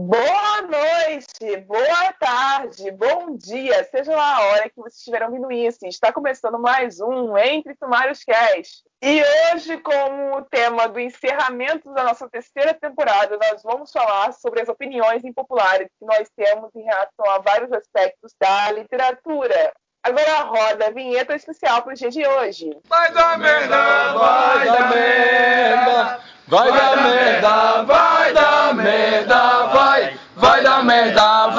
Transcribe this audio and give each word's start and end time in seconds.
Boa 0.00 0.62
noite, 0.62 1.56
boa 1.66 2.12
tarde, 2.20 2.88
bom 2.92 3.36
dia, 3.36 3.82
seja 3.82 4.14
lá 4.14 4.36
a 4.36 4.46
hora 4.46 4.68
que 4.70 4.76
vocês 4.76 4.98
estiverem 4.98 5.26
ouvindo 5.26 5.50
isso. 5.50 5.84
Está 5.86 6.12
começando 6.12 6.56
mais 6.56 7.00
um 7.00 7.36
Entre 7.36 7.74
Sumários 7.74 8.22
Cast. 8.22 8.84
E 9.02 9.20
hoje, 9.20 9.76
como 9.78 10.40
tema 10.44 10.88
do 10.88 11.00
encerramento 11.00 11.92
da 11.94 12.04
nossa 12.04 12.28
terceira 12.28 12.72
temporada, 12.74 13.36
nós 13.38 13.60
vamos 13.64 13.90
falar 13.90 14.32
sobre 14.34 14.60
as 14.60 14.68
opiniões 14.68 15.24
impopulares 15.24 15.88
que 15.98 16.06
nós 16.06 16.30
temos 16.36 16.70
em 16.76 16.84
relação 16.84 17.28
a 17.30 17.40
vários 17.40 17.72
aspectos 17.72 18.32
da 18.40 18.70
literatura. 18.70 19.74
Agora 20.02 20.42
roda 20.44 20.86
a 20.86 20.90
vinheta 20.90 21.34
especial 21.34 21.82
para 21.82 21.92
o 21.92 21.96
dia 21.96 22.10
de 22.10 22.26
hoje. 22.26 22.70
Vai 22.88 23.12
dar 23.12 23.38
merda, 23.38 24.12
vai 24.14 24.64
dar 24.64 24.90
merda, 24.90 26.20
vai 26.46 26.72
dar 26.72 26.96
merda, 27.02 27.82
vai 27.82 28.32
dar 28.32 28.74
merda, 28.74 29.66
vai, 29.66 30.18
vai 30.36 30.62
dar 30.62 30.84
merda, 30.84 31.48
vai, 31.48 31.57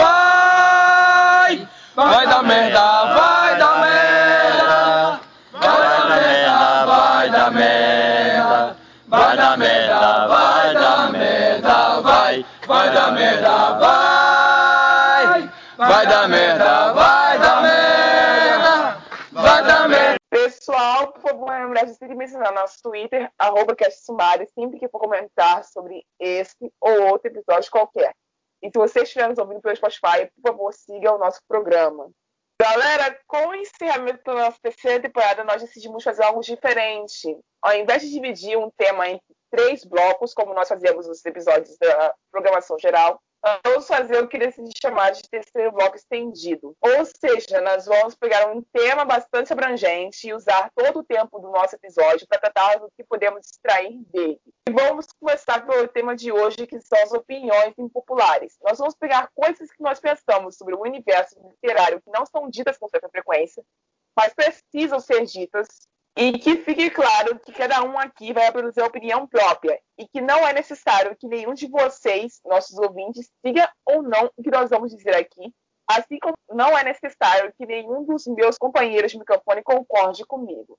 Por 21.11 21.21
favor, 21.21 21.49
lembrar 21.49 21.85
de 21.85 21.95
seguir 21.95 22.15
mencionar 22.15 22.53
nosso 22.53 22.81
Twitter, 22.81 23.31
arroba 23.37 23.75
Sumari, 23.91 24.47
sempre 24.47 24.79
que 24.79 24.87
for 24.89 24.99
comentar 24.99 25.63
sobre 25.63 26.05
esse 26.19 26.55
ou 26.79 27.07
outro 27.07 27.29
episódio 27.29 27.71
qualquer. 27.71 28.13
E 28.61 28.67
se 28.67 28.77
você 28.77 29.01
estiver 29.01 29.29
nos 29.29 29.37
ouvindo 29.37 29.61
pelo 29.61 29.75
Spotify, 29.75 30.29
por 30.35 30.51
favor, 30.51 30.73
siga 30.73 31.13
o 31.13 31.17
nosso 31.17 31.39
programa. 31.47 32.09
Galera, 32.61 33.17
com 33.25 33.47
o 33.47 33.55
encerramento 33.55 34.21
da 34.25 34.33
nossa 34.33 34.57
terceira 34.61 35.01
temporada, 35.01 35.45
nós 35.45 35.61
decidimos 35.61 36.03
fazer 36.03 36.23
algo 36.23 36.41
diferente. 36.41 37.37
Ao 37.61 37.73
invés 37.73 38.01
de 38.01 38.11
dividir 38.11 38.57
um 38.57 38.69
tema 38.71 39.07
em 39.07 39.21
três 39.49 39.85
blocos, 39.85 40.33
como 40.33 40.53
nós 40.53 40.67
fazíamos 40.67 41.07
nos 41.07 41.25
episódios 41.25 41.77
da 41.77 42.13
programação 42.29 42.77
geral, 42.77 43.21
vamos 43.63 43.87
fazer 43.87 44.21
o 44.21 44.27
que 44.27 44.37
decidi 44.37 44.71
chamar 44.81 45.11
de 45.11 45.21
terceiro 45.29 45.71
bloco 45.71 45.95
estendido. 45.95 46.75
Ou 46.81 47.05
seja, 47.05 47.61
nós 47.61 47.85
vamos 47.85 48.15
pegar 48.15 48.51
um 48.51 48.61
tema 48.61 49.05
bastante 49.05 49.53
abrangente 49.53 50.27
e 50.27 50.33
usar 50.33 50.71
todo 50.75 50.99
o 50.99 51.03
tempo 51.03 51.39
do 51.39 51.49
noso 51.49 51.75
episódio 51.75 52.27
para 52.27 52.39
tratar 52.39 52.79
do 52.79 52.91
que 52.91 53.03
podemos 53.03 53.45
extrair 53.45 54.03
dele. 54.11 54.39
E 54.67 54.71
vamos 54.71 55.07
começar 55.19 55.65
pelo 55.65 55.87
tema 55.87 56.15
de 56.15 56.31
hoje, 56.31 56.67
que 56.67 56.79
são 56.81 57.01
as 57.01 57.11
opiniões 57.11 57.73
impopulares. 57.77 58.57
Nós 58.61 58.77
vamos 58.77 58.95
pegar 58.95 59.29
coisas 59.33 59.71
que 59.71 59.81
nós 59.81 59.99
pensamos 59.99 60.57
sobre 60.57 60.75
o 60.75 60.81
universo 60.81 61.39
literário 61.49 62.01
que 62.01 62.11
não 62.11 62.25
são 62.25 62.49
ditas 62.49 62.77
com 62.77 62.87
certa 62.89 63.09
frequência, 63.09 63.63
mas 64.15 64.33
precisam 64.33 64.99
ser 64.99 65.25
ditas 65.25 65.67
e 66.19 66.37
que 66.37 66.57
fique 66.57 66.89
claro 66.89 67.39
que 67.39 67.53
cada 67.53 67.81
um 67.81 67.97
aqui 67.97 68.33
vai 68.33 68.51
produzir 68.51 68.81
a 68.81 68.87
opinião 68.87 69.25
própria 69.25 69.79
e 69.97 70.05
que 70.05 70.19
não 70.19 70.45
é 70.45 70.51
necessário 70.51 71.15
que 71.15 71.25
nenhum 71.25 71.53
de 71.53 71.65
vocês, 71.67 72.41
nossos 72.43 72.77
ouvintes, 72.77 73.31
siga 73.41 73.71
ou 73.85 74.03
não 74.03 74.29
o 74.35 74.43
que 74.43 74.51
nós 74.51 74.69
vamos 74.69 74.93
dizer 74.93 75.15
aqui, 75.15 75.53
assim 75.87 76.19
como 76.19 76.35
não 76.49 76.77
é 76.77 76.83
necessário 76.83 77.53
que 77.57 77.65
nenhum 77.65 78.03
dos 78.03 78.27
meus 78.27 78.57
companheiros 78.57 79.13
de 79.13 79.17
microfone 79.17 79.63
concorde 79.63 80.25
comigo. 80.25 80.77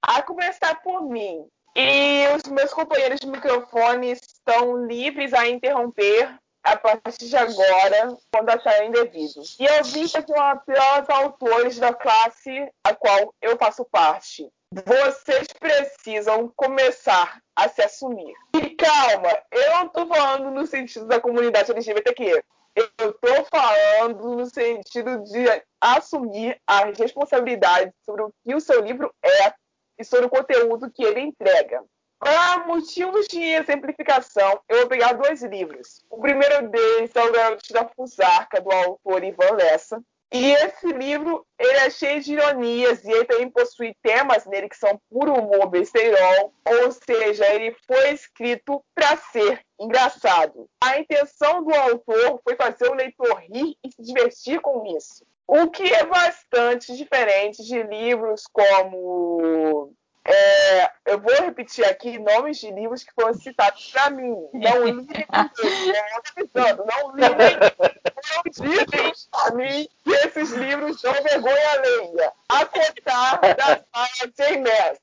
A 0.00 0.22
começar 0.22 0.80
por 0.82 1.02
mim. 1.02 1.48
E 1.74 2.28
os 2.36 2.44
meus 2.52 2.72
companheiros 2.72 3.18
de 3.18 3.26
microfone 3.26 4.12
estão 4.12 4.86
livres 4.86 5.32
a 5.32 5.48
interromper 5.48 6.38
a 6.62 6.76
partir 6.76 7.28
de 7.28 7.36
agora, 7.36 8.16
quando 8.32 8.50
acharem 8.50 8.90
devido. 8.90 9.42
E 9.58 9.64
eu 9.64 9.84
vi 9.84 10.08
que 10.08 10.32
uma 10.32 10.56
pelos 10.56 11.10
autores 11.10 11.78
da 11.78 11.92
classe 11.92 12.68
a 12.84 12.94
qual 12.94 13.34
eu 13.42 13.56
faço 13.58 13.84
parte. 13.84 14.48
Vocês 14.72 15.48
precisam 15.58 16.50
começar 16.56 17.42
a 17.54 17.68
se 17.68 17.82
assumir. 17.82 18.34
E 18.54 18.70
calma, 18.70 19.38
eu 19.50 19.70
não 19.72 19.86
estou 19.86 20.06
falando 20.06 20.50
no 20.50 20.66
sentido 20.66 21.06
da 21.06 21.20
comunidade 21.20 21.70
LGBTQ. 21.70 22.42
Eu 22.74 23.10
estou 23.10 23.46
falando 23.50 24.36
no 24.36 24.46
sentido 24.46 25.22
de 25.24 25.44
assumir 25.78 26.58
as 26.66 26.96
responsabilidades 26.96 27.92
sobre 28.04 28.22
o 28.22 28.32
que 28.42 28.54
o 28.54 28.60
seu 28.60 28.80
livro 28.80 29.12
é 29.22 29.52
e 29.98 30.04
sobre 30.04 30.26
o 30.26 30.30
conteúdo 30.30 30.90
que 30.90 31.04
ele 31.04 31.20
entrega. 31.20 31.84
Para 32.22 32.64
motivos 32.66 33.26
de 33.26 33.42
exemplificação, 33.42 34.60
eu 34.68 34.78
vou 34.78 34.86
pegar 34.86 35.14
dois 35.14 35.42
livros. 35.42 36.04
O 36.08 36.20
primeiro 36.20 36.68
deles 36.68 37.10
é 37.16 37.20
O 37.20 37.32
Garoto 37.32 37.72
da 37.72 37.88
Fusarca, 37.88 38.60
do 38.60 38.70
autor 38.70 39.24
Ivan 39.24 39.56
Lessa. 39.56 40.00
E 40.32 40.52
esse 40.52 40.86
livro 40.86 41.44
ele 41.58 41.78
é 41.78 41.90
cheio 41.90 42.20
de 42.22 42.34
ironias 42.34 43.04
e 43.04 43.10
ele 43.10 43.24
também 43.24 43.50
possui 43.50 43.92
temas 44.00 44.46
nele 44.46 44.68
que 44.68 44.76
são 44.76 45.00
puro 45.10 45.34
humor 45.34 45.66
besterol, 45.68 46.54
ou 46.64 46.92
seja, 46.92 47.52
ele 47.52 47.74
foi 47.88 48.12
escrito 48.12 48.80
para 48.94 49.16
ser 49.16 49.60
engraçado. 49.80 50.68
A 50.80 51.00
intenção 51.00 51.64
do 51.64 51.74
autor 51.74 52.40
foi 52.44 52.54
fazer 52.54 52.88
o 52.88 52.94
leitor 52.94 53.34
rir 53.40 53.74
e 53.84 53.90
se 53.90 54.00
divertir 54.00 54.60
com 54.60 54.86
isso. 54.96 55.26
O 55.44 55.68
que 55.68 55.92
é 55.92 56.06
bastante 56.06 56.96
diferente 56.96 57.64
de 57.64 57.82
livros 57.82 58.44
como 58.52 59.92
é, 60.24 60.90
eu 61.06 61.20
vou 61.20 61.34
repetir 61.34 61.84
aqui 61.84 62.16
nomes 62.18 62.58
de 62.58 62.70
livros 62.70 63.02
que 63.02 63.12
foram 63.12 63.34
citados 63.34 63.90
para 63.90 64.10
mim. 64.10 64.36
Não 64.52 64.84
li, 64.84 65.08
avisando, 65.28 66.84
não 66.86 67.16
li, 67.16 67.22
não 67.22 68.42
dizem 68.46 69.12
a 69.32 69.50
mim 69.54 69.88
que 70.04 70.10
esses 70.10 70.50
livros 70.52 71.00
são 71.00 71.12
vergonha 71.12 71.70
alheia. 71.72 72.32
A 72.48 72.64
contar 72.66 73.40
da 73.40 73.66
sala 73.66 74.32
sem 74.34 74.60
mestre. 74.60 75.02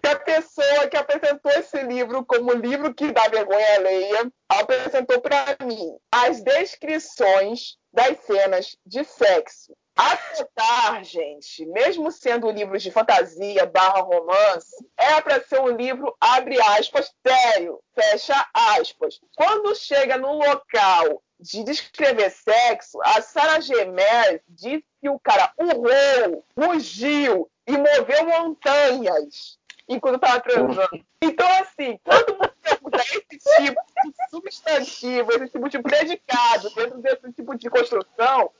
que 0.00 0.08
a 0.08 0.16
pessoa 0.16 0.88
que 0.88 0.96
apresentou 0.96 1.52
esse 1.52 1.82
livro 1.82 2.24
como 2.24 2.52
livro 2.52 2.94
que 2.94 3.12
dá 3.12 3.28
vergonha 3.28 3.74
alheia 3.74 4.32
apresentou 4.48 5.20
para 5.20 5.56
mim 5.64 5.98
as 6.10 6.42
descrições 6.42 7.76
das 7.92 8.18
cenas 8.20 8.76
de 8.86 9.04
sexo 9.04 9.76
Avatar, 9.98 11.02
gente, 11.02 11.66
mesmo 11.66 12.12
sendo 12.12 12.46
um 12.46 12.52
livro 12.52 12.78
de 12.78 12.88
fantasia 12.88 13.66
barra 13.66 14.00
romance, 14.00 14.76
é 14.96 15.20
para 15.20 15.42
ser 15.42 15.60
um 15.60 15.70
livro, 15.70 16.16
abre 16.20 16.56
aspas, 16.62 17.12
sério, 17.26 17.80
fecha 17.96 18.46
aspas. 18.54 19.20
Quando 19.34 19.74
chega 19.74 20.16
no 20.16 20.34
local 20.34 21.20
de 21.40 21.64
descrever 21.64 22.30
sexo, 22.30 23.00
a 23.02 23.20
Sarah 23.20 23.58
Gemer 23.58 24.40
diz 24.46 24.82
que 25.00 25.08
o 25.08 25.18
cara 25.18 25.52
urrou, 25.58 26.44
rugiu 26.56 27.50
e 27.66 27.72
moveu 27.72 28.24
montanhas 28.24 29.58
enquanto 29.88 30.14
estava 30.14 30.40
transando. 30.40 31.04
Então, 31.20 31.48
assim, 31.60 31.98
quando 32.04 32.47
você 32.68 32.78
usa 32.82 33.02
esse 33.02 33.64
tipo 33.64 33.80
de 34.04 34.30
substantivo, 34.30 35.32
esse 35.32 35.48
tipo 35.48 35.68
de 35.68 35.82
predicado 35.82 36.70
dentro 36.74 36.98
desse 36.98 37.32
tipo 37.32 37.56
de 37.56 37.70
construção, 37.70 38.50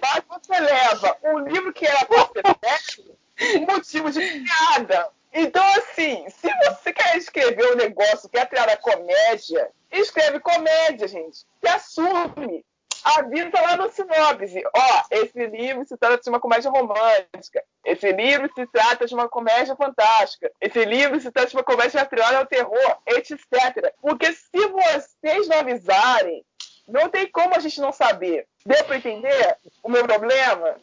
mas 0.00 0.24
você 0.28 0.60
leva 0.60 1.16
um 1.24 1.38
livro 1.40 1.72
que 1.72 1.86
era 1.86 2.04
para 2.04 2.26
ser 2.84 3.58
um 3.58 3.66
motivo 3.66 4.10
de 4.10 4.20
piada. 4.20 5.10
Então, 5.34 5.64
assim, 5.78 6.26
se 6.28 6.48
você 6.66 6.92
quer 6.92 7.16
escrever 7.16 7.72
um 7.72 7.76
negócio, 7.76 8.28
quer 8.28 8.46
criar 8.48 8.68
a 8.68 8.76
comédia, 8.76 9.70
escreve 9.90 10.40
comédia, 10.40 11.08
gente. 11.08 11.38
Se 11.38 11.68
assume. 11.68 12.64
Avisa 13.04 13.60
lá 13.60 13.76
no 13.76 13.90
sinopse. 13.90 14.62
Ó, 14.74 15.02
esse 15.10 15.46
livro 15.46 15.84
se 15.84 15.96
trata 15.96 16.22
de 16.22 16.28
uma 16.28 16.40
comédia 16.40 16.70
romântica. 16.70 17.62
Esse 17.84 18.12
livro 18.12 18.50
se 18.54 18.66
trata 18.66 19.06
de 19.06 19.14
uma 19.14 19.28
comédia 19.28 19.74
fantástica. 19.76 20.50
Esse 20.60 20.84
livro 20.84 21.20
se 21.20 21.30
trata 21.30 21.48
de 21.48 21.56
uma 21.56 21.64
comédia 21.64 22.00
atrelada 22.00 22.38
ao 22.38 22.46
terror, 22.46 22.98
etc. 23.06 23.92
Porque 24.00 24.32
se 24.32 24.66
vocês 24.68 25.48
não 25.48 25.60
avisarem, 25.60 26.44
não 26.86 27.08
tem 27.08 27.26
como 27.30 27.54
a 27.54 27.58
gente 27.58 27.80
não 27.80 27.92
saber. 27.92 28.46
Deu 28.64 28.84
para 28.84 28.96
entender 28.96 29.56
o 29.82 29.88
meu 29.88 30.04
problema? 30.04 30.76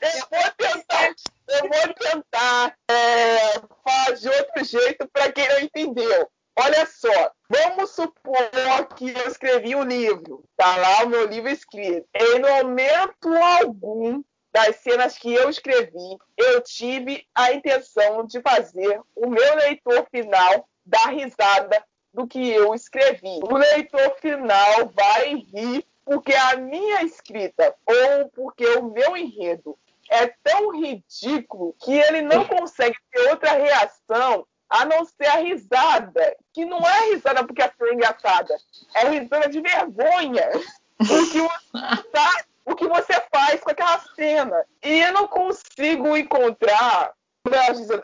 eu 0.00 0.20
vou 0.30 0.50
tentar, 0.56 1.14
eu 1.48 1.60
vou 1.68 1.94
tentar 1.94 2.76
é, 2.88 3.60
falar 3.84 4.16
de 4.16 4.28
outro 4.28 4.64
jeito 4.64 5.08
para 5.12 5.30
quem 5.32 5.48
não 5.48 5.60
entendeu. 5.60 6.28
Olha 6.58 6.86
só, 6.86 7.32
vamos 7.50 7.90
supor 7.90 8.86
que 8.96 9.10
eu 9.10 9.28
escrevi 9.28 9.76
um 9.76 9.82
livro, 9.82 10.42
tá 10.56 10.76
lá 10.76 11.04
o 11.04 11.08
meu 11.08 11.26
livro 11.26 11.50
escrito. 11.50 12.08
Em 12.14 12.40
momento 12.40 13.28
algum 13.60 14.22
das 14.50 14.76
cenas 14.76 15.18
que 15.18 15.34
eu 15.34 15.50
escrevi, 15.50 16.16
eu 16.34 16.62
tive 16.62 17.26
a 17.34 17.52
intenção 17.52 18.26
de 18.26 18.40
fazer 18.40 19.00
o 19.14 19.28
meu 19.28 19.54
leitor 19.56 20.06
final 20.10 20.66
dar 20.84 21.10
risada 21.10 21.84
do 22.10 22.26
que 22.26 22.48
eu 22.48 22.74
escrevi. 22.74 23.38
O 23.42 23.54
leitor 23.54 24.16
final 24.18 24.90
vai 24.94 25.34
rir 25.34 25.84
porque 26.06 26.32
a 26.32 26.56
minha 26.56 27.02
escrita 27.02 27.74
ou 27.84 28.30
porque 28.30 28.64
o 28.78 28.84
meu 28.84 29.14
enredo 29.14 29.78
é 30.08 30.28
tão 30.42 30.70
ridículo 30.70 31.76
que 31.82 31.92
ele 31.92 32.22
não 32.22 32.46
consegue 32.46 32.96
ter 33.10 33.28
outra 33.28 33.52
reação 33.52 34.46
a 34.68 34.84
não 34.84 35.04
ser 35.04 35.26
a 35.26 35.36
risada, 35.36 36.36
que 36.52 36.64
não 36.64 36.78
é 36.78 37.12
risada 37.12 37.44
porque 37.44 37.62
a 37.62 37.72
cena 37.76 37.90
é 37.90 37.94
engraçada, 37.94 38.56
é 38.94 39.08
risada 39.08 39.48
de 39.48 39.60
vergonha. 39.60 40.50
O 40.98 41.04
que 41.04 41.40
você, 41.42 42.08
tá, 42.10 42.44
o 42.64 42.74
que 42.74 42.88
você 42.88 43.12
faz 43.30 43.60
com 43.60 43.70
aquela 43.70 43.98
cena. 44.14 44.64
E 44.82 45.00
eu 45.00 45.12
não 45.12 45.28
consigo 45.28 46.16
encontrar, 46.16 47.12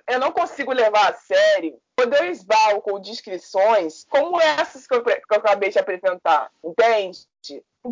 eu 0.06 0.20
não 0.20 0.30
consigo 0.30 0.72
levar 0.72 1.10
a 1.10 1.14
sério 1.14 1.80
quando 1.96 2.14
eu 2.14 2.30
esbarro 2.30 2.82
com 2.82 3.00
descrições 3.00 4.06
como 4.10 4.40
essas 4.40 4.86
que 4.86 4.94
eu, 4.94 5.02
que 5.02 5.10
eu 5.10 5.36
acabei 5.38 5.70
de 5.70 5.78
apresentar, 5.78 6.50
entende? 6.62 7.20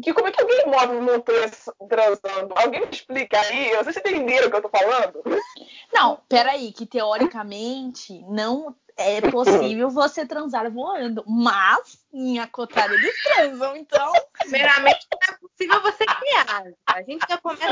Que, 0.03 0.15
como 0.15 0.29
é 0.29 0.33
que 0.33 0.41
alguém 0.41 0.67
move 0.67 0.97
um 0.97 1.89
transando? 1.89 2.55
Alguém 2.55 2.83
me 2.83 2.91
explica 2.91 3.41
aí? 3.41 3.75
Vocês 3.77 3.97
entenderam 3.97 4.47
o 4.47 4.51
que 4.51 4.57
eu 4.57 4.63
tô 4.63 4.69
falando? 4.69 5.23
Não, 5.93 6.21
peraí, 6.29 6.73
que 6.73 6.87
teoricamente 6.87 8.25
não 8.29 8.75
é 8.97 9.21
possível 9.31 9.91
você 9.91 10.27
transar 10.27 10.71
voando, 10.71 11.25
mas 11.27 11.99
em 12.13 12.39
Acotar 12.39 12.93
eles 12.93 13.23
transam, 13.23 13.77
então. 13.77 14.13
Primeiramente, 14.39 15.07
não 15.11 15.35
é 15.35 15.39
possível 15.39 15.83
você 15.83 16.05
criar. 16.05 16.65
A 16.87 17.03
gente 17.03 17.25
já 17.29 17.39
começa. 17.39 17.65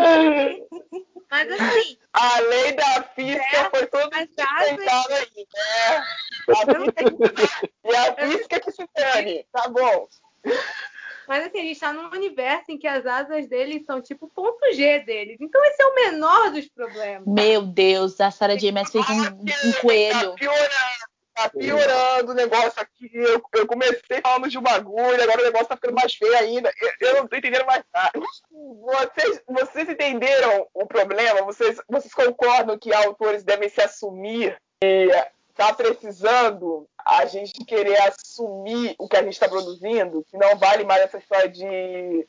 Mas 1.30 1.52
assim. 1.52 1.98
A 2.12 2.40
lei 2.40 2.72
da 2.72 3.02
física 3.14 3.56
é, 3.56 3.70
foi 3.70 3.86
toda 3.86 4.22
explicada 4.22 4.64
aí, 4.64 5.46
né? 5.54 6.04
A 6.48 7.90
e 7.90 7.96
a 7.96 8.14
física 8.14 8.60
que 8.60 8.72
se 8.72 8.88
dane, 8.94 9.46
tá 9.52 9.68
bom. 9.68 10.08
Mas 11.28 11.46
assim, 11.46 11.58
a 11.58 11.62
gente 11.62 11.78
tá 11.78 11.92
num 11.92 12.08
universo 12.10 12.72
em 12.72 12.78
que 12.78 12.86
as 12.86 13.04
asas 13.04 13.46
deles 13.46 13.84
são 13.84 14.00
tipo 14.00 14.28
ponto 14.28 14.72
G 14.72 15.00
deles. 15.00 15.36
Então 15.38 15.62
esse 15.66 15.82
é 15.82 15.86
o 15.86 15.94
menor 15.94 16.50
dos 16.50 16.66
problemas. 16.68 17.26
Meu 17.26 17.60
Deus, 17.62 18.18
a 18.18 18.30
Sarah 18.30 18.56
J. 18.56 18.72
Maas 18.72 18.90
fez 18.90 19.04
um, 19.10 19.68
um 19.68 19.72
coelho. 19.82 20.30
Tá 20.30 20.36
piorando, 20.36 20.70
tá 21.34 21.50
piorando 21.50 22.32
o 22.32 22.34
negócio 22.34 22.80
aqui. 22.80 23.10
Eu, 23.12 23.42
eu 23.54 23.66
comecei 23.66 24.22
falando 24.22 24.48
de 24.48 24.56
um 24.58 24.62
bagulho, 24.62 25.22
agora 25.22 25.42
o 25.42 25.44
negócio 25.44 25.68
tá 25.68 25.76
ficando 25.76 25.94
mais 25.94 26.14
feio 26.14 26.34
ainda. 26.34 26.72
Eu, 26.80 27.08
eu 27.08 27.14
não 27.16 27.28
tô 27.28 27.36
entendendo 27.36 27.66
mais 27.66 27.84
nada. 27.92 28.12
Vocês, 28.50 29.42
vocês 29.46 29.88
entenderam 29.90 30.66
o 30.72 30.86
problema? 30.86 31.42
Vocês, 31.42 31.78
vocês 31.86 32.14
concordam 32.14 32.78
que 32.78 32.94
autores 32.94 33.44
devem 33.44 33.68
se 33.68 33.82
assumir 33.82 34.56
e 34.82 35.10
tá 35.58 35.74
precisando 35.74 36.88
a 37.04 37.26
gente 37.26 37.64
querer 37.64 38.00
assumir 38.02 38.94
o 38.96 39.08
que 39.08 39.16
a 39.16 39.22
gente 39.24 39.32
está 39.32 39.48
produzindo, 39.48 40.24
que 40.30 40.38
não 40.38 40.56
vale 40.56 40.84
mais 40.84 41.02
essa 41.02 41.18
história 41.18 41.48
de, 41.48 42.28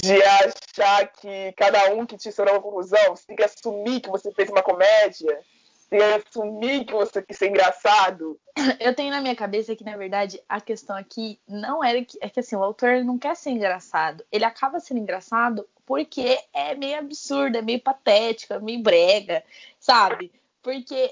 de 0.00 0.22
achar 0.22 1.08
que 1.08 1.52
cada 1.56 1.92
um 1.92 2.06
que 2.06 2.16
te 2.16 2.30
chegou 2.30 2.52
uma 2.52 2.62
conclusão, 2.62 3.16
você 3.16 3.26
tem 3.26 3.34
que 3.34 3.42
assumir 3.42 4.00
que 4.00 4.08
você 4.08 4.30
fez 4.30 4.48
uma 4.48 4.62
comédia, 4.62 5.40
tem 5.88 5.98
que 5.98 6.28
assumir 6.28 6.84
que 6.84 6.92
você 6.92 7.20
quis 7.20 7.36
ser 7.36 7.48
engraçado. 7.48 8.38
Eu 8.78 8.94
tenho 8.94 9.10
na 9.10 9.20
minha 9.20 9.34
cabeça 9.34 9.74
que, 9.74 9.82
na 9.82 9.96
verdade, 9.96 10.40
a 10.48 10.60
questão 10.60 10.96
aqui 10.96 11.40
não 11.48 11.82
era 11.82 12.04
que. 12.04 12.16
É 12.20 12.28
que 12.28 12.38
assim, 12.38 12.54
o 12.54 12.62
autor 12.62 13.02
não 13.02 13.18
quer 13.18 13.34
ser 13.34 13.50
engraçado. 13.50 14.24
Ele 14.30 14.44
acaba 14.44 14.78
sendo 14.78 15.00
engraçado 15.00 15.66
porque 15.84 16.38
é 16.52 16.76
meio 16.76 17.00
absurdo, 17.00 17.58
é 17.58 17.62
meio 17.62 17.80
patético, 17.80 18.54
é 18.54 18.60
meio 18.60 18.80
brega, 18.80 19.42
sabe? 19.80 20.30
Porque 20.62 21.10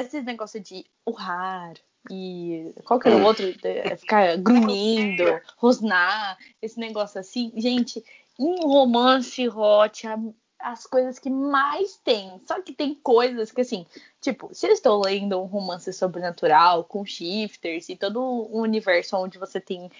esse 0.00 0.20
negócio 0.22 0.60
de 0.60 0.84
urrar 1.04 1.74
e 2.10 2.72
qualquer 2.84 3.12
é. 3.12 3.16
outro, 3.16 3.46
é, 3.64 3.96
ficar 3.96 4.36
grunhindo, 4.36 5.24
rosnar, 5.56 6.38
esse 6.62 6.78
negócio 6.78 7.20
assim, 7.20 7.52
gente, 7.56 8.04
em 8.38 8.62
romance 8.62 9.48
hot, 9.48 10.06
as 10.58 10.86
coisas 10.86 11.18
que 11.18 11.30
mais 11.30 11.96
tem. 11.96 12.40
Só 12.46 12.60
que 12.60 12.72
tem 12.72 12.94
coisas 12.94 13.52
que, 13.52 13.60
assim, 13.60 13.86
tipo, 14.20 14.50
se 14.52 14.66
eu 14.66 14.72
estou 14.72 15.00
lendo 15.00 15.40
um 15.40 15.44
romance 15.44 15.92
sobrenatural 15.92 16.84
com 16.84 17.04
shifters 17.04 17.88
e 17.88 17.96
todo 17.96 18.20
um 18.20 18.60
universo 18.60 19.16
onde 19.16 19.38
você 19.38 19.60
tem 19.60 19.90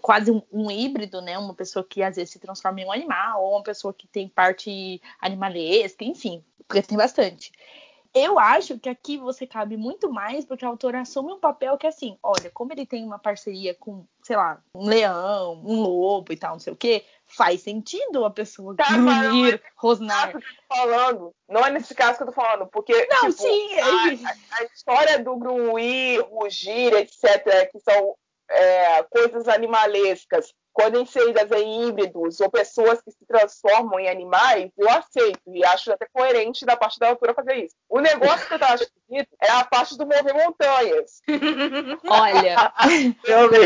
quase 0.00 0.30
um, 0.30 0.42
um, 0.52 0.70
híbrido, 0.70 1.20
né? 1.20 1.38
Uma 1.38 1.54
pessoa 1.54 1.84
que 1.84 2.02
às 2.02 2.16
vezes 2.16 2.30
se 2.30 2.38
transforma 2.38 2.80
em 2.80 2.86
um 2.86 2.92
animal, 2.92 3.44
ou 3.44 3.52
uma 3.52 3.62
pessoa 3.62 3.92
que 3.92 4.06
tem 4.06 4.28
parte 4.28 5.00
animalesca, 5.20 6.04
enfim, 6.04 6.42
porque 6.66 6.82
tem 6.82 6.96
bastante. 6.96 7.52
Eu 8.18 8.38
acho 8.38 8.78
que 8.78 8.88
aqui 8.88 9.16
você 9.16 9.46
cabe 9.46 9.76
muito 9.76 10.10
mais 10.10 10.44
porque 10.44 10.64
a 10.64 10.68
autora 10.68 11.00
assume 11.00 11.32
um 11.32 11.40
papel 11.40 11.76
que, 11.78 11.86
assim, 11.86 12.18
olha, 12.22 12.50
como 12.52 12.72
ele 12.72 12.86
tem 12.86 13.04
uma 13.04 13.18
parceria 13.18 13.74
com, 13.74 14.04
sei 14.22 14.36
lá, 14.36 14.62
um 14.74 14.86
leão, 14.86 15.62
um 15.64 15.80
lobo 15.80 16.32
e 16.32 16.36
tal, 16.36 16.52
não 16.52 16.58
sei 16.58 16.72
o 16.72 16.76
quê, 16.76 17.04
faz 17.26 17.62
sentido 17.62 18.24
a 18.24 18.30
pessoa 18.30 18.74
tá, 18.74 18.86
grunhir, 18.90 19.54
é 19.54 19.60
rosnar. 19.76 20.30
Que 20.30 20.36
eu 20.36 20.40
tô 20.40 20.76
falando. 20.76 21.34
Não 21.48 21.64
é 21.64 21.70
nesse 21.70 21.94
caso 21.94 22.16
que 22.16 22.22
eu 22.22 22.28
tô 22.28 22.32
falando, 22.32 22.66
porque 22.66 22.92
não, 23.06 23.30
tipo, 23.30 23.32
sim, 23.32 23.74
é 23.74 23.82
a, 23.82 24.60
a, 24.60 24.64
história 24.64 25.18
do 25.22 25.36
grunhir, 25.36 26.24
rugir, 26.30 26.92
etc., 26.94 27.70
que 27.70 27.78
são 27.80 28.14
é, 28.50 29.02
coisas 29.04 29.48
animalescas, 29.48 30.52
quando 30.78 31.00
inseridas 31.00 31.50
em 31.50 31.88
híbridos 31.88 32.40
ou 32.40 32.48
pessoas 32.48 33.02
que 33.02 33.10
se 33.10 33.26
transformam 33.26 33.98
em 33.98 34.08
animais, 34.08 34.70
eu 34.78 34.88
aceito 34.88 35.40
e 35.48 35.64
acho 35.64 35.90
até 35.90 36.06
coerente 36.12 36.64
da 36.64 36.76
parte 36.76 37.00
da 37.00 37.08
autora 37.08 37.34
fazer 37.34 37.56
isso. 37.64 37.74
O 37.88 37.98
negócio 37.98 38.46
que 38.46 38.54
eu 38.54 38.58
tava 38.60 38.76
escrito 38.76 39.36
é 39.42 39.50
a 39.50 39.64
parte 39.64 39.98
do 39.98 40.06
mover 40.06 40.34
montanhas. 40.34 41.20
Olha, 42.08 42.72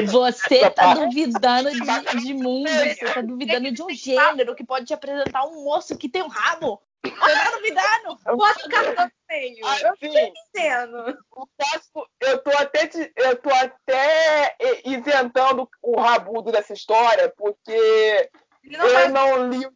você 0.06 0.70
tá 0.70 0.94
duvidando 0.94 1.70
de, 1.70 2.20
de 2.24 2.32
mundo, 2.32 2.70
você 2.70 3.12
tá 3.12 3.20
duvidando 3.20 3.70
de 3.70 3.82
um 3.82 3.90
gênero 3.90 4.54
que 4.54 4.64
pode 4.64 4.86
te 4.86 4.94
apresentar 4.94 5.44
um 5.44 5.64
moço 5.64 5.98
que 5.98 6.08
tem 6.08 6.22
um 6.22 6.28
rabo. 6.28 6.80
Você 7.04 7.34
tá 7.34 7.50
duvidando? 7.50 8.18
Posso 8.38 8.60
ficar 8.60 9.12
feio. 9.26 9.66
Assim, 9.66 9.84
eu 9.84 9.96
tô 9.96 10.32
dizendo. 10.54 11.18
O 11.32 11.46
caso, 11.58 12.08
eu 12.20 12.38
tô 12.42 12.50
até, 12.50 12.90
eu 13.16 13.36
tô 13.36 13.50
até 13.50 14.56
isentando 14.84 15.68
o 15.82 16.00
rabudo 16.00 16.52
dessa 16.52 16.72
história, 16.72 17.32
porque 17.36 18.30
não 18.64 18.86
eu 18.86 19.08
não 19.08 19.48
li 19.48 19.66
o 19.66 19.72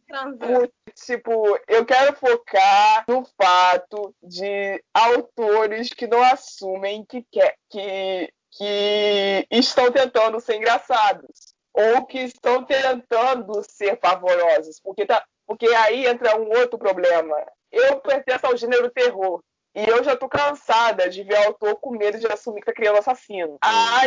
tipo, 0.95 1.59
eu 1.67 1.85
quero 1.85 2.15
focar 2.15 3.03
no 3.07 3.25
fato 3.39 4.15
de 4.23 4.81
autores 4.93 5.89
que 5.89 6.07
não 6.07 6.23
assumem 6.23 7.05
que 7.05 7.23
quer 7.29 7.55
que, 7.69 8.33
que 8.51 9.47
estão 9.51 9.91
tentando 9.91 10.39
ser 10.39 10.55
engraçados 10.55 11.53
ou 11.73 12.05
que 12.05 12.19
estão 12.19 12.63
tentando 12.63 13.61
ser 13.69 13.97
pavorosos, 13.97 14.79
porque 14.79 15.05
tá, 15.05 15.23
porque 15.47 15.65
aí 15.67 16.05
entra 16.05 16.37
um 16.37 16.49
outro 16.49 16.77
problema. 16.77 17.35
Eu 17.71 17.99
pertenço 18.01 18.45
ao 18.45 18.57
gênero 18.57 18.89
terror. 18.91 19.41
E 19.73 19.87
eu 19.87 20.03
já 20.03 20.15
tô 20.15 20.27
cansada 20.27 21.07
de 21.07 21.23
ver 21.23 21.39
o 21.39 21.47
autor 21.47 21.75
com 21.75 21.91
medo 21.91 22.19
de 22.19 22.25
assumir 22.27 22.61
que 22.61 22.65
tá 22.65 22.73
criando 22.73 22.97
assassino. 22.97 23.57
Ah, 23.61 24.01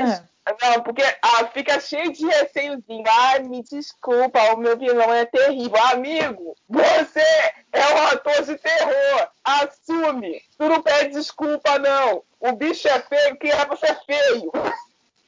não, 0.60 0.82
porque 0.82 1.02
ah, 1.22 1.46
fica 1.54 1.78
cheio 1.78 2.12
de 2.12 2.26
receiozinho. 2.26 3.04
Ai, 3.06 3.40
me 3.44 3.62
desculpa, 3.62 4.52
o 4.52 4.56
meu 4.56 4.76
vilão 4.76 5.14
é 5.14 5.24
terrível. 5.26 5.80
Amigo, 5.92 6.56
você 6.68 7.24
é 7.72 7.94
um 7.94 8.06
ator 8.08 8.42
de 8.42 8.56
terror. 8.56 9.28
Assume. 9.44 10.42
Tu 10.58 10.68
não 10.68 10.82
pede 10.82 11.10
desculpa, 11.10 11.78
não. 11.78 12.24
O 12.40 12.52
bicho 12.52 12.88
é 12.88 13.00
feio, 13.02 13.36
quem 13.36 13.52
é 13.52 13.64
você 13.66 13.94
feio? 14.04 14.50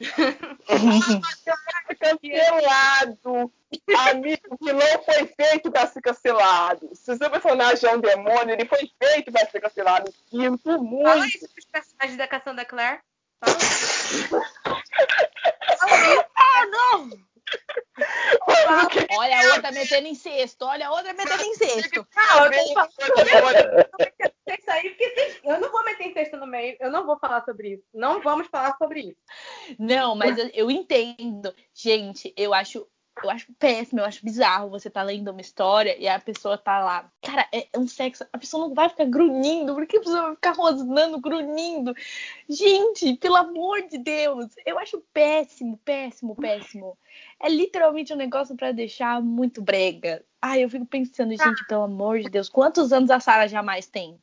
cancelado. 2.01 3.53
Amigo, 4.11 4.59
que 4.59 4.73
não 4.73 5.03
foi 5.03 5.27
feito 5.27 5.71
para 5.71 5.87
ser 5.87 6.01
cancelado. 6.01 6.91
Se 6.95 7.13
o 7.13 7.17
seu 7.17 7.31
personagem 7.31 7.89
é 7.89 7.95
um 7.95 8.01
demônio, 8.01 8.55
ele 8.55 8.67
foi 8.67 8.91
feito 9.03 9.33
para 9.33 9.49
ser 9.49 9.61
cancelado. 9.61 10.13
Sinto 10.31 10.83
muito. 10.83 11.09
Fala 11.09 11.27
isso 11.27 11.49
pros 11.53 11.65
personagens 11.67 12.19
da 12.19 12.29
Cassandra 12.29 12.65
Clare. 12.65 13.01
ah, 16.35 16.67
não! 16.71 17.11
Olha 19.19 19.41
a 19.41 19.55
outra 19.55 19.73
metendo 19.73 20.07
em 20.07 20.15
cesto. 20.15 20.65
Olha 20.65 20.89
a 20.89 20.93
outra 20.93 21.13
metendo 21.13 21.43
em 21.43 21.55
cesto. 21.55 22.07
Não, 22.17 22.47
eu 22.47 22.53
tô 23.15 23.27
falando 23.27 23.93
isso 24.49 24.71
aí, 24.71 24.91
porque 24.91 25.41
eu 25.45 25.61
não 25.61 25.71
vou 25.71 25.85
meter 25.85 26.07
em 26.07 26.13
cesto 26.13 26.37
no 26.37 26.47
meio. 26.47 26.77
Eu 26.81 26.91
não 26.91 27.05
vou 27.05 27.19
falar 27.19 27.45
sobre 27.45 27.75
isso. 27.75 27.85
Não 27.93 28.21
vamos 28.23 28.47
falar 28.49 28.77
sobre 28.77 29.01
isso. 29.01 29.77
Não, 29.79 30.15
mas 30.15 30.39
eu, 30.39 30.51
eu 30.55 30.71
entendo. 30.71 31.55
Gente, 31.75 32.33
eu 32.37 32.55
acho 32.55 32.87
eu 33.23 33.31
acho 33.31 33.53
péssimo, 33.55 34.01
eu 34.01 34.05
acho 34.05 34.25
bizarro 34.25 34.71
você 34.71 34.89
tá 34.89 35.03
lendo 35.03 35.31
uma 35.31 35.41
história 35.41 35.97
e 35.99 36.09
a 36.09 36.19
pessoa 36.19 36.57
tá 36.57 36.79
lá. 36.81 37.11
Cara, 37.21 37.47
é 37.53 37.69
um 37.77 37.87
sexo. 37.87 38.25
A 38.33 38.39
pessoa 38.39 38.69
não 38.69 38.75
vai 38.75 38.89
ficar 38.89 39.05
grunhindo, 39.05 39.75
porque 39.75 39.97
a 39.97 40.01
pessoa 40.01 40.23
vai 40.23 40.35
ficar 40.35 40.53
rosnando, 40.53 41.21
grunhindo. 41.21 41.95
Gente, 42.49 43.17
pelo 43.17 43.37
amor 43.37 43.83
de 43.89 43.99
Deus, 43.99 44.49
eu 44.65 44.79
acho 44.79 45.03
péssimo, 45.13 45.79
péssimo, 45.85 46.35
péssimo. 46.37 46.99
É 47.41 47.49
literalmente 47.49 48.13
um 48.13 48.17
negócio 48.17 48.57
para 48.57 48.73
deixar 48.73 49.21
muito 49.21 49.63
brega. 49.63 50.25
Ai, 50.41 50.65
eu 50.65 50.71
fico 50.71 50.87
pensando, 50.87 51.31
gente, 51.31 51.67
pelo 51.67 51.83
amor 51.83 52.21
de 52.21 52.29
Deus, 52.29 52.49
quantos 52.49 52.93
anos 52.93 53.11
a 53.11 53.21
Sara 53.21 53.47
jamais 53.47 53.87
tem? 53.87 54.19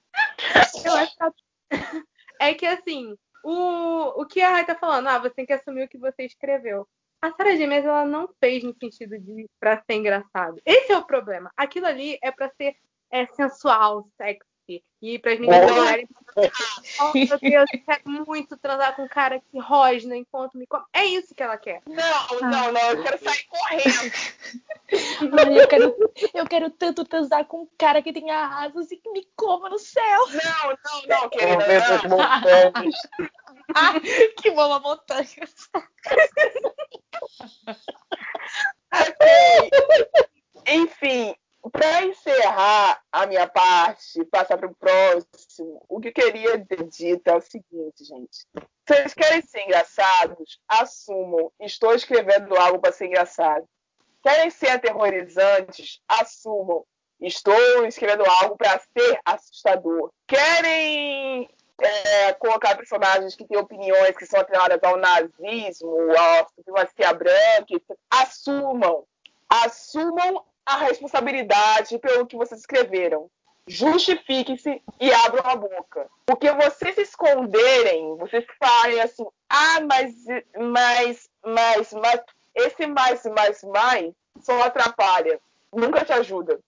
Eu 0.84 0.94
acho 0.94 1.16
que 1.16 1.70
é 2.40 2.54
que 2.54 2.66
assim, 2.66 3.16
o, 3.44 4.22
o 4.22 4.26
que 4.26 4.42
a 4.42 4.52
Rai 4.52 4.66
tá 4.66 4.76
falando, 4.76 5.08
ah, 5.08 5.20
você 5.20 5.30
tem 5.30 5.46
que 5.46 5.54
assumir 5.54 5.84
o 5.84 5.88
que 5.88 5.98
você 5.98 6.26
escreveu. 6.26 6.88
A 7.22 7.32
Sarah 7.32 7.56
James 7.56 7.84
ela 7.84 8.06
não 8.06 8.30
fez 8.40 8.64
no 8.64 8.74
sentido 8.74 9.20
de 9.20 9.46
para 9.60 9.82
ser 9.84 9.96
engraçado. 9.96 10.56
Esse 10.66 10.92
é 10.92 10.98
o 10.98 11.06
problema. 11.06 11.52
Aquilo 11.58 11.86
ali 11.86 12.18
é 12.24 12.32
para 12.32 12.50
ser 12.56 12.76
é 13.12 13.26
sensual, 13.28 14.08
sexy. 14.18 14.49
E 15.02 15.20
para 15.20 15.34
as 15.34 15.40
meninas 15.40 15.72
olharem 15.72 16.08
oh, 17.00 17.12
meu 17.14 17.40
Deus, 17.40 17.70
eu 17.74 17.82
quero 17.86 18.26
muito 18.26 18.58
transar 18.58 18.96
com 18.96 19.04
um 19.04 19.08
cara 19.08 19.40
que 19.40 19.60
rosna 19.60 20.16
enquanto 20.16 20.58
me 20.58 20.68
come. 20.68 20.86
É 20.94 21.06
isso 21.06 21.34
que 21.34 21.44
ela 21.44 21.58
quer. 21.58 21.82
Não, 21.88 22.42
não, 22.42 22.72
não, 22.72 22.92
eu 22.92 23.04
quero 23.04 23.24
sair 23.24 23.46
correndo. 23.46 24.12
Ai, 25.40 25.60
eu, 25.60 25.68
quero, 25.68 25.96
eu 26.34 26.48
quero 26.48 26.70
tanto 26.72 27.06
transar 27.06 27.46
com 27.46 27.64
um 27.64 27.70
cara 27.78 28.02
que 28.02 28.14
tem 28.14 28.30
asas 28.32 28.92
e 28.92 28.98
que 28.98 29.10
me 29.12 29.28
coma 29.36 29.70
no 29.70 29.80
céu. 29.80 30.28
Não, 30.30 30.78
não, 30.84 31.22
não, 31.22 31.30
querida. 31.30 31.64
essas 31.64 32.04
Não. 32.04 32.18
montanhas. 32.18 32.96
Ai, 33.76 34.00
que 34.42 34.52
boa 34.52 34.80
montanha. 34.80 35.28
Ok. 38.92 39.70
Enfim, 40.68 41.36
para 41.72 42.06
encerrar 42.06 43.02
a 43.12 43.26
minha 43.26 43.48
parte, 43.48 44.24
passar 44.26 44.58
para 44.58 44.68
o 44.68 44.76
próximo, 44.76 45.84
o 45.90 46.00
que 46.00 46.10
eu 46.10 46.14
queria 46.14 46.66
ter 46.66 46.84
dito 46.88 47.28
é 47.28 47.36
o 47.36 47.42
seguinte, 47.42 48.06
gente. 48.06 48.48
Vocês 48.88 49.14
querem 49.14 49.42
ser 49.42 49.64
engraçados, 49.64 50.60
assumam. 50.68 51.52
Estou 51.60 51.94
escrevendo 51.94 52.56
algo 52.56 52.80
para 52.80 52.94
ser 52.94 53.08
engraçado. 53.08 53.68
Querem 54.24 54.50
ser 54.50 54.70
aterrorizantes, 54.70 56.02
assumam. 56.08 56.86
Estou 57.22 57.86
escrevendo 57.86 58.24
algo 58.26 58.56
para 58.56 58.80
ser 58.80 59.20
assustador. 59.26 60.12
Querem 60.26 61.50
é, 61.82 62.34
colocar 62.34 62.78
personagens 62.78 63.36
que 63.36 63.46
têm 63.46 63.58
opiniões 63.58 64.16
que 64.16 64.26
são 64.26 64.40
atreladas 64.40 64.80
ao 64.82 64.98
nazismo, 64.98 66.12
à 66.18 66.48
supremacia 66.56 67.14
branca, 67.14 67.98
assumam. 68.10 69.04
Assumam 69.50 70.46
a 70.66 70.78
responsabilidade 70.78 71.98
pelo 72.00 72.26
que 72.26 72.36
vocês 72.36 72.60
escreveram. 72.60 73.30
Justifiquem-se 73.68 74.82
e 75.00 75.14
abram 75.14 75.44
a 75.46 75.56
boca. 75.56 76.10
Porque 76.26 76.52
vocês 76.52 76.96
se 76.96 77.02
esconderem, 77.02 78.18
vocês 78.18 78.46
falem 78.60 79.00
assim, 79.00 79.26
ah, 79.50 79.80
mas, 79.82 80.14
mas, 80.58 81.30
mas, 81.46 81.94
mas, 81.94 82.22
esse 82.56 82.88
mais, 82.88 83.24
mais, 83.26 83.64
mais 83.64 84.14
só 84.42 84.62
atrapalha. 84.64 85.40
Nunca 85.72 86.04
te 86.04 86.12
ajuda. 86.14 86.60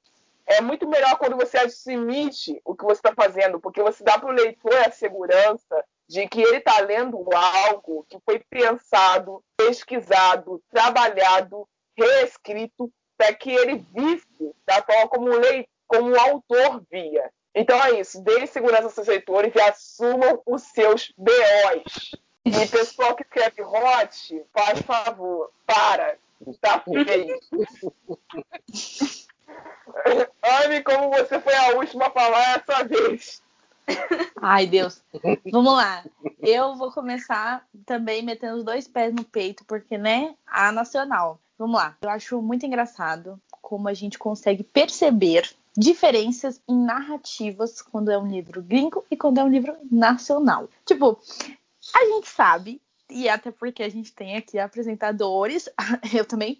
É 0.45 0.61
muito 0.61 0.87
melhor 0.87 1.17
quando 1.17 1.37
você 1.37 1.57
admite 1.57 2.61
o 2.65 2.75
que 2.75 2.83
você 2.83 2.99
está 2.99 3.13
fazendo, 3.13 3.59
porque 3.59 3.81
você 3.81 4.03
dá 4.03 4.19
para 4.19 4.29
o 4.29 4.33
leitor 4.33 4.75
a 4.75 4.91
segurança 4.91 5.83
de 6.07 6.27
que 6.27 6.41
ele 6.41 6.57
está 6.57 6.79
lendo 6.81 7.17
algo 7.33 8.05
que 8.09 8.19
foi 8.25 8.39
pensado, 8.39 9.41
pesquisado, 9.55 10.61
trabalhado, 10.69 11.67
reescrito, 11.97 12.91
para 13.21 13.33
que 13.35 13.51
ele 13.51 13.85
visse 13.93 14.55
da 14.65 14.81
forma 14.81 15.07
como 15.07 15.29
o, 15.29 15.39
lei, 15.39 15.67
como 15.87 16.09
o 16.09 16.19
autor 16.19 16.83
via. 16.89 17.29
Então 17.53 17.79
é 17.83 17.99
isso, 17.99 18.19
deem 18.23 18.47
segurança 18.47 18.85
aos 18.85 18.93
seus 18.93 19.07
leitores 19.07 19.53
e 19.53 19.61
assumam 19.61 20.41
os 20.43 20.63
seus 20.63 21.13
BOs. 21.15 22.15
E 22.43 22.49
pessoal 22.65 23.15
que 23.15 23.21
escreve 23.21 23.61
hot, 23.61 24.43
faz 24.51 24.81
favor, 24.81 25.51
para. 25.67 26.17
Tá 26.59 26.79
feio. 26.79 27.39
Ame 30.63 30.81
como 30.81 31.11
você 31.11 31.39
foi 31.39 31.53
a 31.53 31.75
última 31.75 32.07
a 32.07 32.11
falar 32.11 32.57
essa 32.57 32.83
vez. 32.83 33.43
Ai, 34.41 34.65
Deus. 34.65 35.03
Vamos 35.51 35.73
lá. 35.73 36.03
Eu 36.39 36.75
vou 36.75 36.91
começar 36.91 37.67
também 37.85 38.23
metendo 38.23 38.57
os 38.57 38.63
dois 38.63 38.87
pés 38.87 39.13
no 39.13 39.23
peito, 39.23 39.63
porque, 39.65 39.97
né, 39.97 40.35
a 40.47 40.71
nacional. 40.71 41.40
Vamos 41.61 41.75
lá. 41.75 41.95
Eu 42.01 42.09
acho 42.09 42.41
muito 42.41 42.65
engraçado 42.65 43.39
como 43.61 43.87
a 43.87 43.93
gente 43.93 44.17
consegue 44.17 44.63
perceber 44.63 45.47
diferenças 45.77 46.59
em 46.67 46.75
narrativas 46.75 47.83
quando 47.83 48.09
é 48.09 48.17
um 48.17 48.27
livro 48.27 48.63
gringo 48.63 49.05
e 49.11 49.15
quando 49.15 49.37
é 49.37 49.43
um 49.43 49.47
livro 49.47 49.77
nacional. 49.91 50.67
Tipo, 50.83 51.21
a 51.93 52.03
gente 52.03 52.27
sabe, 52.27 52.81
e 53.07 53.29
até 53.29 53.51
porque 53.51 53.83
a 53.83 53.89
gente 53.89 54.11
tem 54.11 54.37
aqui 54.37 54.57
apresentadores, 54.57 55.69
eu 56.11 56.25
também, 56.25 56.57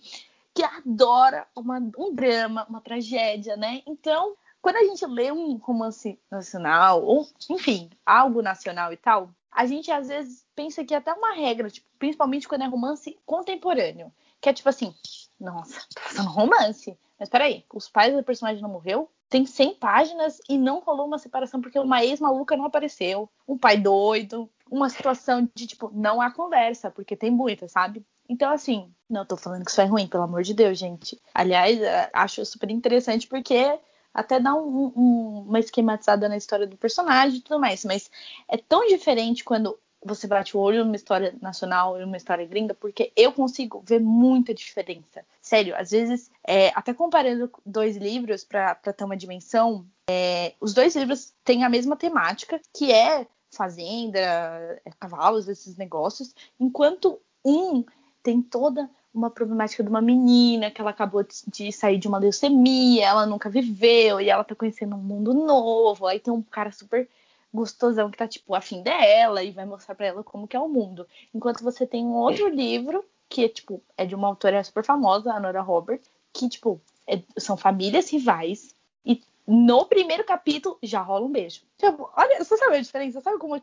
que 0.54 0.62
adora 0.64 1.48
uma, 1.56 1.80
um 1.98 2.14
drama, 2.14 2.68
uma 2.70 2.80
tragédia, 2.80 3.58
né? 3.58 3.82
Então, 3.88 4.36
quando 4.62 4.76
a 4.76 4.84
gente 4.84 5.04
lê 5.08 5.32
um 5.32 5.56
romance 5.56 6.20
nacional, 6.30 7.04
ou 7.04 7.28
enfim, 7.50 7.90
algo 8.06 8.44
nacional 8.44 8.94
e 8.94 8.98
tal, 8.98 9.32
a 9.52 9.66
gente 9.66 9.90
às 9.90 10.10
vezes 10.10 10.46
pensa 10.56 10.86
que 10.86 10.94
é 10.94 10.98
até 10.98 11.12
uma 11.12 11.34
regra, 11.34 11.72
tipo, 11.72 11.88
principalmente 11.98 12.48
quando 12.48 12.62
é 12.62 12.68
romance 12.68 13.18
contemporâneo. 13.26 14.12
Que 14.42 14.50
é 14.50 14.54
tipo 14.54 14.68
assim, 14.70 14.94
nossa, 15.40 15.80
tô 15.94 16.02
fazendo 16.02 16.30
romance. 16.30 16.98
Mas 17.20 17.30
peraí, 17.30 17.64
os 17.74 17.88
pais 17.88 18.16
do 18.16 18.24
personagem 18.24 18.62
não 18.62 18.70
morreu? 18.70 19.10
Tem 19.30 19.46
100 19.46 19.76
páginas 19.76 20.42
e 20.50 20.58
não 20.58 20.80
rolou 20.80 21.06
uma 21.08 21.20
separação 21.20 21.62
porque 21.62 21.80
uma 21.80 22.04
ex-maluca 22.04 22.58
não 22.58 22.66
apareceu. 22.66 23.30
Um 23.48 23.58
pai 23.58 23.78
doido. 23.78 24.50
Uma 24.70 24.90
situação 24.90 25.48
de, 25.54 25.68
tipo, 25.68 25.92
não 25.94 26.22
há 26.22 26.32
conversa, 26.32 26.90
porque 26.90 27.16
tem 27.16 27.30
muita, 27.30 27.68
sabe? 27.68 28.06
Então, 28.28 28.52
assim, 28.52 28.92
não 29.10 29.26
tô 29.26 29.36
falando 29.38 29.64
que 29.66 29.72
isso 29.72 29.82
é 29.82 29.86
ruim, 29.86 30.08
pelo 30.08 30.24
amor 30.24 30.42
de 30.44 30.54
Deus, 30.54 30.78
gente. 30.78 31.22
Aliás, 31.34 31.80
eh, 31.82 32.10
acho 32.14 32.46
super 32.46 32.70
interessante 32.72 33.28
porque 33.28 33.78
até 34.14 34.40
dá 34.40 34.54
um- 34.56 34.92
um- 34.96 35.46
uma 35.48 35.60
esquematizada 35.60 36.28
na 36.28 36.38
história 36.38 36.66
do 36.66 36.78
personagem 36.78 37.40
e 37.40 37.42
tudo 37.42 37.60
mais. 37.60 37.84
Mas 37.86 38.10
é 38.48 38.58
tão 38.58 38.88
diferente 38.88 39.44
quando 39.44 39.78
você 40.04 40.28
bate 40.28 40.58
o 40.58 40.60
olho 40.60 40.84
numa 40.84 40.96
história 40.96 41.36
nacional 41.42 41.98
e 41.98 42.02
numa 42.02 42.18
história 42.18 42.46
gringa, 42.46 42.74
porque 42.74 43.12
eu 43.16 43.32
consigo 43.32 43.84
ver 43.86 44.00
muita 44.00 44.54
diferença. 44.54 45.24
Sério, 45.42 45.76
às 45.76 45.92
vezes, 45.92 46.32
é, 46.46 46.70
até 46.76 46.94
comparando 46.94 47.52
dois 47.66 47.98
livros 47.98 48.44
para 48.44 48.76
ter 48.76 49.04
uma 49.04 49.18
dimensão, 49.18 49.86
é, 50.10 50.54
os 50.60 50.74
dois 50.74 50.96
livros 50.96 51.34
têm 51.44 51.64
a 51.64 51.70
mesma 51.70 51.96
temática, 51.96 52.60
que 52.74 52.92
é 52.92 53.28
fazenda, 53.52 54.20
é, 54.20 54.92
cavalos, 55.00 55.48
esses 55.48 55.76
negócios, 55.76 56.34
enquanto 56.60 57.20
um 57.46 57.84
tem 58.24 58.42
toda 58.42 58.90
uma 59.14 59.30
problemática 59.30 59.84
de 59.84 59.90
uma 59.90 60.02
menina 60.02 60.72
que 60.72 60.80
ela 60.80 60.92
acabou 60.92 61.26
de- 61.48 61.72
sair 61.72 61.98
de 61.98 62.08
uma 62.08 62.18
leucemia, 62.18 63.06
ela 63.06 63.26
nunca 63.26 63.50
viveu 63.50 64.22
e 64.22 64.30
ela 64.30 64.44
tá 64.44 64.56
conhecendo 64.56 64.96
um 64.96 65.00
mundo 65.00 65.34
novo. 65.34 66.08
Aí 66.08 66.18
tem 66.20 66.32
um 66.32 66.42
cara 66.42 66.72
super 66.72 67.10
gostosão 67.54 68.10
que 68.10 68.18
tá 68.18 68.28
tipo 68.28 68.56
afim 68.56 68.82
dela 68.82 69.44
e 69.44 69.52
vai 69.52 69.66
mostrar 69.66 69.96
pra 69.96 70.08
ela 70.08 70.24
como 70.24 70.48
que 70.48 70.56
é 70.56 70.60
o 70.60 70.70
mundo. 70.70 71.08
Enquanto 71.34 71.64
você 71.64 71.86
tem 71.86 72.06
um 72.06 72.16
outro 72.16 72.48
livro 72.48 73.04
que 73.30 73.46
é 73.46 73.50
tipo 73.50 73.82
é 73.98 74.06
de 74.06 74.16
uma 74.16 74.28
autora 74.28 74.64
super 74.64 74.84
famosa, 74.84 75.34
a 75.34 75.40
Nora 75.40 75.62
Roberts, 75.62 76.10
que 76.34 76.48
tipo 76.50 76.82
é- 77.08 77.22
são 77.38 77.58
famílias 77.58 78.10
rivais 78.10 78.76
e 79.06 79.22
no 79.48 79.86
primeiro 79.86 80.24
capítulo 80.24 80.78
já 80.84 81.02
rola 81.02 81.26
um 81.26 81.32
beijo. 81.32 81.62
Tipo, 81.78 82.10
olha, 82.16 82.38
você 82.44 82.56
sabe 82.58 82.78
a 82.78 82.82
diferença? 82.82 83.22
Sabe 83.22 83.38
como 83.38 83.56
é 83.56 83.62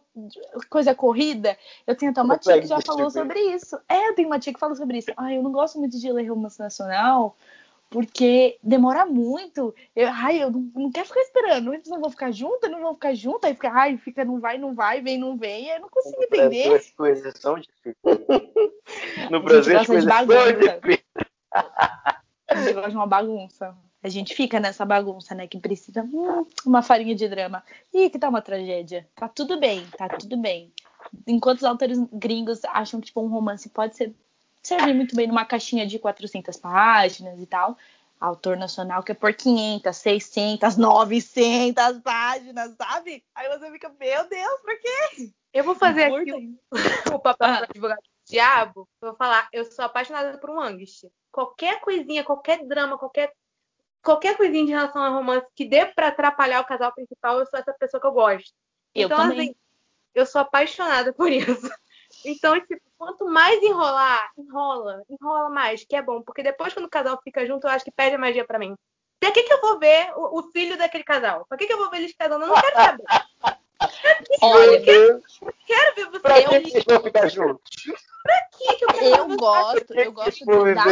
coisa 0.69 0.95
corrida? 0.95 1.57
Eu 1.87 1.97
tenho 1.97 2.11
até 2.11 2.21
uma 2.21 2.37
tia 2.37 2.61
que 2.61 2.67
já 2.67 2.81
falou 2.81 3.11
sobre 3.11 3.41
isso. 3.41 3.79
É, 3.89 4.09
eu 4.09 4.15
tenho 4.15 4.29
uma 4.29 4.39
tia 4.39 4.53
que 4.53 4.59
falou 4.61 4.77
sobre 4.77 4.99
isso. 4.99 5.13
Ah, 5.17 5.33
eu 5.33 5.43
não 5.43 5.53
gosto 5.53 5.79
muito 5.79 5.99
de 5.99 6.13
ler 6.13 6.29
romance 6.29 6.59
nacional 6.59 7.37
porque 7.91 8.59
demora 8.63 9.07
muito. 9.07 9.75
Eu, 9.97 10.09
ai, 10.09 10.43
eu 10.43 10.51
não, 10.51 10.71
não 10.75 10.93
quero 10.93 11.07
ficar 11.09 11.21
esperando. 11.21 11.73
Eles 11.73 11.89
não 11.89 12.01
vão 12.01 12.11
ficar 12.11 12.31
juntos, 12.31 12.71
não 12.71 12.81
vão 12.81 12.95
ficar 12.95 13.15
juntos. 13.15 13.45
Aí 13.45 13.55
fica, 13.55 13.71
ai, 13.71 13.97
fica, 13.97 14.25
não 14.25 14.41
vai, 14.41 14.59
não 14.59 14.75
vai, 14.75 15.01
vem, 15.01 15.19
não 15.19 15.37
vem. 15.37 15.69
Eu 15.69 15.81
não 15.81 15.89
consigo 15.89 16.21
No 16.21 16.29
Brasil, 16.29 16.61
entender. 16.61 16.77
as 16.77 16.91
coisas 16.91 17.35
são 17.39 17.59
difíceis. 17.59 17.97
No 19.31 19.41
Brasil, 19.43 19.79
as 19.79 19.87
coisas 19.87 20.05
são 20.05 20.27
bagunça. 20.27 20.81
difíceis. 20.81 21.05
A 22.49 22.55
gente 22.57 22.73
gosta 22.75 22.91
de 22.91 22.97
uma 22.97 23.07
bagunça. 23.07 23.77
A 24.03 24.09
gente 24.09 24.35
fica 24.35 24.61
nessa 24.61 24.85
bagunça, 24.85 25.35
né? 25.35 25.47
Que 25.47 25.59
precisa 25.59 26.03
hum, 26.03 26.47
uma 26.65 26.83
farinha 26.83 27.15
de 27.15 27.29
drama. 27.29 27.65
Ih, 27.93 28.11
que 28.11 28.19
tá 28.19 28.29
uma 28.29 28.43
tragédia. 28.43 29.09
Tá 29.15 29.29
tudo 29.29 29.59
bem, 29.59 29.85
tá 29.97 30.09
tudo 30.09 30.37
bem. 30.37 30.73
Enquanto 31.27 31.59
os 31.59 31.65
autores 31.65 31.99
gringos 32.13 32.65
acham 32.67 33.01
que 33.01 33.07
tipo, 33.07 33.21
um 33.21 33.29
romance 33.29 33.69
pode 33.69 33.97
ser, 33.97 34.15
servir 34.69 34.95
muito 34.95 35.17
bem 35.17 35.27
numa 35.27 35.45
caixinha 35.45 35.87
de 35.87 35.99
400 35.99 36.57
páginas 36.57 37.41
e 37.41 37.47
tal, 37.47 37.77
autor 38.21 38.57
nacional 38.57 39.03
quer 39.03 39.15
por 39.15 39.33
500, 39.35 39.97
600, 39.97 40.77
900 40.77 41.99
páginas, 42.03 42.75
sabe? 42.77 43.25
Aí 43.35 43.49
você 43.49 43.71
fica, 43.71 43.89
meu 43.99 44.29
Deus, 44.29 44.61
pra 44.63 44.77
quê? 44.77 45.31
Eu 45.53 45.65
vou 45.65 45.75
fazer 45.75 46.05
aqui 46.05 46.31
Curta. 46.31 46.73
o 47.17 47.19
papel 47.19 47.49
Ah. 47.49 47.59
do 47.61 47.65
advogado 47.65 47.99
do 48.03 48.31
diabo. 48.31 48.89
Eu 49.01 49.09
vou 49.09 49.17
falar, 49.17 49.49
eu 49.53 49.65
sou 49.65 49.85
apaixonada 49.85 50.37
por 50.39 50.51
um 50.51 50.61
angst. 50.61 51.05
Qualquer 51.33 51.81
coisinha, 51.81 52.23
qualquer 52.23 52.65
drama, 52.67 52.99
qualquer 52.99 53.33
qualquer 54.03 54.37
coisinha 54.37 54.65
de 54.65 54.71
relação 54.71 55.03
a 55.03 55.09
romance 55.09 55.47
que 55.55 55.65
dê 55.65 55.85
pra 55.87 56.09
atrapalhar 56.09 56.61
o 56.61 56.65
casal 56.65 56.93
principal, 56.95 57.39
eu 57.39 57.47
sou 57.47 57.59
essa 57.59 57.73
pessoa 57.75 58.01
que 58.01 58.07
eu 58.07 58.13
gosto. 58.13 58.53
Eu 58.95 59.07
então, 59.07 59.19
também. 59.19 59.51
assim, 59.51 59.55
eu 60.15 60.25
sou 60.27 60.41
apaixonada 60.41 61.13
por 61.13 61.31
isso. 61.31 61.69
Então, 62.25 62.59
tipo, 62.61 62.81
quanto 62.99 63.25
mais 63.27 63.63
enrolar, 63.63 64.31
enrola, 64.37 65.03
enrola 65.09 65.49
mais, 65.51 65.85
que 65.85 65.95
é 65.97 66.03
bom. 66.03 66.23
Porque 66.23 66.43
depois, 66.43 66.75
quando 66.75 66.87
o 66.87 66.91
casal 66.91 67.21
fica 67.23 67.47
junto, 67.47 67.67
eu 67.67 67.71
acho 67.71 67.85
que 67.85 67.91
perde 67.93 68.17
a 68.17 68.19
magia 68.19 68.45
pra 68.47 68.59
mim. 68.59 68.75
Pra 69.21 69.31
que, 69.33 69.43
que 69.43 69.53
eu 69.53 69.61
vou 69.61 69.79
ver 69.79 70.13
o, 70.17 70.39
o 70.41 70.51
filho 70.53 70.77
daquele 70.79 71.05
casal? 71.05 71.45
Pra 71.49 71.57
que, 71.59 71.67
que 71.67 71.73
eu 71.73 71.79
vou 71.79 71.91
ver 71.91 71.99
eles 71.99 72.15
casando? 72.17 72.45
Eu 72.45 72.49
não 72.49 72.61
quero 72.61 72.75
saber. 72.77 73.05
Olha, 74.43 74.81
Deus, 74.81 75.41
Quero 75.67 75.95
ver 75.95 76.07
você. 76.11 76.21
pra 76.21 76.41
eu 76.41 76.49
que 76.49 76.59
li- 76.59 76.71
vocês 76.71 76.85
vão 76.85 77.01
ficar 77.01 77.29
juntos? 77.29 77.71
Pra 78.23 78.49
que, 78.51 78.75
que 78.75 78.85
eu 78.85 78.91
Eu 79.15 79.37
gosto, 79.37 79.95
eu 79.95 80.13
gosto 80.13 80.45
da 80.75 80.85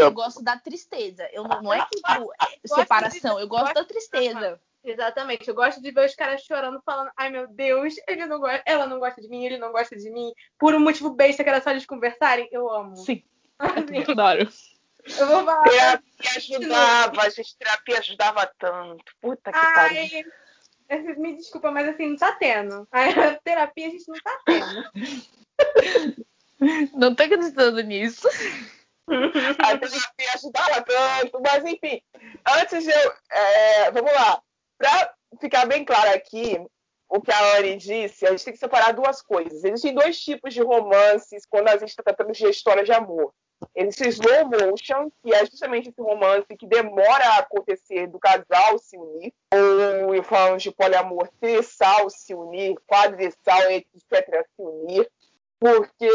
eu 0.00 0.10
gosto 0.12 0.42
da 0.42 0.58
tristeza. 0.58 1.28
Eu 1.32 1.44
não, 1.44 1.62
não 1.62 1.72
é 1.72 1.86
tipo 1.86 2.02
gosto 2.68 2.74
separação, 2.74 3.38
eu 3.38 3.46
gosto 3.46 3.72
da 3.74 3.84
tristeza. 3.84 4.60
Exatamente. 4.84 5.48
Eu 5.48 5.54
gosto 5.54 5.82
de 5.82 5.90
ver 5.90 6.06
os 6.06 6.14
caras 6.14 6.42
chorando, 6.42 6.80
falando, 6.84 7.10
ai 7.16 7.30
meu 7.30 7.48
Deus, 7.48 7.94
ele 8.06 8.26
não 8.26 8.38
gosta, 8.38 8.62
ela 8.64 8.86
não 8.86 8.98
gosta 8.98 9.20
de 9.20 9.28
mim, 9.28 9.44
ele 9.44 9.58
não 9.58 9.72
gosta 9.72 9.96
de 9.96 10.10
mim, 10.10 10.32
por 10.58 10.74
um 10.74 10.80
motivo 10.80 11.10
besta 11.10 11.42
que 11.42 11.50
era 11.50 11.60
só 11.60 11.70
eles 11.70 11.86
conversarem. 11.86 12.48
Eu 12.52 12.70
amo. 12.70 12.96
Sim, 12.96 13.22
Assim, 13.58 14.04
adoro. 14.10 14.48
eu 15.18 15.26
vou 15.26 15.44
falar. 15.44 15.64
Terapia 15.64 16.30
ajudava, 16.36 17.30
gente, 17.30 17.56
terapia 17.58 17.98
ajudava 17.98 18.54
tanto. 18.58 19.04
Puta 19.20 19.52
que 19.52 19.58
pariu. 19.58 20.24
Ai, 20.88 20.98
me 21.18 21.36
desculpa, 21.36 21.70
mas 21.70 21.88
assim, 21.88 22.08
não 22.10 22.16
tá 22.16 22.32
tendo. 22.32 22.88
A 22.90 23.34
terapia 23.44 23.88
a 23.88 23.90
gente 23.90 24.08
não 24.08 24.16
tá 24.20 24.38
tendo. 24.46 24.90
Não 26.94 27.14
tô 27.14 27.22
acreditando 27.22 27.80
nisso. 27.82 28.26
A 29.08 29.78
terapia 29.78 30.34
ajudava 30.34 30.82
tanto, 30.82 31.40
mas 31.40 31.64
enfim. 31.64 32.00
Antes 32.46 32.84
de 32.84 32.90
eu. 32.90 33.12
é, 33.30 33.90
vamos 33.90 34.12
lá. 34.12 34.42
Pra 34.78 35.12
ficar 35.40 35.66
bem 35.66 35.84
claro 35.84 36.10
aqui, 36.14 36.58
o 37.08 37.20
que 37.20 37.32
a 37.32 37.56
Anne 37.56 37.76
disse, 37.76 38.26
a 38.26 38.30
gente 38.30 38.44
tem 38.44 38.52
que 38.52 38.58
separar 38.58 38.92
duas 38.92 39.20
coisas. 39.20 39.64
Existem 39.64 39.94
dois 39.94 40.20
tipos 40.20 40.54
de 40.54 40.62
romances 40.62 41.44
quando 41.48 41.68
a 41.68 41.76
gente 41.76 41.88
está 41.88 42.02
tratando 42.02 42.32
de 42.32 42.46
história 42.46 42.84
de 42.84 42.92
amor. 42.92 43.32
Existe 43.74 44.08
slow 44.08 44.48
motion, 44.48 45.10
que 45.22 45.34
é 45.34 45.44
justamente 45.44 45.88
esse 45.88 46.00
romance 46.00 46.46
que 46.56 46.66
demora 46.66 47.24
a 47.24 47.38
acontecer 47.38 48.06
do 48.06 48.18
casal 48.18 48.78
se 48.78 48.96
unir, 48.96 49.32
ou 49.52 50.22
falando 50.22 50.60
de 50.60 50.70
poliamor, 50.70 51.28
trissal 51.40 52.08
se 52.08 52.34
unir, 52.34 52.76
quadrissal, 52.86 53.70
etc. 53.70 54.46
se 54.54 54.62
unir, 54.62 55.10
porque 55.58 56.08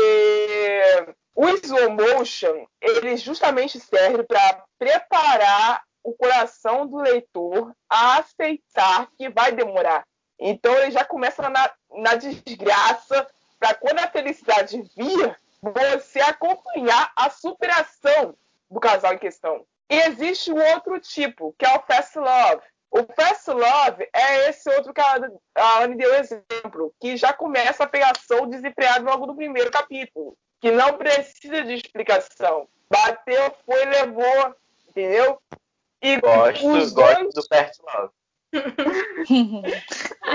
o 1.36 1.50
slow 1.50 1.90
motion, 1.90 2.66
ele 2.80 3.18
justamente 3.18 3.78
serve 3.80 4.24
para 4.24 4.64
preparar 4.80 5.84
o 6.04 6.14
coração 6.14 6.86
do 6.86 6.98
leitor 6.98 7.74
a 7.90 8.18
aceitar 8.18 9.10
que 9.18 9.30
vai 9.30 9.52
demorar. 9.52 10.06
Então 10.40 10.74
ele 10.76 10.92
já 10.92 11.06
começa 11.06 11.50
na, 11.50 11.72
na 11.92 12.16
desgraça, 12.16 13.28
para 13.60 13.74
quando 13.76 14.00
a 14.00 14.10
felicidade 14.10 14.82
vir, 14.96 15.38
você 15.62 16.20
acompanhar 16.20 17.12
a 17.16 17.30
superação 17.30 18.36
do 18.70 18.80
casal 18.80 19.14
em 19.14 19.18
questão. 19.18 19.66
E 19.90 19.96
existe 19.96 20.52
o 20.52 20.58
outro 20.58 21.00
tipo, 21.00 21.56
que 21.58 21.66
é 21.66 21.78
o 21.78 21.82
fast 21.84 22.18
love. 22.18 22.62
O 22.92 23.04
fast 23.14 23.50
love 23.50 24.08
é 24.14 24.50
esse 24.50 24.70
outro 24.70 24.94
que 24.94 25.02
a, 25.02 25.18
a 25.56 25.84
Anne 25.84 25.96
deu 25.96 26.14
exemplo, 26.16 26.94
que 27.00 27.16
já 27.16 27.32
começa 27.32 27.84
a 27.84 27.88
pegação 27.88 28.48
desempreado 28.50 29.06
logo 29.06 29.26
no 29.26 29.36
primeiro 29.36 29.72
capítulo, 29.72 30.38
que 30.60 30.72
não 30.72 30.98
precisa 30.98 31.64
de 31.64 31.74
explicação. 31.74 32.68
Bateu, 32.90 33.56
foi, 33.66 33.86
levou, 33.86 34.56
entendeu? 34.90 35.42
E 36.04 36.20
Gosto, 36.20 36.68
os 36.68 36.92
gosto 36.92 37.20
dois- 37.22 37.34
do 37.34 37.42
First 37.44 37.80
Love. 37.82 38.12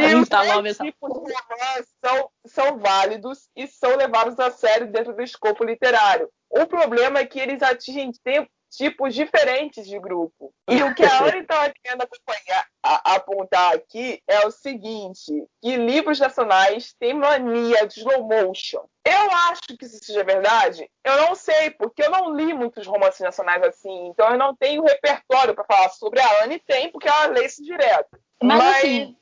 E 0.00 0.14
os 0.14 0.28
dois 0.28 0.66
essa 0.66 0.84
tipos 0.84 1.12
de 1.12 1.34
romance 1.34 1.88
são, 2.04 2.30
são 2.46 2.78
válidos 2.78 3.48
e 3.54 3.66
são 3.66 3.94
levados 3.96 4.38
a 4.40 4.50
sério 4.50 4.90
dentro 4.90 5.14
do 5.14 5.22
escopo 5.22 5.62
literário. 5.64 6.28
O 6.50 6.66
problema 6.66 7.18
é 7.20 7.26
que 7.26 7.38
eles 7.38 7.62
atingem 7.62 8.10
te- 8.10 8.48
tipos 8.70 9.14
diferentes 9.14 9.86
de 9.86 9.98
grupo. 9.98 10.52
E 10.68 10.82
o 10.82 10.94
que 10.94 11.04
a 11.04 11.18
Ana 11.24 11.38
estava 11.38 11.72
querendo 11.82 12.02
acompanhar, 12.02 12.66
a- 12.82 13.14
apontar 13.14 13.74
aqui 13.74 14.22
é 14.28 14.46
o 14.46 14.50
seguinte, 14.50 15.32
que 15.62 15.76
livros 15.76 16.18
nacionais 16.20 16.94
têm 16.98 17.14
mania 17.14 17.86
de 17.86 18.00
slow 18.00 18.28
motion. 18.28 18.84
Eu 19.04 19.30
acho 19.48 19.62
que 19.78 19.84
isso 19.86 19.98
seja 20.04 20.22
verdade. 20.22 20.88
Eu 21.02 21.16
não 21.22 21.34
sei, 21.34 21.70
porque 21.70 22.02
eu 22.02 22.10
não 22.10 22.34
li 22.34 22.52
muitos 22.52 22.86
romances 22.86 23.20
nacionais 23.20 23.62
assim. 23.62 24.08
Então 24.08 24.30
eu 24.30 24.36
não 24.38 24.54
tenho 24.54 24.82
repertório 24.84 25.54
para 25.54 25.64
falar 25.64 25.88
sobre 25.90 26.20
a 26.20 26.44
Anne. 26.44 26.58
Tem, 26.60 26.90
porque 26.92 27.08
ela 27.08 27.26
lê 27.26 27.46
isso 27.46 27.62
direto. 27.62 28.18
Mas, 28.42 28.58
Mas- 28.58 28.76
assim, 28.76 29.16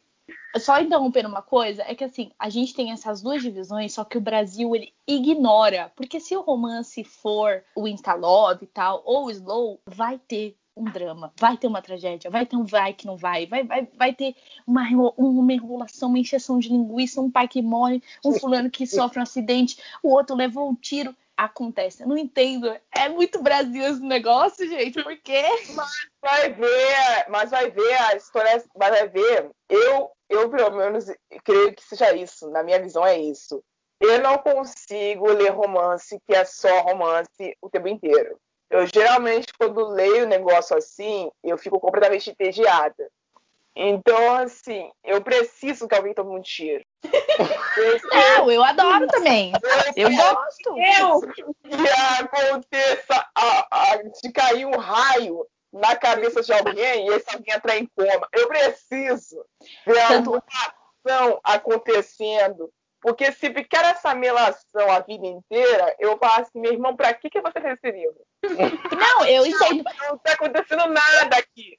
só 0.59 0.81
interrompendo 0.81 1.29
uma 1.29 1.43
coisa, 1.43 1.83
é 1.83 1.95
que 1.95 2.05
assim, 2.05 2.31
a 2.39 2.49
gente 2.49 2.75
tem 2.75 2.93
essas 2.93 3.23
duas 3.23 3.43
divisões, 3.43 3.93
só 3.93 4.05
que 4.05 4.19
o 4.19 4.21
Brasil 4.21 4.75
ele 4.75 4.93
ignora. 5.07 5.93
Porque 5.95 6.21
se 6.21 6.37
o 6.37 6.41
romance 6.41 7.05
for 7.05 7.63
o 7.75 7.87
Instalove 7.87 8.65
e 8.65 8.69
tal, 8.69 9.03
ou 9.05 9.27
o 9.27 9.31
Slow, 9.31 9.81
vai 9.87 10.19
ter 10.19 10.57
um 10.77 10.85
drama, 10.85 11.33
vai 11.39 11.57
ter 11.57 11.67
uma 11.67 11.81
tragédia, 11.81 12.31
vai 12.31 12.45
ter 12.45 12.57
um 12.57 12.65
vai 12.65 12.93
que 12.93 13.07
não 13.07 13.17
vai, 13.17 13.47
vai, 13.47 13.65
vai, 13.65 13.89
vai 13.97 14.13
ter 14.13 14.37
uma, 14.67 14.87
uma 15.17 15.53
enrolação, 15.53 16.11
uma 16.11 16.19
encheção 16.19 16.59
de 16.59 16.69
linguiça, 16.69 17.21
um 17.21 17.31
pai 17.31 17.49
que 17.49 17.63
morre, 17.63 18.03
um 18.23 18.33
fulano 18.35 18.71
que 18.71 18.87
sofre 18.87 19.19
um 19.19 19.23
acidente, 19.23 19.79
o 20.03 20.11
outro 20.11 20.37
levou 20.37 20.69
um 20.69 20.75
tiro. 20.75 21.17
Acontece, 21.39 22.03
eu 22.03 22.09
não 22.09 22.17
entendo. 22.17 22.75
É 22.91 23.11
muito 23.11 23.43
Brasil 23.43 23.85
esse 23.85 24.01
negócio, 24.01 24.67
gente, 24.67 25.03
por 25.03 25.15
quê? 25.19 25.45
vai 26.23 26.51
ver, 26.51 27.27
mas 27.29 27.51
vai 27.51 27.71
ver 27.71 27.93
a 27.93 28.17
história, 28.17 28.65
mas 28.75 28.89
vai 28.89 29.07
ver. 29.07 29.51
Eu, 29.69 30.11
eu 30.29 30.49
pelo 30.51 30.71
menos 30.77 31.07
creio 31.45 31.75
que 31.75 31.83
seja 31.85 32.15
isso. 32.15 32.51
Na 32.51 32.63
minha 32.63 32.81
visão 32.81 33.05
é 33.07 33.19
isso. 33.19 33.63
Eu 34.01 34.21
não 34.21 34.39
consigo 34.39 35.27
ler 35.33 35.51
romance 35.51 36.19
que 36.27 36.35
é 36.35 36.45
só 36.45 36.81
romance 36.81 37.57
o 37.63 37.71
tempo 37.71 37.89
inteiro. 37.89 38.39
Eu 38.69 38.87
geralmente 38.87 39.53
quando 39.59 39.87
leio 39.89 40.25
um 40.25 40.29
negócio 40.29 40.77
assim, 40.77 41.31
eu 41.43 41.57
fico 41.57 41.79
completamente 41.81 42.31
entediada. 42.31 43.09
Então, 43.79 44.35
assim, 44.37 44.91
eu 45.05 45.21
preciso 45.23 45.87
que 45.87 45.95
alguém 45.95 46.15
tome 46.15 46.31
um 46.37 46.41
tiro. 46.41 46.83
Não, 48.39 48.51
eu 48.51 48.63
adoro 48.65 49.07
também. 49.07 49.53
Eu 49.95 50.09
gosto. 50.11 50.79
Eu! 50.79 51.21
que 51.63 51.91
aconteça 52.23 53.27
a- 53.35 53.67
a- 53.71 53.97
de 54.23 54.33
cair 54.33 54.65
um 54.67 54.77
raio 54.79 55.47
na 55.73 55.97
cabeça 55.97 56.43
de 56.43 56.53
alguém 56.53 57.07
e 57.07 57.13
esse 57.13 57.35
alguém 57.35 57.55
entrar 57.55 57.77
em 57.77 57.87
coma. 57.87 58.29
Eu 58.33 58.49
preciso 58.49 59.45
ver 59.87 60.01
alguma 60.01 60.43
ação 61.05 61.41
acontecendo. 61.43 62.73
Porque 63.07 63.31
se 63.31 63.53
ficar 63.53 63.85
essa 63.85 64.15
melação 64.17 64.91
a 64.91 64.99
vida 64.99 65.27
inteira, 65.27 65.95
eu 66.01 66.19
falo 66.19 66.43
assim, 66.43 66.59
meu 66.59 66.73
irmão, 66.73 66.97
pra 66.97 67.15
que, 67.15 67.31
que 67.31 67.41
você 67.41 67.61
fez 67.61 67.79
esse 67.79 67.93
livro? 67.93 68.21
Não, 68.99 69.25
eu 69.25 69.47
entendo. 69.47 69.85
Não 70.09 70.19
tá 70.19 70.33
acontecendo 70.33 70.89
nada 70.89 71.37
aqui. 71.37 71.77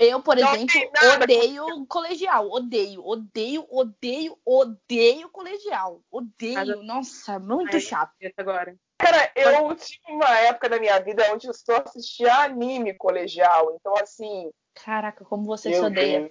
Eu, 0.00 0.20
por 0.20 0.36
Não 0.36 0.54
exemplo, 0.54 0.90
odeio 1.22 1.86
colegial. 1.86 2.50
Odeio, 2.50 3.06
odeio, 3.06 3.66
odeio, 3.70 4.36
odeio 4.44 5.28
colegial. 5.28 6.02
Odeio. 6.10 6.82
Nossa, 6.82 7.38
muito 7.38 7.74
Ai. 7.74 7.80
chato. 7.80 8.12
Isso 8.20 8.34
agora. 8.38 8.74
Cara, 9.02 9.30
eu 9.34 9.74
tive 9.74 10.00
uma 10.10 10.38
época 10.38 10.68
da 10.68 10.78
minha 10.78 10.98
vida 11.00 11.28
onde 11.32 11.48
eu 11.48 11.52
só 11.52 11.82
assistia 11.84 12.32
anime 12.36 12.94
colegial. 12.94 13.74
Então, 13.74 13.94
assim, 13.96 14.48
Caraca, 14.84 15.24
como 15.24 15.44
você 15.44 15.74
se 15.74 15.80
odeia. 15.80 16.30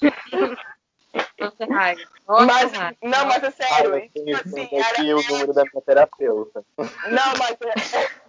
Deus. 0.00 0.58
Nossa, 1.38 1.64
raiva. 1.66 2.00
Nossa, 2.28 2.44
mas, 2.46 2.72
raiva. 2.72 2.96
não, 3.02 3.26
mas 3.26 3.42
é 3.42 3.46
Ah, 3.46 3.50
sério. 3.50 3.94
eu 3.96 4.10
tenho 4.10 4.36
tipo 4.36 4.48
assim, 4.48 4.68
era, 4.72 4.88
aqui 4.88 5.14
o 5.14 5.22
número 5.28 5.52
da 5.54 5.62
minha 5.64 5.82
terapeuta. 5.84 6.64
Não, 6.78 7.32
mas 7.38 7.56
é. 7.62 8.22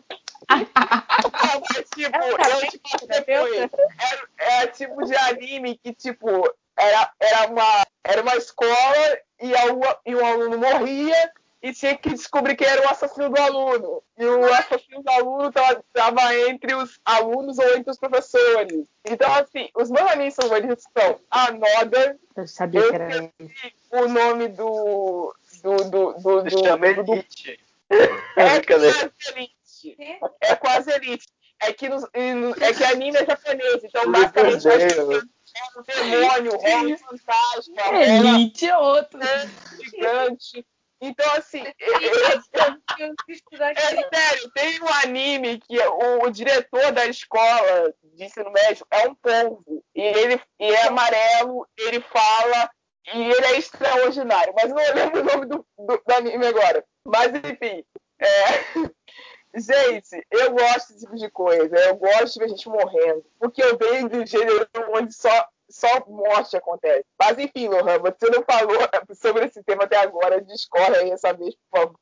Não, 0.49 1.61
mas, 1.69 1.89
tipo, 1.95 2.15
É 2.15 2.33
um 2.33 2.37
cara 2.37 2.53
eu 2.53 2.69
tipo, 2.69 2.89
fui. 2.89 3.07
Era, 3.27 4.27
era 4.37 4.67
tipo 4.71 5.05
de 5.05 5.15
anime 5.15 5.77
que, 5.77 5.93
tipo, 5.93 6.53
era, 6.77 7.11
era, 7.19 7.47
uma, 7.47 7.85
era 8.03 8.21
uma 8.21 8.35
escola 8.35 9.19
e, 9.39 9.53
a, 9.55 9.61
e 10.05 10.15
um 10.15 10.25
aluno 10.25 10.57
morria 10.57 11.31
e 11.63 11.71
tinha 11.73 11.97
que 11.97 12.09
descobrir 12.09 12.57
quem 12.57 12.67
era 12.67 12.85
o 12.85 12.89
assassino 12.91 13.29
do 13.29 13.39
aluno. 13.41 14.03
E 14.17 14.25
o 14.25 14.53
assassino 14.53 15.01
do 15.01 15.09
aluno 15.09 15.47
estava 15.47 16.35
entre 16.49 16.75
os 16.75 16.99
alunos 17.05 17.57
ou 17.57 17.75
entre 17.77 17.89
os 17.89 17.97
professores. 17.97 18.85
Então, 19.05 19.33
assim, 19.33 19.69
os 19.73 19.89
meus 19.89 20.11
animes 20.11 20.35
favoritos 20.35 20.83
são 20.95 21.19
Another, 21.31 22.17
Eu 22.35 22.47
sabia 22.47 22.81
Eu 22.81 22.89
que 22.89 22.95
era 22.95 23.31
o 23.91 24.07
nome 24.09 24.49
do. 24.49 25.33
do. 25.63 25.75
do. 25.89 26.13
do, 26.19 26.41
do, 26.43 26.49
chama 26.49 26.93
do, 26.95 27.03
do 27.05 27.13
Elite. 27.13 27.59
é 28.35 28.59
quase 28.61 28.91
elite. 29.29 29.97
É 30.41 30.55
quase 30.57 30.91
elite. 30.91 31.27
É 31.61 31.71
que, 31.71 31.87
nos, 31.87 32.01
no- 32.03 32.55
é 32.61 32.73
que 32.73 32.83
anime 32.83 33.17
é 33.17 33.25
japonês, 33.25 33.81
então 33.85 34.11
basicamente 34.11 34.67
rola 34.67 35.23
um 35.77 35.83
demônio, 35.83 36.57
rola 36.57 36.83
um 36.83 36.97
fantasma, 36.97 37.97
Elite 38.01 38.67
é 38.67 38.77
outro. 38.77 39.19
gigante. 39.81 40.65
Então, 41.05 41.29
assim, 41.35 41.61
é 41.79 41.85
aqui. 43.69 44.15
sério, 44.15 44.51
tem 44.53 44.81
um 44.81 44.87
anime 45.03 45.59
que 45.59 45.77
o, 45.77 46.23
o 46.23 46.31
diretor 46.31 46.93
da 46.93 47.05
escola 47.05 47.93
de 48.01 48.23
ensino 48.23 48.49
médio 48.51 48.87
é 48.89 49.07
um 49.07 49.15
polvo. 49.15 49.83
E 49.93 50.01
ele 50.01 50.41
e 50.59 50.71
é 50.71 50.87
amarelo, 50.87 51.67
ele 51.77 51.99
fala 51.99 52.69
e 53.13 53.21
ele 53.21 53.45
é 53.47 53.57
extraordinário. 53.57 54.53
Mas 54.55 54.69
eu 54.69 54.75
não 54.75 54.95
lembro 54.95 55.21
o 55.21 55.25
nome 55.25 55.45
do, 55.45 55.65
do, 55.77 56.03
do 56.05 56.13
anime 56.13 56.47
agora. 56.47 56.85
Mas 57.05 57.33
enfim. 57.33 57.83
é, 58.19 58.25
Gente, 59.55 60.25
eu 60.31 60.51
gosto 60.51 60.93
desse 60.93 61.01
tipo 61.01 61.15
de 61.15 61.29
coisa. 61.29 61.75
Eu 61.77 61.95
gosto 61.95 62.33
de 62.33 62.39
ver 62.39 62.49
gente 62.49 62.67
morrendo. 62.69 63.23
Porque 63.39 63.61
eu 63.61 63.77
venho 63.77 64.09
do 64.09 64.25
gênero 64.25 64.67
onde 64.89 65.13
só, 65.13 65.47
só 65.69 66.03
morte 66.07 66.55
acontece. 66.55 67.05
Mas 67.19 67.37
enfim, 67.37 67.67
Lohan, 67.67 67.99
você 67.99 68.29
não 68.29 68.43
falou 68.43 68.77
sobre 69.13 69.45
esse 69.45 69.63
tema 69.63 69.83
até 69.83 69.97
agora. 69.97 70.41
Discorre 70.41 70.95
aí 70.97 71.11
essa 71.11 71.33
vez, 71.33 71.55
por 71.69 71.79
favor. 71.79 71.99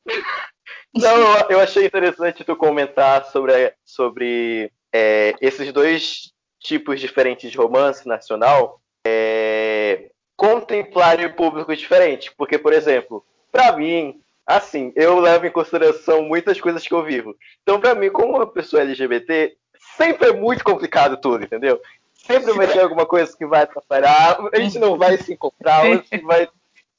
Não, 0.94 1.48
eu, 1.48 1.60
achei 1.60 1.86
interessante 1.86 2.44
tu 2.44 2.54
comentar 2.56 3.24
sobre, 3.26 3.74
sobre 3.84 4.72
é, 4.92 5.34
esses 5.40 5.72
dois 5.72 6.32
tipos 6.60 7.00
diferentes 7.00 7.50
de 7.50 7.56
romance 7.56 8.06
nacional 8.06 8.80
é, 9.06 10.10
contemplarem 10.36 11.32
públicos 11.32 11.78
diferentes. 11.78 12.32
Porque, 12.36 12.58
por 12.58 12.72
exemplo, 12.72 13.24
pra 13.50 13.72
mim, 13.72 14.20
assim, 14.46 14.92
eu 14.94 15.18
levo 15.18 15.46
em 15.46 15.50
consideração 15.50 16.22
muitas 16.22 16.60
coisas 16.60 16.86
que 16.86 16.94
eu 16.94 17.02
vivo. 17.02 17.34
Então, 17.62 17.80
pra 17.80 17.94
mim, 17.94 18.10
como 18.10 18.36
uma 18.36 18.46
pessoa 18.46 18.82
LGBT, 18.82 19.56
sempre 19.96 20.28
é 20.28 20.32
muito 20.32 20.64
complicado 20.64 21.16
tudo, 21.16 21.44
entendeu? 21.44 21.80
Sempre 22.24 22.52
vai 22.52 22.68
ter 22.68 22.80
alguma 22.80 23.04
coisa 23.04 23.36
que 23.36 23.44
vai 23.44 23.62
atrapalhar, 23.62 24.38
a 24.52 24.60
gente 24.60 24.78
não 24.78 24.96
vai 24.96 25.18
se 25.18 25.32
encontrar, 25.32 25.86
ou 25.86 26.02
se 26.04 26.18
vai 26.22 26.46
se 26.46 26.52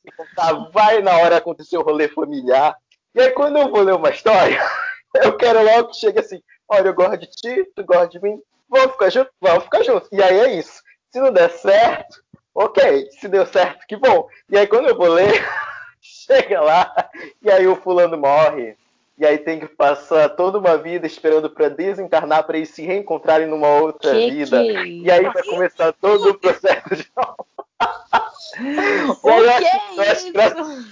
encontrar, 0.05 0.69
vai 0.71 1.01
na 1.01 1.17
hora 1.17 1.37
acontecer 1.37 1.77
o 1.77 1.81
rolê 1.81 2.09
familiar. 2.09 2.75
E 3.15 3.21
aí, 3.21 3.31
quando 3.31 3.57
eu 3.57 3.71
vou 3.71 3.81
ler 3.81 3.95
uma 3.95 4.09
história, 4.09 4.61
eu 5.15 5.37
quero 5.37 5.63
logo 5.63 5.89
que 5.89 5.97
chegue 5.97 6.19
assim: 6.19 6.41
olha, 6.67 6.87
eu 6.89 6.93
gosto 6.93 7.17
de 7.17 7.27
ti, 7.27 7.65
tu 7.75 7.83
gosta 7.85 8.07
de 8.07 8.21
mim, 8.21 8.41
vamos 8.69 8.91
ficar 8.93 9.09
juntos? 9.09 9.31
Vamos 9.39 9.63
ficar 9.63 9.83
juntos. 9.83 10.09
E 10.11 10.21
aí 10.21 10.39
é 10.39 10.53
isso. 10.55 10.81
Se 11.09 11.21
não 11.21 11.31
der 11.31 11.49
certo, 11.51 12.21
ok. 12.53 13.07
Se 13.11 13.27
deu 13.29 13.45
certo, 13.45 13.85
que 13.87 13.95
bom. 13.95 14.27
E 14.49 14.57
aí, 14.57 14.67
quando 14.67 14.89
eu 14.89 14.97
vou 14.97 15.07
ler, 15.07 15.41
chega 16.01 16.59
lá, 16.59 17.09
e 17.41 17.49
aí 17.49 17.65
o 17.65 17.77
fulano 17.77 18.17
morre. 18.17 18.75
E 19.17 19.25
aí 19.25 19.37
tem 19.37 19.59
que 19.59 19.67
passar 19.67 20.29
toda 20.29 20.57
uma 20.57 20.75
vida 20.77 21.05
esperando 21.05 21.49
para 21.49 21.69
desencarnar 21.69 22.43
para 22.45 22.57
eles 22.57 22.69
se 22.69 22.81
reencontrarem 22.83 23.47
numa 23.47 23.67
outra 23.67 24.11
Que 24.11 24.31
vida. 24.31 24.61
que 24.63 25.01
E 25.03 25.11
aí 25.11 25.23
vai 25.29 25.43
começar 25.43 25.93
todo 25.93 26.31
o 26.31 26.39
processo 26.39 26.95
de 26.95 27.07
novo. 27.15 27.45
O 29.23 29.29
Eu 29.29 29.43
que 29.43 29.49
acho- 29.49 30.01
é? 30.01 30.83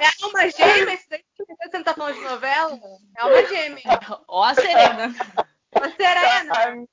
É 0.00 0.06
alma 0.22 0.48
gêmea, 0.48 0.94
isso 0.94 1.06
daí 1.10 1.22
você 1.62 1.76
não 1.78 1.84
tá 1.84 1.94
falando 1.94 2.14
de 2.14 2.20
novela? 2.22 2.78
É 3.16 3.22
alma 3.22 3.46
gêmea. 3.46 3.82
Ó 4.28 4.42
a 4.44 4.54
Serena. 4.54 5.14
Uma 5.76 5.88
serena. 5.90 6.86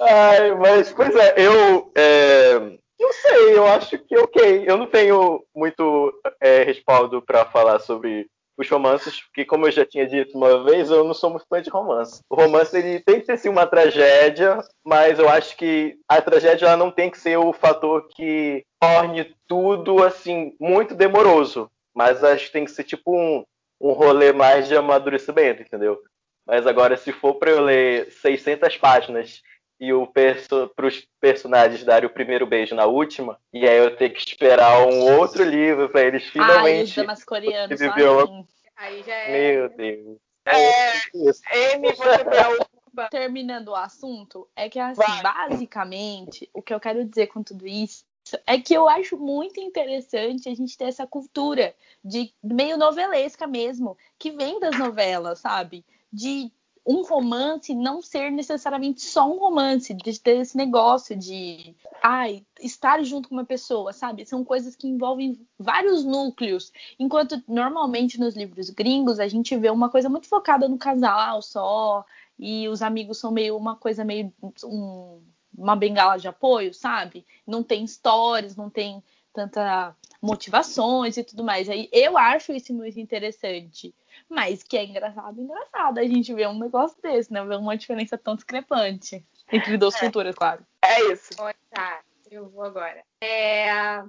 Ai, 0.00 0.54
mas, 0.56 0.92
pois 0.92 1.14
é, 1.14 1.34
eu 1.36 1.92
é, 1.96 2.78
não 2.98 3.12
sei, 3.12 3.56
eu 3.56 3.66
acho 3.66 3.98
que 3.98 4.16
ok. 4.16 4.64
Eu 4.66 4.76
não 4.76 4.86
tenho 4.86 5.44
muito 5.54 6.12
é, 6.40 6.62
respaldo 6.62 7.20
para 7.22 7.44
falar 7.44 7.78
sobre 7.78 8.26
os 8.56 8.68
romances, 8.68 9.20
porque 9.22 9.44
como 9.44 9.66
eu 9.66 9.72
já 9.72 9.84
tinha 9.84 10.06
dito 10.06 10.36
uma 10.36 10.62
vez, 10.62 10.88
eu 10.90 11.04
não 11.04 11.14
sou 11.14 11.30
muito 11.30 11.46
fã 11.48 11.60
de 11.60 11.70
romance. 11.70 12.20
O 12.30 12.36
romance 12.36 12.76
ele 12.76 13.00
tem 13.00 13.20
que 13.20 13.26
ter 13.26 13.36
sim 13.36 13.48
uma 13.48 13.66
tragédia, 13.66 14.58
mas 14.84 15.18
eu 15.18 15.28
acho 15.28 15.56
que 15.56 15.98
a 16.08 16.22
tragédia 16.22 16.66
ela 16.66 16.76
não 16.76 16.90
tem 16.90 17.10
que 17.10 17.18
ser 17.18 17.36
o 17.36 17.52
fator 17.52 18.08
que 18.14 18.64
torne 18.80 19.34
tudo 19.48 20.02
assim 20.04 20.54
muito 20.60 20.94
demoroso, 20.94 21.68
mas 21.92 22.22
acho 22.22 22.46
que 22.46 22.52
tem 22.52 22.64
que 22.64 22.70
ser 22.70 22.84
tipo 22.84 23.16
um, 23.16 23.44
um 23.80 23.92
rolê 23.92 24.32
mais 24.32 24.68
de 24.68 24.76
amadurecimento, 24.76 25.62
entendeu? 25.62 26.00
Mas 26.46 26.66
agora, 26.66 26.96
se 26.96 27.10
for 27.10 27.34
para 27.34 27.50
eu 27.50 27.62
ler 27.62 28.12
600 28.12 28.76
páginas 28.76 29.42
e 29.80 29.92
o 29.92 30.06
perso 30.06 30.70
para 30.74 30.86
os 30.86 31.06
personagens 31.20 31.84
darem 31.84 32.08
o 32.08 32.12
primeiro 32.12 32.46
beijo 32.46 32.74
na 32.74 32.86
última, 32.86 33.38
e 33.52 33.66
aí 33.68 33.76
eu 33.78 33.96
ter 33.96 34.10
que 34.10 34.20
esperar 34.20 34.86
um 34.86 35.18
outro 35.18 35.44
livro 35.44 35.88
para 35.88 36.02
eles 36.02 36.24
os 36.24 36.30
finalmente. 36.30 36.94
dramas 36.94 37.24
coreanos 37.24 37.78
só 37.78 37.92
viveu- 37.92 38.20
assim. 38.20 38.46
Aí 38.76 39.02
já 39.02 39.14
é. 39.14 39.56
Meu 39.56 39.68
Deus. 39.70 40.18
É, 40.46 40.92
Isso. 41.14 41.40
Amy, 41.74 41.92
você 41.94 42.24
foi 42.24 42.38
a 42.38 42.48
última. 42.50 43.08
Terminando 43.10 43.68
o 43.68 43.74
assunto, 43.74 44.48
é 44.54 44.68
que 44.68 44.78
assim, 44.78 45.00
Vai. 45.02 45.22
basicamente, 45.22 46.48
o 46.52 46.62
que 46.62 46.72
eu 46.72 46.78
quero 46.78 47.04
dizer 47.04 47.26
com 47.26 47.42
tudo 47.42 47.66
isso 47.66 48.04
é 48.46 48.58
que 48.58 48.72
eu 48.72 48.88
acho 48.88 49.18
muito 49.18 49.58
interessante 49.60 50.48
a 50.48 50.54
gente 50.54 50.78
ter 50.78 50.84
essa 50.84 51.06
cultura 51.06 51.74
de 52.04 52.32
meio 52.42 52.76
novelesca 52.76 53.46
mesmo, 53.46 53.98
que 54.18 54.30
vem 54.30 54.60
das 54.60 54.78
novelas, 54.78 55.40
sabe? 55.40 55.84
De 56.12 56.52
um 56.86 57.02
romance 57.02 57.74
não 57.74 58.02
ser 58.02 58.30
necessariamente 58.30 59.00
só 59.02 59.26
um 59.30 59.38
romance, 59.38 59.94
de 59.94 60.20
ter 60.20 60.38
esse 60.38 60.56
negócio 60.56 61.16
de 61.16 61.74
ai, 62.02 62.44
estar 62.60 63.02
junto 63.02 63.28
com 63.28 63.34
uma 63.34 63.44
pessoa, 63.44 63.92
sabe? 63.92 64.26
São 64.26 64.44
coisas 64.44 64.76
que 64.76 64.86
envolvem 64.86 65.40
vários 65.58 66.04
núcleos, 66.04 66.70
enquanto 66.98 67.42
normalmente 67.48 68.20
nos 68.20 68.36
livros 68.36 68.68
gringos 68.68 69.18
a 69.18 69.26
gente 69.26 69.56
vê 69.56 69.70
uma 69.70 69.88
coisa 69.88 70.08
muito 70.10 70.28
focada 70.28 70.68
no 70.68 70.76
casal 70.76 71.40
só, 71.40 72.04
e 72.38 72.68
os 72.68 72.82
amigos 72.82 73.18
são 73.18 73.30
meio 73.30 73.56
uma 73.56 73.76
coisa 73.76 74.04
meio 74.04 74.32
um- 74.64 75.22
uma 75.56 75.76
bengala 75.76 76.18
de 76.18 76.28
apoio, 76.28 76.74
sabe? 76.74 77.24
Não 77.46 77.62
tem 77.62 77.84
histórias, 77.84 78.56
não 78.56 78.68
tem 78.68 79.02
tanta 79.32 79.96
motivações 80.20 81.16
e 81.16 81.24
tudo 81.24 81.44
mais. 81.44 81.68
Aí 81.68 81.88
eu 81.92 82.16
acho 82.18 82.52
isso 82.52 82.74
muito 82.74 82.98
interessante. 82.98 83.94
Mas 84.28 84.62
que 84.62 84.76
é 84.76 84.84
engraçado, 84.84 85.40
engraçado 85.40 85.98
a 85.98 86.04
gente 86.04 86.32
ver 86.34 86.48
um 86.48 86.58
negócio 86.58 87.00
desse, 87.02 87.32
né? 87.32 87.44
Ver 87.44 87.56
uma 87.56 87.76
diferença 87.76 88.16
tão 88.18 88.34
discrepante 88.34 89.24
entre 89.52 89.76
duas 89.76 89.94
culturas, 89.96 90.34
claro. 90.34 90.64
É 90.82 91.12
isso. 91.12 91.30
Tá, 91.70 92.00
eu 92.30 92.48
vou 92.48 92.64
agora. 92.64 93.04
É, 93.20 94.02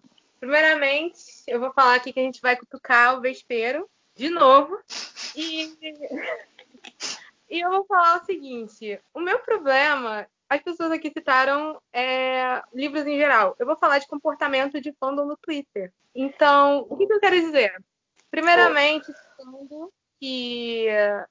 Primeiramente, 0.45 1.23
eu 1.47 1.59
vou 1.59 1.73
falar 1.73 1.95
aqui 1.95 2.13
que 2.13 2.19
a 2.19 2.23
gente 2.23 2.39
vai 2.39 2.55
cutucar 2.55 3.17
o 3.17 3.21
vespeiro 3.21 3.89
de 4.15 4.29
novo. 4.29 4.77
E, 5.35 5.75
e 7.49 7.59
eu 7.59 7.71
vou 7.71 7.85
falar 7.85 8.21
o 8.21 8.25
seguinte: 8.25 8.99
o 9.11 9.19
meu 9.19 9.39
problema, 9.39 10.27
as 10.47 10.61
pessoas 10.61 10.91
aqui 10.91 11.09
citaram 11.09 11.81
é, 11.91 12.61
livros 12.73 13.07
em 13.07 13.17
geral. 13.17 13.55
Eu 13.57 13.65
vou 13.65 13.75
falar 13.75 13.97
de 13.97 14.07
comportamento 14.07 14.79
de 14.79 14.93
fandom 14.99 15.25
no 15.25 15.35
Twitter. 15.35 15.91
Então, 16.13 16.85
o 16.89 16.95
que, 16.95 17.07
que 17.07 17.13
eu 17.13 17.19
quero 17.19 17.41
dizer? 17.41 17.83
Primeiramente, 18.35 19.05
citando 19.05 19.93
que 20.19 20.89
eh, 20.89 21.25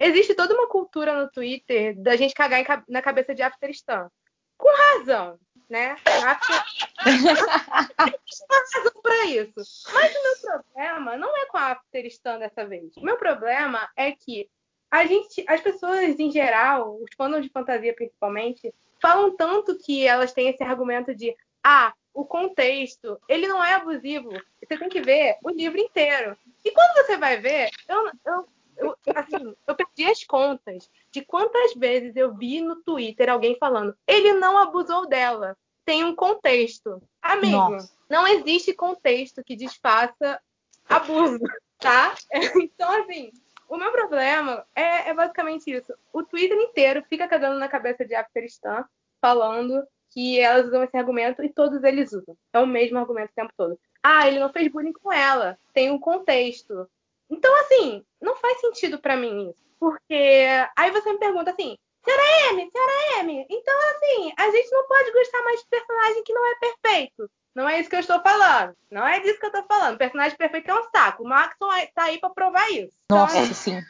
existe 0.00 0.34
toda 0.34 0.54
uma 0.54 0.66
cultura 0.68 1.14
no 1.14 1.30
Twitter 1.30 1.94
da 2.00 2.16
gente 2.16 2.32
cagar 2.32 2.82
na 2.88 3.02
cabeça 3.02 3.34
de 3.34 3.42
Afteristan. 3.42 4.10
Com 4.56 4.74
razão, 4.74 5.38
né? 5.68 5.98
After... 6.24 6.56
razão 8.74 9.02
pra 9.02 9.24
isso. 9.26 9.54
Mas 9.92 10.16
o 10.16 10.22
meu 10.22 10.38
problema 10.40 11.16
não 11.18 11.36
é 11.36 11.44
com 11.44 11.58
a 11.58 11.72
Afteristan 11.72 12.38
dessa 12.38 12.64
vez. 12.64 12.96
O 12.96 13.02
meu 13.02 13.18
problema 13.18 13.86
é 13.94 14.12
que 14.12 14.48
a 14.90 15.04
gente, 15.04 15.44
as 15.46 15.60
pessoas 15.60 16.18
em 16.18 16.30
geral, 16.30 16.96
os 17.02 17.10
fãs 17.18 17.42
de 17.42 17.50
fantasia 17.50 17.94
principalmente, 17.94 18.74
falam 18.98 19.36
tanto 19.36 19.76
que 19.76 20.06
elas 20.06 20.32
têm 20.32 20.48
esse 20.48 20.62
argumento 20.62 21.14
de 21.14 21.36
ah, 21.62 21.92
o 22.12 22.24
contexto, 22.24 23.20
ele 23.28 23.46
não 23.46 23.62
é 23.62 23.74
abusivo. 23.74 24.30
Você 24.30 24.78
tem 24.78 24.88
que 24.88 25.00
ver 25.00 25.36
o 25.42 25.50
livro 25.50 25.78
inteiro. 25.78 26.36
E 26.64 26.70
quando 26.70 26.94
você 26.94 27.16
vai 27.16 27.38
ver, 27.38 27.70
eu, 27.88 28.10
eu, 28.24 28.48
eu, 28.76 28.96
assim, 29.14 29.54
eu 29.66 29.74
perdi 29.74 30.04
as 30.04 30.24
contas 30.24 30.90
de 31.10 31.24
quantas 31.24 31.74
vezes 31.74 32.16
eu 32.16 32.34
vi 32.34 32.60
no 32.60 32.76
Twitter 32.76 33.28
alguém 33.28 33.56
falando 33.58 33.96
ele 34.06 34.32
não 34.34 34.58
abusou 34.58 35.06
dela. 35.06 35.56
Tem 35.84 36.04
um 36.04 36.14
contexto. 36.14 37.02
Amigo, 37.22 37.56
Nossa. 37.56 37.92
não 38.08 38.26
existe 38.26 38.72
contexto 38.72 39.42
que 39.42 39.56
desfaça 39.56 40.40
abuso, 40.88 41.40
tá? 41.78 42.14
Então, 42.62 43.02
assim, 43.02 43.32
o 43.68 43.76
meu 43.76 43.90
problema 43.92 44.66
é, 44.74 45.10
é 45.10 45.14
basicamente 45.14 45.70
isso. 45.70 45.94
O 46.12 46.22
Twitter 46.22 46.58
inteiro 46.58 47.04
fica 47.08 47.26
cagando 47.26 47.58
na 47.58 47.68
cabeça 47.68 48.04
de 48.04 48.14
Afteristan, 48.14 48.84
falando 49.20 49.82
que 50.10 50.38
elas 50.40 50.66
usam 50.66 50.82
esse 50.82 50.96
argumento 50.96 51.42
e 51.42 51.48
todos 51.48 51.82
eles 51.82 52.12
usam. 52.12 52.36
É 52.52 52.58
o 52.58 52.66
mesmo 52.66 52.98
argumento 52.98 53.30
o 53.30 53.34
tempo 53.34 53.52
todo. 53.56 53.78
Ah, 54.02 54.26
ele 54.26 54.38
não 54.38 54.52
fez 54.52 54.68
bullying 54.68 54.92
com 54.92 55.12
ela. 55.12 55.58
Tem 55.72 55.90
um 55.90 55.98
contexto. 55.98 56.88
Então, 57.28 57.54
assim, 57.60 58.04
não 58.20 58.36
faz 58.36 58.60
sentido 58.60 58.98
pra 58.98 59.16
mim 59.16 59.50
isso. 59.50 59.62
Porque 59.78 60.46
aí 60.76 60.90
você 60.90 61.12
me 61.12 61.18
pergunta 61.18 61.50
assim, 61.52 61.78
senhora 62.04 62.22
M, 62.50 62.70
senhora 62.70 63.20
M, 63.20 63.46
então 63.48 63.74
assim, 63.90 64.32
a 64.36 64.50
gente 64.50 64.70
não 64.70 64.86
pode 64.86 65.12
gostar 65.12 65.42
mais 65.42 65.60
de 65.60 65.66
personagem 65.68 66.22
que 66.24 66.32
não 66.34 66.46
é 66.46 66.54
perfeito. 66.56 67.30
Não 67.54 67.68
é 67.68 67.80
isso 67.80 67.90
que 67.90 67.96
eu 67.96 68.00
estou 68.00 68.20
falando. 68.20 68.74
Não 68.90 69.06
é 69.06 69.18
disso 69.20 69.38
que 69.38 69.46
eu 69.46 69.50
estou 69.50 69.64
falando. 69.64 69.98
personagem 69.98 70.36
perfeito 70.36 70.70
é 70.70 70.80
um 70.80 70.84
saco. 70.94 71.24
O 71.24 71.28
Maxon 71.28 71.68
tá 71.94 72.04
aí 72.04 72.18
pra 72.18 72.30
provar 72.30 72.70
isso. 72.70 72.92
Então, 73.06 73.18
Nossa, 73.18 73.54
sim. 73.54 73.80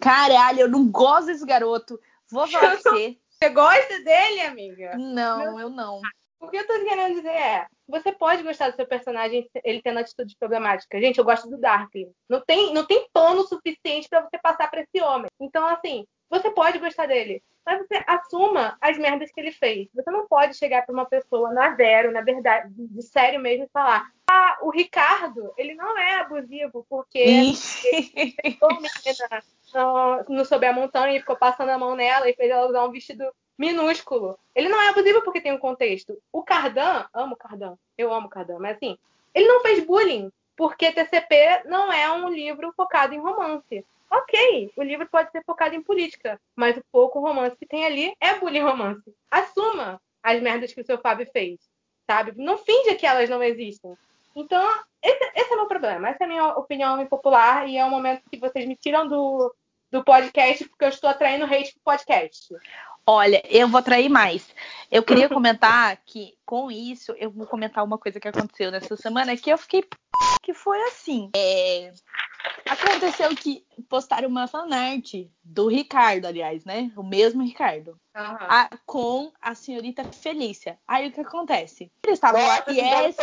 Caralho, 0.00 0.60
eu 0.60 0.68
não 0.68 0.88
gosto 0.90 1.26
desse 1.26 1.44
garoto. 1.44 2.00
Vou 2.30 2.46
falar 2.46 2.78
pra 2.78 2.92
você. 2.92 3.18
Você 3.44 3.50
gosta 3.50 4.00
dele, 4.00 4.40
amiga? 4.40 4.96
Não, 4.96 5.60
eu 5.60 5.68
não. 5.68 6.00
O 6.40 6.48
que 6.48 6.56
eu 6.56 6.66
tô 6.66 6.82
querendo 6.82 7.14
dizer 7.14 7.28
é, 7.28 7.66
você 7.86 8.10
pode 8.10 8.42
gostar 8.42 8.70
do 8.70 8.76
seu 8.76 8.86
personagem 8.86 9.46
ele 9.62 9.82
tendo 9.82 9.98
atitudes 9.98 10.34
problemáticas. 10.34 10.98
Gente, 10.98 11.18
eu 11.18 11.24
gosto 11.24 11.48
do 11.50 11.58
Darkly. 11.58 12.10
Não 12.26 12.40
tem, 12.40 12.72
não 12.72 12.86
tem 12.86 13.06
pano 13.12 13.42
suficiente 13.46 14.08
pra 14.08 14.22
você 14.22 14.38
passar 14.38 14.70
pra 14.70 14.80
esse 14.80 15.04
homem. 15.04 15.26
Então, 15.38 15.66
assim, 15.66 16.06
você 16.30 16.50
pode 16.50 16.78
gostar 16.78 17.06
dele. 17.06 17.42
Mas 17.66 17.80
você 17.80 18.02
assuma 18.06 18.78
as 18.80 18.96
merdas 18.96 19.30
que 19.30 19.40
ele 19.40 19.52
fez. 19.52 19.88
Você 19.94 20.10
não 20.10 20.26
pode 20.26 20.56
chegar 20.56 20.86
pra 20.86 20.94
uma 20.94 21.06
pessoa 21.06 21.52
na 21.52 21.74
zero, 21.76 22.12
na 22.12 22.22
verdade, 22.22 22.68
de 22.74 23.02
sério 23.02 23.40
mesmo, 23.40 23.64
e 23.64 23.70
falar: 23.72 24.10
Ah, 24.28 24.58
o 24.62 24.70
Ricardo, 24.70 25.52
ele 25.56 25.74
não 25.74 25.98
é 25.98 26.20
abusivo, 26.20 26.86
porque 26.88 27.24
menina 29.02 29.42
no, 29.74 30.24
no 30.28 30.66
a 30.66 30.72
Montanha 30.72 31.16
e 31.16 31.20
ficou 31.20 31.36
passando 31.36 31.70
a 31.70 31.78
mão 31.78 31.94
nela 31.94 32.28
e 32.28 32.34
fez 32.34 32.50
ela 32.50 32.68
usar 32.68 32.84
um 32.84 32.90
vestido 32.90 33.24
minúsculo. 33.58 34.38
Ele 34.54 34.68
não 34.68 34.80
é 34.80 34.88
abusivo 34.88 35.22
porque 35.22 35.40
tem 35.40 35.52
um 35.52 35.58
contexto. 35.58 36.16
O 36.32 36.42
Cardan, 36.42 37.06
amo 37.12 37.36
Cardan, 37.36 37.76
eu 37.96 38.12
amo 38.12 38.28
Cardan, 38.28 38.58
mas 38.58 38.76
assim, 38.76 38.98
ele 39.34 39.46
não 39.46 39.60
fez 39.60 39.84
bullying. 39.84 40.30
porque 40.56 40.92
TCP 40.92 41.64
não 41.64 41.92
é 41.92 42.10
um 42.12 42.28
livro 42.28 42.72
focado 42.76 43.12
em 43.12 43.18
romance. 43.18 43.84
Ok, 44.08 44.70
o 44.76 44.82
livro 44.82 45.08
pode 45.08 45.32
ser 45.32 45.42
focado 45.44 45.74
em 45.74 45.82
política, 45.82 46.40
mas 46.54 46.76
o 46.76 46.84
pouco 46.92 47.18
romance 47.18 47.56
que 47.56 47.66
tem 47.66 47.84
ali 47.84 48.14
é 48.20 48.38
bullying 48.38 48.60
romance. 48.60 49.02
Assuma 49.28 50.00
as 50.22 50.40
merdas 50.40 50.72
que 50.72 50.80
o 50.80 50.86
seu 50.86 50.98
Fábio 50.98 51.28
fez, 51.32 51.58
sabe? 52.08 52.32
Não 52.36 52.56
finja 52.56 52.94
que 52.94 53.04
elas 53.04 53.28
não 53.28 53.42
existem. 53.42 53.96
Então, 54.36 54.64
esse, 55.02 55.32
esse 55.34 55.50
é 55.50 55.54
o 55.54 55.58
meu 55.58 55.66
problema. 55.66 56.08
Essa 56.08 56.22
é 56.22 56.26
a 56.26 56.28
minha 56.28 56.46
opinião 56.54 57.00
impopular 57.00 57.68
e 57.68 57.76
é 57.76 57.84
o 57.84 57.90
momento 57.90 58.22
que 58.30 58.38
vocês 58.38 58.66
me 58.66 58.76
tiram 58.76 59.06
do, 59.06 59.52
do 59.94 60.02
podcast 60.02 60.68
porque 60.68 60.84
eu 60.84 60.88
estou 60.88 61.08
atraindo 61.08 61.44
hate 61.44 61.72
pro 61.74 61.82
podcast. 61.84 62.52
Olha, 63.06 63.40
eu 63.48 63.68
vou 63.68 63.78
atrair 63.78 64.08
mais. 64.08 64.52
Eu 64.90 65.04
queria 65.04 65.28
comentar 65.30 65.96
que, 66.04 66.36
com 66.44 66.68
isso, 66.68 67.12
eu 67.12 67.30
vou 67.30 67.46
comentar 67.46 67.84
uma 67.84 67.96
coisa 67.96 68.18
que 68.18 68.26
aconteceu 68.26 68.72
nessa 68.72 68.96
semana 68.96 69.36
que 69.36 69.50
eu 69.50 69.56
fiquei. 69.56 69.84
que 70.42 70.52
foi 70.52 70.82
assim. 70.88 71.30
É... 71.36 71.92
Aconteceu 72.68 73.30
que 73.36 73.64
postaram 73.88 74.28
uma 74.28 74.48
fanart 74.48 75.14
do 75.44 75.68
Ricardo, 75.68 76.26
aliás, 76.26 76.64
né? 76.64 76.90
O 76.96 77.04
mesmo 77.04 77.44
Ricardo. 77.44 77.90
Uhum. 78.16 78.36
A, 78.40 78.70
com 78.84 79.32
a 79.40 79.54
senhorita 79.54 80.02
Felícia. 80.12 80.76
Aí 80.88 81.08
o 81.08 81.12
que 81.12 81.20
acontece? 81.20 81.92
Eles 82.04 82.16
estavam 82.16 82.44
lá 82.44 82.64
e 82.66 82.80
essa. 82.80 83.22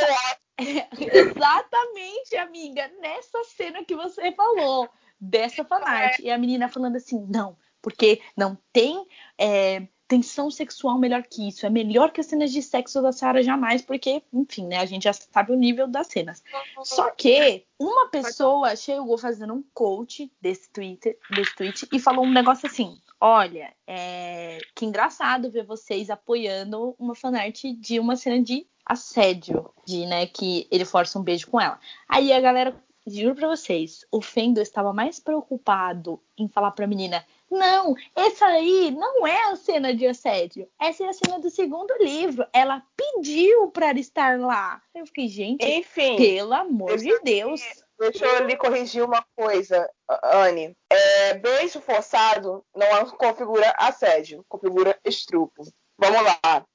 Exatamente, 0.58 2.38
amiga, 2.38 2.90
nessa 3.02 3.44
cena 3.44 3.84
que 3.84 3.96
você 3.96 4.32
falou, 4.32 4.90
dessa 5.22 5.64
fanart. 5.64 6.18
E 6.20 6.32
a 6.32 6.38
menina 6.38 6.68
falando 6.68 6.96
assim: 6.96 7.24
não, 7.30 7.56
porque 7.82 8.20
não 8.36 8.58
tem 8.74 9.06
é, 9.38 9.88
tensão 10.12 10.52
sexual 10.52 10.98
melhor 10.98 11.24
que 11.24 11.48
isso. 11.48 11.66
É 11.66 11.70
melhor 11.70 12.12
que 12.12 12.20
as 12.20 12.28
cenas 12.28 12.52
de 12.52 12.62
sexo 12.62 13.02
da 13.02 13.14
Sarah 13.14 13.42
jamais, 13.42 13.82
porque, 13.82 14.22
enfim, 14.34 14.68
né, 14.68 14.80
a 14.80 14.86
gente 14.86 15.04
já 15.04 15.14
sabe 15.14 15.54
o 15.54 15.56
nível 15.56 15.88
das 15.88 16.08
cenas. 16.08 16.44
Só 16.84 17.12
que 17.12 17.66
uma 17.80 18.10
pessoa 18.10 18.76
chegou 18.76 19.18
fazendo 19.18 19.54
um 19.54 19.64
coach 19.74 20.30
desse 20.42 20.70
Twitter, 20.70 21.18
desse 21.30 21.56
tweet 21.56 21.88
e 21.94 21.98
falou 21.98 22.26
um 22.26 22.32
negócio 22.32 22.68
assim: 22.68 22.98
olha, 23.22 23.74
é, 23.88 24.58
que 24.76 24.86
engraçado 24.86 25.50
ver 25.50 25.64
vocês 25.64 26.10
apoiando 26.10 26.94
uma 27.00 27.16
fanart 27.16 27.64
de 27.80 27.98
uma 27.98 28.18
cena 28.18 28.42
de 28.42 28.68
assédio, 28.86 29.72
de, 29.86 30.06
né, 30.06 30.26
que 30.26 30.68
ele 30.70 30.84
força 30.84 31.18
um 31.18 31.24
beijo 31.24 31.48
com 31.48 31.62
ela. 31.62 31.80
Aí 32.10 32.34
a 32.34 32.42
galera, 32.42 32.76
juro 33.08 33.36
pra 33.36 33.48
vocês, 33.48 34.06
o 34.12 34.22
Fendo 34.22 34.62
estava 34.62 34.94
mais 34.94 35.20
preocupado 35.20 36.22
em 36.38 36.48
falar 36.48 36.72
pra 36.72 36.88
menina, 36.88 37.26
não, 37.52 37.96
essa 38.16 38.46
aí 38.46 38.92
não 38.92 39.28
é 39.28 39.52
a 39.52 39.56
cena 39.58 39.94
de 39.94 40.08
assédio. 40.08 40.70
Essa 40.80 41.04
é 41.04 41.10
a 41.10 41.14
cena 41.14 41.38
do 41.38 41.50
segundo 41.50 41.94
livro. 42.00 42.48
Ela 42.54 42.82
pediu 42.96 43.68
para 43.68 44.00
estar 44.00 44.40
lá. 44.40 44.82
Eu 44.96 45.06
fiquei, 45.06 45.28
gente, 45.28 45.66
Enfim, 45.66 46.16
pelo 46.16 46.54
amor 46.54 46.98
de 46.98 47.20
Deus. 47.20 47.62
deixa 48.00 48.26
eu 48.26 48.48
lhe 48.48 48.56
corrigir 48.56 49.04
uma 49.04 49.22
coisa, 49.36 49.90
Anne. 50.24 50.76
É, 50.90 51.34
beijo 51.34 51.82
forçado 51.82 52.64
não 52.74 53.10
configura 53.12 53.74
assédio, 53.78 54.46
configura 54.48 54.98
estrupo. 55.04 55.64
Vamos 55.98 56.22
lá. 56.24 56.66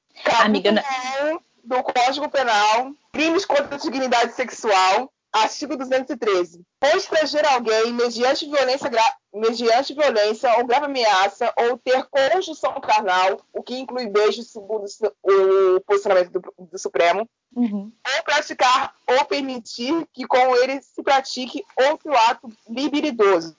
Amiga, 0.40 0.74
Capítulo 0.74 1.36
1 1.36 1.46
do 1.64 1.82
Código 1.82 2.28
Penal, 2.28 2.92
crimes 3.12 3.44
contra 3.44 3.74
a 3.74 3.78
dignidade 3.78 4.32
sexual, 4.34 5.10
artigo 5.42 5.76
213. 5.76 6.62
Constranger 6.80 7.44
alguém 7.52 7.92
mediante 7.92 8.46
violência, 8.46 8.88
gra- 8.88 9.16
mediante 9.34 9.94
violência 9.94 10.56
ou 10.58 10.66
grave 10.66 10.86
ameaça 10.86 11.52
ou 11.56 11.78
ter 11.78 12.04
conjunção 12.04 12.80
carnal, 12.80 13.40
o 13.52 13.62
que 13.62 13.76
inclui 13.78 14.06
beijo 14.08 14.42
segundo 14.42 14.84
o 15.22 15.80
posicionamento 15.80 16.30
do, 16.30 16.54
do 16.58 16.78
Supremo, 16.78 17.28
Uhum. 17.54 17.90
ou 18.16 18.22
praticar 18.24 18.94
ou 19.06 19.24
permitir 19.24 20.06
que 20.12 20.26
com 20.26 20.54
ele 20.56 20.82
se 20.82 21.02
pratique 21.02 21.64
outro 21.88 22.14
ato 22.14 22.52
libidinoso. 22.68 23.56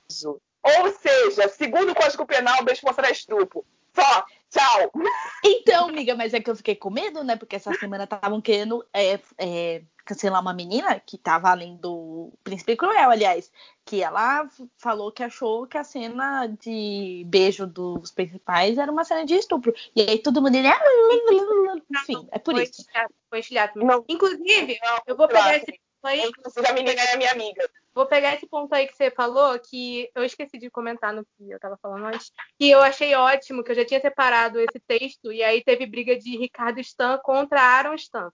Ou 0.63 0.91
seja, 0.91 1.47
segundo 1.49 1.91
o 1.91 1.95
Código 1.95 2.25
Penal, 2.25 2.63
beijo 2.63 2.81
forçado 2.81 3.07
é 3.07 3.11
estupro. 3.11 3.65
Só, 3.95 4.25
tchau. 4.49 4.91
Então, 5.43 5.89
amiga, 5.89 6.15
mas 6.15 6.33
é 6.33 6.39
que 6.39 6.49
eu 6.49 6.55
fiquei 6.55 6.75
com 6.75 6.89
medo, 6.89 7.23
né? 7.23 7.35
Porque 7.35 7.55
essa 7.55 7.73
semana 7.73 8.05
estavam 8.05 8.41
querendo 8.41 8.85
é, 8.93 9.19
é, 9.37 9.83
cancelar 10.05 10.41
uma 10.41 10.53
menina 10.53 10.99
que 10.99 11.17
tava 11.17 11.49
além 11.49 11.75
do 11.77 12.31
Príncipe 12.43 12.75
Cruel, 12.75 13.09
aliás. 13.09 13.51
Que 13.85 14.01
ela 14.01 14.47
falou 14.77 15.11
que 15.11 15.23
achou 15.23 15.67
que 15.67 15.77
a 15.77 15.83
cena 15.83 16.47
de 16.47 17.23
beijo 17.27 17.65
dos 17.67 18.11
principais 18.11 18.77
era 18.77 18.91
uma 18.91 19.03
cena 19.03 19.25
de 19.25 19.35
estupro. 19.35 19.73
E 19.95 20.01
aí 20.01 20.19
todo 20.19 20.41
mundo. 20.41 20.55
Ele... 20.55 20.67
Enfim, 21.91 22.27
é 22.31 22.39
por 22.39 22.53
Foi 22.53 22.63
isso. 22.63 22.83
foi. 23.29 23.41
Inclusive, 24.09 24.77
eu 25.05 25.15
vou 25.15 25.27
pegar 25.27 25.55
esse 25.57 25.79
aí, 26.03 26.21
Inclusive, 26.27 26.67
a 26.67 26.73
menina 26.73 27.01
é 27.01 27.17
minha 27.17 27.31
amiga. 27.31 27.67
vou 27.93 28.05
pegar 28.05 28.35
esse 28.35 28.47
ponto 28.47 28.73
aí 28.73 28.87
que 28.87 28.95
você 28.95 29.09
falou, 29.09 29.57
que 29.59 30.09
eu 30.13 30.23
esqueci 30.23 30.57
de 30.59 30.69
comentar 30.69 31.13
no 31.13 31.25
que 31.25 31.49
eu 31.49 31.59
tava 31.59 31.77
falando 31.81 32.05
antes, 32.05 32.31
que 32.59 32.69
eu 32.69 32.79
achei 32.81 33.15
ótimo, 33.15 33.63
que 33.63 33.71
eu 33.71 33.75
já 33.75 33.85
tinha 33.85 33.99
separado 33.99 34.59
esse 34.59 34.79
texto, 34.87 35.31
e 35.31 35.43
aí 35.43 35.63
teve 35.63 35.85
briga 35.85 36.15
de 36.17 36.37
Ricardo 36.37 36.79
Stan 36.79 37.19
contra 37.23 37.61
Aaron 37.61 37.95
Stan. 37.95 38.29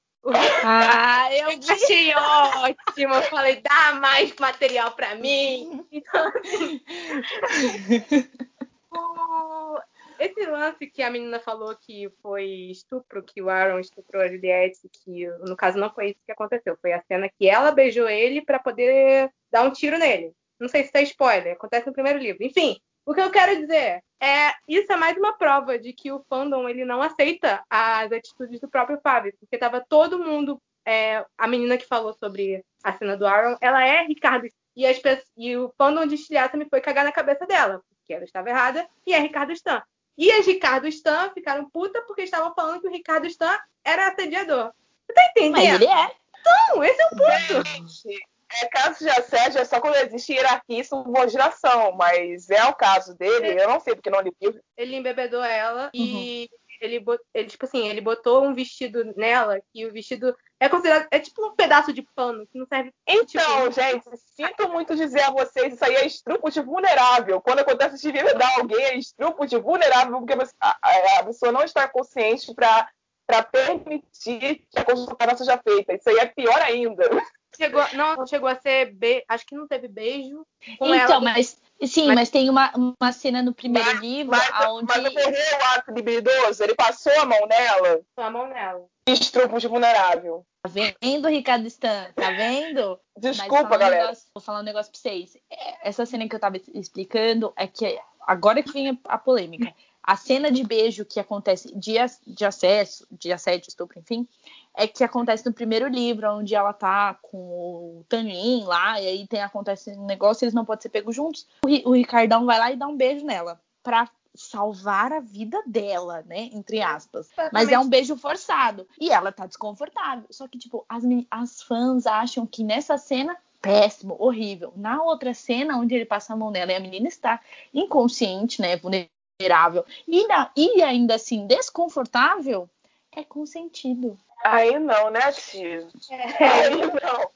Ah, 0.64 1.28
eu 1.36 1.50
achei 1.70 2.14
ótimo, 2.16 3.14
eu 3.14 3.22
falei, 3.24 3.62
dá 3.62 3.94
mais 4.00 4.34
material 4.38 4.92
pra 4.94 5.16
mim. 5.16 5.86
Então, 5.92 6.28
assim, 6.28 6.82
o- 8.92 9.80
esse 10.24 10.46
lance 10.46 10.88
que 10.88 11.04
a 11.04 11.12
menina 11.12 11.40
falou 11.40 11.76
que 11.76 12.10
foi 12.22 12.46
estupro, 12.72 13.24
que 13.24 13.42
o 13.42 13.50
Aaron 13.50 13.80
estuprou 13.80 14.22
a 14.22 14.28
Juliette, 14.28 14.90
que 14.90 15.28
no 15.48 15.56
caso 15.56 15.78
não 15.78 15.94
foi 15.94 16.12
isso 16.12 16.20
que 16.26 16.32
aconteceu, 16.32 16.78
foi 16.82 16.94
a 16.94 17.04
cena 17.04 17.30
que 17.30 17.48
ela 17.48 17.72
beijou 17.72 18.08
ele 18.08 18.42
pra 18.42 18.60
poder 18.60 19.30
dar 19.52 19.64
um 19.64 19.72
tiro 19.72 19.98
nele. 19.98 20.32
Não 20.60 20.70
sei 20.70 20.84
se 20.84 20.92
é 20.94 21.02
spoiler, 21.04 21.54
acontece 21.54 21.88
no 21.88 21.94
primeiro 21.94 22.20
livro. 22.20 22.44
Enfim, 22.44 22.80
o 23.06 23.14
que 23.14 23.20
eu 23.20 23.30
quero 23.32 23.60
dizer 23.60 24.02
é 24.22 24.54
isso 24.68 24.92
é 24.92 24.96
mais 24.96 25.18
uma 25.18 25.38
prova 25.38 25.78
de 25.78 25.92
que 25.92 26.12
o 26.12 26.24
fandom 26.30 26.70
ele 26.70 26.86
não 26.86 27.02
aceita 27.02 27.62
as 27.70 28.12
atitudes 28.12 28.62
do 28.62 28.70
próprio 28.70 29.00
Fábio, 29.02 29.34
porque 29.40 29.58
tava 29.58 29.84
todo 29.88 30.24
mundo 30.24 30.58
é, 30.86 31.26
a 31.38 31.48
menina 31.48 31.78
que 31.78 31.86
falou 31.86 32.14
sobre 32.14 32.64
a 32.82 32.94
cena 32.94 33.18
do 33.18 33.26
Aaron, 33.26 33.58
ela 33.60 33.86
é 33.86 34.06
Ricardo 34.06 34.48
e, 34.76 34.86
as 34.86 35.00
e 35.38 35.56
o 35.58 35.74
fandom 35.78 36.06
de 36.06 36.16
Estilhaça 36.16 36.58
me 36.58 36.68
foi 36.70 36.82
cagar 36.82 37.04
na 37.04 37.12
cabeça 37.12 37.46
dela, 37.46 37.82
porque 37.90 38.14
ela 38.14 38.24
estava 38.24 38.50
errada 38.50 38.88
e 39.06 39.14
é 39.14 39.20
Ricardo 39.20 39.52
Stan. 39.52 39.84
E 40.18 40.32
as 40.32 40.46
Ricardo 40.46 40.88
Stan 40.88 41.32
ficaram 41.34 41.70
puta 41.70 42.02
porque 42.04 42.22
estavam 42.22 42.54
falando 42.54 42.82
que 42.82 42.88
o 42.88 42.92
Ricardo 42.92 43.28
Stan 43.28 43.58
era 43.84 44.08
assediador. 44.08 44.72
Você 45.06 45.14
tá 45.14 45.22
Mas 45.22 45.32
entendendo? 45.32 45.82
ele 45.82 45.92
é. 45.92 46.12
Não, 46.46 46.84
esse 46.84 47.02
é 47.02 47.06
o 47.06 47.10
ponto. 47.10 47.68
Gente, 47.68 48.24
é, 48.62 48.68
caso 48.68 49.00
de 49.00 49.10
assédio 49.10 49.60
é 49.60 49.66
só 49.66 49.80
quando 49.80 49.96
existe 49.96 50.34
hierarquia 50.34 50.82
e 50.82 50.84
subordinação, 50.84 51.94
mas 51.94 52.50
é 52.50 52.64
o 52.66 52.74
caso 52.74 53.16
dele, 53.18 53.60
eu 53.62 53.68
não 53.68 53.80
sei 53.80 53.96
porque 53.96 54.10
não 54.10 54.22
li. 54.22 54.32
Ele 54.78 54.96
embebedou 54.96 55.44
ela 55.44 55.90
e 55.94 56.50
ele, 56.80 57.04
ele, 57.34 57.48
tipo 57.48 57.66
assim, 57.66 57.88
ele 57.88 58.02
botou 58.02 58.44
um 58.44 58.54
vestido 58.54 59.14
nela 59.16 59.60
que 59.74 59.86
o 59.86 59.92
vestido 59.92 60.36
é 60.66 60.70
considerado. 60.70 61.08
É 61.12 61.20
tipo 61.20 61.46
um 61.46 61.56
pedaço 61.56 61.92
de 61.92 62.02
pano 62.16 62.48
que 62.48 62.58
não 62.58 62.66
serve. 62.66 62.94
Então, 63.08 63.70
tipo, 63.70 63.72
gente, 63.72 64.06
sinto 64.36 64.70
muito 64.70 64.96
dizer 64.96 65.22
a 65.24 65.32
vocês, 65.32 65.74
isso 65.74 65.84
aí 65.84 65.96
é 65.96 66.06
estrupo 66.06 66.50
de 66.50 66.62
vulnerável. 66.62 67.42
Quando 67.42 67.60
acontece 67.60 68.02
de 68.02 68.10
enveredar 68.10 68.60
alguém, 68.60 68.82
é 68.84 68.98
estrupo 68.98 69.46
de 69.46 69.58
vulnerável, 69.58 70.18
porque 70.20 70.34
a, 70.60 70.78
a- 70.82 71.24
pessoa 71.26 71.52
não 71.52 71.64
está 71.64 71.88
consciente 71.88 72.54
para 72.56 73.44
permitir 73.52 74.66
que 74.70 74.80
a 74.80 74.86
construção 74.86 75.38
seja 75.38 75.58
feita. 75.58 75.94
Isso 75.94 76.10
aí 76.10 76.18
é 76.18 76.26
pior 76.26 76.62
ainda. 76.62 77.10
Chegou, 77.58 77.84
não 77.94 78.26
chegou 78.28 78.50
a 78.50 78.56
ser. 78.56 78.94
Be... 78.94 79.24
Acho 79.28 79.46
que 79.46 79.56
não 79.56 79.68
teve 79.68 79.88
beijo 79.88 80.46
com 80.78 80.94
Então, 80.94 81.16
ela. 81.16 81.20
mas 81.22 81.62
sim, 81.86 82.14
mas, 82.14 82.30
tem 82.30 82.50
uma, 82.50 82.72
uma 82.76 83.12
cena 83.12 83.42
no 83.42 83.54
primeiro 83.54 83.88
Mas- 83.90 84.00
livro 84.00 84.32
Mas, 84.32 84.68
onde. 84.68 84.86
mas 84.88 85.06
ocorreu 85.06 85.58
o 85.60 85.66
ato 85.76 85.92
libidoso, 85.92 86.64
ele 86.64 86.76
passou 86.76 87.12
a 87.20 87.26
mão 87.26 87.46
nela, 87.48 88.02
Com 88.16 88.22
a 88.24 88.30
mão 88.32 88.48
nela. 88.48 88.86
estrupo 89.08 89.60
de 89.60 89.68
vulnerável. 89.68 90.46
Tá 90.66 90.72
vendo, 91.02 91.28
Ricardo 91.28 91.68
Stan? 91.68 92.10
Tá 92.16 92.32
vendo? 92.32 92.98
Mas 93.22 93.36
Desculpa, 93.36 93.64
falar 93.64 93.76
um 93.76 93.80
galera. 93.80 94.04
negócio- 94.04 94.28
vou 94.34 94.42
falar 94.42 94.60
um 94.60 94.64
negócio 94.64 94.92
pra 94.94 95.02
vocês. 95.02 95.36
É, 95.52 95.90
Essa 95.90 96.06
cena 96.06 96.28
que 96.30 96.36
eu 96.36 96.40
tava 96.40 96.56
explicando 96.74 97.52
é 97.58 97.68
que 97.68 98.00
agora 98.26 98.64
que 98.64 98.72
vem 98.72 98.98
a, 99.06 99.18
polêmica. 99.18 99.74
A 100.02 100.16
cena 100.18 100.52
de 100.52 100.64
beijo 100.66 101.06
que 101.06 101.18
acontece 101.20 101.74
de, 101.78 101.96
de 102.28 102.46
acesso, 102.46 103.06
de 103.12 103.32
assédio, 103.32 103.70
estupro, 103.70 104.00
enfim, 104.00 104.28
é 104.76 104.88
que 104.88 105.04
acontece 105.04 105.46
no 105.46 105.54
primeiro 105.54 105.88
livro, 105.88 106.30
onde 106.32 106.56
ela 106.56 106.74
tá 106.74 107.14
com 107.22 107.38
o 107.38 108.06
Tanin 108.10 108.64
lá, 108.66 109.00
e 109.00 109.08
aí 109.08 109.28
tem, 109.28 109.42
acontece 109.42 109.92
um 109.92 110.06
negócio, 110.06 110.44
eles 110.46 110.54
não 110.54 110.66
podem 110.66 110.82
ser 110.82 110.90
pegos 110.90 111.16
juntos. 111.16 111.48
O, 111.64 111.90
o 111.90 111.94
Ricardão 111.94 112.46
vai 112.46 112.58
lá 112.60 112.72
e 112.72 112.76
dá 112.76 112.88
um 112.88 112.96
beijo 112.98 113.26
nela. 113.26 113.60
Pra 113.84 114.10
salvar 114.36 115.14
a 115.14 115.20
vida 115.20 115.62
dela, 115.68 116.24
né? 116.26 116.50
Entre 116.54 116.82
aspas. 116.82 117.30
Mas 117.52 117.70
é 117.70 117.78
um 117.78 117.88
beijo 117.88 118.18
forçado. 118.18 118.88
E 119.00 119.12
ela 119.12 119.32
tá 119.32 119.46
desconfortável. 119.46 120.26
Só 120.32 120.48
que, 120.48 120.58
tipo, 120.58 120.84
as, 120.90 121.04
as 121.30 121.62
fãs 121.62 122.08
acham 122.08 122.44
que 122.46 122.64
nessa 122.64 122.98
cena, 122.98 123.38
péssimo, 123.62 124.16
horrível. 124.18 124.74
Na 124.76 125.04
outra 125.04 125.36
cena, 125.36 125.78
onde 125.78 125.94
ele 125.94 126.06
passa 126.06 126.34
a 126.34 126.36
mão 126.36 126.50
nela 126.50 126.72
e 126.72 126.76
a 126.76 126.80
menina 126.80 127.08
está 127.08 127.40
inconsciente, 127.72 128.60
né? 128.60 128.76
Vulnerável. 128.78 129.86
E, 130.08 130.26
na- 130.28 130.50
e 130.56 130.82
ainda 130.82 131.14
assim, 131.16 131.46
desconfortável, 131.46 132.68
é 133.16 133.24
consentido. 133.24 134.18
Aí 134.44 134.78
não, 134.80 135.10
né, 135.10 135.32
tio? 135.32 135.88
É. 136.12 136.44
Aí 136.46 136.76
não. 136.76 137.32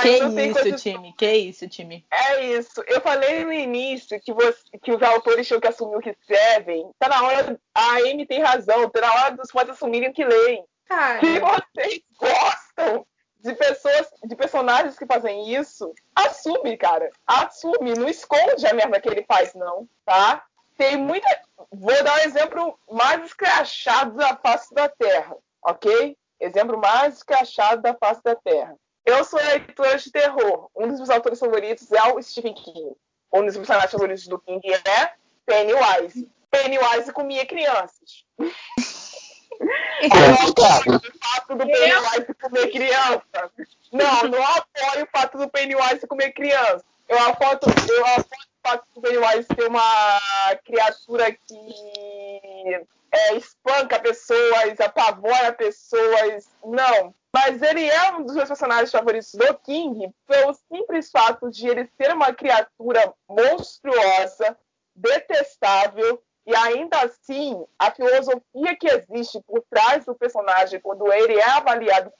Que 0.00 0.20
não 0.20 0.38
isso, 0.40 0.60
coisa- 0.60 0.76
time? 0.78 1.14
Que 1.16 1.32
isso, 1.32 1.68
time? 1.68 2.06
É 2.10 2.42
isso. 2.46 2.82
Eu 2.86 3.00
falei 3.02 3.44
no 3.44 3.52
início 3.52 4.18
que, 4.20 4.32
você- 4.32 4.62
que 4.82 4.90
os 4.90 5.02
autores 5.02 5.46
tinham 5.46 5.60
que 5.60 5.68
assumir 5.68 5.96
o 5.96 6.00
que 6.00 6.10
escrevem. 6.10 6.90
Tá 6.98 7.08
na 7.08 7.22
hora. 7.22 7.60
A 7.74 7.96
Amy 7.98 8.24
tem 8.26 8.40
razão. 8.40 8.88
Tá 8.88 9.00
na 9.02 9.12
hora 9.12 9.36
dos 9.36 9.50
fãs 9.50 9.68
assumirem 9.68 10.08
o 10.08 10.12
que 10.14 10.24
leem. 10.24 10.64
Cara, 10.88 11.20
Se 11.20 11.38
vocês 11.40 12.02
gostam 12.18 13.06
de 13.40 13.54
pessoas, 13.54 14.08
de 14.24 14.34
personagens 14.34 14.98
que 14.98 15.04
fazem 15.06 15.52
isso, 15.54 15.92
assume, 16.14 16.76
cara. 16.78 17.10
Assume. 17.26 17.92
Não 17.94 18.08
esconde 18.08 18.66
a 18.66 18.72
merda 18.72 18.98
que 19.00 19.08
ele 19.08 19.24
faz, 19.24 19.52
não, 19.54 19.86
tá? 20.06 20.42
Tem 20.78 20.96
muita. 20.96 21.28
Vou 21.70 22.02
dar 22.02 22.14
um 22.16 22.20
exemplo 22.24 22.78
mais 22.90 23.22
escrachado 23.26 24.16
da 24.16 24.34
face 24.36 24.72
da 24.74 24.88
Terra, 24.88 25.36
ok? 25.62 26.16
Exemplo 26.40 26.78
mais 26.78 27.14
escrachado 27.14 27.82
da 27.82 27.94
face 27.94 28.22
da 28.22 28.34
Terra. 28.34 28.76
Eu 29.04 29.24
sou 29.24 29.38
leitora 29.38 29.98
de 29.98 30.10
terror. 30.10 30.70
Um 30.74 30.88
dos 30.88 30.96
meus 30.98 31.10
autores 31.10 31.38
favoritos 31.38 31.90
é 31.92 32.02
o 32.12 32.22
Stephen 32.22 32.54
King. 32.54 32.96
Um 33.32 33.44
dos 33.44 33.56
personagens 33.56 33.90
favoritos 33.90 34.26
do 34.26 34.38
King 34.38 34.62
é 34.72 35.12
Pennywise. 35.44 36.30
Pennywise 36.50 37.12
comia 37.12 37.44
crianças. 37.44 38.24
Complicado. 40.00 40.96
o 40.96 41.18
fato 41.18 41.54
do 41.56 41.66
Pennywise 41.66 42.34
comer 42.40 42.70
criança. 42.70 43.52
Não, 43.92 44.22
não 44.28 44.42
apoio 44.42 45.04
o 45.04 45.08
fato 45.10 45.38
do 45.38 45.48
Pennywise 45.50 46.06
comer 46.06 46.32
criança. 46.32 46.84
Eu 47.08 47.18
apoio, 47.18 47.58
eu 47.88 48.06
apoio 48.06 48.44
o 48.66 48.94
do 48.94 49.00
Pennywise 49.02 49.48
uma 49.68 50.56
criatura 50.64 51.32
que 51.32 52.86
é, 53.12 53.34
espanca 53.36 54.00
pessoas, 54.00 54.80
apavora 54.80 55.52
pessoas. 55.52 56.48
Não. 56.64 57.14
Mas 57.32 57.60
ele 57.62 57.88
é 57.88 58.12
um 58.12 58.24
dos 58.24 58.34
meus 58.34 58.48
personagens 58.48 58.90
favoritos 58.90 59.32
do 59.32 59.54
King 59.58 60.12
pelo 60.26 60.54
simples 60.54 61.10
fato 61.10 61.50
de 61.50 61.68
ele 61.68 61.90
ser 61.96 62.14
uma 62.14 62.32
criatura 62.32 63.12
monstruosa, 63.28 64.56
detestável, 64.94 66.22
e 66.46 66.54
ainda 66.54 67.00
assim, 67.00 67.64
a 67.78 67.90
filosofia 67.90 68.76
que 68.78 68.86
existe 68.86 69.40
por 69.46 69.64
trás 69.68 70.04
do 70.04 70.14
personagem, 70.14 70.78
quando 70.78 71.10
ele 71.12 71.34
é 71.34 71.50
avaliado 71.50 72.12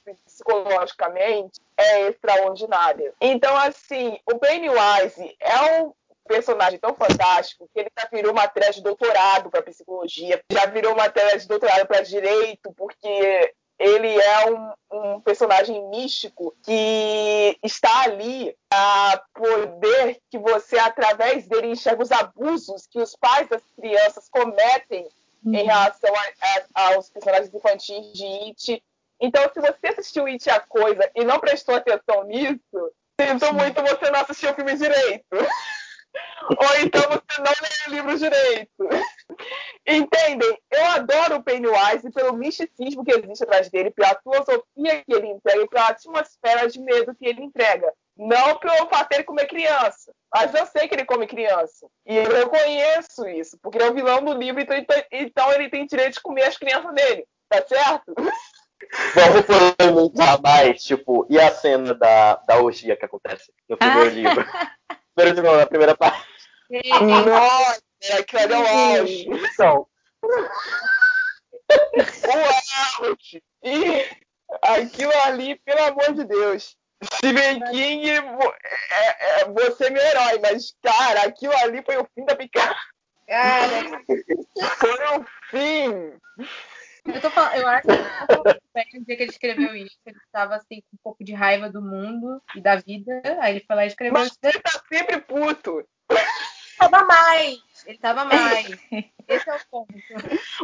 psicologicamente, 0.45 1.61
é 1.77 2.09
extraordinária. 2.09 3.13
Então, 3.21 3.57
assim, 3.57 4.19
o 4.31 4.39
Pennywise 4.39 5.37
é 5.41 5.83
um 5.83 5.93
personagem 6.27 6.79
tão 6.79 6.95
fantástico 6.95 7.69
que 7.73 7.81
ele 7.81 7.91
já 7.99 8.09
virou 8.11 8.33
matéria 8.33 8.73
de 8.73 8.83
doutorado 8.83 9.51
para 9.51 9.63
psicologia, 9.63 10.43
já 10.51 10.67
virou 10.67 10.95
matéria 10.95 11.39
de 11.39 11.47
doutorado 11.47 11.87
para 11.87 12.01
direito, 12.03 12.73
porque 12.77 13.53
ele 13.79 14.17
é 14.21 14.51
um, 14.51 14.73
um 14.93 15.21
personagem 15.21 15.83
místico 15.89 16.55
que 16.65 17.59
está 17.63 18.03
ali 18.05 18.57
a 18.73 19.21
poder 19.35 20.19
que 20.31 20.39
você, 20.39 20.79
através 20.79 21.47
dele, 21.49 21.69
enxerga 21.73 22.03
os 22.03 22.13
abusos 22.13 22.87
que 22.87 23.01
os 23.01 23.17
pais 23.17 23.49
das 23.49 23.63
crianças 23.77 24.29
cometem 24.31 25.09
em 25.47 25.63
relação 25.65 26.11
a- 26.15 26.81
a- 26.81 26.95
aos 26.95 27.11
personagens 27.11 27.53
infantis 27.53 28.13
de 28.15 28.25
It. 28.25 28.83
Então, 29.21 29.43
se 29.53 29.61
você 29.61 29.87
assistiu 29.89 30.27
It 30.27 30.49
a 30.51 30.61
coisa 30.61 31.11
e 31.15 31.25
não 31.25 31.39
prestou 31.39 31.75
atenção 31.75 32.25
nisso, 32.25 32.93
sinto 33.21 33.55
muito 33.55 33.83
você 33.83 34.11
não 34.11 34.21
assistiu 34.21 34.51
o 34.51 34.55
filme 34.55 34.77
direito. 34.77 35.25
Ou 36.49 36.81
então 36.81 37.03
você 37.03 37.41
não 37.41 37.53
leu 37.61 37.89
o 37.89 37.91
livro 37.91 38.19
direito. 38.19 38.89
Entendem? 39.87 40.59
Eu 40.71 40.85
adoro 40.87 41.37
o 41.37 41.43
Pennywise 41.43 42.11
pelo 42.13 42.35
misticismo 42.35 43.05
que 43.05 43.13
existe 43.13 43.45
atrás 43.45 43.69
dele, 43.69 43.91
pela 43.91 44.19
filosofia 44.21 45.03
que 45.05 45.13
ele 45.13 45.29
entrega 45.29 45.63
e 45.63 45.69
pela 45.69 45.89
atmosfera 45.89 46.69
de 46.69 46.81
medo 46.81 47.15
que 47.15 47.27
ele 47.27 47.43
entrega. 47.43 47.93
Não 48.17 48.59
pelo 48.59 48.89
fato 48.89 49.09
dele 49.09 49.25
comer 49.25 49.47
criança. 49.47 50.13
Mas 50.33 50.55
eu 50.55 50.67
sei 50.67 50.87
que 50.87 50.95
ele 50.95 51.05
come 51.05 51.27
criança. 51.27 51.87
E 52.07 52.17
eu 52.17 52.31
reconheço 52.31 53.27
isso, 53.29 53.59
porque 53.61 53.79
ele 53.79 53.87
é 53.87 53.91
o 53.91 53.95
vilão 53.95 54.25
do 54.25 54.33
livro, 54.35 54.61
então, 54.61 54.77
então, 54.77 55.03
então 55.11 55.53
ele 55.53 55.69
tem 55.69 55.87
direito 55.87 56.15
de 56.15 56.23
comer 56.23 56.45
as 56.45 56.57
crianças 56.57 56.95
dele. 56.95 57.27
Tá 57.49 57.63
certo? 57.67 58.15
Vamos 59.15 59.43
polemizar 59.47 60.41
mais, 60.43 60.83
tipo, 60.83 61.27
e 61.31 61.39
a 61.39 61.53
cena 61.55 61.95
da, 61.95 62.37
da 62.47 62.61
orgia 62.61 62.97
que 62.97 63.05
acontece 63.05 63.53
no 63.69 63.77
primeiro 63.77 64.11
Ah. 64.11 64.13
livro? 64.13 64.47
Primeiro 65.15 65.37
livro, 65.37 65.51
não, 65.53 65.59
na 65.59 65.67
primeira 65.67 65.97
parte. 65.97 66.27
Nossa, 67.27 67.83
aquilo 68.19 68.43
ali 68.43 68.53
é 68.53 68.59
o 68.59 68.67
auge. 69.01 69.27
Então, 69.53 69.87
o 73.01 73.05
auge. 73.05 73.43
E 73.63 74.07
aquilo 74.63 75.13
ali, 75.25 75.57
pelo 75.65 75.85
amor 75.85 76.13
de 76.13 76.25
Deus. 76.25 76.77
Stephen 77.17 77.61
King, 77.71 78.09
é, 78.11 79.41
é, 79.41 79.45
você 79.47 79.87
é 79.87 79.91
meu 79.91 80.03
herói, 80.03 80.39
mas, 80.41 80.75
cara, 80.83 81.23
aquilo 81.23 81.55
ali 81.59 81.83
foi 81.83 81.97
o 81.99 82.09
fim 82.15 82.25
da 82.25 82.35
picada. 82.35 82.77
Cara, 83.27 84.03
Foi 84.79 85.19
o 85.19 85.27
fim. 85.51 86.13
Eu 87.05 87.21
tô 87.21 87.31
falando, 87.31 87.55
eu 87.57 87.69
acho 87.69 87.87
que 87.87 88.99
no 88.99 89.05
dia 89.05 89.17
que 89.17 89.23
ele 89.23 89.31
escreveu 89.31 89.75
isso, 89.75 89.99
ele 90.07 90.19
tava 90.33 90.57
assim 90.57 90.81
com 90.81 90.95
um 90.95 90.99
pouco 91.03 91.25
de 91.25 91.33
raiva 91.33 91.69
do 91.69 91.83
mundo 91.83 92.41
e 92.55 92.61
da 92.61 92.77
vida. 92.77 93.23
Aí 93.41 93.57
ele 93.57 93.65
foi 93.67 93.77
lá 93.77 93.85
e 93.85 93.89
escreveu 93.89 94.15
Mas 94.19 94.29
isso. 94.29 94.39
ele 94.43 94.61
tá 94.61 94.83
sempre 94.89 95.21
puto. 95.21 95.87
tava 96.79 97.05
mais. 97.05 97.59
Ele 97.87 97.99
tava 97.99 98.25
mais. 98.25 98.67
Esse 99.29 99.51
é 99.51 99.55
o 99.55 99.61
ponto. 99.71 99.95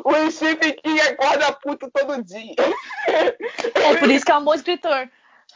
O 0.04 0.30
Stephen 0.30 0.76
King 0.82 1.00
acorda 1.00 1.52
puto 1.52 1.90
todo 1.90 2.22
dia. 2.24 2.54
É 3.74 3.96
por 3.98 4.10
isso 4.10 4.24
que 4.24 4.32
é 4.32 4.36
um 4.36 4.44
bom 4.44 4.54
escritor. 4.54 5.10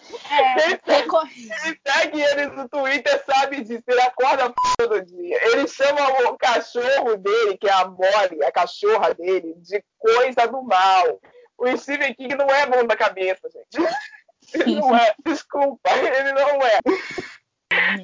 Quem 0.06 0.78
Reco- 0.96 1.26
Quem 1.28 1.78
segue 1.86 2.20
ele 2.22 2.46
no 2.46 2.68
Twitter 2.68 3.22
sabe 3.24 3.62
disso, 3.62 3.82
ele 3.86 4.00
acorda 4.00 4.50
p- 4.50 4.54
todo 4.78 5.02
dia. 5.02 5.38
Ele 5.46 5.66
chama 5.68 6.00
o 6.30 6.36
cachorro 6.36 7.16
dele, 7.16 7.56
que 7.58 7.68
é 7.68 7.72
a 7.72 7.86
Molly, 7.86 8.42
a 8.44 8.52
cachorra 8.52 9.14
dele, 9.14 9.54
de 9.58 9.82
coisa 9.98 10.46
do 10.46 10.62
mal. 10.62 11.20
O 11.56 11.76
Stephen 11.76 12.14
King 12.14 12.34
não 12.34 12.46
é 12.50 12.66
bom 12.66 12.84
da 12.86 12.96
cabeça, 12.96 13.48
gente. 13.50 13.88
Ele 14.52 14.74
não 14.76 14.96
é. 14.96 15.14
Desculpa, 15.24 15.90
ele 15.90 16.32
não 16.32 16.48
é. 16.62 16.78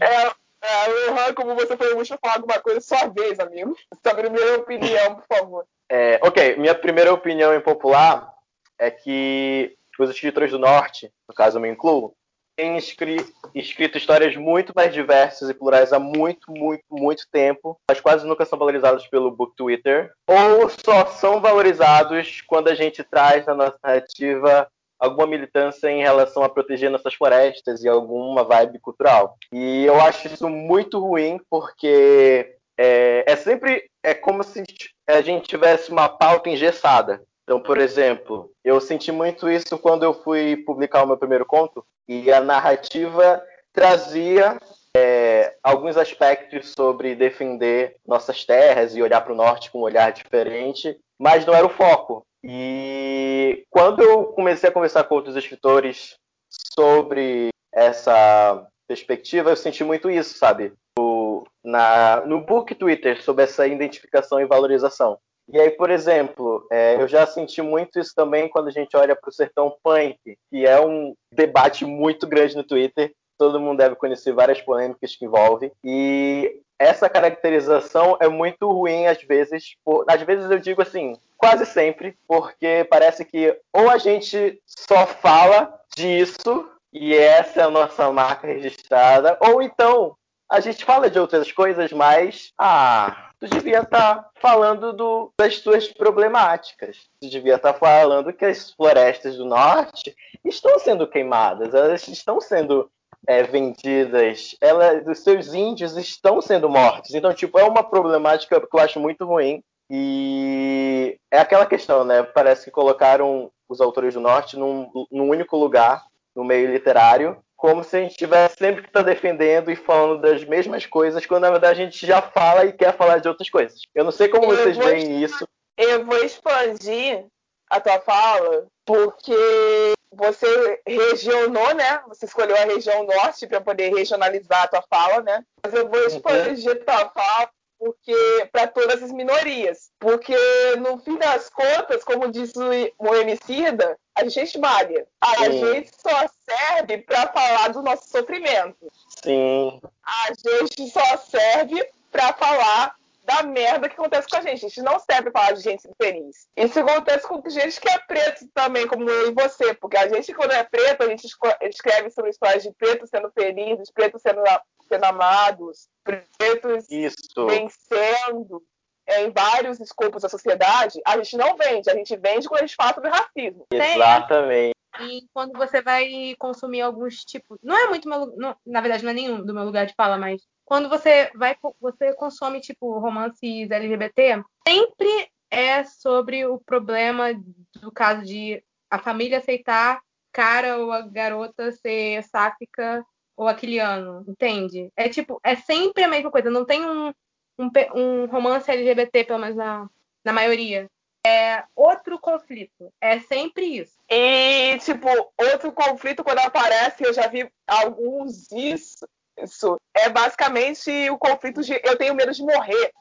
É, 0.00 0.32
é 0.62 0.86
Lohan, 0.88 1.34
como 1.34 1.54
você 1.54 1.76
foi, 1.76 1.94
deixa 1.94 2.14
eu 2.14 2.18
falar 2.20 2.34
alguma 2.36 2.58
coisa 2.60 2.80
sua 2.80 3.06
vez, 3.08 3.38
amigo. 3.38 3.76
Sua 4.02 4.14
primeira 4.14 4.56
opinião, 4.58 5.16
por 5.16 5.24
favor. 5.36 5.66
é, 5.88 6.18
ok, 6.22 6.56
minha 6.56 6.74
primeira 6.74 7.12
opinião 7.12 7.54
impopular 7.54 8.32
é 8.78 8.90
que 8.90 9.76
os 10.04 10.10
escritores 10.10 10.50
do 10.50 10.58
Norte, 10.58 11.10
no 11.28 11.34
caso 11.34 11.58
eu 11.58 11.62
me 11.62 11.68
incluo, 11.68 12.12
têm 12.56 12.76
escri- 12.76 13.26
escrito 13.54 13.96
histórias 13.96 14.36
muito 14.36 14.72
mais 14.76 14.92
diversas 14.92 15.48
e 15.48 15.54
plurais 15.54 15.92
há 15.92 15.98
muito, 15.98 16.50
muito, 16.50 16.84
muito 16.90 17.24
tempo, 17.32 17.76
mas 17.88 18.00
quase 18.00 18.26
nunca 18.26 18.44
são 18.44 18.58
valorizados 18.58 19.06
pelo 19.06 19.30
Book 19.30 19.54
Twitter, 19.56 20.12
ou 20.26 20.68
só 20.68 21.06
são 21.06 21.40
valorizados 21.40 22.42
quando 22.46 22.68
a 22.68 22.74
gente 22.74 23.02
traz 23.02 23.46
na 23.46 23.54
nossa 23.54 23.78
narrativa 23.82 24.68
alguma 24.98 25.26
militância 25.26 25.90
em 25.90 26.02
relação 26.02 26.42
a 26.42 26.48
proteger 26.48 26.90
nossas 26.90 27.14
florestas 27.14 27.82
e 27.82 27.88
alguma 27.88 28.44
vibe 28.44 28.78
cultural. 28.80 29.36
E 29.50 29.86
eu 29.86 29.98
acho 29.98 30.26
isso 30.26 30.48
muito 30.50 30.98
ruim, 31.00 31.40
porque 31.48 32.54
é, 32.78 33.24
é 33.26 33.36
sempre 33.36 33.88
é 34.02 34.12
como 34.12 34.42
se 34.42 34.62
a 35.08 35.22
gente 35.22 35.48
tivesse 35.48 35.90
uma 35.90 36.08
pauta 36.08 36.50
engessada. 36.50 37.22
Então, 37.50 37.58
por 37.58 37.78
exemplo, 37.78 38.48
eu 38.64 38.80
senti 38.80 39.10
muito 39.10 39.50
isso 39.50 39.76
quando 39.76 40.04
eu 40.04 40.14
fui 40.14 40.56
publicar 40.58 41.02
o 41.02 41.06
meu 41.08 41.16
primeiro 41.16 41.44
conto 41.44 41.84
e 42.06 42.32
a 42.32 42.40
narrativa 42.40 43.42
trazia 43.72 44.56
é, 44.96 45.56
alguns 45.60 45.96
aspectos 45.96 46.72
sobre 46.72 47.16
defender 47.16 47.96
nossas 48.06 48.44
terras 48.44 48.94
e 48.94 49.02
olhar 49.02 49.20
para 49.22 49.32
o 49.32 49.36
norte 49.36 49.68
com 49.68 49.80
um 49.80 49.82
olhar 49.82 50.12
diferente, 50.12 50.96
mas 51.18 51.44
não 51.44 51.52
era 51.52 51.66
o 51.66 51.70
foco. 51.70 52.24
E 52.44 53.64
quando 53.68 54.00
eu 54.00 54.26
comecei 54.26 54.68
a 54.68 54.72
conversar 54.72 55.02
com 55.02 55.16
outros 55.16 55.34
escritores 55.34 56.14
sobre 56.48 57.48
essa 57.74 58.64
perspectiva, 58.86 59.50
eu 59.50 59.56
senti 59.56 59.82
muito 59.82 60.08
isso, 60.08 60.38
sabe? 60.38 60.72
O, 60.96 61.42
na, 61.64 62.22
no 62.24 62.46
book 62.46 62.76
Twitter, 62.76 63.20
sobre 63.20 63.42
essa 63.42 63.66
identificação 63.66 64.40
e 64.40 64.46
valorização. 64.46 65.18
E 65.52 65.58
aí, 65.58 65.70
por 65.70 65.90
exemplo, 65.90 66.66
é, 66.70 66.94
eu 66.94 67.08
já 67.08 67.26
senti 67.26 67.60
muito 67.60 67.98
isso 67.98 68.14
também 68.14 68.48
quando 68.48 68.68
a 68.68 68.72
gente 68.72 68.96
olha 68.96 69.16
para 69.16 69.28
o 69.28 69.32
sertão 69.32 69.76
punk, 69.82 70.16
que 70.48 70.64
é 70.64 70.80
um 70.80 71.12
debate 71.32 71.84
muito 71.84 72.26
grande 72.26 72.56
no 72.56 72.62
Twitter. 72.62 73.12
Todo 73.36 73.58
mundo 73.58 73.78
deve 73.78 73.96
conhecer 73.96 74.32
várias 74.32 74.60
polêmicas 74.60 75.16
que 75.16 75.24
envolve. 75.24 75.72
E 75.82 76.60
essa 76.78 77.08
caracterização 77.08 78.16
é 78.20 78.28
muito 78.28 78.70
ruim 78.70 79.06
às 79.06 79.22
vezes. 79.22 79.74
Por, 79.84 80.04
às 80.08 80.22
vezes 80.22 80.50
eu 80.50 80.58
digo 80.58 80.82
assim, 80.82 81.16
quase 81.36 81.66
sempre, 81.66 82.16
porque 82.28 82.86
parece 82.88 83.24
que 83.24 83.58
ou 83.72 83.90
a 83.90 83.98
gente 83.98 84.60
só 84.64 85.06
fala 85.06 85.74
disso 85.96 86.70
e 86.92 87.14
essa 87.14 87.60
é 87.60 87.64
a 87.64 87.70
nossa 87.70 88.10
marca 88.10 88.46
registrada, 88.46 89.38
ou 89.40 89.62
então 89.62 90.16
a 90.50 90.58
gente 90.58 90.84
fala 90.84 91.08
de 91.08 91.18
outras 91.18 91.52
coisas, 91.52 91.92
mas 91.92 92.52
ah, 92.58 93.30
tu 93.38 93.46
devia 93.46 93.80
estar 93.80 94.28
falando 94.40 94.92
do, 94.92 95.32
das 95.38 95.58
suas 95.58 95.86
problemáticas. 95.86 96.96
Tu 97.22 97.30
devia 97.30 97.54
estar 97.54 97.72
falando 97.74 98.32
que 98.32 98.44
as 98.44 98.72
florestas 98.72 99.36
do 99.36 99.44
norte 99.44 100.14
estão 100.44 100.78
sendo 100.80 101.06
queimadas, 101.06 101.72
elas 101.72 102.06
estão 102.08 102.40
sendo 102.40 102.90
é, 103.28 103.44
vendidas, 103.44 104.56
ela, 104.60 105.00
os 105.06 105.20
seus 105.20 105.54
índios 105.54 105.96
estão 105.96 106.40
sendo 106.40 106.68
mortos. 106.68 107.14
Então, 107.14 107.32
tipo, 107.32 107.56
é 107.56 107.64
uma 107.64 107.84
problemática 107.84 108.60
que 108.60 108.76
eu 108.76 108.80
acho 108.80 108.98
muito 108.98 109.24
ruim. 109.24 109.62
E 109.88 111.18
é 111.30 111.38
aquela 111.38 111.66
questão, 111.66 112.04
né? 112.04 112.22
Parece 112.22 112.64
que 112.64 112.70
colocaram 112.70 113.50
os 113.68 113.80
autores 113.80 114.14
do 114.14 114.20
norte 114.20 114.56
num, 114.56 114.90
num 115.10 115.28
único 115.28 115.56
lugar, 115.56 116.04
no 116.34 116.44
meio 116.44 116.70
literário, 116.70 117.36
como 117.60 117.84
se 117.84 117.94
a 117.94 118.00
gente 118.00 118.16
tivesse 118.16 118.56
sempre 118.56 118.80
que 118.80 118.88
estar 118.88 119.04
tá 119.04 119.10
defendendo 119.10 119.70
e 119.70 119.76
falando 119.76 120.22
das 120.22 120.42
mesmas 120.44 120.86
coisas, 120.86 121.26
quando 121.26 121.42
na 121.42 121.50
verdade 121.50 121.82
a 121.82 121.84
gente 121.84 122.06
já 122.06 122.22
fala 122.22 122.64
e 122.64 122.72
quer 122.72 122.96
falar 122.96 123.18
de 123.18 123.28
outras 123.28 123.50
coisas. 123.50 123.82
Eu 123.94 124.02
não 124.02 124.10
sei 124.10 124.28
como 124.28 124.50
eu 124.50 124.56
vocês 124.56 124.78
veem 124.78 125.22
isso. 125.22 125.46
Eu 125.76 126.06
vou 126.06 126.16
expandir 126.24 127.26
a 127.68 127.78
tua 127.78 128.00
fala, 128.00 128.66
porque 128.86 129.92
você 130.10 130.80
regionou, 130.86 131.74
né? 131.74 132.00
Você 132.08 132.24
escolheu 132.24 132.56
a 132.56 132.64
região 132.64 133.04
norte 133.04 133.46
para 133.46 133.60
poder 133.60 133.94
regionalizar 133.94 134.62
a 134.62 134.68
tua 134.68 134.84
fala, 134.88 135.20
né? 135.20 135.44
Mas 135.62 135.74
eu 135.74 135.86
vou 135.86 136.02
expandir 136.06 136.72
a 136.72 136.76
tua 136.76 137.10
fala 137.10 137.50
porque 137.80 138.46
para 138.52 138.66
todas 138.66 139.02
as 139.02 139.10
minorias. 139.10 139.90
Porque, 139.98 140.36
no 140.78 140.98
fim 140.98 141.16
das 141.16 141.48
contas, 141.48 142.04
como 142.04 142.30
diz 142.30 142.52
o 142.54 143.14
Emicida, 143.14 143.98
a 144.14 144.28
gente 144.28 144.58
malha. 144.58 145.06
A 145.18 145.46
Sim. 145.46 145.58
gente 145.58 145.90
só 145.96 146.28
serve 146.46 146.98
para 146.98 147.28
falar 147.28 147.68
do 147.68 147.82
nosso 147.82 148.06
sofrimento. 148.10 148.92
Sim. 149.24 149.80
A 150.04 150.28
gente 150.28 150.90
só 150.90 151.16
serve 151.16 151.88
para 152.12 152.34
falar 152.34 152.94
da 153.24 153.42
merda 153.44 153.88
que 153.88 153.94
acontece 153.94 154.28
com 154.28 154.36
a 154.36 154.42
gente. 154.42 154.66
A 154.66 154.68
gente 154.68 154.82
não 154.82 154.98
serve 154.98 155.30
para 155.30 155.40
falar 155.40 155.52
de 155.52 155.62
gente 155.62 155.88
feliz. 155.96 156.48
Isso 156.54 156.80
acontece 156.80 157.26
com 157.26 157.42
gente 157.48 157.80
que 157.80 157.88
é 157.88 157.98
preto 158.00 158.46
também, 158.52 158.86
como 158.86 159.08
eu 159.08 159.30
e 159.30 159.34
você. 159.34 159.72
Porque 159.72 159.96
a 159.96 160.06
gente, 160.06 160.34
quando 160.34 160.52
é 160.52 160.64
preto, 160.64 161.02
a 161.02 161.08
gente 161.08 161.26
escreve 161.62 162.10
sobre 162.10 162.30
histórias 162.30 162.62
de 162.62 162.72
pretos 162.72 163.08
sendo 163.08 163.30
felizes, 163.30 163.90
pretos 163.90 164.20
sendo, 164.20 164.42
sendo 164.90 165.04
amados, 165.04 165.88
pretos 166.02 166.90
Isso. 166.90 167.46
vencendo 167.46 168.62
é, 169.06 169.24
em 169.24 169.30
vários 169.30 169.78
escopos 169.80 170.22
da 170.22 170.28
sociedade. 170.28 171.00
A 171.06 171.16
gente 171.16 171.36
não 171.36 171.56
vende, 171.56 171.88
a 171.88 171.94
gente 171.94 172.16
vende 172.16 172.48
quando 172.48 172.62
a 172.62 172.66
gente 172.66 172.76
fala 172.76 172.94
sobre 172.94 173.10
racismo. 173.10 173.66
Exatamente. 173.72 174.74
E 175.00 175.22
quando 175.32 175.56
você 175.56 175.80
vai 175.80 176.34
consumir 176.38 176.80
alguns 176.80 177.24
tipos. 177.24 177.58
Não 177.62 177.76
é 177.76 177.88
muito 177.88 178.08
meu. 178.08 178.34
Não, 178.36 178.56
na 178.66 178.80
verdade, 178.80 179.04
não 179.04 179.12
é 179.12 179.14
nenhum 179.14 179.44
do 179.44 179.54
meu 179.54 179.64
lugar 179.64 179.86
de 179.86 179.94
fala, 179.94 180.18
mas 180.18 180.42
quando 180.64 180.88
você 180.88 181.30
vai 181.34 181.56
você 181.80 182.12
consome 182.14 182.60
tipo 182.60 182.98
romances 182.98 183.70
LGBT, 183.70 184.42
sempre 184.66 185.30
é 185.50 185.84
sobre 185.84 186.44
o 186.44 186.58
problema 186.58 187.32
do 187.80 187.92
caso 187.92 188.24
de 188.24 188.62
a 188.90 188.98
família 188.98 189.38
aceitar 189.38 190.00
cara 190.32 190.78
ou 190.78 190.92
a 190.92 191.02
garota 191.02 191.72
ser 191.72 192.22
sáfica 192.24 193.04
ou 193.40 193.48
aquiliano, 193.48 194.22
entende? 194.28 194.92
É 194.94 195.08
tipo, 195.08 195.40
é 195.42 195.56
sempre 195.56 196.04
a 196.04 196.08
mesma 196.08 196.30
coisa, 196.30 196.50
não 196.50 196.66
tem 196.66 196.84
um, 196.84 197.10
um, 197.58 197.70
um 197.94 198.26
romance 198.26 198.70
LGBT, 198.70 199.24
pelo 199.24 199.38
menos 199.38 199.56
na, 199.56 199.88
na 200.22 200.30
maioria. 200.30 200.86
É 201.26 201.64
outro 201.74 202.18
conflito. 202.18 202.92
É 203.00 203.18
sempre 203.20 203.64
isso. 203.64 203.94
E, 204.10 204.76
tipo, 204.80 205.08
outro 205.38 205.72
conflito, 205.72 206.22
quando 206.22 206.40
aparece, 206.40 207.02
eu 207.02 207.14
já 207.14 207.28
vi 207.28 207.50
alguns 207.66 208.52
isso, 208.52 209.08
isso 209.38 209.80
é 209.94 210.10
basicamente 210.10 211.08
o 211.08 211.16
conflito 211.16 211.62
de 211.62 211.80
eu 211.82 211.96
tenho 211.96 212.14
medo 212.14 212.32
de 212.32 212.42
morrer. 212.42 212.92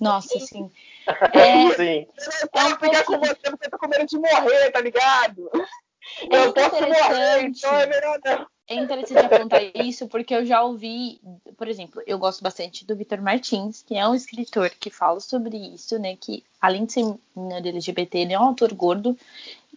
Nossa, 0.00 0.40
sim. 0.40 0.70
É, 1.34 1.74
sim. 1.74 2.06
Eu 2.42 2.48
posso 2.48 2.74
é 2.74 2.78
ficar 2.78 3.04
com 3.04 3.18
você 3.18 3.50
porque 3.50 3.66
eu 3.66 3.70
tô 3.70 3.78
com 3.78 3.88
medo 3.88 4.06
de 4.06 4.18
morrer, 4.18 4.70
tá 4.70 4.80
ligado? 4.80 5.50
É 6.30 6.46
eu 6.46 6.52
posso 6.54 6.80
morrer, 6.80 7.42
então 7.42 7.78
é 7.78 7.86
melhor 7.86 8.18
não. 8.24 8.46
É 8.68 8.74
interessante 8.74 9.34
apontar 9.34 9.62
isso 9.74 10.06
porque 10.08 10.34
eu 10.34 10.44
já 10.44 10.62
ouvi, 10.62 11.20
por 11.56 11.66
exemplo, 11.66 12.02
eu 12.06 12.18
gosto 12.18 12.42
bastante 12.42 12.84
do 12.84 12.94
Vitor 12.94 13.22
Martins, 13.22 13.82
que 13.82 13.96
é 13.96 14.06
um 14.06 14.14
escritor 14.14 14.70
que 14.78 14.90
fala 14.90 15.20
sobre 15.20 15.56
isso, 15.56 15.98
né? 15.98 16.14
Que 16.16 16.44
além 16.60 16.84
de 16.84 16.92
ser 16.92 17.18
LGBT, 17.34 18.18
ele 18.18 18.34
é 18.34 18.38
um 18.38 18.44
autor 18.44 18.74
gordo 18.74 19.16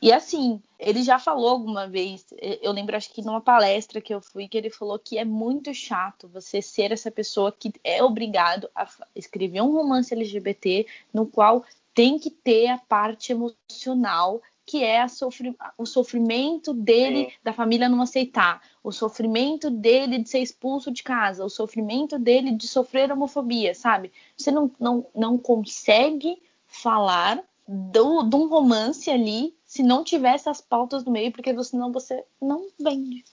e 0.01 0.11
assim, 0.11 0.59
ele 0.79 1.03
já 1.03 1.19
falou 1.19 1.49
alguma 1.49 1.87
vez, 1.87 2.25
eu 2.61 2.71
lembro 2.71 2.97
acho 2.97 3.13
que 3.13 3.21
numa 3.21 3.39
palestra 3.39 4.01
que 4.01 4.11
eu 4.11 4.19
fui, 4.19 4.47
que 4.47 4.57
ele 4.57 4.71
falou 4.71 4.97
que 4.97 5.17
é 5.17 5.23
muito 5.23 5.71
chato 5.75 6.27
você 6.27 6.59
ser 6.59 6.91
essa 6.91 7.11
pessoa 7.11 7.51
que 7.51 7.71
é 7.83 8.03
obrigado 8.03 8.67
a 8.73 8.87
escrever 9.15 9.61
um 9.61 9.73
romance 9.73 10.11
LGBT 10.11 10.87
no 11.13 11.27
qual 11.27 11.63
tem 11.93 12.17
que 12.17 12.31
ter 12.31 12.67
a 12.67 12.79
parte 12.79 13.31
emocional 13.31 14.41
que 14.72 14.86
é 14.86 15.05
sofri 15.09 15.53
o 15.78 15.86
sofrimento 15.86 16.74
dele 16.74 17.26
Sim. 17.26 17.32
da 17.43 17.51
família 17.51 17.89
não 17.89 18.01
aceitar, 18.01 18.61
o 18.82 18.89
sofrimento 18.89 19.69
dele 19.69 20.19
de 20.19 20.30
ser 20.30 20.39
expulso 20.39 20.89
de 20.89 21.03
casa, 21.03 21.43
o 21.43 21.49
sofrimento 21.49 22.17
dele 22.17 22.53
de 22.53 22.69
sofrer 22.69 23.11
homofobia, 23.11 23.76
sabe? 23.76 24.13
Você 24.38 24.49
não, 24.49 24.72
não, 24.80 25.05
não 25.13 25.38
consegue 25.38 26.41
falar 26.65 27.43
do, 27.67 28.24
de 28.24 28.34
um 28.34 28.47
romance 28.47 29.11
ali 29.11 29.53
se 29.65 29.84
não 29.84 30.05
tiver 30.05 30.36
essas 30.36 30.61
pautas 30.61 31.03
no 31.03 31.11
meio, 31.11 31.34
porque 31.34 31.53
senão 31.65 31.91
você 31.91 32.24
não 32.41 32.69
vende. 32.80 33.26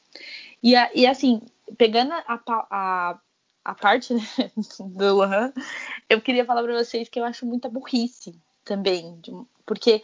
E, 0.60 0.74
e 0.92 1.06
assim, 1.06 1.40
pegando 1.76 2.14
a, 2.14 2.40
a, 2.46 3.18
a 3.64 3.74
parte 3.76 4.12
né, 4.12 4.22
do 4.80 5.14
Lohan, 5.14 5.52
eu 6.10 6.20
queria 6.20 6.44
falar 6.44 6.64
para 6.64 6.82
vocês 6.82 7.08
que 7.08 7.20
eu 7.20 7.24
acho 7.24 7.46
muita 7.46 7.68
burrice 7.68 8.34
também. 8.68 9.18
Porque 9.64 10.02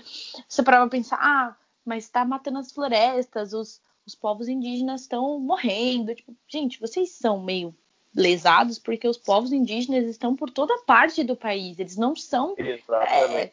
você 0.48 0.62
parava 0.62 0.88
pensar, 0.88 1.18
ah, 1.20 1.54
mas 1.84 2.04
está 2.04 2.24
matando 2.24 2.58
as 2.58 2.72
florestas, 2.72 3.52
os, 3.52 3.80
os 4.06 4.14
povos 4.14 4.48
indígenas 4.48 5.02
estão 5.02 5.38
morrendo. 5.38 6.14
Tipo, 6.14 6.34
gente, 6.48 6.80
vocês 6.80 7.10
são 7.10 7.40
meio 7.42 7.74
lesados 8.16 8.78
porque 8.78 9.08
os 9.08 9.18
povos 9.18 9.52
indígenas 9.52 10.04
estão 10.06 10.36
por 10.36 10.48
toda 10.48 10.78
parte 10.82 11.22
do 11.24 11.36
país. 11.36 11.78
Eles 11.78 11.96
não 11.96 12.14
são 12.14 12.54
é, 12.56 13.50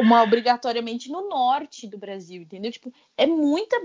uma 0.00 0.22
obrigatoriamente 0.22 1.10
no 1.10 1.28
norte 1.28 1.86
do 1.86 1.96
Brasil, 1.96 2.42
entendeu? 2.42 2.72
Tipo, 2.72 2.92
é 3.16 3.26
muita 3.26 3.80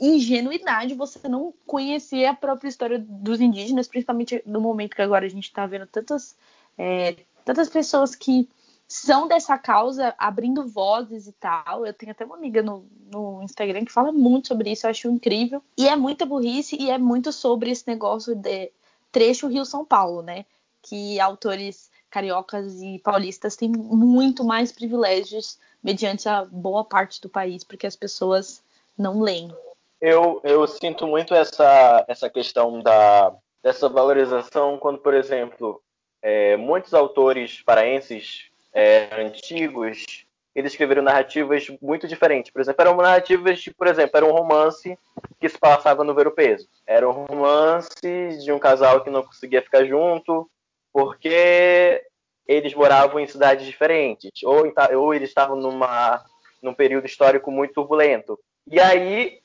ingenuidade 0.00 0.94
você 0.94 1.28
não 1.28 1.52
conhecer 1.66 2.24
a 2.24 2.34
própria 2.34 2.68
história 2.68 2.98
dos 2.98 3.40
indígenas, 3.40 3.86
principalmente 3.86 4.42
no 4.46 4.60
momento 4.60 4.96
que 4.96 5.02
agora 5.02 5.26
a 5.26 5.30
gente 5.30 5.44
está 5.44 5.66
vendo 5.66 5.86
tantas, 5.86 6.34
é, 6.78 7.16
tantas 7.44 7.68
pessoas 7.68 8.16
que 8.16 8.48
são 8.90 9.28
dessa 9.28 9.56
causa 9.56 10.12
abrindo 10.18 10.66
vozes 10.66 11.28
e 11.28 11.32
tal. 11.32 11.86
Eu 11.86 11.94
tenho 11.94 12.10
até 12.10 12.24
uma 12.24 12.34
amiga 12.34 12.60
no, 12.60 12.84
no 13.06 13.40
Instagram 13.40 13.84
que 13.84 13.92
fala 13.92 14.10
muito 14.10 14.48
sobre 14.48 14.72
isso, 14.72 14.84
eu 14.84 14.90
acho 14.90 15.08
incrível. 15.08 15.62
E 15.78 15.88
é 15.88 15.94
muita 15.94 16.26
burrice 16.26 16.76
e 16.76 16.90
é 16.90 16.98
muito 16.98 17.30
sobre 17.30 17.70
esse 17.70 17.86
negócio 17.86 18.34
de 18.34 18.72
trecho 19.12 19.46
Rio-São 19.46 19.84
Paulo, 19.84 20.22
né? 20.22 20.44
Que 20.82 21.20
autores 21.20 21.88
cariocas 22.10 22.82
e 22.82 22.98
paulistas 22.98 23.54
têm 23.54 23.70
muito 23.70 24.42
mais 24.42 24.72
privilégios 24.72 25.56
mediante 25.80 26.28
a 26.28 26.44
boa 26.44 26.82
parte 26.84 27.20
do 27.20 27.28
país, 27.28 27.62
porque 27.62 27.86
as 27.86 27.94
pessoas 27.94 28.60
não 28.98 29.20
leem. 29.20 29.54
Eu, 30.00 30.40
eu 30.42 30.66
sinto 30.66 31.06
muito 31.06 31.32
essa, 31.32 32.04
essa 32.08 32.28
questão 32.28 32.82
da, 32.82 33.32
dessa 33.62 33.88
valorização 33.88 34.78
quando, 34.78 34.98
por 34.98 35.14
exemplo, 35.14 35.80
é, 36.20 36.56
muitos 36.56 36.92
autores 36.92 37.62
paraenses 37.62 38.49
é, 38.72 39.08
antigos 39.20 40.26
eles 40.54 40.72
escreveram 40.72 41.02
narrativas 41.02 41.66
muito 41.80 42.08
diferentes. 42.08 42.50
Por 42.50 42.60
exemplo, 42.60 42.82
eram 42.82 42.96
narrativas, 42.96 43.64
por 43.76 43.86
exemplo, 43.86 44.16
era 44.16 44.26
um 44.26 44.32
romance 44.32 44.98
que 45.40 45.48
se 45.48 45.58
passava 45.58 46.02
no 46.02 46.14
Ver 46.14 46.30
Peso. 46.32 46.68
Era 46.86 47.08
um 47.08 47.12
romance 47.12 48.38
de 48.42 48.52
um 48.52 48.58
casal 48.58 49.02
que 49.02 49.10
não 49.10 49.22
conseguia 49.22 49.62
ficar 49.62 49.84
junto 49.84 50.50
porque 50.92 52.04
eles 52.46 52.74
moravam 52.74 53.20
em 53.20 53.26
cidades 53.26 53.64
diferentes 53.64 54.30
ou, 54.42 54.72
ou 54.96 55.14
eles 55.14 55.28
estavam 55.28 55.54
numa, 55.54 56.24
num 56.60 56.74
período 56.74 57.06
histórico 57.06 57.50
muito 57.50 57.74
turbulento. 57.74 58.38
E 58.66 58.80
aí, 58.80 59.38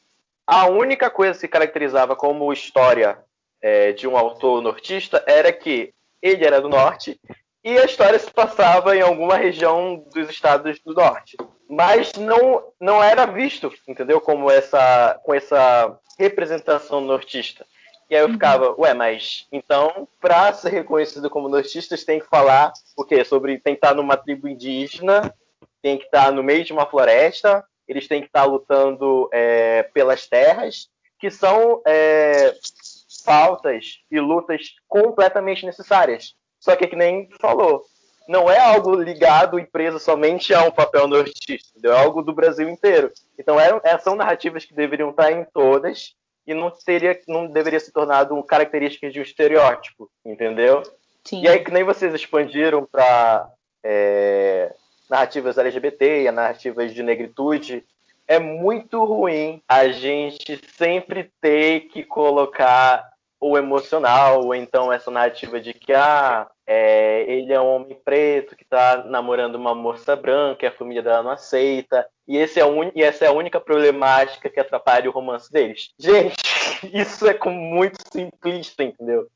a 0.48 0.68
única 0.68 1.10
coisa 1.10 1.34
que 1.34 1.40
se 1.40 1.48
caracterizava 1.48 2.16
como 2.16 2.52
história 2.52 3.20
é, 3.62 3.92
de 3.92 4.08
um 4.08 4.18
autor 4.18 4.62
nortista 4.62 5.24
era 5.28 5.54
que 5.54 5.94
ele 6.20 6.44
era 6.44 6.60
do 6.60 6.68
norte 6.68 7.20
e 7.66 7.80
a 7.80 7.86
história 7.86 8.20
se 8.20 8.32
passava 8.32 8.96
em 8.96 9.02
alguma 9.02 9.38
região 9.38 10.06
dos 10.14 10.30
estados 10.30 10.80
do 10.82 10.94
norte. 10.94 11.36
Mas 11.68 12.14
não, 12.14 12.72
não 12.80 13.04
era 13.04 13.26
visto, 13.26 13.74
entendeu? 13.88 14.22
Como 14.22 14.52
essa, 14.52 15.20
com 15.24 15.34
essa 15.34 16.00
representação 16.20 17.02
nortista. 17.02 17.66
E 18.08 18.16
aí 18.16 18.22
eu 18.22 18.30
ficava, 18.30 18.76
ué, 18.78 18.94
mas 18.94 19.48
então, 19.52 20.08
para 20.22 20.54
ser 20.54 20.70
reconhecido 20.70 21.28
como 21.28 21.50
nortistas, 21.50 22.04
tem 22.04 22.20
que 22.20 22.28
falar 22.28 22.72
o 22.96 23.04
quê? 23.04 23.26
Sobre 23.26 23.58
tem 23.58 23.74
que 23.74 23.80
estar 23.80 23.96
numa 23.96 24.16
tribo 24.16 24.48
indígena, 24.48 25.34
tem 25.82 25.98
que 25.98 26.06
estar 26.06 26.32
no 26.32 26.44
meio 26.44 26.64
de 26.64 26.72
uma 26.72 26.86
floresta, 26.86 27.66
eles 27.88 28.08
têm 28.08 28.22
que 28.22 28.28
estar 28.28 28.44
lutando 28.44 29.28
é, 29.34 29.82
pelas 29.92 30.28
terras, 30.28 30.88
que 31.18 31.32
são 31.32 31.82
é, 31.88 32.54
pautas 33.26 34.02
e 34.12 34.20
lutas 34.20 34.76
completamente 34.88 35.66
necessárias. 35.66 36.36
Só 36.66 36.76
que, 36.76 36.88
que 36.88 36.96
nem 36.96 37.30
falou, 37.40 37.84
não 38.28 38.50
é 38.50 38.58
algo 38.58 38.96
ligado 38.96 39.60
e 39.60 39.68
preso 39.68 40.00
somente 40.00 40.52
a 40.52 40.64
um 40.64 40.72
papel 40.72 41.08
nortista, 41.08 41.70
é 41.84 41.92
algo 41.92 42.24
do 42.24 42.34
Brasil 42.34 42.68
inteiro. 42.68 43.12
Então 43.38 43.60
eram, 43.60 43.80
é, 43.84 43.96
são 44.00 44.16
narrativas 44.16 44.66
que 44.66 44.74
deveriam 44.74 45.12
estar 45.12 45.32
em 45.32 45.46
todas, 45.54 46.16
e 46.48 46.56
não 46.56 46.74
seria, 46.74 47.20
não 47.28 47.46
deveria 47.46 47.80
se 47.80 47.92
tornar 47.92 48.32
uma 48.32 48.44
característica 48.44 49.12
de 49.12 49.20
um 49.20 49.22
estereótipo, 49.22 50.10
entendeu? 50.26 50.82
Sim. 51.24 51.44
E 51.44 51.48
aí 51.48 51.60
que 51.60 51.70
nem 51.70 51.84
vocês 51.84 52.12
expandiram 52.16 52.84
para 52.84 53.48
é, 53.84 54.74
narrativas 55.08 55.60
LGBT 55.60 56.24
e 56.24 56.32
narrativas 56.32 56.96
de 56.96 57.04
negritude, 57.04 57.86
é 58.28 58.40
muito 58.40 59.06
ruim 59.06 59.62
a 59.68 59.88
gente 59.90 60.60
sempre 60.76 61.32
ter 61.40 61.82
que 61.82 62.02
colocar 62.02 63.08
o 63.40 63.58
emocional, 63.58 64.44
ou 64.44 64.56
então 64.56 64.92
essa 64.92 65.12
narrativa 65.12 65.60
de 65.60 65.74
que 65.74 65.94
ah, 65.94 66.48
é, 66.66 67.26
ele 67.32 67.54
é 67.54 67.62
um 67.62 67.76
homem 67.76 68.00
preto 68.04 68.56
que 68.56 68.64
está 68.64 69.04
namorando 69.06 69.56
uma 69.56 69.76
moça 69.76 70.16
branca 70.16 70.66
e 70.66 70.68
a 70.68 70.72
família 70.72 71.04
dela 71.04 71.24
não 71.24 71.32
aceita. 71.32 72.08
E, 72.28 72.38
esse 72.38 72.60
é 72.60 72.66
un... 72.66 72.92
e 72.96 73.04
essa 73.04 73.26
é 73.26 73.28
a 73.28 73.34
única 73.34 73.60
problemática 73.60 74.50
que 74.50 74.60
atrapalha 74.60 75.10
o 75.10 75.14
romance 75.14 75.52
deles. 75.52 75.90
Gente, 76.00 76.36
isso 76.92 77.28
é 77.28 77.34
com 77.34 77.52
muito 77.52 77.98
simplista, 78.12 78.84
entendeu? 78.84 79.28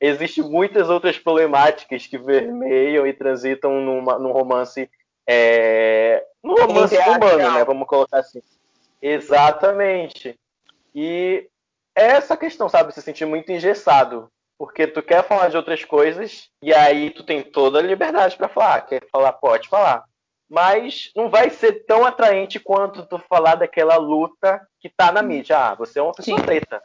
Existem 0.00 0.44
muitas 0.44 0.90
outras 0.90 1.18
problemáticas 1.18 2.06
que 2.06 2.18
vermeiam 2.18 3.06
e 3.06 3.12
transitam 3.12 3.80
numa, 3.80 4.18
num 4.18 4.32
romance. 4.32 4.90
É, 5.26 6.22
num 6.42 6.54
romance 6.54 6.98
humano, 6.98 7.54
né? 7.54 7.64
Vamos 7.64 7.86
colocar 7.86 8.18
assim. 8.18 8.42
Exatamente. 9.00 10.38
E 10.94 11.48
é 11.94 12.04
essa 12.04 12.36
questão, 12.36 12.68
sabe? 12.68 12.92
Se 12.92 13.02
sentir 13.02 13.24
muito 13.24 13.50
engessado. 13.52 14.28
Porque 14.56 14.86
tu 14.86 15.02
quer 15.02 15.24
falar 15.24 15.48
de 15.48 15.56
outras 15.56 15.84
coisas 15.84 16.48
e 16.62 16.72
aí 16.72 17.10
tu 17.10 17.24
tem 17.24 17.42
toda 17.42 17.78
a 17.78 17.82
liberdade 17.82 18.36
para 18.36 18.48
falar. 18.48 18.82
Quer 18.82 19.02
falar, 19.10 19.32
pode 19.32 19.68
falar. 19.68 20.04
Mas 20.48 21.10
não 21.16 21.28
vai 21.28 21.50
ser 21.50 21.84
tão 21.86 22.04
atraente 22.04 22.60
quanto 22.60 23.04
tu 23.04 23.18
falar 23.18 23.56
daquela 23.56 23.96
luta 23.96 24.60
que 24.80 24.88
tá 24.88 25.10
na 25.10 25.22
mídia. 25.22 25.58
Ah, 25.58 25.74
você 25.74 25.98
é 25.98 26.02
uma 26.02 26.12
pessoa 26.12 26.38
Sim. 26.38 26.44
preta. 26.44 26.82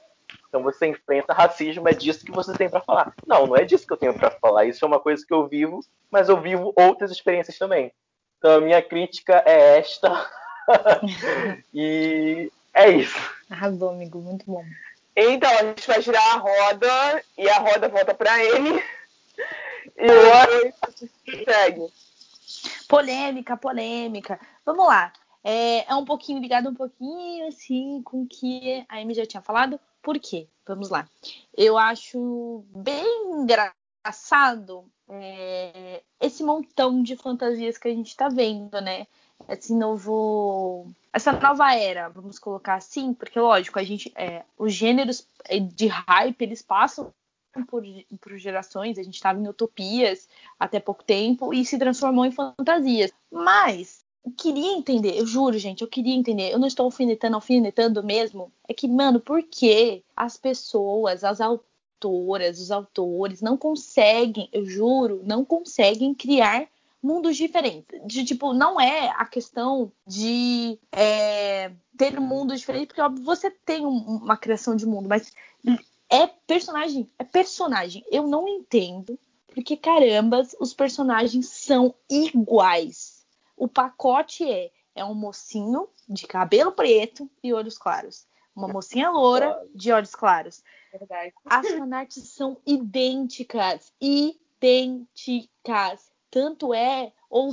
Então 0.48 0.64
você 0.64 0.88
enfrenta 0.88 1.32
racismo, 1.32 1.88
é 1.88 1.94
disso 1.94 2.26
que 2.26 2.32
você 2.32 2.54
tem 2.54 2.70
para 2.70 2.82
falar. 2.82 3.14
Não, 3.26 3.46
não 3.46 3.56
é 3.56 3.64
disso 3.64 3.86
que 3.86 3.94
eu 3.94 3.98
tenho 3.98 4.16
para 4.16 4.32
falar. 4.32 4.66
Isso 4.66 4.84
é 4.84 4.88
uma 4.88 5.00
coisa 5.00 5.24
que 5.26 5.34
eu 5.34 5.48
vivo, 5.48 5.80
mas 6.10 6.28
eu 6.28 6.42
vivo 6.42 6.74
outras 6.76 7.12
experiências 7.12 7.58
também. 7.58 7.92
Então 8.38 8.58
a 8.58 8.62
minha 8.62 8.82
crítica 8.82 9.44
é 9.46 9.78
esta. 9.78 10.28
e 11.72 12.52
é 12.74 12.90
isso. 12.90 13.18
Arrasou, 13.50 13.92
amigo, 13.92 14.20
muito 14.20 14.46
bom. 14.46 14.64
Então, 15.22 15.52
a 15.52 15.64
gente 15.64 15.86
vai 15.86 16.02
girar 16.02 16.36
a 16.36 16.38
roda 16.38 17.24
e 17.38 17.50
a 17.50 17.60
roda 17.60 17.90
volta 17.90 18.14
para 18.14 18.44
ele. 18.44 18.82
E 19.98 20.10
o 20.10 21.44
segue. 21.44 21.94
Polêmica, 22.88 23.58
polêmica. 23.58 24.40
Vamos 24.66 24.88
lá. 24.88 25.12
É, 25.44 25.90
é, 25.90 25.96
um 25.96 26.06
pouquinho 26.06 26.40
ligado 26.40 26.70
um 26.70 26.74
pouquinho 26.74 27.48
assim 27.48 28.02
com 28.04 28.24
o 28.24 28.28
que 28.28 28.86
a 28.88 28.98
Amy 29.00 29.14
já 29.14 29.26
tinha 29.26 29.42
falado. 29.42 29.80
Por 30.02 30.18
quê? 30.20 30.48
Vamos 30.66 30.90
lá. 30.90 31.08
Eu 31.56 31.78
acho 31.78 32.64
bem 32.74 33.34
engraçado 33.34 34.90
é, 35.10 36.02
esse 36.20 36.44
montão 36.44 37.04
de 37.04 37.16
fantasias 37.16 37.78
que 37.78 37.88
a 37.88 37.92
gente 37.92 38.08
está 38.08 38.30
vendo, 38.30 38.80
né? 38.80 39.08
Esse 39.48 39.74
novo 39.74 40.92
essa 41.12 41.32
nova 41.32 41.74
era, 41.74 42.08
vamos 42.10 42.38
colocar 42.38 42.76
assim, 42.76 43.14
porque 43.14 43.40
lógico, 43.40 43.80
a 43.80 43.84
gente, 43.84 44.12
é, 44.16 44.44
os 44.58 44.74
gêneros 44.74 45.28
de 45.74 45.88
hype 45.88 46.42
eles 46.42 46.62
passam 46.62 47.12
por, 47.68 47.84
por 48.22 48.38
gerações, 48.38 48.98
a 48.98 49.04
gente 49.04 49.16
estava 49.16 49.40
em 49.40 49.48
utopias 49.48 50.28
até 50.60 50.80
pouco 50.80 51.04
tempo 51.04 51.54
e 51.54 51.66
se 51.66 51.80
transformou 51.80 52.26
em 52.26 52.32
fantasias. 52.32 53.12
Mas 53.32 54.06
eu 54.24 54.32
queria 54.32 54.74
entender, 54.74 55.18
eu 55.18 55.26
juro, 55.26 55.58
gente, 55.58 55.82
eu 55.82 55.88
queria 55.88 56.14
entender. 56.14 56.52
Eu 56.52 56.60
não 56.60 56.68
estou 56.68 56.86
alfinetando, 56.86 57.36
alfinetando 57.36 58.04
mesmo. 58.04 58.52
É 58.68 58.74
que, 58.74 58.88
mano, 58.88 59.20
por 59.20 59.42
que 59.42 60.04
as 60.16 60.38
pessoas, 60.38 61.24
as 61.24 61.42
autoras, 61.42 62.60
os 62.60 62.70
autores 62.70 63.42
não 63.42 63.58
conseguem, 63.58 64.48
eu 64.54 64.66
juro, 64.66 65.22
não 65.26 65.44
conseguem 65.44 66.14
criar 66.14 66.68
mundos 67.02 67.38
diferentes. 67.38 68.00
De, 68.06 68.24
tipo, 68.24 68.54
não 68.54 68.80
é 68.80 69.10
a 69.10 69.26
questão 69.26 69.92
de 70.06 70.80
é, 70.92 71.72
ter 71.98 72.20
mundos 72.20 72.60
diferentes, 72.60 72.88
porque 72.88 73.02
óbvio, 73.02 73.24
você 73.24 73.50
tem 73.50 73.86
um, 73.86 73.98
uma 74.24 74.38
criação 74.38 74.76
de 74.76 74.86
mundo, 74.86 75.08
mas 75.08 75.32
é 76.10 76.28
personagem, 76.28 77.10
é 77.18 77.24
personagem. 77.24 78.04
Eu 78.12 78.28
não 78.28 78.48
entendo 78.48 79.18
porque 79.48 79.76
carambas 79.76 80.56
os 80.60 80.74
personagens 80.74 81.48
são 81.50 81.94
iguais. 82.10 83.26
O 83.58 83.68
pacote 83.68 84.50
é 84.50 84.72
é 85.00 85.06
um 85.06 85.16
mocinho 85.16 85.88
de 86.08 86.28
cabelo 86.28 86.72
preto 86.72 87.30
e 87.42 87.52
olhos 87.54 87.78
claros, 87.78 88.28
uma 88.56 88.68
mocinha 88.68 89.10
loura 89.10 89.58
de 89.74 89.92
olhos 89.92 90.14
claros. 90.14 90.64
Verdade. 90.92 91.34
As 91.46 91.68
fanarts 91.70 92.28
são 92.30 92.58
idênticas, 92.66 93.94
idênticas. 94.02 95.40
Tanto 96.32 96.74
é, 96.74 97.12
ou 97.30 97.52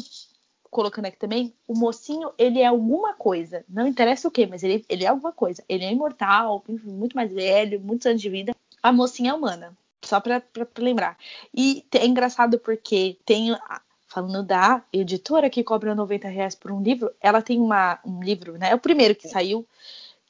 colocando 0.70 1.06
aqui 1.06 1.16
também, 1.16 1.54
o 1.66 1.74
mocinho, 1.74 2.32
ele 2.36 2.60
é 2.60 2.66
alguma 2.66 3.14
coisa. 3.14 3.64
Não 3.68 3.86
interessa 3.86 4.28
o 4.28 4.30
que, 4.30 4.46
mas 4.46 4.62
ele, 4.62 4.84
ele 4.88 5.04
é 5.04 5.08
alguma 5.08 5.32
coisa. 5.32 5.64
Ele 5.68 5.84
é 5.84 5.92
imortal, 5.92 6.62
muito 6.84 7.16
mais 7.16 7.32
velho, 7.32 7.80
muitos 7.80 8.06
anos 8.06 8.20
de 8.20 8.28
vida. 8.28 8.54
A 8.82 8.92
mocinha 8.92 9.30
é 9.30 9.34
humana. 9.34 9.76
Só 10.04 10.20
pra, 10.20 10.40
pra, 10.40 10.66
pra 10.66 10.84
lembrar. 10.84 11.16
E 11.54 11.84
é 11.92 12.06
engraçado 12.06 12.58
porque 12.58 13.18
tem. 13.24 13.56
Falando 14.08 14.42
da 14.42 14.82
editora 14.92 15.50
que 15.50 15.64
cobra 15.64 15.94
90 15.94 16.28
reais 16.28 16.54
por 16.54 16.70
um 16.70 16.80
livro, 16.80 17.10
ela 17.20 17.42
tem 17.42 17.60
uma, 17.60 17.98
um 18.04 18.22
livro, 18.22 18.56
né? 18.56 18.70
É 18.70 18.74
o 18.74 18.78
primeiro 18.78 19.14
que 19.14 19.28
saiu, 19.28 19.66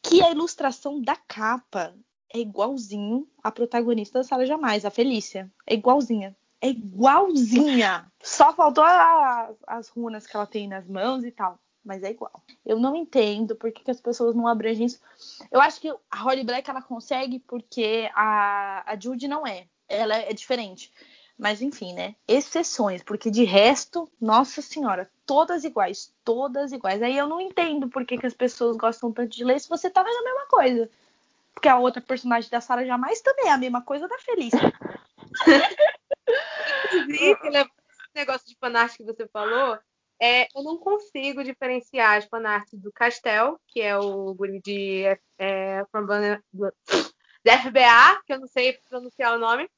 que 0.03 0.22
a 0.22 0.30
ilustração 0.30 1.01
da 1.01 1.14
capa 1.14 1.94
é 2.32 2.38
igualzinho 2.38 3.28
a 3.44 3.53
protagonista 3.53 4.18
da 4.18 4.24
Sala 4.24 4.47
Jamais, 4.47 4.84
a 4.84 4.90
Felícia. 4.90 5.49
É 5.66 5.74
igualzinha 5.74 6.34
é 6.66 6.70
igualzinha. 6.70 8.10
Só 8.22 8.52
faltou 8.52 8.84
a, 8.84 9.50
as 9.66 9.88
runas 9.88 10.26
que 10.26 10.36
ela 10.36 10.46
tem 10.46 10.68
nas 10.68 10.86
mãos 10.86 11.24
e 11.24 11.30
tal. 11.30 11.58
Mas 11.84 12.02
é 12.02 12.10
igual. 12.10 12.42
Eu 12.64 12.80
não 12.80 12.96
entendo 12.96 13.54
por 13.54 13.70
que, 13.70 13.84
que 13.84 13.90
as 13.90 14.00
pessoas 14.00 14.34
não 14.34 14.48
abrangem 14.48 14.86
isso. 14.86 15.00
Eu 15.52 15.60
acho 15.60 15.80
que 15.80 15.88
a 16.10 16.16
Holly 16.16 16.42
Black 16.42 16.68
ela 16.68 16.82
consegue 16.82 17.38
porque 17.38 18.10
a, 18.12 18.82
a 18.90 18.98
Judy 18.98 19.28
não 19.28 19.46
é. 19.46 19.66
Ela 19.88 20.16
é 20.16 20.32
diferente. 20.32 20.92
Mas 21.38 21.62
enfim, 21.62 21.92
né? 21.92 22.16
Exceções, 22.26 23.02
porque 23.02 23.30
de 23.30 23.44
resto, 23.44 24.10
nossa 24.20 24.62
senhora, 24.62 25.08
todas 25.24 25.64
iguais, 25.64 26.12
todas 26.24 26.72
iguais. 26.72 27.02
Aí 27.02 27.16
eu 27.16 27.28
não 27.28 27.40
entendo 27.40 27.88
por 27.88 28.04
que, 28.04 28.16
que 28.18 28.26
as 28.26 28.34
pessoas 28.34 28.76
gostam 28.76 29.12
tanto 29.12 29.36
de 29.36 29.44
ler 29.44 29.60
se 29.60 29.68
você 29.68 29.88
tá 29.90 30.02
vendo 30.02 30.16
a 30.16 30.24
mesma 30.24 30.46
coisa. 30.46 30.90
Porque 31.54 31.68
a 31.68 31.78
outra 31.78 32.00
personagem 32.00 32.50
da 32.50 32.60
Sarah 32.60 32.84
jamais 32.84 33.20
também 33.20 33.46
é 33.46 33.52
a 33.52 33.58
mesma 33.58 33.82
coisa 33.82 34.08
da 34.08 34.18
Felícia. 34.18 34.60
Inclusive, 37.16 37.58
esse 37.58 38.14
negócio 38.14 38.46
de 38.46 38.56
fanart 38.58 38.96
que 38.96 39.04
você 39.04 39.26
falou, 39.28 39.78
é, 40.20 40.44
eu 40.56 40.62
não 40.62 40.78
consigo 40.78 41.44
diferenciar 41.44 42.16
as 42.16 42.24
fanarts 42.24 42.78
do 42.78 42.90
Castel, 42.92 43.60
que 43.68 43.80
é 43.80 43.96
o 43.98 44.34
guri 44.34 44.60
de, 44.62 45.04
é, 45.38 45.82
de 47.44 47.58
FBA, 47.58 48.22
que 48.26 48.32
eu 48.32 48.40
não 48.40 48.46
sei 48.46 48.78
pronunciar 48.88 49.34
o 49.34 49.38
nome, 49.38 49.68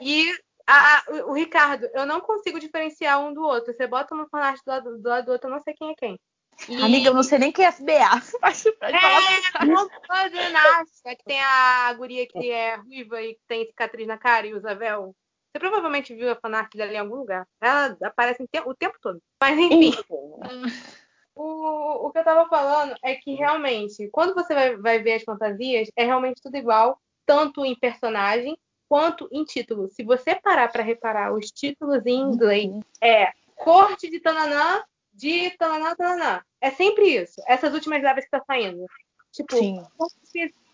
e 0.00 0.32
a, 0.66 1.02
o 1.26 1.32
Ricardo. 1.32 1.88
Eu 1.92 2.06
não 2.06 2.20
consigo 2.20 2.60
diferenciar 2.60 3.20
um 3.20 3.34
do 3.34 3.42
outro. 3.42 3.74
Você 3.74 3.86
bota 3.86 4.14
uma 4.14 4.28
fanart 4.28 4.60
do 4.64 4.70
lado 4.70 4.98
do, 4.98 5.08
lado 5.08 5.24
do 5.26 5.32
outro, 5.32 5.48
eu 5.48 5.54
não 5.54 5.62
sei 5.62 5.74
quem 5.74 5.90
é 5.90 5.94
quem. 5.94 6.20
E... 6.68 6.82
Amiga, 6.82 7.08
eu 7.08 7.14
não 7.14 7.22
sei 7.22 7.38
nem 7.38 7.50
quem 7.50 7.64
é 7.64 7.72
FBA. 7.72 7.92
é, 8.82 9.64
não 9.64 9.90
é 11.06 11.16
que 11.16 11.24
tem 11.24 11.40
a 11.40 11.92
guria 11.94 12.26
que 12.26 12.50
é 12.50 12.76
ruiva 12.76 13.20
e 13.22 13.36
tem 13.48 13.66
cicatriz 13.66 14.06
na 14.06 14.18
cara 14.18 14.46
e 14.46 14.54
usa 14.54 14.74
véu. 14.74 15.14
Você 15.52 15.58
provavelmente 15.58 16.14
viu 16.14 16.30
a 16.30 16.36
fanart 16.36 16.74
dela 16.74 16.92
em 16.92 16.98
algum 16.98 17.16
lugar. 17.16 17.46
Ela 17.60 17.94
aparece 18.02 18.42
o 18.64 18.74
tempo 18.74 18.96
todo. 19.02 19.22
Mas 19.38 19.58
enfim. 19.58 19.92
o, 21.34 22.06
o 22.06 22.10
que 22.10 22.18
eu 22.18 22.24
tava 22.24 22.48
falando 22.48 22.96
é 23.04 23.16
que 23.16 23.34
realmente, 23.34 24.08
quando 24.10 24.34
você 24.34 24.54
vai, 24.54 24.76
vai 24.76 24.98
ver 25.02 25.14
as 25.14 25.22
fantasias, 25.22 25.90
é 25.94 26.04
realmente 26.04 26.40
tudo 26.40 26.56
igual, 26.56 26.98
tanto 27.26 27.66
em 27.66 27.78
personagem 27.78 28.56
quanto 28.88 29.28
em 29.30 29.44
título. 29.44 29.90
Se 29.90 30.02
você 30.02 30.34
parar 30.34 30.72
para 30.72 30.82
reparar 30.82 31.34
os 31.34 31.50
títulos 31.50 32.06
em 32.06 32.18
inglês, 32.18 32.70
uhum. 32.70 32.80
é 33.02 33.30
Corte 33.54 34.10
de 34.10 34.20
Tananã, 34.20 34.82
de 35.12 35.50
Tananã, 35.58 35.94
Tananã. 35.94 36.42
É 36.60 36.70
sempre 36.70 37.08
isso. 37.08 37.42
Essas 37.46 37.74
últimas 37.74 38.02
levas 38.02 38.24
que 38.24 38.30
tá 38.30 38.42
saindo. 38.46 38.86
Tipo, 39.32 39.56
Sim. 39.56 39.82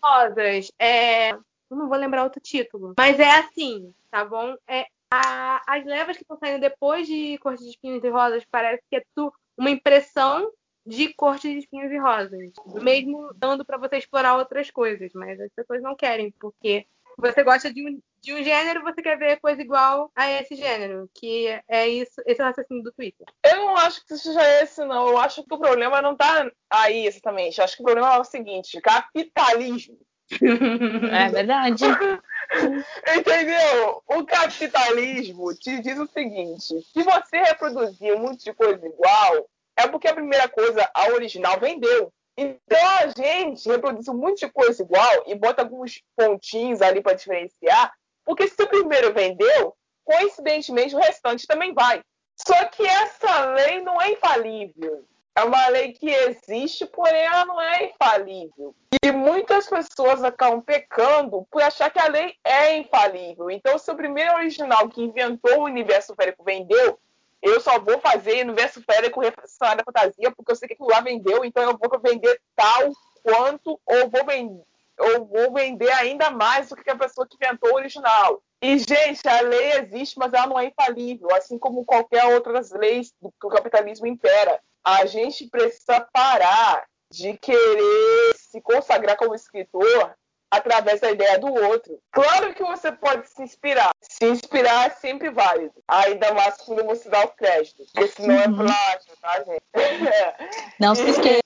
rosas, 0.01 0.71
é, 0.79 1.31
eu 1.31 1.77
não 1.77 1.87
vou 1.87 1.97
lembrar 1.97 2.23
outro 2.23 2.41
título. 2.41 2.93
Mas 2.97 3.19
é 3.19 3.29
assim, 3.39 3.93
tá 4.09 4.25
bom? 4.25 4.55
É, 4.67 4.85
a, 5.11 5.61
as 5.67 5.85
levas 5.85 6.15
que 6.15 6.23
estão 6.23 6.37
saindo 6.37 6.61
depois 6.61 7.07
de 7.07 7.37
Corte 7.39 7.63
de 7.63 7.69
Espinhos 7.69 8.03
e 8.03 8.09
Rosas 8.09 8.43
parece 8.49 8.83
que 8.89 8.97
é 8.97 9.03
tu, 9.15 9.33
uma 9.57 9.69
impressão 9.69 10.51
de 10.85 11.13
Corte 11.13 11.51
de 11.51 11.59
Espinhos 11.59 11.91
e 11.91 11.97
Rosas. 11.97 12.51
Mesmo 12.81 13.31
dando 13.35 13.65
para 13.65 13.77
você 13.77 13.97
explorar 13.97 14.37
outras 14.37 14.71
coisas. 14.71 15.11
Mas 15.13 15.39
as 15.39 15.51
pessoas 15.53 15.81
não 15.81 15.95
querem, 15.95 16.31
porque 16.39 16.85
você 17.17 17.43
gosta 17.43 17.71
de 17.73 17.85
um, 17.85 18.01
de 18.21 18.33
um 18.33 18.43
gênero, 18.43 18.81
você 18.81 19.01
quer 19.01 19.17
ver 19.17 19.39
coisa 19.39 19.61
igual 19.61 20.11
a 20.15 20.29
esse 20.31 20.55
gênero. 20.55 21.09
Que 21.13 21.47
é 21.67 21.87
isso, 21.87 22.21
esse 22.25 22.41
é 22.41 22.43
o 22.43 22.47
raciocínio 22.47 22.83
do 22.83 22.91
Twitter. 22.91 23.27
Eu 23.43 23.57
não 23.57 23.77
acho 23.77 24.05
que 24.05 24.17
seja 24.17 24.61
esse, 24.61 24.83
não. 24.85 25.09
Eu 25.09 25.17
acho 25.17 25.43
que 25.43 25.53
o 25.53 25.59
problema 25.59 26.01
não 26.01 26.15
tá 26.15 26.49
aí 26.69 27.05
exatamente. 27.05 27.57
Eu 27.57 27.65
acho 27.65 27.75
que 27.75 27.81
o 27.81 27.85
problema 27.85 28.15
é 28.15 28.19
o 28.19 28.23
seguinte: 28.23 28.81
capitalismo 28.81 29.97
É 30.31 31.29
verdade. 31.29 31.83
Entendeu? 33.17 34.03
O 34.07 34.25
capitalismo 34.25 35.53
te 35.55 35.81
diz 35.81 35.97
o 35.97 36.07
seguinte: 36.07 36.81
se 36.81 37.03
você 37.03 37.37
reproduzir 37.37 38.13
um 38.15 38.19
monte 38.19 38.43
de 38.43 38.53
coisa 38.53 38.85
igual, 38.85 39.49
é 39.75 39.87
porque 39.87 40.07
a 40.07 40.13
primeira 40.13 40.47
coisa, 40.47 40.89
a 40.93 41.07
original, 41.09 41.59
vendeu. 41.59 42.11
Então 42.37 42.87
a 42.99 43.07
gente 43.07 43.67
reproduz 43.67 44.07
um 44.07 44.13
monte 44.13 44.45
de 44.45 44.51
coisa 44.51 44.81
igual 44.81 45.23
e 45.27 45.35
bota 45.35 45.61
alguns 45.61 46.01
pontinhos 46.15 46.81
ali 46.81 47.01
para 47.01 47.15
diferenciar, 47.15 47.91
porque 48.23 48.47
se 48.47 48.61
o 48.63 48.67
primeiro 48.67 49.13
vendeu, 49.13 49.75
coincidentemente 50.05 50.95
o 50.95 50.99
restante 50.99 51.45
também 51.45 51.73
vai. 51.73 52.01
Só 52.47 52.65
que 52.65 52.85
essa 52.85 53.45
lei 53.51 53.81
não 53.81 54.01
é 54.01 54.11
infalível. 54.11 55.05
É 55.39 55.43
uma 55.45 55.69
lei 55.69 55.93
que 55.93 56.09
existe, 56.09 56.85
porém 56.85 57.21
ela 57.21 57.45
não 57.45 57.61
é 57.61 57.85
infalível. 57.85 58.75
E 59.01 59.09
muitas 59.09 59.69
pessoas 59.69 60.21
acabam 60.21 60.59
pecando 60.59 61.47
por 61.49 61.61
achar 61.61 61.89
que 61.89 61.97
a 61.97 62.09
lei 62.09 62.35
é 62.43 62.75
infalível. 62.75 63.49
Então, 63.49 63.77
se 63.77 63.89
o 63.89 63.95
primeiro 63.95 64.35
original 64.35 64.89
que 64.89 65.01
inventou 65.01 65.59
o 65.59 65.63
universo 65.63 66.13
férico 66.13 66.43
vendeu, 66.43 66.99
eu 67.41 67.61
só 67.61 67.79
vou 67.79 68.01
fazer 68.01 68.43
universo 68.43 68.83
férico 68.83 69.21
relacionado 69.21 69.77
da 69.77 69.83
fantasia 69.85 70.29
porque 70.29 70.51
eu 70.51 70.55
sei 70.57 70.67
que 70.67 70.73
aquilo 70.73 70.89
lá 70.89 70.99
vendeu, 70.99 71.45
então 71.45 71.63
eu 71.63 71.77
vou 71.77 71.99
vender 72.01 72.37
tal 72.53 72.91
quanto 73.23 73.79
ou 73.85 74.09
vou 74.09 74.25
vender 74.25 74.65
ou 74.99 75.25
vou 75.25 75.53
vender 75.53 75.89
ainda 75.93 76.29
mais 76.29 76.67
do 76.67 76.75
que 76.75 76.89
a 76.89 76.97
pessoa 76.97 77.25
que 77.25 77.37
inventou 77.37 77.71
o 77.71 77.75
original. 77.75 78.43
E, 78.61 78.77
gente, 78.77 79.25
a 79.25 79.39
lei 79.39 79.71
existe, 79.77 80.19
mas 80.19 80.33
ela 80.33 80.47
não 80.47 80.59
é 80.59 80.65
infalível, 80.65 81.29
assim 81.33 81.57
como 81.57 81.85
qualquer 81.85 82.25
outras 82.25 82.71
leis 82.71 83.13
que 83.21 83.47
o 83.47 83.49
capitalismo 83.49 84.05
impera. 84.05 84.59
A 84.83 85.05
gente 85.05 85.47
precisa 85.47 86.01
parar 86.13 86.85
de 87.11 87.37
querer 87.37 88.33
se 88.35 88.61
consagrar 88.61 89.17
como 89.17 89.35
escritor 89.35 90.15
através 90.51 90.99
da 90.99 91.11
ideia 91.11 91.37
do 91.37 91.53
outro. 91.53 91.99
Claro 92.11 92.53
que 92.55 92.63
você 92.63 92.91
pode 92.91 93.27
se 93.29 93.41
inspirar. 93.43 93.91
Se 94.01 94.25
inspirar 94.25 94.87
é 94.87 94.89
sempre 94.91 95.29
válido. 95.29 95.73
Ainda 95.87 96.33
mais 96.33 96.57
quando 96.57 96.83
você 96.85 97.07
dá 97.09 97.23
o 97.23 97.29
crédito. 97.29 97.83
Porque 97.93 98.07
senão 98.07 98.35
é 98.35 98.47
Uhum. 98.47 98.55
plágio, 98.57 99.17
tá, 99.21 99.43
gente? 99.43 99.61
É. 100.07 100.35
Não 100.79 100.95
se 100.95 101.03
esqueça. 101.09 101.39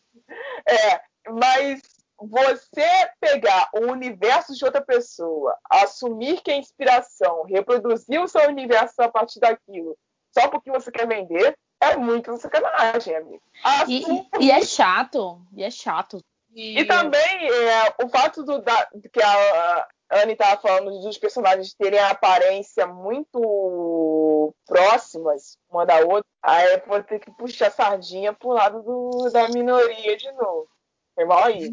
É, 0.68 1.02
mas 1.30 1.82
você 2.18 2.88
pegar 3.20 3.70
o 3.74 3.92
universo 3.92 4.54
de 4.54 4.64
outra 4.64 4.82
pessoa, 4.82 5.54
assumir 5.70 6.40
que 6.42 6.52
é 6.52 6.56
inspiração, 6.56 7.44
reproduzir 7.44 8.22
o 8.22 8.28
seu 8.28 8.48
universo 8.48 9.02
a 9.02 9.10
partir 9.10 9.40
daquilo, 9.42 9.98
só 10.32 10.48
porque 10.48 10.72
você 10.72 10.90
quer 10.90 11.06
vender, 11.08 11.58
é 11.92 11.98
muito 11.98 12.36
sacanagem, 12.38 13.16
amigo. 13.16 13.42
E, 13.88 14.00
Assuma 14.00 14.26
e- 14.40 14.46
e 14.46 14.52
é 14.52 14.62
chato. 14.64 15.42
E 15.54 15.64
é 15.64 15.70
chato. 15.72 16.24
e 16.54 16.86
também 16.86 17.50
é, 17.50 17.94
o 18.04 18.10
fato 18.10 18.44
do, 18.44 18.60
da, 18.62 18.88
que 19.12 19.22
a, 19.22 19.88
a 20.12 20.22
Anne 20.22 20.34
estava 20.34 20.62
falando 20.62 20.92
dos 21.02 21.18
personagens 21.18 21.74
terem 21.74 22.00
a 22.00 22.12
aparência 22.12 22.86
muito 22.86 24.54
próximas 24.68 25.58
uma 25.70 25.86
da 25.86 25.98
outra, 26.00 26.24
aí 26.44 26.74
eu 26.74 26.82
vou 26.86 27.02
ter 27.04 27.20
que 27.20 27.32
puxar 27.32 27.68
a 27.68 27.72
sardinha 27.72 28.32
pro 28.34 28.50
lado 28.50 28.84
do, 28.84 29.30
da 29.32 29.48
minoria 29.50 30.16
de 30.16 30.32
novo. 30.34 30.68
Foi 31.16 31.26
mal 31.26 31.44
aí. 31.46 31.72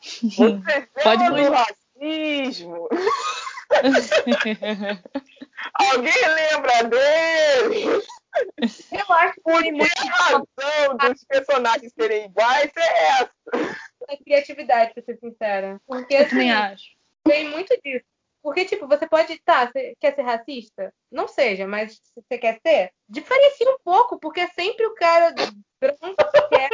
Você 0.00 0.60
Pode 1.02 1.28
do 1.30 1.50
racismo? 1.50 2.88
Alguém 5.74 6.12
lembra 6.28 6.82
dele? 6.84 8.02
Eu 8.90 9.14
acho 9.14 9.34
que 9.34 9.40
Por 9.42 9.62
tem 9.62 9.72
que 9.72 9.78
muita 9.78 10.02
a 10.02 10.06
razão 10.06 10.96
dos 10.96 11.24
personagens 11.24 11.92
serem 11.92 12.26
iguais 12.26 12.70
é 12.76 13.08
essa? 13.08 13.32
criatividade, 14.24 14.94
pra 14.94 15.02
ser 15.02 15.18
sincera. 15.18 15.80
Porque 15.86 16.14
Eu 16.14 16.28
também 16.28 16.50
assim, 16.50 16.72
acho. 16.72 16.84
tem 17.24 17.48
muito 17.48 17.78
disso. 17.82 18.04
Porque, 18.42 18.64
tipo, 18.64 18.88
você 18.88 19.06
pode. 19.06 19.38
Tá, 19.44 19.66
você 19.66 19.94
quer 20.00 20.14
ser 20.14 20.22
racista? 20.22 20.92
Não 21.10 21.28
seja, 21.28 21.66
mas 21.66 21.92
se 21.94 22.12
você 22.16 22.36
quer 22.38 22.58
ser, 22.66 22.90
diferencia 23.08 23.70
um 23.70 23.78
pouco, 23.84 24.18
porque 24.18 24.40
é 24.40 24.48
sempre 24.48 24.84
o 24.86 24.94
cara 24.94 25.32
branco 25.80 26.16
que 26.48 26.56
é 26.56 26.68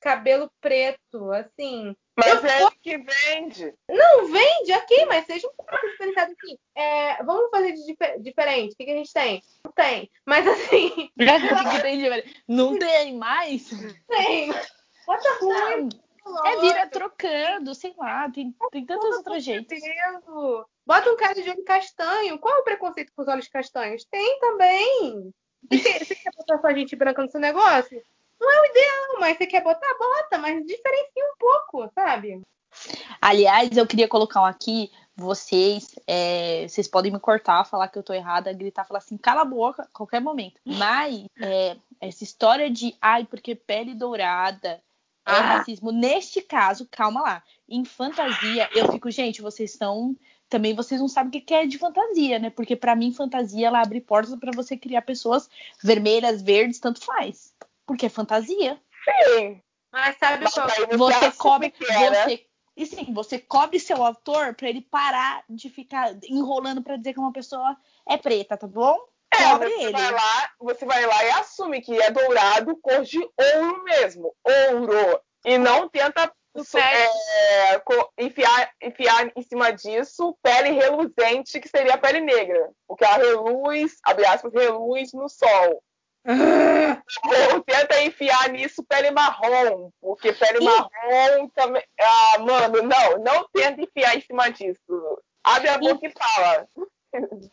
cabelo 0.00 0.50
preto, 0.60 1.32
assim. 1.32 1.94
Mas 2.18 2.42
Eu 2.42 2.50
é 2.50 2.62
ele 2.62 2.70
que 2.82 2.98
vende. 2.98 3.74
Não 3.88 4.26
vende 4.26 4.72
aqui, 4.72 5.06
mas 5.06 5.24
seja 5.24 5.46
um 5.46 5.52
pouco 5.56 5.88
diferenciado 5.88 6.32
assim. 6.32 6.58
É, 6.76 7.22
vamos 7.22 7.48
fazer 7.50 7.72
de 7.72 7.86
dife- 7.86 8.18
diferente. 8.20 8.72
O 8.72 8.76
que, 8.76 8.84
que 8.84 8.90
a 8.90 8.96
gente 8.96 9.12
tem? 9.12 9.42
Não 9.64 9.72
tem. 9.72 10.10
Mas 10.26 10.46
assim, 10.46 11.10
tem? 11.82 12.24
Não 12.48 12.78
tem 12.78 13.16
mais? 13.16 13.70
tem. 14.08 14.52
Bota 15.06 15.38
ruim. 15.40 15.88
É 16.44 16.60
vira 16.60 16.86
trocando, 16.88 17.74
sei 17.74 17.94
lá, 17.96 18.28
tem, 18.30 18.54
tem 18.70 18.84
tantos 18.84 19.16
outros 19.16 19.42
jeitos. 19.42 19.78
Bota 20.84 21.10
um 21.10 21.16
cara 21.16 21.34
de 21.34 21.48
olho 21.48 21.64
castanho. 21.64 22.38
Qual 22.38 22.54
é 22.54 22.58
o 22.60 22.64
preconceito 22.64 23.12
com 23.14 23.22
os 23.22 23.28
olhos 23.28 23.48
castanhos? 23.48 24.04
Tem 24.10 24.38
também. 24.40 25.32
Você 25.70 25.78
quer, 25.80 26.04
você 26.04 26.14
quer 26.14 26.30
botar 26.36 26.58
só 26.60 26.70
gente 26.74 26.94
branca 26.96 27.22
no 27.22 27.30
seu 27.30 27.40
negócio? 27.40 28.02
Não 28.40 28.50
é 28.50 28.60
o 28.60 28.66
ideal, 28.66 29.20
mas 29.20 29.36
você 29.36 29.46
quer 29.46 29.62
botar, 29.62 29.94
bota, 29.98 30.38
mas 30.38 30.64
diferencia 30.64 31.24
um 31.24 31.36
pouco, 31.38 31.90
sabe? 31.94 32.40
Aliás, 33.20 33.76
eu 33.76 33.86
queria 33.86 34.06
colocar 34.06 34.42
um 34.42 34.44
aqui, 34.44 34.90
vocês, 35.16 35.94
é, 36.06 36.66
vocês 36.68 36.86
podem 36.86 37.10
me 37.10 37.18
cortar, 37.18 37.64
falar 37.64 37.88
que 37.88 37.98
eu 37.98 38.02
tô 38.02 38.12
errada, 38.12 38.52
gritar, 38.52 38.84
falar 38.84 38.98
assim, 38.98 39.16
cala 39.16 39.42
a 39.42 39.44
boca, 39.44 39.82
a 39.82 39.86
qualquer 39.86 40.20
momento. 40.20 40.60
Mas 40.64 41.24
é, 41.40 41.76
essa 42.00 42.22
história 42.22 42.70
de, 42.70 42.94
ai, 43.02 43.24
porque 43.24 43.54
pele 43.54 43.94
dourada 43.94 44.68
é 44.68 44.80
Ah. 45.32 45.56
racismo. 45.56 45.90
Neste 45.90 46.40
caso, 46.40 46.86
calma 46.90 47.20
lá. 47.20 47.42
Em 47.68 47.84
fantasia, 47.84 48.68
eu 48.74 48.92
fico, 48.92 49.10
gente, 49.10 49.42
vocês 49.42 49.72
estão. 49.72 50.16
Também 50.48 50.74
vocês 50.74 50.98
não 50.98 51.08
sabem 51.08 51.40
o 51.40 51.44
que 51.44 51.52
é 51.52 51.66
de 51.66 51.76
fantasia, 51.76 52.38
né? 52.38 52.48
Porque 52.48 52.74
pra 52.74 52.96
mim, 52.96 53.12
fantasia, 53.12 53.66
ela 53.66 53.82
abre 53.82 54.00
portas 54.00 54.34
pra 54.38 54.50
você 54.54 54.76
criar 54.78 55.02
pessoas 55.02 55.50
vermelhas, 55.82 56.40
verdes, 56.40 56.78
tanto 56.80 57.04
faz. 57.04 57.52
Porque 57.88 58.06
é 58.06 58.10
fantasia. 58.10 58.80
Sim. 59.04 59.62
Mas 59.90 60.16
sabe 60.18 60.44
qual? 60.50 60.68
aí 60.68 60.96
Você 60.96 61.32
cobre, 61.32 61.70
que 61.70 61.84
você 61.84 62.46
e 62.78 62.86
sim, 62.86 63.12
você 63.12 63.40
cobre 63.40 63.80
seu 63.80 64.04
autor 64.04 64.54
pra 64.54 64.68
ele 64.68 64.82
parar 64.82 65.42
de 65.48 65.68
ficar 65.68 66.14
enrolando 66.22 66.80
pra 66.80 66.96
dizer 66.96 67.12
que 67.12 67.18
uma 67.18 67.32
pessoa 67.32 67.76
é 68.08 68.16
preta, 68.16 68.56
tá 68.56 68.68
bom? 68.68 68.96
É, 69.34 69.36
Cobre 69.50 69.68
você 69.68 69.82
ele. 69.82 69.92
vai 69.92 70.12
lá, 70.12 70.50
você 70.60 70.84
vai 70.86 71.04
lá 71.04 71.24
e 71.24 71.30
assume 71.32 71.80
que 71.80 72.00
é 72.00 72.10
dourado, 72.12 72.76
cor 72.76 73.02
de 73.02 73.18
ouro 73.18 73.82
mesmo, 73.82 74.32
ouro, 74.44 75.20
e 75.44 75.58
não 75.58 75.88
tenta 75.88 76.32
O 76.54 76.62
é, 76.78 77.82
enfiar, 78.16 78.70
enfiar 78.80 79.32
em 79.34 79.42
cima 79.42 79.72
disso 79.72 80.38
pele 80.40 80.70
reluzente, 80.70 81.60
que 81.60 81.68
seria 81.68 81.94
a 81.94 81.98
pele 81.98 82.20
negra, 82.20 82.70
porque 82.86 83.04
ela 83.04 83.16
reluz, 83.16 83.96
abre 84.04 84.24
aspas, 84.24 84.52
reluz 84.52 85.12
no 85.12 85.28
sol. 85.28 85.82
Ou 87.52 87.62
tenta 87.62 88.02
enfiar 88.02 88.50
nisso 88.50 88.84
pele 88.84 89.10
marrom, 89.10 89.90
porque 90.00 90.32
pele 90.32 90.58
Ih. 90.60 90.64
marrom 90.64 91.48
também. 91.54 91.82
Ah, 92.00 92.38
mano, 92.40 92.82
não, 92.82 93.18
não 93.18 93.48
tenta 93.52 93.80
enfiar 93.80 94.16
em 94.16 94.20
cima 94.20 94.50
disso. 94.50 95.18
Abre 95.42 95.68
a 95.68 95.78
boca 95.78 96.06
e 96.06 96.10
fala. 96.12 96.68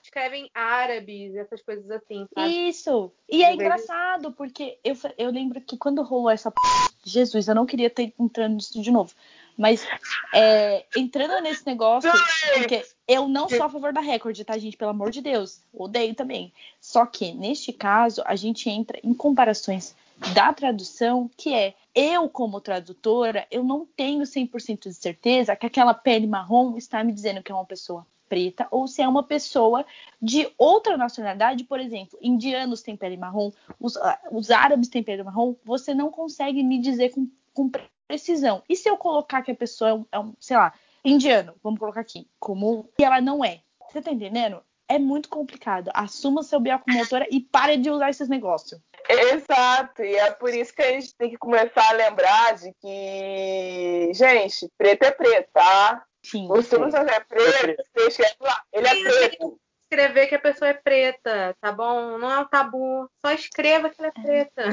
Escrevem 0.03 0.49
árabes, 0.53 1.33
essas 1.35 1.61
coisas 1.61 1.89
assim, 1.89 2.27
sabe? 2.33 2.67
Isso. 2.69 3.11
E 3.29 3.43
é 3.43 3.53
engraçado, 3.53 4.33
porque 4.33 4.77
eu, 4.83 4.93
eu 5.17 5.31
lembro 5.31 5.61
que 5.61 5.77
quando 5.77 6.03
rolou 6.03 6.29
essa. 6.29 6.51
p- 6.51 6.57
Jesus, 7.05 7.47
eu 7.47 7.55
não 7.55 7.65
queria 7.65 7.89
ter 7.89 8.13
entrando 8.19 8.55
nisso 8.55 8.81
de 8.81 8.91
novo. 8.91 9.13
Mas 9.57 9.87
é, 10.33 10.85
entrando 10.95 11.41
nesse 11.41 11.65
negócio, 11.65 12.11
porque 12.53 12.85
eu 13.07 13.27
não 13.27 13.47
sou 13.47 13.63
a 13.63 13.69
favor 13.69 13.93
da 13.93 14.01
Record, 14.01 14.37
tá, 14.43 14.57
gente? 14.57 14.75
Pelo 14.75 14.91
amor 14.91 15.11
de 15.11 15.21
Deus. 15.21 15.61
Odeio 15.73 16.13
também. 16.13 16.51
Só 16.81 17.05
que, 17.05 17.33
neste 17.33 17.71
caso, 17.71 18.21
a 18.25 18.35
gente 18.35 18.69
entra 18.69 18.99
em 19.03 19.13
comparações 19.13 19.95
da 20.33 20.53
tradução, 20.53 21.29
que 21.37 21.53
é 21.53 21.73
eu, 21.93 22.27
como 22.29 22.61
tradutora, 22.61 23.47
eu 23.49 23.63
não 23.63 23.85
tenho 23.95 24.23
100% 24.23 24.89
de 24.89 24.93
certeza 24.93 25.55
que 25.55 25.65
aquela 25.65 25.93
pele 25.93 26.27
marrom 26.27 26.77
está 26.77 27.03
me 27.03 27.13
dizendo 27.13 27.41
que 27.41 27.51
é 27.51 27.55
uma 27.55 27.65
pessoa 27.65 28.05
preta 28.27 28.67
ou 28.71 28.87
se 28.87 29.01
é 29.01 29.07
uma 29.07 29.23
pessoa 29.23 29.85
de 30.21 30.49
outra 30.57 30.97
nacionalidade, 30.97 31.63
por 31.63 31.79
exemplo, 31.79 32.17
indianos 32.21 32.81
têm 32.81 32.97
pele 32.97 33.17
marrom, 33.17 33.51
os, 33.79 33.95
ah, 33.97 34.19
os 34.31 34.49
árabes 34.51 34.89
têm 34.89 35.03
pele 35.03 35.23
marrom, 35.23 35.55
você 35.63 35.93
não 35.93 36.09
consegue 36.09 36.63
me 36.63 36.79
dizer 36.79 37.11
com, 37.11 37.29
com 37.53 37.69
precisão. 38.07 38.63
E 38.67 38.75
se 38.75 38.89
eu 38.89 38.97
colocar 38.97 39.41
que 39.41 39.51
a 39.51 39.55
pessoa 39.55 39.89
é 39.89 39.93
um, 39.93 40.05
é 40.11 40.19
um, 40.19 40.33
sei 40.39 40.57
lá, 40.57 40.73
indiano, 41.03 41.55
vamos 41.63 41.79
colocar 41.79 42.01
aqui, 42.01 42.27
como 42.39 42.89
e 42.97 43.03
ela 43.03 43.21
não 43.21 43.43
é? 43.43 43.61
Você 43.89 44.01
tá 44.01 44.11
entendendo? 44.11 44.61
É 44.87 44.99
muito 44.99 45.29
complicado. 45.29 45.89
Assuma 45.93 46.43
seu 46.43 46.59
bio 46.59 46.77
como 46.79 46.99
autora 46.99 47.27
e 47.31 47.39
pare 47.39 47.77
de 47.77 47.89
usar 47.89 48.09
esses 48.09 48.29
negócios. 48.29 48.79
Exato, 49.07 50.03
e 50.03 50.15
é 50.15 50.31
por 50.31 50.53
isso 50.53 50.73
que 50.73 50.81
a 50.81 50.91
gente 50.91 51.15
tem 51.15 51.29
que 51.29 51.37
começar 51.37 51.89
a 51.89 51.93
lembrar 51.93 52.55
de 52.55 52.73
que, 52.81 54.11
gente, 54.13 54.69
preto 54.77 55.03
é 55.03 55.11
preto, 55.11 55.49
tá? 55.53 56.03
Sim. 56.23 56.47
O 56.49 56.61
Silvio 56.61 56.89
Santos 56.89 57.15
é 57.15 57.19
preto, 57.19 57.83
você 57.93 58.07
escreve 58.07 58.35
lá, 58.41 58.63
ele 58.73 58.87
é 58.87 59.03
preto. 59.03 59.59
Escrever 59.83 60.27
que 60.27 60.35
a 60.35 60.39
pessoa 60.39 60.69
é 60.69 60.73
preta, 60.73 61.55
tá 61.61 61.71
bom? 61.71 62.17
Não 62.17 62.31
é 62.31 62.39
um 62.39 62.45
tabu. 62.45 63.07
Só 63.23 63.31
escreva 63.31 63.89
que 63.89 64.01
ela 64.01 64.11
é 64.15 64.21
preta. 64.21 64.69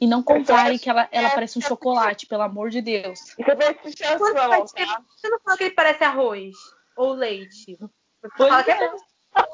E 0.00 0.06
não 0.06 0.22
compare 0.22 0.78
que 0.78 0.88
ela, 0.88 1.08
ela 1.10 1.30
parece 1.30 1.58
um 1.58 1.62
chocolate, 1.62 2.26
pelo 2.26 2.42
amor 2.42 2.70
de 2.70 2.80
Deus. 2.80 3.18
É 3.38 3.54
tá? 3.54 5.02
Você 5.16 5.28
não 5.28 5.40
fala 5.40 5.56
que 5.56 5.64
ele 5.64 5.74
parece 5.74 6.04
arroz 6.04 6.54
ou 6.96 7.12
leite. 7.12 7.76
Você 7.80 8.28
Pois 8.36 8.48
fala 8.50 8.62
que 8.64 8.70
é. 8.70 8.90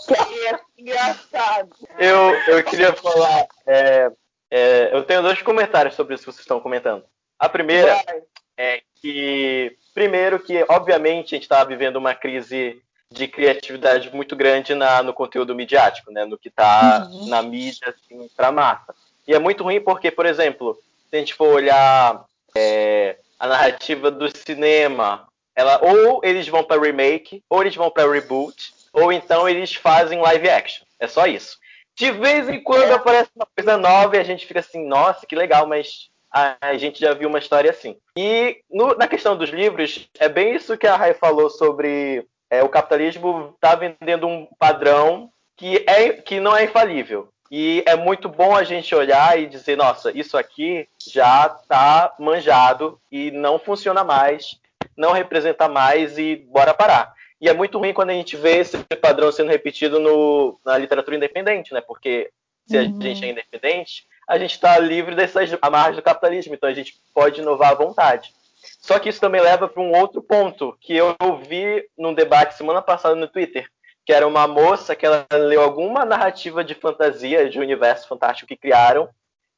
Que 0.07 0.15
é 0.49 0.61
engraçado. 0.79 1.71
Eu, 1.99 2.35
eu 2.47 2.65
queria 2.65 2.93
falar. 2.95 3.47
é, 3.67 4.11
é, 4.51 4.91
eu 4.95 5.03
tenho 5.05 5.21
dois 5.23 5.43
comentários 5.43 5.95
sobre 5.95 6.15
isso 6.15 6.25
que 6.25 6.33
vocês 6.33 6.41
estão 6.41 6.61
comentando. 6.61 7.05
A 7.39 7.49
primeira 7.49 7.95
Vai. 7.95 8.23
é 8.57 8.83
que, 9.01 9.77
primeiro, 9.93 10.39
que 10.39 10.65
obviamente 10.69 11.35
a 11.35 11.37
gente 11.37 11.43
está 11.43 11.65
vivendo 11.65 11.97
uma 11.97 12.15
crise 12.15 12.81
de 13.11 13.29
criatividade 13.29 14.15
muito 14.15 14.35
grande 14.35 14.75
na, 14.75 15.03
no 15.03 15.13
conteúdo 15.13 15.55
midiático, 15.55 16.11
né? 16.11 16.25
No 16.25 16.39
que 16.39 16.49
está 16.49 17.07
Uhum. 17.11 17.29
na 17.29 17.43
mídia, 17.43 17.89
assim, 17.89 18.29
para 18.37 18.51
massa. 18.53 18.94
E 19.27 19.35
é 19.35 19.39
muito 19.39 19.63
ruim 19.65 19.81
porque, 19.81 20.11
por 20.11 20.27
exemplo, 20.27 20.79
se 21.11 21.17
a 21.17 21.19
gente 21.19 21.35
for 21.35 21.49
olhar 21.49 22.25
é, 22.57 23.17
a 23.39 23.47
narrativa 23.47 24.11
do 24.11 24.29
cinema, 24.37 25.27
ela 25.57 25.81
ou 25.83 26.21
eles 26.23 26.49
vão 26.49 26.63
para 26.65 26.81
remake, 26.81 27.43
ou 27.49 27.63
eles 27.63 27.75
vão 27.75 27.91
para 27.91 28.11
reboot, 28.11 28.73
ou 28.93 29.13
então 29.13 29.49
eles 29.49 29.75
fazem 29.75 30.21
live 30.21 30.49
action. 30.49 30.85
É 31.01 31.07
só 31.07 31.27
isso. 31.27 31.59
De 31.97 32.11
vez 32.11 32.49
em 32.49 32.61
quando 32.63 32.91
É. 32.91 32.95
aparece 32.95 33.31
uma 33.37 33.47
coisa 33.57 33.77
nova 33.77 34.17
e 34.17 34.21
a 34.21 34.25
gente 34.25 34.47
fica 34.47 34.61
assim, 34.61 34.87
nossa, 34.87 35.27
que 35.27 35.37
legal, 35.37 35.67
mas 35.67 36.09
a, 36.31 36.57
a 36.61 36.77
gente 36.77 37.01
já 37.01 37.15
viu 37.15 37.29
uma 37.29 37.39
história 37.39 37.71
assim. 37.71 37.97
E 38.19 38.59
no- 38.71 38.97
na 38.97 39.07
questão 39.07 39.37
dos 39.37 39.51
livros, 39.51 40.09
é 40.19 40.29
bem 40.29 40.55
isso 40.55 40.77
que 40.77 40.87
a 40.87 40.97
Rai 40.97 41.15
falou 41.15 41.49
sobre 41.49 42.27
é, 42.51 42.63
o 42.63 42.69
capitalismo 42.69 43.57
tá 43.61 43.75
vendendo 43.75 44.27
um 44.27 44.47
padrão 44.59 45.31
que, 45.57 45.85
é, 45.89 46.11
que 46.13 46.41
não 46.41 46.57
é 46.57 46.65
infalível. 46.65 47.29
E 47.57 47.85
é 47.87 47.95
muito 47.95 48.29
bom 48.29 48.57
a 48.57 48.65
gente 48.65 48.93
olhar 48.97 49.39
e 49.39 49.47
dizer, 49.47 49.77
nossa, 49.77 50.11
isso 50.11 50.37
aqui 50.37 50.89
já 51.09 51.49
tá 51.49 52.13
manjado 52.19 53.01
e 53.13 53.31
não 53.31 53.61
funciona 53.61 54.03
mais, 54.03 54.59
não 54.97 55.13
representa 55.13 55.69
mais 55.69 56.19
e 56.19 56.35
bora 56.35 56.75
parar. 56.75 57.15
E 57.41 57.49
é 57.49 57.55
muito 57.55 57.79
ruim 57.79 57.95
quando 57.95 58.11
a 58.11 58.15
gente 58.15 58.37
vê 58.37 58.57
esse 58.59 58.77
padrão 59.01 59.31
sendo 59.31 59.53
repetido 59.53 60.01
no, 60.01 60.59
na 60.65 60.77
literatura 60.77 61.17
independente, 61.17 61.73
né? 61.73 61.81
Porque 61.81 62.29
se 62.67 62.77
Uhum. 62.77 62.99
a 62.99 63.03
gente 63.05 63.25
é 63.25 63.29
independente, 63.29 64.05
a 64.27 64.37
gente 64.37 64.51
está 64.55 64.77
livre 64.81 65.15
dessas 65.15 65.57
amarras 65.63 65.95
do 65.95 66.03
capitalismo, 66.03 66.55
então 66.57 66.69
a 66.69 66.75
gente 66.75 66.97
pode 67.15 67.41
inovar 67.41 67.71
à 67.71 67.75
vontade. 67.75 68.33
Só 68.81 68.99
que 68.99 69.09
isso 69.09 69.21
também 69.21 69.41
leva 69.41 69.69
para 69.69 69.81
um 69.81 69.95
outro 69.95 70.21
ponto 70.21 70.77
que 70.81 70.97
eu 70.97 71.15
vi 71.49 71.89
num 71.97 72.15
debate 72.15 72.57
semana 72.57 72.83
passada 72.83 73.15
no 73.15 73.29
Twitter, 73.29 73.69
que 74.05 74.13
era 74.13 74.27
uma 74.27 74.47
moça 74.47 74.95
que 74.95 75.07
ela 75.07 75.27
leu 75.33 75.63
alguma 75.63 76.05
narrativa 76.05 76.63
de 76.63 76.75
fantasia 76.75 77.49
de 77.49 77.59
universo 77.59 78.07
fantástico 78.07 78.49
que 78.49 78.57
criaram 78.57 79.09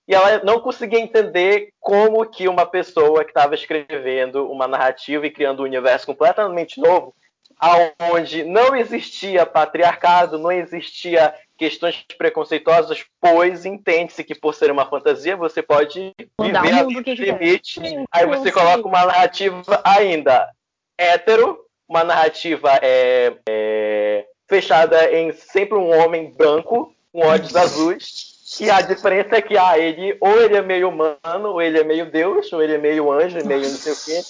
e 0.08 0.14
ela 0.14 0.42
não 0.44 0.60
conseguia 0.60 1.00
entender 1.00 1.70
como 1.80 2.24
que 2.26 2.46
uma 2.46 2.64
pessoa 2.64 3.24
que 3.24 3.30
estava 3.30 3.54
escrevendo 3.54 4.48
uma 4.50 4.68
narrativa 4.68 5.26
e 5.26 5.30
criando 5.30 5.60
um 5.60 5.64
universo 5.64 6.06
completamente 6.06 6.80
novo, 6.80 7.12
aonde 7.58 8.44
não 8.44 8.76
existia 8.76 9.44
patriarcado, 9.44 10.38
não 10.38 10.52
existia 10.52 11.34
questões 11.58 12.04
preconceituosas, 12.16 13.04
pois 13.20 13.64
entende-se 13.64 14.22
que 14.22 14.34
por 14.34 14.54
ser 14.54 14.70
uma 14.70 14.86
fantasia 14.86 15.36
você 15.36 15.62
pode 15.62 16.12
Mudar 16.38 16.62
viver 16.62 16.84
mundo 16.84 17.02
que 17.02 17.14
limite. 17.14 17.80
Aí 18.12 18.26
você 18.26 18.52
coloca 18.52 18.86
uma 18.86 19.06
narrativa 19.06 19.80
ainda 19.82 20.48
hétero, 20.96 21.58
uma 21.88 22.04
narrativa 22.04 22.78
é, 22.80 23.36
é, 23.48 24.26
fechada 24.48 25.10
em 25.12 25.32
sempre 25.32 25.76
um 25.76 25.90
homem 25.98 26.30
branco, 26.30 26.94
com 27.12 27.26
olhos 27.26 27.54
azuis. 27.56 28.36
E 28.60 28.70
a 28.70 28.80
diferença 28.80 29.36
é 29.36 29.42
que 29.42 29.58
ah, 29.58 29.78
ele 29.78 30.16
ou 30.20 30.40
ele 30.40 30.56
é 30.56 30.62
meio 30.62 30.88
humano, 30.88 31.50
ou 31.50 31.60
ele 31.60 31.80
é 31.80 31.84
meio 31.84 32.10
Deus, 32.10 32.52
ou 32.52 32.62
ele 32.62 32.74
é 32.74 32.78
meio 32.78 33.10
anjo, 33.10 33.44
meio 33.44 33.62
não 33.62 33.68
sei 33.68 33.92
o 33.92 33.96
quê. 33.96 34.20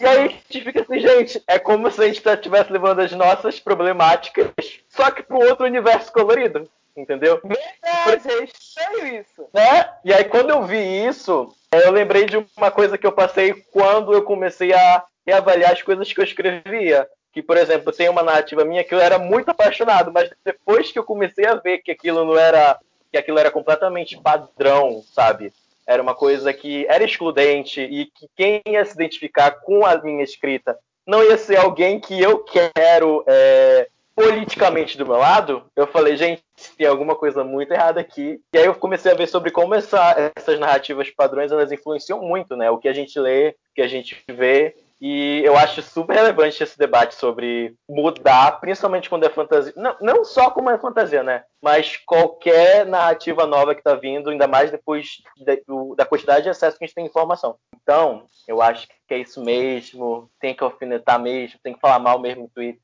E 0.00 0.06
aí 0.06 0.18
a 0.18 0.28
gente 0.28 0.64
fica 0.64 0.80
assim, 0.80 0.98
gente, 0.98 1.42
é 1.46 1.58
como 1.58 1.90
se 1.90 2.02
a 2.02 2.06
gente 2.06 2.26
estivesse 2.26 2.72
levando 2.72 3.00
as 3.00 3.12
nossas 3.12 3.60
problemáticas, 3.60 4.50
só 4.88 5.10
que 5.10 5.22
para 5.22 5.36
um 5.36 5.48
outro 5.48 5.64
universo 5.64 6.12
colorido, 6.12 6.68
entendeu? 6.96 7.40
Verdade, 7.44 8.28
é 8.28 8.44
estranho 8.44 9.20
isso. 9.20 9.48
né? 9.54 9.88
E 10.04 10.12
aí 10.12 10.24
quando 10.24 10.50
eu 10.50 10.64
vi 10.64 11.06
isso, 11.06 11.54
eu 11.70 11.92
lembrei 11.92 12.26
de 12.26 12.44
uma 12.56 12.70
coisa 12.70 12.98
que 12.98 13.06
eu 13.06 13.12
passei 13.12 13.54
quando 13.70 14.12
eu 14.12 14.22
comecei 14.22 14.72
a 14.72 15.04
reavaliar 15.24 15.70
as 15.70 15.82
coisas 15.82 16.12
que 16.12 16.18
eu 16.18 16.24
escrevia. 16.24 17.08
Que, 17.32 17.42
por 17.42 17.56
exemplo, 17.56 17.92
tem 17.92 18.08
uma 18.08 18.22
narrativa 18.22 18.64
minha 18.64 18.84
que 18.84 18.94
eu 18.94 19.00
era 19.00 19.18
muito 19.18 19.48
apaixonado, 19.50 20.12
mas 20.12 20.30
depois 20.44 20.92
que 20.92 20.98
eu 20.98 21.04
comecei 21.04 21.46
a 21.46 21.54
ver 21.54 21.78
que 21.78 21.90
aquilo 21.90 22.24
não 22.24 22.36
era. 22.38 22.78
que 23.10 23.18
aquilo 23.18 23.38
era 23.38 23.50
completamente 23.50 24.18
padrão, 24.20 25.02
sabe? 25.14 25.52
Era 25.86 26.02
uma 26.02 26.14
coisa 26.14 26.52
que 26.52 26.86
era 26.88 27.04
excludente 27.04 27.80
e 27.80 28.06
que 28.06 28.26
quem 28.36 28.62
ia 28.66 28.84
se 28.84 28.94
identificar 28.94 29.50
com 29.50 29.84
a 29.84 29.96
minha 29.96 30.22
escrita 30.24 30.78
não 31.06 31.22
ia 31.22 31.36
ser 31.36 31.56
alguém 31.58 31.98
que 32.00 32.18
eu 32.20 32.38
quero 32.74 33.24
é, 33.26 33.88
politicamente 34.14 34.96
do 34.96 35.04
meu 35.04 35.16
lado, 35.16 35.64
eu 35.74 35.86
falei, 35.86 36.16
gente, 36.16 36.42
tem 36.78 36.86
alguma 36.86 37.14
coisa 37.16 37.42
muito 37.42 37.72
errada 37.72 38.00
aqui. 38.00 38.40
E 38.54 38.58
aí 38.58 38.66
eu 38.66 38.74
comecei 38.74 39.10
a 39.10 39.14
ver 39.16 39.26
sobre 39.26 39.50
como 39.50 39.74
essa- 39.74 40.32
essas 40.36 40.58
narrativas 40.60 41.10
padrões 41.10 41.50
elas 41.50 41.72
influenciam 41.72 42.20
muito, 42.22 42.56
né? 42.56 42.70
O 42.70 42.78
que 42.78 42.88
a 42.88 42.92
gente 42.92 43.18
lê, 43.18 43.48
o 43.50 43.54
que 43.74 43.82
a 43.82 43.88
gente 43.88 44.16
vê. 44.28 44.74
E 45.04 45.42
eu 45.44 45.56
acho 45.56 45.82
super 45.82 46.14
relevante 46.14 46.62
esse 46.62 46.78
debate 46.78 47.16
sobre 47.16 47.74
mudar, 47.88 48.60
principalmente 48.60 49.08
quando 49.10 49.24
é 49.24 49.28
fantasia. 49.28 49.72
Não, 49.74 49.96
não 50.00 50.24
só 50.24 50.48
como 50.48 50.70
é 50.70 50.78
fantasia, 50.78 51.24
né? 51.24 51.42
Mas 51.60 51.96
qualquer 51.96 52.86
narrativa 52.86 53.44
nova 53.44 53.74
que 53.74 53.82
tá 53.82 53.96
vindo, 53.96 54.30
ainda 54.30 54.46
mais 54.46 54.70
depois 54.70 55.16
da, 55.44 55.56
do- 55.66 55.96
da 55.96 56.06
quantidade 56.06 56.44
de 56.44 56.50
acesso 56.50 56.78
que 56.78 56.84
a 56.84 56.86
gente 56.86 56.94
tem 56.94 57.02
à 57.02 57.08
informação. 57.08 57.56
Então, 57.82 58.26
eu 58.46 58.62
acho 58.62 58.86
que 58.86 59.12
é 59.14 59.18
isso 59.18 59.42
mesmo. 59.42 60.30
Tem 60.40 60.54
que 60.54 60.62
alfinetar 60.62 61.18
mesmo, 61.20 61.58
tem 61.64 61.74
que 61.74 61.80
falar 61.80 61.98
mal 61.98 62.20
mesmo 62.20 62.42
no 62.44 62.48
Twitter. 62.48 62.80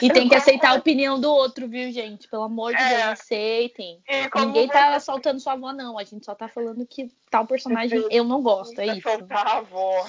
E 0.00 0.10
tem 0.10 0.26
que 0.26 0.34
aceitar 0.34 0.70
a 0.70 0.74
opinião 0.78 1.20
do 1.20 1.30
outro, 1.30 1.68
viu, 1.68 1.92
gente? 1.92 2.26
Pelo 2.26 2.44
amor 2.44 2.74
de 2.74 2.82
É. 2.82 2.88
Deus, 2.88 3.02
aceitem. 3.08 4.00
Ninguém 4.34 4.66
você- 4.66 4.72
tá 4.72 4.94
assaltando 4.94 5.38
sua 5.38 5.52
avó, 5.52 5.74
não. 5.74 5.98
A 5.98 6.04
gente 6.04 6.24
só 6.24 6.34
tá 6.34 6.48
falando 6.48 6.86
que 6.86 7.10
tal 7.30 7.46
personagem 7.46 8.02
eu 8.10 8.24
não 8.24 8.42
gosto, 8.42 8.78
é 8.80 8.86
isso. 8.86 9.06
Assaltar 9.06 9.46
a 9.46 9.58
avó. 9.58 10.06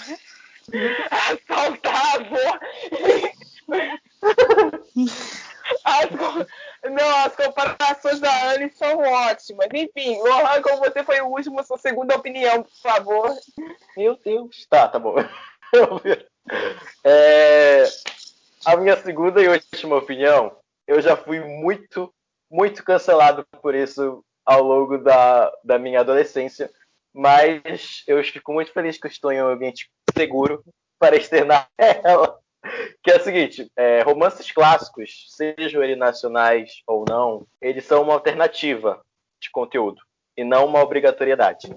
Assaltar 1.11 1.95
a 1.95 2.13
avó. 2.15 2.59
As 5.83 6.09
Não, 6.91 7.25
as 7.25 7.35
comparações 7.35 8.19
da 8.19 8.51
Anne 8.51 8.69
são 8.71 8.99
ótimas. 8.99 9.67
Enfim, 9.73 10.19
Lohan, 10.19 10.61
como 10.61 10.77
você 10.77 11.03
foi 11.03 11.19
o 11.21 11.27
último, 11.27 11.63
sua 11.63 11.77
segunda 11.77 12.15
opinião, 12.15 12.63
por 12.63 12.77
favor. 12.81 13.35
Meu 13.97 14.17
Deus. 14.23 14.67
Tá, 14.69 14.87
tá 14.87 14.99
bom. 14.99 15.15
É, 17.03 17.85
a 18.65 18.77
minha 18.77 18.95
segunda 18.97 19.41
e 19.41 19.47
última 19.47 19.95
opinião, 19.95 20.55
eu 20.87 21.01
já 21.01 21.17
fui 21.17 21.39
muito, 21.39 22.13
muito 22.51 22.83
cancelado 22.83 23.43
por 23.63 23.73
isso 23.73 24.23
ao 24.45 24.61
longo 24.61 24.99
da, 24.99 25.51
da 25.63 25.79
minha 25.79 26.01
adolescência, 26.01 26.69
mas 27.15 28.03
eu 28.05 28.21
fico 28.25 28.51
muito 28.51 28.73
feliz 28.73 28.97
que 28.97 29.07
eu 29.07 29.11
estou 29.11 29.31
em 29.31 29.41
um 29.41 29.47
ambiente 29.47 29.89
seguro 30.13 30.61
para 30.99 31.15
externar 31.15 31.69
ela. 31.79 32.37
Que 33.01 33.11
é 33.11 33.17
o 33.17 33.23
seguinte, 33.23 33.71
é, 33.77 34.01
romances 34.01 34.51
clássicos, 34.51 35.27
sejam 35.29 35.83
eles 35.83 35.97
nacionais 35.97 36.81
ou 36.85 37.05
não, 37.07 37.47
eles 37.61 37.85
são 37.85 38.01
uma 38.01 38.13
alternativa 38.13 39.01
de 39.39 39.49
conteúdo 39.51 40.01
e 40.35 40.43
não 40.43 40.65
uma 40.65 40.81
obrigatoriedade. 40.81 41.69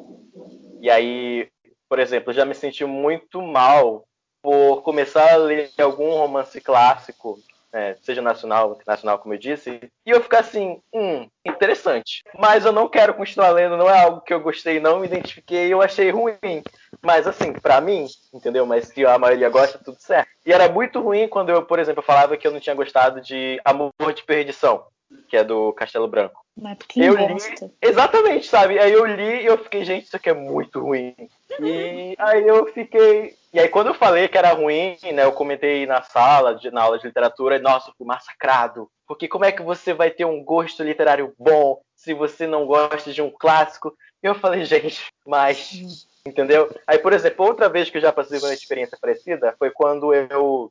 E 0.81 0.91
aí, 0.91 1.49
por 1.89 1.99
exemplo, 1.99 2.33
já 2.33 2.45
me 2.45 2.55
senti 2.55 2.85
muito 2.85 3.41
mal 3.43 4.05
por 4.43 4.83
começar 4.83 5.35
a 5.35 5.37
ler 5.37 5.71
algum 5.79 6.11
romance 6.11 6.61
clássico, 6.61 7.39
né, 7.73 7.97
seja 8.03 8.23
nacional 8.23 8.69
ou 8.69 8.75
internacional, 8.75 9.19
como 9.19 9.35
eu 9.35 9.39
disse, 9.39 9.81
e 10.07 10.11
eu 10.11 10.23
ficar 10.23 10.41
assim, 10.41 10.81
hum, 10.93 11.29
interessante. 11.45 12.23
Mas 12.39 12.65
eu 12.65 12.73
não 12.73 12.89
quero 12.89 13.15
continuar 13.15 13.51
lendo, 13.51 13.77
não 13.77 13.89
é 13.89 14.03
algo 14.03 14.21
que 14.21 14.33
eu 14.33 14.41
gostei, 14.41 14.81
não 14.81 15.01
me 15.01 15.07
identifiquei, 15.07 15.73
eu 15.73 15.83
achei 15.83 16.11
ruim. 16.11 16.63
Mas 17.03 17.27
assim, 17.27 17.53
pra 17.53 17.81
mim, 17.81 18.07
entendeu? 18.33 18.65
Mas 18.67 18.89
se 18.89 19.05
a 19.05 19.19
maioria 19.19 19.49
gosta, 19.51 19.79
tudo 19.79 19.99
certo. 20.01 20.29
E 20.47 20.53
era 20.53 20.69
muito 20.69 21.01
ruim 21.01 21.29
quando 21.29 21.51
eu, 21.51 21.63
por 21.63 21.79
exemplo, 21.79 22.03
falava 22.03 22.37
que 22.37 22.47
eu 22.47 22.53
não 22.53 22.61
tinha 22.61 22.75
gostado 22.75 23.21
de 23.21 23.61
Amor 23.65 23.93
de 24.15 24.23
Perdição, 24.25 24.85
que 25.29 25.37
é 25.37 25.45
do 25.45 25.73
Castelo 25.73 26.09
Branco. 26.09 26.41
Mas 26.61 26.77
porque 26.77 27.01
Eu 27.01 27.15
li-. 27.15 27.71
Exatamente, 27.81 28.47
sabe? 28.49 28.79
Aí 28.79 28.93
eu 28.93 29.07
li 29.07 29.43
e 29.43 29.47
eu 29.47 29.59
fiquei, 29.59 29.85
gente, 29.85 30.07
isso 30.07 30.17
aqui 30.17 30.29
é 30.29 30.35
muito 30.35 30.81
ruim. 30.81 31.15
E 31.61 32.15
aí 32.19 32.47
eu 32.47 32.67
fiquei. 32.73 33.37
E 33.53 33.61
aí 33.61 33.69
quando 33.69 33.89
eu 33.89 33.95
falei 33.95 34.29
que 34.29 34.37
era 34.37 34.53
ruim, 34.53 34.97
né? 35.15 35.25
Eu 35.25 35.33
comentei 35.33 35.87
na 35.87 36.03
sala, 36.03 36.55
de- 36.55 36.71
na 36.71 36.83
aula 36.83 36.99
de 36.99 37.07
literatura, 37.07 37.57
e 37.57 37.61
nossa, 37.61 37.91
eu 37.91 37.95
fui 37.97 38.07
massacrado. 38.07 38.91
Porque 39.07 39.29
como 39.29 39.45
é 39.45 39.53
que 39.53 39.63
você 39.63 39.95
vai 39.95 40.11
ter 40.11 40.25
um 40.25 40.43
gosto 40.45 40.83
literário 40.83 41.33
bom 41.39 41.81
se 41.95 42.13
você 42.13 42.47
não 42.47 42.67
gosta 42.67 43.13
de 43.13 43.23
um 43.23 43.31
clássico? 43.31 43.97
E 44.23 44.27
eu 44.27 44.35
falei, 44.35 44.65
gente, 44.65 45.07
mas. 45.27 46.07
Entendeu? 46.27 46.69
Aí, 46.87 46.99
por 46.99 47.13
exemplo, 47.15 47.47
outra 47.47 47.69
vez 47.71 47.89
que 47.89 47.97
eu 47.97 48.03
já 48.03 48.13
passei 48.13 48.39
por 48.39 48.47
uma 48.47 48.53
experiência 48.55 48.99
parecida 49.01 49.55
foi 49.59 49.71
quando 49.71 50.13
eu. 50.13 50.71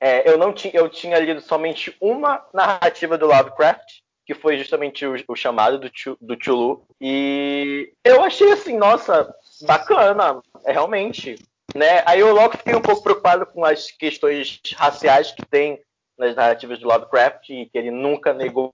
é, 0.00 0.28
eu 0.28 0.36
não 0.36 0.52
tinha, 0.52 0.74
eu 0.74 0.88
tinha 0.90 1.18
lido 1.18 1.40
somente 1.40 1.96
uma 2.00 2.44
narrativa 2.52 3.16
do 3.16 3.26
Lovecraft, 3.26 4.00
que 4.28 4.34
foi 4.34 4.58
justamente 4.58 5.06
o, 5.06 5.14
o 5.26 5.34
chamado 5.34 5.78
do, 5.78 5.90
do. 6.20 6.82
E 7.00 7.90
eu 8.04 8.22
achei 8.22 8.52
assim, 8.52 8.76
nossa, 8.76 9.34
bacana, 9.62 10.42
é 10.66 10.72
realmente. 10.72 11.36
Né? 11.74 12.02
Aí 12.04 12.20
eu 12.20 12.34
logo 12.34 12.58
fiquei 12.58 12.74
um 12.74 12.82
pouco 12.82 13.02
preocupado 13.02 13.46
com 13.46 13.64
as 13.64 13.90
questões 13.90 14.60
raciais 14.76 15.32
que 15.32 15.46
tem 15.46 15.80
nas 16.18 16.36
narrativas 16.36 16.78
do 16.78 16.86
Lovecraft, 16.86 17.46
que 17.46 17.70
ele 17.72 17.90
nunca 17.90 18.34
negou. 18.34 18.70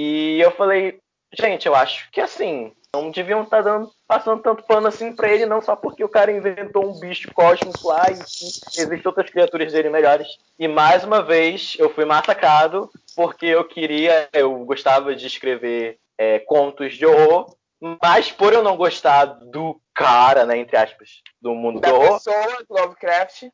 E 0.00 0.40
eu 0.40 0.50
falei, 0.50 0.98
gente, 1.38 1.66
eu 1.66 1.74
acho 1.76 2.10
que 2.10 2.20
assim, 2.20 2.72
não 2.92 3.12
deviam 3.12 3.44
estar 3.44 3.62
tá 3.62 3.70
dando, 3.70 3.90
passando 4.08 4.42
tanto 4.42 4.64
pano 4.64 4.88
assim 4.88 5.14
pra 5.14 5.28
ele, 5.28 5.46
não 5.46 5.60
só 5.60 5.76
porque 5.76 6.02
o 6.02 6.08
cara 6.08 6.32
inventou 6.32 6.84
um 6.84 6.98
bicho 6.98 7.32
cósmico 7.32 7.86
lá 7.86 8.06
e 8.10 8.14
existem 8.14 9.02
outras 9.04 9.30
criaturas 9.30 9.72
dele 9.72 9.88
melhores. 9.88 10.26
E 10.58 10.66
mais 10.66 11.04
uma 11.04 11.22
vez 11.22 11.76
eu 11.78 11.94
fui 11.94 12.04
massacrado 12.04 12.90
porque 13.16 13.46
eu 13.46 13.64
queria, 13.64 14.28
eu 14.32 14.64
gostava 14.66 15.16
de 15.16 15.26
escrever 15.26 15.98
é, 16.18 16.38
contos 16.40 16.94
de 16.94 17.06
horror, 17.06 17.56
mas 18.02 18.30
por 18.30 18.52
eu 18.52 18.62
não 18.62 18.76
gostar 18.76 19.24
do 19.24 19.80
cara, 19.94 20.44
né, 20.44 20.58
entre 20.58 20.76
aspas, 20.76 21.22
do 21.40 21.54
mundo 21.54 21.80
da 21.80 21.88
do 21.88 21.94
horror. 21.94 22.14
pessoa, 22.14 22.58
Lovecraft. 22.68 23.44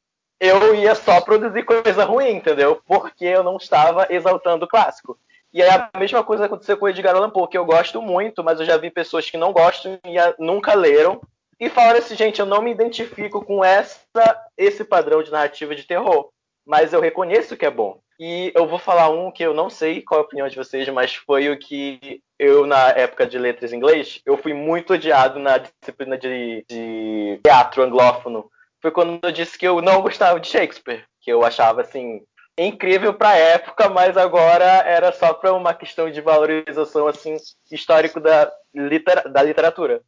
Eu 0.40 0.74
ia 0.74 0.96
só 0.96 1.20
produzir 1.20 1.64
coisa 1.64 2.04
ruim, 2.04 2.30
entendeu? 2.30 2.82
Porque 2.84 3.24
eu 3.24 3.44
não 3.44 3.56
estava 3.56 4.08
exaltando 4.10 4.64
o 4.64 4.68
clássico. 4.68 5.16
E 5.52 5.62
aí 5.62 5.68
a 5.70 5.90
mesma 5.96 6.24
coisa 6.24 6.46
aconteceu 6.46 6.76
com 6.76 6.86
o 6.86 6.88
Edgar 6.88 7.14
Allan 7.14 7.30
Poe, 7.30 7.46
que 7.46 7.56
eu 7.56 7.64
gosto 7.64 8.02
muito, 8.02 8.42
mas 8.42 8.58
eu 8.58 8.66
já 8.66 8.76
vi 8.76 8.90
pessoas 8.90 9.30
que 9.30 9.36
não 9.36 9.52
gostam 9.52 9.96
e 10.04 10.16
nunca 10.42 10.74
leram 10.74 11.20
e 11.60 11.68
falaram 11.68 12.00
assim, 12.00 12.16
gente, 12.16 12.40
eu 12.40 12.46
não 12.46 12.60
me 12.60 12.72
identifico 12.72 13.44
com 13.44 13.64
essa 13.64 14.44
esse 14.56 14.82
padrão 14.82 15.22
de 15.22 15.30
narrativa 15.30 15.76
de 15.76 15.84
terror, 15.84 16.30
mas 16.66 16.92
eu 16.92 17.00
reconheço 17.00 17.56
que 17.56 17.64
é 17.64 17.70
bom. 17.70 18.00
E 18.24 18.52
eu 18.54 18.68
vou 18.68 18.78
falar 18.78 19.10
um 19.10 19.32
que 19.32 19.42
eu 19.42 19.52
não 19.52 19.68
sei 19.68 20.00
qual 20.00 20.20
é 20.20 20.22
a 20.22 20.24
opinião 20.24 20.46
de 20.46 20.54
vocês, 20.54 20.88
mas 20.90 21.12
foi 21.12 21.50
o 21.50 21.58
que 21.58 22.22
eu, 22.38 22.64
na 22.64 22.90
época 22.90 23.26
de 23.26 23.36
letras 23.36 23.72
em 23.72 23.76
inglês, 23.78 24.22
eu 24.24 24.36
fui 24.36 24.54
muito 24.54 24.92
odiado 24.92 25.40
na 25.40 25.58
disciplina 25.58 26.16
de, 26.16 26.64
de 26.68 27.40
teatro 27.42 27.82
anglófono. 27.82 28.48
Foi 28.80 28.92
quando 28.92 29.18
eu 29.24 29.32
disse 29.32 29.58
que 29.58 29.66
eu 29.66 29.82
não 29.82 30.00
gostava 30.00 30.38
de 30.38 30.46
Shakespeare, 30.46 31.04
que 31.20 31.32
eu 31.32 31.44
achava 31.44 31.80
assim, 31.80 32.22
incrível 32.56 33.12
para 33.12 33.30
a 33.30 33.36
época, 33.36 33.88
mas 33.88 34.16
agora 34.16 34.66
era 34.86 35.10
só 35.10 35.34
para 35.34 35.52
uma 35.52 35.74
questão 35.74 36.08
de 36.08 36.20
valorização 36.20 37.08
assim 37.08 37.34
histórico 37.72 38.20
da, 38.20 38.52
litera 38.72 39.28
da 39.28 39.42
literatura. 39.42 40.00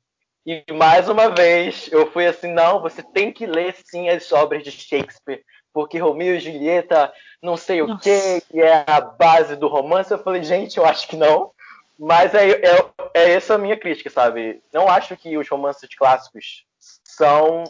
E 0.46 0.62
mais 0.72 1.08
uma 1.08 1.30
vez 1.30 1.90
eu 1.90 2.08
fui 2.12 2.28
assim, 2.28 2.52
não, 2.52 2.80
você 2.80 3.02
tem 3.02 3.32
que 3.32 3.44
ler 3.44 3.74
sim 3.84 4.08
as 4.08 4.30
obras 4.30 4.62
de 4.62 4.70
Shakespeare, 4.70 5.42
porque 5.74 5.98
Romeu 5.98 6.36
e 6.36 6.40
Julieta, 6.40 7.12
não 7.42 7.56
sei 7.56 7.82
o 7.82 7.98
que, 7.98 8.40
que 8.42 8.62
é 8.62 8.84
a 8.86 9.00
base 9.00 9.56
do 9.56 9.66
romance. 9.66 10.12
Eu 10.12 10.18
falei, 10.18 10.42
gente, 10.44 10.78
eu 10.78 10.86
acho 10.86 11.08
que 11.08 11.16
não. 11.16 11.50
Mas 11.98 12.32
é, 12.32 12.50
é, 12.50 12.90
é 13.12 13.30
essa 13.32 13.56
a 13.56 13.58
minha 13.58 13.76
crítica, 13.76 14.08
sabe? 14.08 14.62
Não 14.72 14.88
acho 14.88 15.16
que 15.16 15.36
os 15.36 15.48
romances 15.48 15.92
clássicos 15.94 16.64
são 16.78 17.64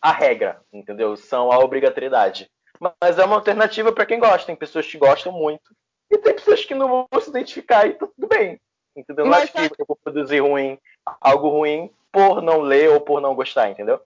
a 0.00 0.10
regra, 0.10 0.60
entendeu? 0.72 1.16
São 1.16 1.52
a 1.52 1.58
obrigatoriedade. 1.58 2.50
Mas 2.80 3.18
é 3.18 3.24
uma 3.24 3.36
alternativa 3.36 3.92
para 3.92 4.06
quem 4.06 4.18
gosta. 4.18 4.46
Tem 4.46 4.56
pessoas 4.56 4.86
que 4.86 4.96
gostam 4.96 5.30
muito 5.30 5.70
e 6.10 6.16
tem 6.16 6.34
pessoas 6.34 6.64
que 6.64 6.74
não 6.74 7.06
vão 7.10 7.20
se 7.20 7.28
identificar 7.28 7.86
e 7.86 7.92
tudo 7.92 8.26
bem. 8.26 8.58
Entendeu? 8.96 9.26
Não 9.26 9.34
acho 9.34 9.52
que 9.52 9.60
eu 9.60 9.86
vou 9.86 9.98
produzir 10.02 10.40
ruim, 10.40 10.78
algo 11.20 11.48
ruim 11.50 11.90
por 12.10 12.42
não 12.42 12.60
ler 12.60 12.90
ou 12.90 13.00
por 13.00 13.20
não 13.20 13.34
gostar, 13.34 13.70
entendeu? 13.70 14.00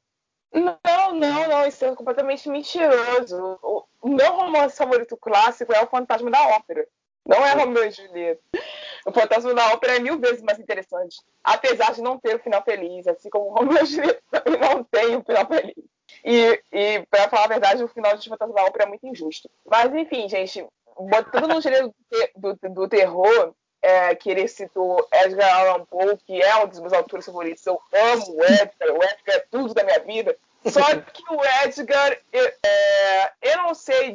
Não, 0.52 0.78
não, 1.14 1.48
não, 1.48 1.66
isso 1.66 1.84
é 1.84 1.94
completamente 1.94 2.48
mentiroso. 2.48 3.58
O, 3.62 4.08
meu 4.08 4.32
romance 4.32 4.76
favorito 4.76 5.16
clássico 5.16 5.72
é 5.72 5.82
o 5.82 5.86
Fantasma 5.86 6.30
da 6.30 6.42
Ópera. 6.48 6.86
Não 7.24 7.44
é 7.44 7.52
Romeu 7.52 7.86
e 7.86 7.90
Julieta. 7.90 8.42
O 9.06 9.12
Fantasma 9.12 9.54
da 9.54 9.72
Ópera 9.72 9.96
é 9.96 9.98
mil 9.98 10.18
vezes 10.18 10.42
mais 10.42 10.58
interessante. 10.58 11.20
Apesar 11.42 11.92
de 11.92 12.02
não 12.02 12.18
ter 12.18 12.36
o 12.36 12.38
final 12.38 12.62
feliz, 12.62 13.06
assim 13.06 13.30
como 13.30 13.46
o 13.46 13.54
Romeu 13.54 13.82
e 13.82 13.86
Julieta 13.86 14.22
também 14.42 14.60
não 14.60 14.84
tem 14.84 15.16
o 15.16 15.22
final 15.22 15.46
feliz. 15.46 15.74
E, 16.22 16.62
e 16.72 17.06
para 17.10 17.28
falar 17.28 17.44
a 17.44 17.48
verdade, 17.48 17.82
o 17.82 17.88
final 17.88 18.16
de 18.16 18.28
Fantasma 18.28 18.54
da 18.54 18.64
Ópera 18.64 18.84
é 18.84 18.88
muito 18.88 19.06
injusto. 19.06 19.50
Mas, 19.64 19.94
enfim, 19.94 20.28
gente, 20.28 20.66
botando 20.98 21.48
no 21.48 21.60
gênero 21.60 21.94
do, 22.36 22.54
do, 22.54 22.68
do 22.70 22.88
terror, 22.88 23.54
é, 23.84 24.14
que 24.14 24.30
ele 24.30 24.48
citou 24.48 25.06
Edgar 25.12 25.60
Allan 25.60 25.84
Poe, 25.84 26.16
que 26.16 26.42
é 26.42 26.64
um 26.64 26.66
dos 26.66 26.80
meus 26.80 26.92
autores 26.94 27.26
favoritos. 27.26 27.66
Eu 27.66 27.78
amo 27.92 28.36
o 28.36 28.42
Edgar, 28.42 28.90
o 28.90 29.04
Edgar 29.04 29.36
é 29.36 29.46
tudo 29.50 29.74
da 29.74 29.84
minha 29.84 30.00
vida. 30.00 30.36
Só 30.66 30.82
que 31.00 31.22
o 31.30 31.44
Edgar, 31.64 32.18
eu, 32.32 32.52
é, 32.64 33.32
eu 33.42 33.56
não 33.58 33.74
sei 33.74 34.14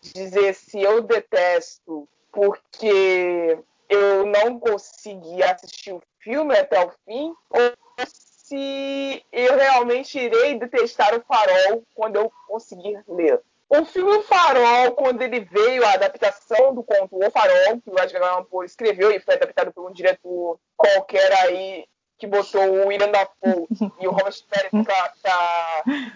dizer 0.00 0.54
se 0.54 0.80
eu 0.80 1.02
detesto 1.02 2.08
porque 2.32 3.58
eu 3.88 4.26
não 4.26 4.58
consegui 4.58 5.42
assistir 5.42 5.92
o 5.92 6.02
filme 6.20 6.56
até 6.56 6.84
o 6.84 6.90
fim, 7.04 7.34
ou 7.50 8.06
se 8.06 9.24
eu 9.32 9.56
realmente 9.56 10.18
irei 10.18 10.58
detestar 10.58 11.14
o 11.14 11.22
farol 11.22 11.84
quando 11.94 12.16
eu 12.16 12.32
conseguir 12.46 13.02
ler. 13.06 13.40
O 13.72 13.84
filme 13.84 14.20
Farol, 14.24 14.90
quando 14.96 15.22
ele 15.22 15.38
veio, 15.38 15.86
a 15.86 15.92
adaptação 15.92 16.74
do 16.74 16.82
conto 16.82 17.24
O 17.24 17.30
Farol, 17.30 17.80
que 17.80 17.88
o 17.88 18.02
Edgar 18.02 18.22
Allan 18.24 18.42
Poe 18.42 18.66
escreveu 18.66 19.12
e 19.12 19.20
foi 19.20 19.34
adaptado 19.34 19.72
por 19.72 19.88
um 19.88 19.92
diretor 19.92 20.58
qualquer 20.76 21.32
aí 21.44 21.86
que 22.20 22.26
botou 22.26 22.62
o 22.62 22.88
William 22.88 23.10
Dafoe 23.10 23.66
e 23.98 24.06
o 24.06 24.10
Robert 24.10 24.36
Pérez 24.50 24.70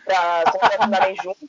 para 0.05 0.53
contracenarem 0.53 1.17
juntos. 1.17 1.49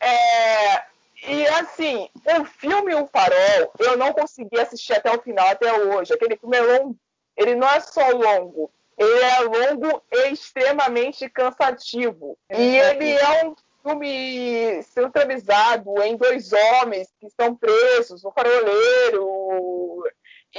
É, 0.00 0.84
e 1.26 1.46
assim, 1.48 2.08
o 2.40 2.44
filme 2.44 2.94
O 2.94 3.06
Farol, 3.08 3.72
eu 3.80 3.96
não 3.96 4.12
consegui 4.12 4.60
assistir 4.60 4.92
até 4.92 5.10
o 5.10 5.20
final, 5.20 5.48
até 5.48 5.72
hoje. 5.72 6.14
Aquele 6.14 6.36
filme 6.36 6.56
é 6.56 6.60
longo. 6.60 6.96
Ele 7.36 7.56
não 7.56 7.68
é 7.68 7.80
só 7.80 8.08
longo, 8.10 8.70
ele 8.96 9.20
é 9.20 9.40
longo 9.40 10.02
e 10.10 10.32
extremamente 10.32 11.28
cansativo. 11.28 12.38
E 12.50 12.78
ele 12.78 13.10
é 13.10 13.44
um 13.44 13.54
filme 13.82 14.82
centralizado 14.84 16.02
em 16.02 16.16
dois 16.16 16.52
homens 16.52 17.08
que 17.20 17.26
estão 17.26 17.54
presos, 17.54 18.24
um 18.24 18.30
faroleiro. 18.30 20.04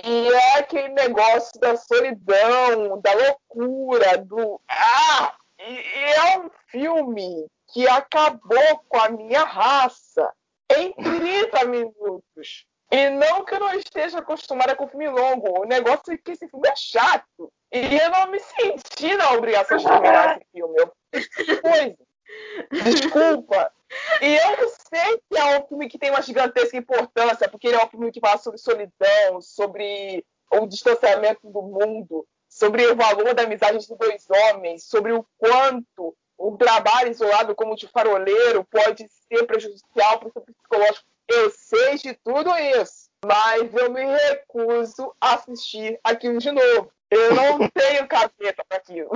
E 0.04 0.30
é 0.30 0.60
aquele 0.60 0.89
negócio 0.89 1.60
da 1.60 1.76
solidão, 1.76 3.00
da 3.02 3.14
loucura, 3.14 4.18
do. 4.18 4.62
Ah! 4.70 5.36
E 5.60 5.80
é 6.14 6.39
um 6.39 6.50
filme 6.68 7.48
que 7.74 7.88
acabou 7.88 8.80
com 8.88 8.98
a 9.00 9.10
minha 9.10 9.43
raça 9.43 10.32
em 10.76 10.93
30 10.93 11.66
minutos. 11.66 12.66
E 12.91 13.10
não 13.10 13.43
que 13.43 13.56
eu 13.56 13.60
não 13.60 13.74
esteja 13.74 14.20
acostumada 14.20 14.76
com 14.76 14.88
filme 14.88 15.10
longo. 15.10 15.62
O 15.62 15.66
negócio 15.66 16.14
é 16.14 16.18
que 16.18 16.32
esse 16.32 16.48
filme 16.48 16.70
é 16.70 16.76
chato. 16.76 17.52
E 17.72 17.98
eu 17.98 18.10
não 18.12 18.28
me 18.28 18.39
senti 18.39 19.16
na 19.16 19.34
obrigação 19.34 19.78
de 19.78 19.84
terminar 19.84 20.38
esse 20.38 20.48
filme. 20.52 20.76
Eu 20.80 20.93
fiz 21.14 21.28
coisa. 21.60 21.98
Desculpa. 22.84 23.72
E 24.22 24.36
eu 24.36 24.70
sei 24.90 25.22
que 25.30 25.38
é 25.38 25.60
um 25.60 25.68
filme 25.68 25.90
que 25.90 25.98
tem 25.98 26.10
uma 26.10 26.22
gigantesca 26.22 26.78
importância, 26.78 27.48
porque 27.48 27.68
ele 27.68 27.78
é 27.78 27.86
um 27.86 27.90
filme 27.90 28.12
que 28.12 28.20
fala 28.20 28.38
sobre 28.38 28.60
solidão, 28.60 29.42
sobre 29.42 30.26
o 30.52 30.66
distanciamento 30.66 31.50
do 31.50 31.62
mundo, 31.62 32.28
sobre 32.50 32.86
o 32.88 32.96
valor 32.96 33.34
da 33.34 33.44
amizade 33.44 33.78
entre 33.78 33.96
dois 33.96 34.26
homens, 34.30 34.84
sobre 34.86 35.12
o 35.12 35.26
quanto 35.38 36.16
o 36.38 36.56
trabalho 36.56 37.12
isolado 37.12 37.56
como 37.56 37.76
de 37.76 37.88
faroleiro 37.88 38.64
pode 38.66 39.08
ser 39.28 39.44
prejudicial 39.46 40.20
para 40.20 40.30
o 40.30 40.32
seu 40.32 40.42
psicológico. 40.42 41.08
Eu 41.28 41.50
sei 41.50 41.96
de 41.98 42.14
tudo 42.14 42.56
isso, 42.58 43.10
mas 43.26 43.74
eu 43.74 43.92
me 43.92 44.06
recuso 44.06 45.14
a 45.20 45.34
assistir 45.34 46.00
aquilo 46.04 46.38
de 46.38 46.52
novo. 46.52 46.92
Eu 47.10 47.36
não 47.36 47.68
tenho 47.72 48.08
cabeça 48.08 48.64
para 48.68 48.78
aquilo. 48.78 49.10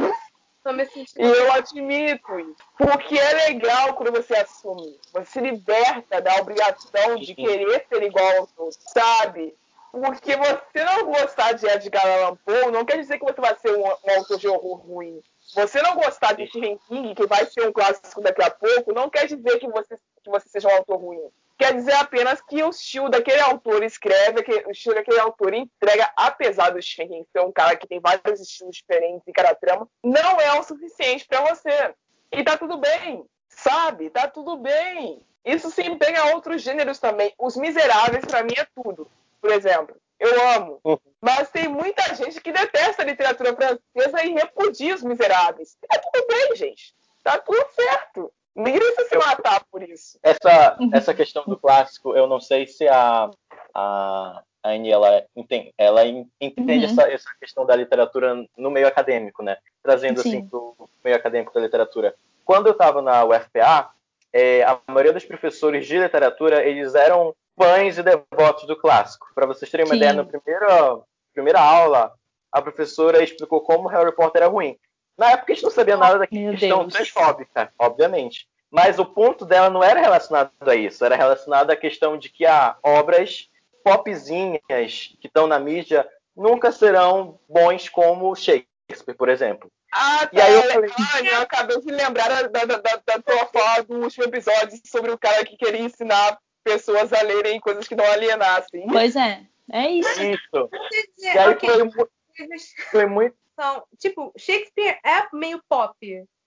E 1.18 1.24
eu 1.24 1.52
admito 1.54 2.40
isso. 2.40 2.56
Porque 2.78 3.18
é 3.18 3.34
legal 3.48 3.94
quando 3.96 4.12
você 4.12 4.36
assume. 4.36 5.00
Você 5.14 5.26
se 5.32 5.40
liberta 5.40 6.22
da 6.22 6.36
obrigação 6.36 7.16
de 7.16 7.34
querer 7.34 7.86
ser 7.90 8.04
igual 8.04 8.38
aos 8.38 8.50
outros, 8.58 8.80
sabe? 8.94 9.56
Porque 9.92 10.38
você 10.38 10.84
não 10.86 11.06
gostar 11.06 11.54
de 11.54 11.68
Edgar 11.68 12.06
Allan 12.06 12.38
Poe 12.46 12.72
não 12.72 12.86
quer 12.86 12.98
dizer 12.98 13.20
que 13.20 13.26
você 13.26 13.42
vai 13.42 13.56
ser 13.58 13.76
um, 13.76 13.84
um 13.84 14.18
autor 14.18 14.38
de 14.38 14.48
horror 14.48 14.78
ruim. 14.78 15.22
Você 15.54 15.82
não 15.82 15.96
gostar 15.96 16.34
de 16.34 16.48
Stephen 16.48 16.80
King, 16.88 17.14
que 17.14 17.28
vai 17.28 17.46
ser 17.46 17.68
um 17.68 17.74
clássico 17.74 18.22
daqui 18.22 18.42
a 18.42 18.50
pouco, 18.50 18.94
não 18.94 19.10
quer 19.10 19.28
dizer 19.28 19.60
que 19.60 19.68
você, 19.68 19.98
que 20.24 20.30
você 20.30 20.48
seja 20.48 20.70
um 20.70 20.76
autor 20.76 20.98
ruim. 20.98 21.30
Quer 21.62 21.76
dizer 21.76 21.94
apenas 21.94 22.42
que 22.42 22.64
o 22.64 22.72
estilo 22.72 23.08
daquele 23.08 23.40
autor 23.40 23.84
escreve, 23.84 24.42
que 24.42 24.52
o 24.66 24.72
estilo 24.72 24.96
daquele 24.96 25.20
autor 25.20 25.54
entrega, 25.54 26.12
apesar 26.16 26.72
do 26.72 26.82
Stephen 26.82 27.24
ser 27.32 27.42
um 27.42 27.52
cara 27.52 27.76
que 27.76 27.88
tem 27.88 28.00
vários 28.00 28.42
estilos 28.42 28.78
diferentes 28.78 29.28
em 29.28 29.32
cada 29.32 29.54
trama, 29.54 29.88
não 30.04 30.42
é 30.42 30.60
o 30.60 30.64
suficiente 30.64 31.28
para 31.28 31.54
você. 31.54 31.94
E 32.32 32.44
tá 32.44 32.58
tudo 32.58 32.80
bem, 32.80 33.24
sabe? 33.48 34.10
Tá 34.10 34.28
tudo 34.28 34.58
bem. 34.58 35.22
Isso 35.46 35.70
se 35.70 35.84
empenha 35.84 36.22
a 36.22 36.34
outros 36.34 36.64
gêneros 36.64 36.98
também. 36.98 37.32
Os 37.38 37.56
Miseráveis, 37.56 38.26
para 38.26 38.42
mim, 38.42 38.56
é 38.58 38.66
tudo. 38.82 39.08
Por 39.40 39.52
exemplo, 39.52 39.96
eu 40.20 40.48
amo. 40.56 40.80
Uhum. 40.84 40.98
Mas 41.22 41.52
tem 41.52 41.68
muita 41.68 42.16
gente 42.16 42.42
que 42.42 42.52
detesta 42.52 43.04
a 43.04 43.06
literatura 43.06 43.56
francesa 43.56 44.26
e 44.26 44.34
repudia 44.34 44.96
os 44.96 45.04
Miseráveis. 45.04 45.78
Tá 45.88 46.00
tudo 46.00 46.26
bem, 46.26 46.56
gente. 46.56 46.96
Tá 47.24 47.38
tudo 47.38 47.64
certo. 47.76 48.34
Ninguém 48.56 48.80
precisa 48.80 49.08
se 49.08 49.18
matar 49.18 49.64
por 49.72 49.82
isso. 49.82 50.20
Essa, 50.22 50.78
essa 50.94 51.14
questão 51.14 51.44
do 51.46 51.58
clássico, 51.58 52.16
eu 52.16 52.28
não 52.28 52.40
sei 52.40 52.68
se 52.68 52.88
a, 52.88 53.30
a 53.74 54.44
a 54.64 54.70
Annie, 54.70 54.92
ela 54.92 55.24
entende, 55.36 55.74
ela 55.78 56.06
entende 56.06 56.86
Uhum. 56.86 56.92
essa, 56.92 57.12
essa 57.12 57.30
questão 57.40 57.66
da 57.66 57.76
literatura 57.76 58.46
no 58.56 58.70
meio 58.70 58.88
acadêmico, 58.88 59.42
né? 59.44 59.58
Trazendo 59.82 60.22
assim 60.22 60.42
Sim. 60.42 60.48
para 60.48 60.60
o 60.60 60.90
meio 61.04 61.16
acadêmico 61.16 61.54
da 61.54 61.60
literatura. 61.60 62.14
Quando 62.46 62.68
eu 62.68 62.74
estava 62.74 63.02
na 63.02 63.24
UFPA, 63.26 63.90
é, 64.32 64.64
a 64.64 64.80
maioria 64.88 65.14
dos 65.14 65.26
professores 65.26 65.88
de 65.88 65.98
literatura, 65.98 66.64
eles 66.64 66.94
eram 66.94 67.34
fãs 67.58 67.98
e 67.98 68.04
devotos 68.04 68.68
do 68.68 68.76
clássico. 68.76 69.28
Para 69.34 69.48
vocês 69.48 69.70
terem 69.70 69.86
uma 69.86 69.94
Sim. 69.94 69.98
ideia, 69.98 70.14
na 70.14 70.24
primeira, 70.24 71.00
primeira 71.34 71.60
aula, 71.60 72.14
a 72.52 72.62
professora 72.62 73.24
explicou 73.24 73.62
como 73.62 73.88
Harry 73.88 74.12
Potter 74.12 74.44
era 74.44 74.52
ruim. 74.52 74.78
Na 75.22 75.32
época 75.34 75.52
a 75.52 75.56
gente 75.56 75.64
não 75.64 75.70
sabia 75.70 75.96
nada 75.96 76.18
da 76.18 76.28
Meu 76.32 76.52
questão 76.54 76.80
Deus. 76.80 76.94
transfóbica, 76.94 77.72
obviamente. 77.78 78.48
Mas 78.72 78.98
o 78.98 79.06
ponto 79.06 79.46
dela 79.46 79.70
não 79.70 79.84
era 79.84 80.00
relacionado 80.02 80.50
a 80.62 80.76
isso, 80.76 81.06
era 81.06 81.16
relacionado 81.16 81.70
à 81.70 81.76
questão 81.76 82.18
de 82.18 82.28
que 82.30 82.44
há 82.44 82.76
obras 82.82 83.48
popzinhas 83.84 85.14
que 85.20 85.28
estão 85.28 85.46
na 85.46 85.60
mídia 85.60 86.08
nunca 86.36 86.72
serão 86.72 87.40
bons 87.48 87.88
como 87.88 88.36
Shakespeare, 88.36 89.16
por 89.16 89.30
exemplo. 89.30 89.70
Ah, 89.94 90.28
E 90.32 90.42
aí 90.42 90.54
eu 90.56 90.64
falei- 90.64 90.92
Ai, 91.14 91.28
eu 91.36 91.42
acabei 91.42 91.80
de 91.82 91.92
lembrar 91.92 92.30
da, 92.48 92.66
da, 92.66 92.78
da, 92.78 93.02
da 93.06 93.22
tua 93.22 93.46
fala 93.48 93.84
do 93.84 94.00
último 94.00 94.24
episódio 94.24 94.80
sobre 94.88 95.12
o 95.12 95.18
cara 95.20 95.46
que 95.46 95.56
queria 95.58 95.82
ensinar 95.82 96.40
pessoas 96.64 97.12
a 97.14 97.22
lerem 97.22 97.60
coisas 97.60 97.88
que 97.88 97.96
não 97.96 98.06
alienassem. 98.06 98.88
Pois 98.88 99.16
é, 99.16 99.42
é 99.72 99.88
isso. 99.88 100.24
Isso. 100.24 100.70
E 101.20 101.28
aí 101.28 101.56
foi, 101.60 102.48
foi 102.92 103.06
muito. 103.06 103.36
São- 103.62 103.84
tipo, 104.00 104.34
Shakespeare 104.38 105.00
é 105.06 105.28
meio 105.34 105.62
pop. 105.70 105.96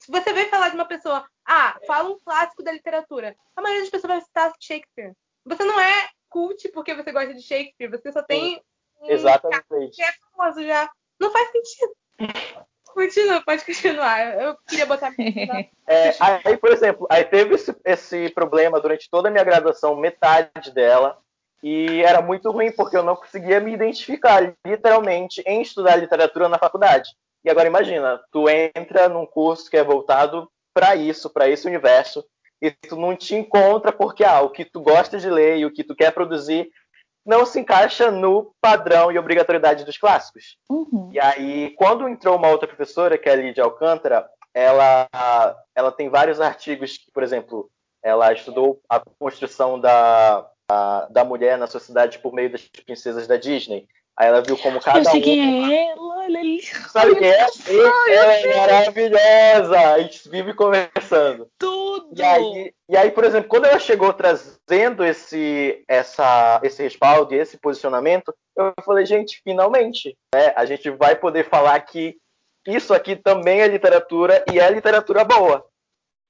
Se 0.00 0.10
você 0.10 0.32
vem 0.32 0.48
falar 0.48 0.68
de 0.70 0.74
uma 0.74 0.84
pessoa, 0.84 1.24
ah, 1.46 1.78
fala 1.86 2.10
um 2.10 2.18
clássico 2.18 2.62
da 2.62 2.72
literatura, 2.72 3.36
a 3.56 3.62
maioria 3.62 3.82
das 3.82 3.90
pessoas 3.90 4.14
vai 4.14 4.20
citar 4.20 4.52
Shakespeare. 4.60 5.12
Você 5.46 5.64
não 5.64 5.78
é 5.80 6.08
cult 6.28 6.68
porque 6.72 6.94
você 6.94 7.12
gosta 7.12 7.32
de 7.32 7.42
Shakespeare, 7.42 7.88
você 7.88 8.10
só 8.10 8.22
tem 8.22 8.60
um 9.00 9.10
Exatamente. 9.10 9.94
que 9.94 10.02
é 10.02 10.12
famoso 10.36 10.62
já. 10.62 10.90
Não 11.20 11.30
faz 11.30 11.50
sentido. 11.52 11.94
Continua, 12.86 13.42
pode 13.42 13.64
continuar. 13.64 14.40
Eu 14.40 14.56
queria 14.68 14.86
botar. 14.86 15.12
É, 15.86 16.14
aí, 16.18 16.56
por 16.56 16.72
exemplo, 16.72 17.06
aí 17.10 17.24
teve 17.24 17.56
esse, 17.56 17.76
esse 17.84 18.30
problema 18.30 18.80
durante 18.80 19.10
toda 19.10 19.28
a 19.28 19.30
minha 19.30 19.44
graduação, 19.44 19.94
metade 19.94 20.72
dela, 20.72 21.18
e 21.62 22.02
era 22.02 22.20
muito 22.20 22.50
ruim 22.50 22.70
porque 22.72 22.96
eu 22.96 23.02
não 23.02 23.16
conseguia 23.16 23.60
me 23.60 23.72
identificar 23.72 24.54
literalmente 24.66 25.42
em 25.46 25.62
estudar 25.62 25.96
literatura 25.96 26.48
na 26.48 26.58
faculdade. 26.58 27.10
E 27.44 27.50
agora 27.50 27.68
imagina, 27.68 28.20
tu 28.32 28.48
entra 28.48 29.08
num 29.08 29.26
curso 29.26 29.70
que 29.70 29.76
é 29.76 29.84
voltado 29.84 30.48
para 30.74 30.96
isso, 30.96 31.30
para 31.30 31.48
esse 31.48 31.66
universo, 31.66 32.24
e 32.60 32.70
tu 32.70 32.96
não 32.96 33.14
te 33.14 33.34
encontra 33.34 33.92
porque 33.92 34.24
ah, 34.24 34.40
o 34.40 34.50
que 34.50 34.64
tu 34.64 34.80
gosta 34.80 35.18
de 35.18 35.28
ler 35.28 35.58
e 35.58 35.66
o 35.66 35.72
que 35.72 35.84
tu 35.84 35.94
quer 35.94 36.10
produzir 36.12 36.70
não 37.24 37.46
se 37.46 37.58
encaixa 37.58 38.10
no 38.10 38.54
padrão 38.60 39.10
e 39.10 39.18
obrigatoriedade 39.18 39.84
dos 39.84 39.96
clássicos. 39.96 40.58
Uhum. 40.68 41.10
E 41.12 41.20
aí, 41.20 41.74
quando 41.76 42.08
entrou 42.08 42.36
uma 42.36 42.48
outra 42.48 42.68
professora, 42.68 43.16
que 43.16 43.28
é 43.28 43.32
a 43.32 43.36
Lídia 43.36 43.64
Alcântara, 43.64 44.28
ela, 44.52 45.08
ela 45.74 45.90
tem 45.90 46.08
vários 46.08 46.40
artigos 46.40 46.98
que, 46.98 47.10
por 47.10 47.22
exemplo, 47.22 47.70
ela 48.02 48.32
estudou 48.32 48.80
a 48.88 49.00
construção 49.18 49.80
da, 49.80 50.46
a- 50.70 51.06
da 51.10 51.24
mulher 51.24 51.58
na 51.58 51.66
sociedade 51.66 52.18
por 52.18 52.32
meio 52.32 52.50
das 52.50 52.62
princesas 52.62 53.26
da 53.26 53.36
Disney. 53.36 53.86
Aí 54.16 54.28
ela 54.28 54.42
viu 54.42 54.56
como 54.58 54.80
cada 54.80 55.00
Eu 55.00 55.04
sei 55.06 55.20
um... 55.20 55.24
quem 55.24 55.74
é 55.74 55.90
ela, 55.90 56.24
ela 56.24 56.38
é 56.38 56.60
Sabe 56.88 57.16
quem 57.16 57.28
é? 57.28 57.46
Ela 58.14 58.32
é 58.34 58.56
maravilhosa! 58.56 59.78
A 59.94 59.98
gente 60.00 60.28
vive 60.28 60.54
conversando. 60.54 61.48
tudo. 61.58 62.10
E 62.16 62.22
aí, 62.22 62.72
e 62.88 62.96
aí, 62.96 63.10
por 63.10 63.24
exemplo, 63.24 63.48
quando 63.48 63.64
ela 63.64 63.78
chegou 63.78 64.12
trazendo 64.12 65.04
esse, 65.04 65.82
essa, 65.88 66.60
esse 66.62 66.82
respaldo 66.82 67.34
e 67.34 67.38
esse 67.38 67.56
posicionamento, 67.58 68.32
eu 68.56 68.72
falei, 68.84 69.04
gente, 69.04 69.40
finalmente, 69.42 70.16
né, 70.32 70.52
a 70.54 70.64
gente 70.64 70.88
vai 70.90 71.16
poder 71.16 71.48
falar 71.48 71.80
que 71.80 72.16
isso 72.66 72.94
aqui 72.94 73.16
também 73.16 73.60
é 73.62 73.66
literatura 73.66 74.44
e 74.52 74.60
é 74.60 74.70
literatura 74.70 75.24
boa. 75.24 75.66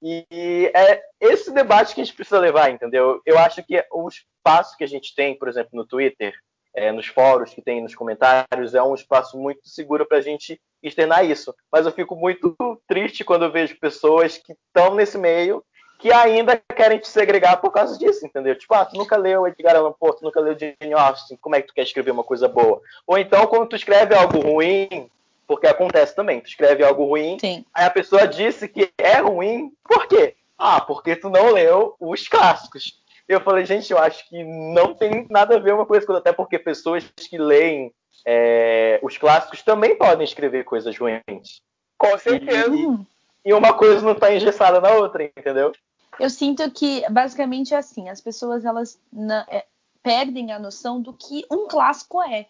E 0.01 0.71
é 0.73 1.01
esse 1.19 1.51
debate 1.51 1.95
que 1.95 2.01
a 2.01 2.03
gente 2.03 2.15
precisa 2.15 2.39
levar, 2.39 2.69
entendeu? 2.69 3.21
Eu 3.25 3.39
acho 3.39 3.63
que 3.63 3.83
o 3.91 4.07
espaço 4.07 4.77
que 4.77 4.83
a 4.83 4.87
gente 4.87 5.15
tem, 5.15 5.37
por 5.37 5.47
exemplo, 5.47 5.71
no 5.73 5.85
Twitter, 5.85 6.33
é, 6.75 6.91
nos 6.91 7.07
fóruns 7.07 7.53
que 7.53 7.61
tem 7.61 7.81
nos 7.81 7.95
comentários, 7.95 8.75
é 8.75 8.83
um 8.83 8.93
espaço 8.93 9.37
muito 9.37 9.67
seguro 9.67 10.05
para 10.05 10.17
a 10.17 10.21
gente 10.21 10.59
externar 10.83 11.25
isso. 11.25 11.55
Mas 11.71 11.85
eu 11.85 11.91
fico 11.91 12.15
muito 12.15 12.55
triste 12.87 13.23
quando 13.23 13.45
eu 13.45 13.51
vejo 13.51 13.79
pessoas 13.79 14.37
que 14.37 14.53
estão 14.53 14.93
nesse 14.93 15.17
meio 15.17 15.63
que 15.97 16.11
ainda 16.11 16.61
querem 16.75 16.99
te 16.99 17.07
segregar 17.07 17.57
por 17.61 17.71
causa 17.71 17.97
disso, 17.97 18.25
entendeu? 18.25 18.55
Tipo, 18.57 18.73
ah, 18.73 18.85
tu 18.85 18.97
nunca 18.97 19.15
leu 19.15 19.47
Edgar 19.47 19.75
Allan 19.75 19.93
Poe, 19.97 20.15
tu 20.15 20.23
nunca 20.23 20.39
leu 20.39 20.57
Jane 20.57 20.93
Austen, 20.93 21.37
como 21.39 21.55
é 21.55 21.61
que 21.61 21.67
tu 21.67 21.73
quer 21.73 21.83
escrever 21.83 22.11
uma 22.11 22.23
coisa 22.23 22.47
boa? 22.47 22.81
Ou 23.07 23.17
então, 23.17 23.47
quando 23.47 23.69
tu 23.69 23.75
escreve 23.75 24.13
algo 24.13 24.39
ruim, 24.39 25.09
porque 25.47 25.67
acontece 25.67 26.15
também, 26.15 26.41
tu 26.41 26.47
escreve 26.47 26.83
algo 26.83 27.05
ruim, 27.05 27.37
Sim. 27.39 27.65
aí 27.73 27.85
a 27.85 27.89
pessoa 27.89 28.27
disse 28.27 28.67
que 28.67 28.91
é 28.97 29.19
ruim, 29.19 29.71
por 29.83 30.07
quê? 30.07 30.35
Ah, 30.57 30.81
porque 30.81 31.15
tu 31.15 31.29
não 31.29 31.51
leu 31.51 31.95
os 31.99 32.27
clássicos. 32.27 33.01
Eu 33.27 33.41
falei, 33.41 33.65
gente, 33.65 33.91
eu 33.91 33.97
acho 33.97 34.27
que 34.29 34.43
não 34.43 34.93
tem 34.93 35.25
nada 35.29 35.55
a 35.55 35.59
ver 35.59 35.73
uma 35.73 35.85
coisa 35.85 36.05
com 36.05 36.13
outra, 36.13 36.29
até 36.29 36.35
porque 36.35 36.59
pessoas 36.59 37.03
que 37.17 37.37
leem 37.37 37.91
é, 38.25 38.99
os 39.03 39.17
clássicos 39.17 39.61
também 39.61 39.97
podem 39.97 40.23
escrever 40.23 40.63
coisas 40.63 40.97
ruins. 40.97 41.61
Com 41.97 42.17
certeza. 42.17 42.69
Uhum. 42.71 43.05
E 43.43 43.53
uma 43.53 43.73
coisa 43.73 44.01
não 44.01 44.13
está 44.13 44.33
engessada 44.33 44.79
na 44.79 44.91
outra, 44.93 45.23
entendeu? 45.23 45.71
Eu 46.19 46.29
sinto 46.29 46.69
que 46.71 47.03
basicamente 47.09 47.73
é 47.73 47.77
assim, 47.77 48.09
as 48.09 48.21
pessoas 48.21 48.63
elas 48.65 48.99
na- 49.11 49.45
é, 49.49 49.65
perdem 50.01 50.51
a 50.51 50.59
noção 50.59 51.01
do 51.01 51.13
que 51.13 51.45
um 51.51 51.67
clássico 51.67 52.21
é. 52.23 52.47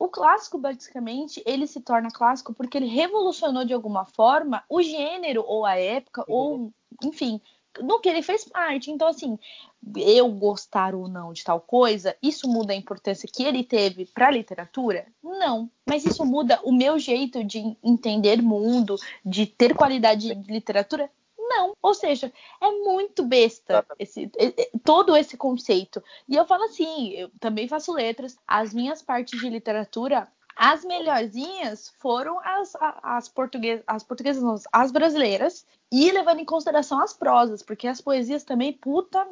O 0.00 0.08
clássico, 0.08 0.56
basicamente, 0.56 1.42
ele 1.44 1.66
se 1.66 1.78
torna 1.78 2.10
clássico 2.10 2.54
porque 2.54 2.78
ele 2.78 2.86
revolucionou 2.86 3.66
de 3.66 3.74
alguma 3.74 4.06
forma 4.06 4.64
o 4.66 4.80
gênero 4.80 5.44
ou 5.46 5.66
a 5.66 5.76
época, 5.76 6.24
ou, 6.26 6.72
enfim, 7.04 7.38
no 7.82 8.00
que 8.00 8.08
ele 8.08 8.22
fez 8.22 8.42
parte. 8.42 8.90
Então, 8.90 9.06
assim, 9.06 9.38
eu 9.94 10.32
gostar 10.32 10.94
ou 10.94 11.06
não 11.06 11.34
de 11.34 11.44
tal 11.44 11.60
coisa, 11.60 12.16
isso 12.22 12.48
muda 12.48 12.72
a 12.72 12.76
importância 12.76 13.28
que 13.30 13.42
ele 13.42 13.62
teve 13.62 14.06
para 14.06 14.28
a 14.28 14.30
literatura? 14.30 15.06
Não. 15.22 15.70
Mas 15.86 16.06
isso 16.06 16.24
muda 16.24 16.58
o 16.64 16.72
meu 16.72 16.98
jeito 16.98 17.44
de 17.44 17.76
entender 17.84 18.40
mundo, 18.40 18.96
de 19.22 19.44
ter 19.44 19.74
qualidade 19.74 20.34
de 20.34 20.50
literatura? 20.50 21.10
Não. 21.60 21.76
Ou 21.82 21.94
seja, 21.94 22.32
é 22.60 22.70
muito 22.70 23.22
besta 23.22 23.86
esse, 23.98 24.30
e- 24.38 24.54
e- 24.56 24.70
todo 24.82 25.16
esse 25.16 25.36
conceito. 25.36 26.02
E 26.28 26.34
eu 26.36 26.46
falo 26.46 26.64
assim, 26.64 27.10
eu 27.12 27.30
também 27.38 27.68
faço 27.68 27.92
letras, 27.92 28.36
as 28.46 28.72
minhas 28.72 29.02
partes 29.02 29.38
de 29.38 29.48
literatura. 29.48 30.26
As 30.56 30.84
melhorzinhas 30.84 31.92
foram 32.00 32.38
as, 32.40 32.76
as, 33.02 33.28
portuguesas, 33.28 33.82
as 33.86 34.02
portuguesas, 34.02 34.42
não, 34.42 34.56
as 34.72 34.90
brasileiras, 34.90 35.66
e 35.90 36.10
levando 36.10 36.40
em 36.40 36.44
consideração 36.44 37.00
as 37.00 37.12
prosas, 37.12 37.62
porque 37.62 37.86
as 37.86 38.00
poesias 38.00 38.44
também, 38.44 38.72
puta, 38.72 39.26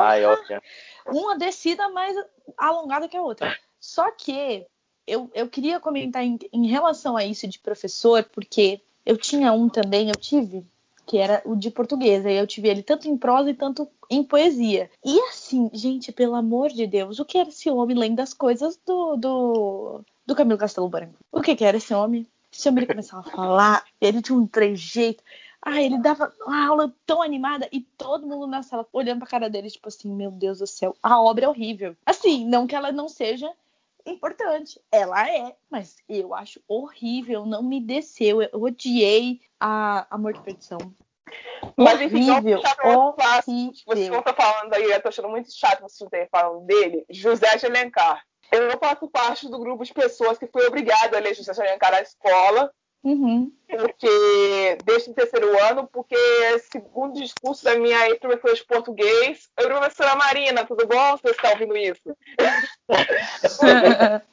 Ai, 0.00 0.24
olha. 0.24 0.62
uma 1.06 1.36
descida 1.36 1.88
mais 1.88 2.16
alongada 2.56 3.08
que 3.08 3.16
a 3.16 3.22
outra. 3.22 3.56
Só 3.80 4.10
que 4.12 4.64
eu, 5.06 5.30
eu 5.34 5.48
queria 5.48 5.80
comentar 5.80 6.22
em, 6.22 6.38
em 6.52 6.66
relação 6.66 7.16
a 7.16 7.24
isso 7.24 7.48
de 7.48 7.58
professor, 7.58 8.22
porque 8.24 8.80
eu 9.04 9.16
tinha 9.16 9.52
um 9.52 9.68
também, 9.68 10.08
eu 10.08 10.16
tive, 10.16 10.64
que 11.06 11.18
era 11.18 11.42
o 11.44 11.54
de 11.56 11.70
português. 11.70 12.24
Aí 12.24 12.36
eu 12.36 12.46
tive 12.46 12.68
ele 12.68 12.82
tanto 12.82 13.08
em 13.08 13.16
prosa 13.16 13.50
e 13.50 13.54
tanto 13.54 13.88
em 14.10 14.22
poesia. 14.22 14.90
E 15.04 15.18
assim, 15.28 15.70
gente, 15.72 16.12
pelo 16.12 16.34
amor 16.34 16.70
de 16.70 16.86
Deus, 16.86 17.18
o 17.18 17.24
que 17.24 17.38
era 17.38 17.48
esse 17.48 17.70
homem 17.70 17.96
lendo 17.96 18.20
as 18.20 18.34
coisas 18.34 18.78
do, 18.86 19.16
do, 19.16 20.00
do 20.26 20.34
Camilo 20.34 20.58
Castelo 20.58 20.88
Branco? 20.88 21.14
O 21.30 21.40
que, 21.40 21.56
que 21.56 21.64
era 21.64 21.76
esse 21.76 21.92
homem? 21.94 22.26
Esse 22.52 22.68
homem 22.68 22.84
ele 22.84 22.92
começava 22.92 23.26
a 23.26 23.30
falar, 23.30 23.84
ele 24.00 24.20
tinha 24.20 24.38
um 24.38 24.46
trejeito. 24.46 25.22
Ah, 25.64 25.80
ele 25.80 25.98
dava 25.98 26.32
uma 26.44 26.66
aula 26.66 26.92
tão 27.06 27.22
animada 27.22 27.68
e 27.70 27.80
todo 27.80 28.26
mundo 28.26 28.48
na 28.48 28.62
sala 28.62 28.86
olhando 28.92 29.20
pra 29.20 29.28
cara 29.28 29.48
dele, 29.48 29.70
tipo 29.70 29.88
assim, 29.88 30.12
meu 30.12 30.30
Deus 30.30 30.58
do 30.58 30.66
céu, 30.66 30.94
a 31.00 31.20
obra 31.20 31.44
é 31.44 31.48
horrível. 31.48 31.96
Assim, 32.04 32.44
não 32.44 32.66
que 32.66 32.74
ela 32.74 32.90
não 32.90 33.08
seja 33.08 33.48
importante, 34.06 34.80
ela 34.90 35.28
é, 35.28 35.54
mas 35.70 35.96
eu 36.08 36.34
acho 36.34 36.60
horrível, 36.66 37.46
não 37.46 37.62
me 37.62 37.80
desceu, 37.80 38.42
eu 38.42 38.62
odiei 38.62 39.40
a 39.60 40.06
Amor 40.10 40.32
de 40.32 40.40
Perdição. 40.40 40.78
Mas 41.76 42.00
enfim, 42.00 42.30
horrível, 42.30 42.58
outro 42.58 43.12
clássico. 43.14 43.52
Vocês 43.52 43.84
não 43.86 43.92
horrível. 43.92 44.18
estão 44.18 44.34
falando 44.34 44.74
aí, 44.74 44.84
eu 44.84 45.02
tô 45.02 45.08
achando 45.08 45.28
muito 45.28 45.52
chato 45.52 45.80
vocês 45.80 46.00
não 46.00 46.08
terem 46.08 46.28
falando 46.30 46.66
dele. 46.66 47.04
José 47.08 47.56
de 47.56 47.66
Alencar. 47.66 48.22
Eu 48.50 48.68
não 48.68 48.78
faço 48.78 49.08
parte 49.08 49.48
do 49.48 49.58
grupo 49.58 49.84
de 49.84 49.94
pessoas 49.94 50.36
que 50.36 50.46
foi 50.46 50.66
obrigado 50.66 51.14
a 51.14 51.18
ler 51.18 51.34
José 51.34 51.52
de 51.52 51.60
Alencar 51.60 51.92
na 51.92 52.02
escola, 52.02 52.70
Uhum. 53.04 53.50
porque 53.68 54.78
desde 54.84 55.10
o 55.10 55.14
terceiro 55.14 55.60
ano, 55.64 55.88
porque 55.92 56.16
segundo 56.70 57.16
o 57.16 57.20
discurso 57.20 57.64
da 57.64 57.74
minha 57.74 58.08
ex-professora 58.08 58.54
de 58.54 58.64
português, 58.64 59.50
oi 59.58 59.66
professora 59.66 60.14
Marina, 60.14 60.64
tudo 60.64 60.86
bom? 60.86 61.16
Você 61.16 61.30
está 61.30 61.50
ouvindo 61.50 61.76
isso? 61.76 62.16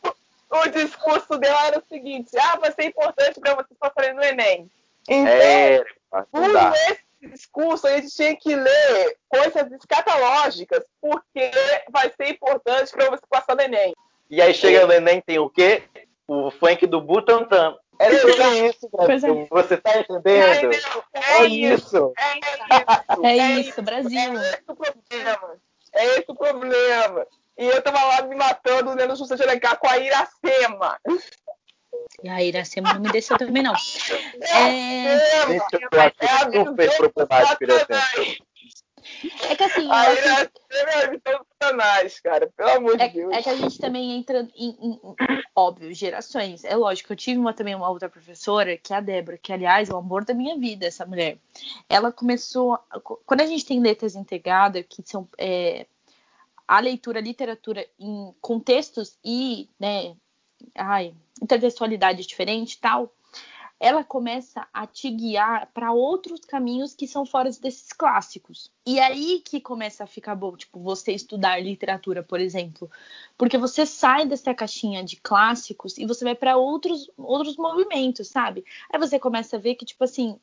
o 0.51 0.69
discurso 0.69 1.37
dela 1.39 1.67
era 1.67 1.79
o 1.79 1.83
seguinte: 1.87 2.37
ah, 2.37 2.57
vai 2.57 2.71
ser 2.71 2.83
importante 2.85 3.39
para 3.39 3.55
vocês 3.55 3.77
passarem 3.79 4.13
no 4.13 4.23
Enem. 4.23 4.69
Então, 5.07 5.27
É, 5.27 5.83
por 6.31 6.49
esse 6.91 7.31
discurso, 7.31 7.87
a 7.87 7.99
gente 7.99 8.15
tinha 8.15 8.35
que 8.35 8.55
ler 8.55 9.17
coisas 9.27 9.71
escatológicas, 9.71 10.83
porque 11.01 11.49
vai 11.89 12.11
ser 12.15 12.29
importante 12.29 12.91
para 12.91 13.09
você 13.09 13.23
passar 13.27 13.55
no 13.55 13.61
Enem. 13.61 13.95
E 14.29 14.41
aí 14.41 14.53
chega 14.53 14.85
no 14.85 14.93
Enem, 14.93 15.21
tem 15.21 15.39
o 15.39 15.49
quê? 15.49 15.83
O 16.27 16.51
funk 16.51 16.85
do 16.85 17.01
Butantan. 17.01 17.75
É 17.99 18.17
sobre 18.17 18.67
isso, 18.69 18.89
Brasil. 18.89 19.47
Você 19.51 19.77
tá 19.77 19.99
entendendo? 19.99 20.73
É, 21.13 21.41
É 21.41 21.45
isso. 21.45 21.75
isso. 21.75 22.13
É 22.17 22.37
isso. 22.37 23.25
É 23.25 23.59
isso, 23.59 23.81
Brasil. 23.81 24.39
É 24.39 24.49
esse 24.49 24.63
o 24.67 24.75
problema. 24.75 25.57
É 25.93 26.05
esse 26.05 26.25
o 26.29 26.35
problema. 26.35 27.27
E 27.57 27.65
eu 27.65 27.81
tava 27.81 28.01
lá 28.05 28.21
me 28.21 28.35
matando 28.35 28.93
lendo 28.93 29.17
Justiça 29.17 29.35
de 29.35 29.43
Alencar 29.43 29.77
com 29.77 29.87
a 29.89 29.97
Iracema. 29.97 30.97
E 32.23 32.29
a 32.29 32.41
Iracema 32.41 32.93
não 32.93 33.01
me 33.01 33.11
desceu 33.11 33.37
também, 33.37 33.61
não. 33.61 33.73
É, 34.41 35.03
Iracema. 35.03 35.53
Gente, 35.53 35.87
eu 35.91 36.01
acho 36.01 36.15
É 36.19 36.65
super 36.65 36.97
problemático, 37.11 37.63
Iracema. 37.63 38.01
É 39.49 39.55
que 39.55 39.63
assim, 39.63 39.85
eu 39.85 39.91
A 39.91 40.01
acho 40.01 40.11
Iracema 40.21 40.91
a 41.03 41.07
visão 41.09 41.39
do 41.39 41.47
Satanás, 41.61 42.19
cara. 42.19 42.47
Pelo 42.55 42.69
amor 42.69 42.97
de 42.97 43.03
É, 43.03 43.09
Deus. 43.09 43.33
é 43.33 43.41
que 43.43 43.49
a 43.49 43.55
gente 43.55 43.77
também 43.79 44.11
entra 44.17 44.47
em, 44.55 44.69
em- 44.79 44.91
em- 45.03 45.15
óbvio, 45.55 45.93
gerações. 45.93 46.63
É 46.63 46.75
lógico, 46.75 47.11
eu 47.11 47.17
tive 47.17 47.39
uma, 47.39 47.53
também 47.53 47.75
uma 47.75 47.89
outra 47.89 48.07
professora, 48.09 48.77
que 48.77 48.93
é 48.93 48.97
a 48.97 49.01
Débora, 49.01 49.37
que, 49.37 49.51
aliás, 49.51 49.89
é 49.89 49.93
o 49.93 49.97
amor 49.97 50.23
da 50.25 50.33
minha 50.33 50.57
vida, 50.57 50.85
essa 50.85 51.05
mulher. 51.05 51.37
Ela 51.89 52.11
começou. 52.11 52.79
Quando 53.25 53.41
a 53.41 53.45
gente 53.45 53.65
tem 53.65 53.79
letras 53.79 54.15
integradas, 54.15 54.85
que 54.87 55.01
são 55.05 55.27
é, 55.37 55.85
a 56.67 56.79
leitura, 56.79 57.19
a 57.19 57.23
literatura 57.23 57.85
em 57.99 58.33
contextos 58.39 59.17
e, 59.25 59.67
né, 59.79 60.15
ai, 60.75 61.13
intertextualidade 61.41 62.25
diferente 62.25 62.73
e 62.73 62.77
tal, 62.79 63.11
ela 63.79 64.03
começa 64.03 64.67
a 64.73 64.85
te 64.85 65.09
guiar 65.09 65.67
para 65.73 65.91
outros 65.93 66.41
caminhos 66.41 66.93
que 66.93 67.07
são 67.07 67.25
fora 67.25 67.49
desses 67.49 67.93
clássicos. 67.93 68.69
E 68.85 68.99
aí 68.99 69.41
que 69.45 69.61
começa 69.61 70.03
a 70.03 70.07
ficar 70.07 70.35
bom, 70.35 70.55
tipo, 70.57 70.79
você 70.79 71.13
estudar 71.13 71.63
literatura, 71.63 72.21
por 72.21 72.39
exemplo, 72.39 72.91
porque 73.37 73.57
você 73.57 73.85
sai 73.85 74.25
dessa 74.25 74.53
caixinha 74.53 75.03
de 75.03 75.15
clássicos 75.17 75.97
e 75.97 76.05
você 76.05 76.25
vai 76.25 76.35
para 76.35 76.57
outros 76.57 77.09
outros 77.17 77.55
movimentos, 77.55 78.27
sabe? 78.27 78.65
Aí 78.91 78.99
você 78.99 79.17
começa 79.17 79.55
a 79.55 79.59
ver 79.59 79.75
que 79.75 79.85
tipo 79.85 80.03
assim, 80.03 80.37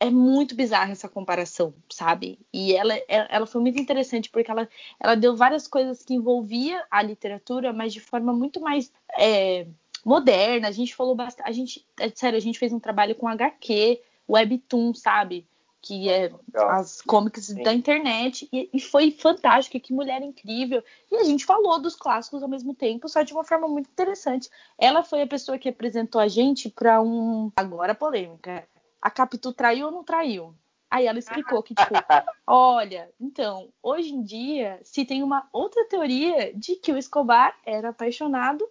é 0.00 0.10
muito 0.10 0.54
bizarra 0.54 0.92
essa 0.92 1.08
comparação, 1.08 1.74
sabe? 1.90 2.38
E 2.52 2.74
ela, 2.74 2.94
ela 3.08 3.46
foi 3.46 3.60
muito 3.60 3.80
interessante 3.80 4.30
porque 4.30 4.50
ela, 4.50 4.68
ela 5.00 5.16
deu 5.16 5.36
várias 5.36 5.66
coisas 5.66 6.04
que 6.04 6.14
envolvia 6.14 6.84
a 6.90 7.02
literatura, 7.02 7.72
mas 7.72 7.92
de 7.92 8.00
forma 8.00 8.32
muito 8.32 8.60
mais 8.60 8.92
é, 9.18 9.66
moderna. 10.08 10.68
A 10.68 10.72
gente 10.72 10.96
falou 10.96 11.14
bastante. 11.14 11.46
A 11.46 11.52
gente, 11.52 11.86
é, 12.00 12.08
sério, 12.08 12.36
a 12.36 12.40
gente 12.40 12.58
fez 12.58 12.72
um 12.72 12.80
trabalho 12.80 13.14
com 13.14 13.28
HQ, 13.28 14.00
Webtoon, 14.28 14.94
sabe? 14.94 15.46
Que 15.80 16.08
é 16.08 16.22
Legal. 16.22 16.70
as 16.70 17.02
comics 17.02 17.46
Sim. 17.46 17.62
da 17.62 17.72
internet. 17.74 18.48
E, 18.52 18.70
e 18.72 18.80
foi 18.80 19.10
fantástico, 19.10 19.78
que 19.78 19.92
mulher 19.92 20.22
incrível. 20.22 20.82
E 21.12 21.16
a 21.16 21.24
gente 21.24 21.44
falou 21.44 21.78
dos 21.78 21.94
clássicos 21.94 22.42
ao 22.42 22.48
mesmo 22.48 22.74
tempo, 22.74 23.08
só 23.08 23.22
de 23.22 23.32
uma 23.32 23.44
forma 23.44 23.68
muito 23.68 23.90
interessante. 23.90 24.48
Ela 24.78 25.04
foi 25.04 25.22
a 25.22 25.26
pessoa 25.26 25.58
que 25.58 25.68
apresentou 25.68 26.20
a 26.20 26.26
gente 26.26 26.70
para 26.70 27.00
um. 27.02 27.52
Agora 27.56 27.94
polêmica. 27.94 28.66
A 29.00 29.10
Capitu 29.10 29.52
traiu 29.52 29.86
ou 29.86 29.92
não 29.92 30.02
traiu? 30.02 30.54
Aí 30.90 31.06
ela 31.06 31.18
explicou 31.18 31.62
que, 31.62 31.74
tipo, 31.74 31.92
olha, 32.46 33.10
então, 33.20 33.68
hoje 33.82 34.14
em 34.14 34.22
dia 34.22 34.80
se 34.82 35.04
tem 35.04 35.22
uma 35.22 35.46
outra 35.52 35.84
teoria 35.84 36.50
de 36.54 36.76
que 36.76 36.90
o 36.90 36.96
Escobar 36.96 37.54
era 37.64 37.90
apaixonado 37.90 38.66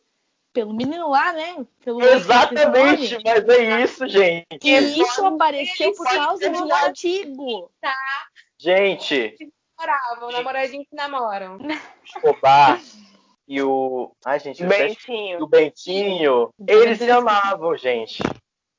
pelo 0.58 0.74
menino 0.74 1.08
lá, 1.12 1.32
né? 1.34 1.64
Pelo 1.86 2.02
Exatamente, 2.02 3.20
mas 3.24 3.48
é 3.48 3.84
isso, 3.84 4.08
gente. 4.08 4.48
E 4.64 5.00
isso 5.00 5.24
apareceu 5.24 5.94
por 5.94 6.04
causa 6.04 6.50
de 6.50 6.58
um 6.58 6.74
artigo. 6.74 7.72
Gente, 8.58 9.38
Namoravam, 9.78 10.32
namoradinhos 10.32 10.88
que 10.90 10.96
namoram. 10.96 11.60
Escobar 12.04 12.82
e 13.48 13.62
o. 13.62 14.12
Ai, 14.26 14.40
gente, 14.40 14.64
esqueci. 14.64 14.88
Bentinho. 14.88 15.44
o 15.44 15.48
Bentinho, 15.48 16.50
eles 16.68 16.98
se 16.98 17.12
amavam, 17.12 17.78
gente. 17.78 18.24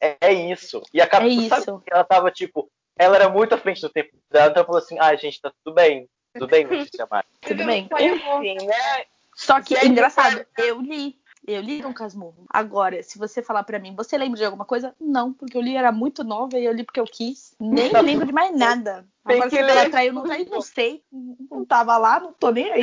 É, 0.00 0.16
é 0.20 0.32
isso. 0.32 0.82
E 0.92 1.00
a 1.00 1.06
Capitu, 1.06 1.54
É 1.54 1.58
isso. 1.60 1.78
que 1.78 1.94
ela 1.94 2.02
tava, 2.02 2.32
tipo, 2.32 2.68
ela 2.98 3.14
era 3.14 3.28
muito 3.28 3.54
à 3.54 3.58
frente 3.58 3.80
do 3.80 3.88
tempo 3.88 4.10
dela, 4.28 4.50
então 4.50 4.62
ela 4.62 4.66
falou 4.66 4.82
assim, 4.82 4.98
ah, 4.98 5.14
gente, 5.14 5.40
tá 5.40 5.52
tudo 5.62 5.76
bem. 5.76 6.08
Tudo 6.32 6.48
bem, 6.48 6.64
não 6.64 6.84
se. 6.84 6.90
Tudo 6.90 7.64
bem. 7.64 7.88
Enfim, 8.00 8.66
né? 8.66 9.04
Só 9.38 9.62
que, 9.62 9.76
Gente, 9.76 9.86
engraçado, 9.86 10.44
eu 10.58 10.80
li. 10.80 11.16
Eu 11.48 11.62
li 11.62 11.80
Dom 11.80 11.94
Casmurro. 11.94 12.44
Agora, 12.50 13.02
se 13.02 13.16
você 13.16 13.42
falar 13.42 13.62
pra 13.62 13.78
mim, 13.78 13.96
você 13.96 14.18
lembra 14.18 14.36
de 14.36 14.44
alguma 14.44 14.66
coisa? 14.66 14.94
Não, 15.00 15.32
porque 15.32 15.56
eu 15.56 15.62
li, 15.62 15.74
era 15.74 15.90
muito 15.90 16.22
nova 16.22 16.58
e 16.58 16.64
eu 16.66 16.72
li 16.74 16.84
porque 16.84 17.00
eu 17.00 17.06
quis. 17.06 17.54
Nem 17.58 17.90
lembro 18.02 18.26
de 18.26 18.34
mais 18.34 18.54
nada. 18.54 19.06
Tem 19.26 19.36
Agora, 19.36 19.48
que 19.48 19.56
se 19.56 19.62
ela 19.62 19.88
traiu, 19.88 20.12
não 20.12 20.24
traiu, 20.24 20.44
não 20.50 20.60
sei. 20.60 21.02
Não 21.50 21.64
tava 21.64 21.96
lá, 21.96 22.20
não 22.20 22.34
tô 22.34 22.50
nem 22.50 22.70
aí. 22.70 22.82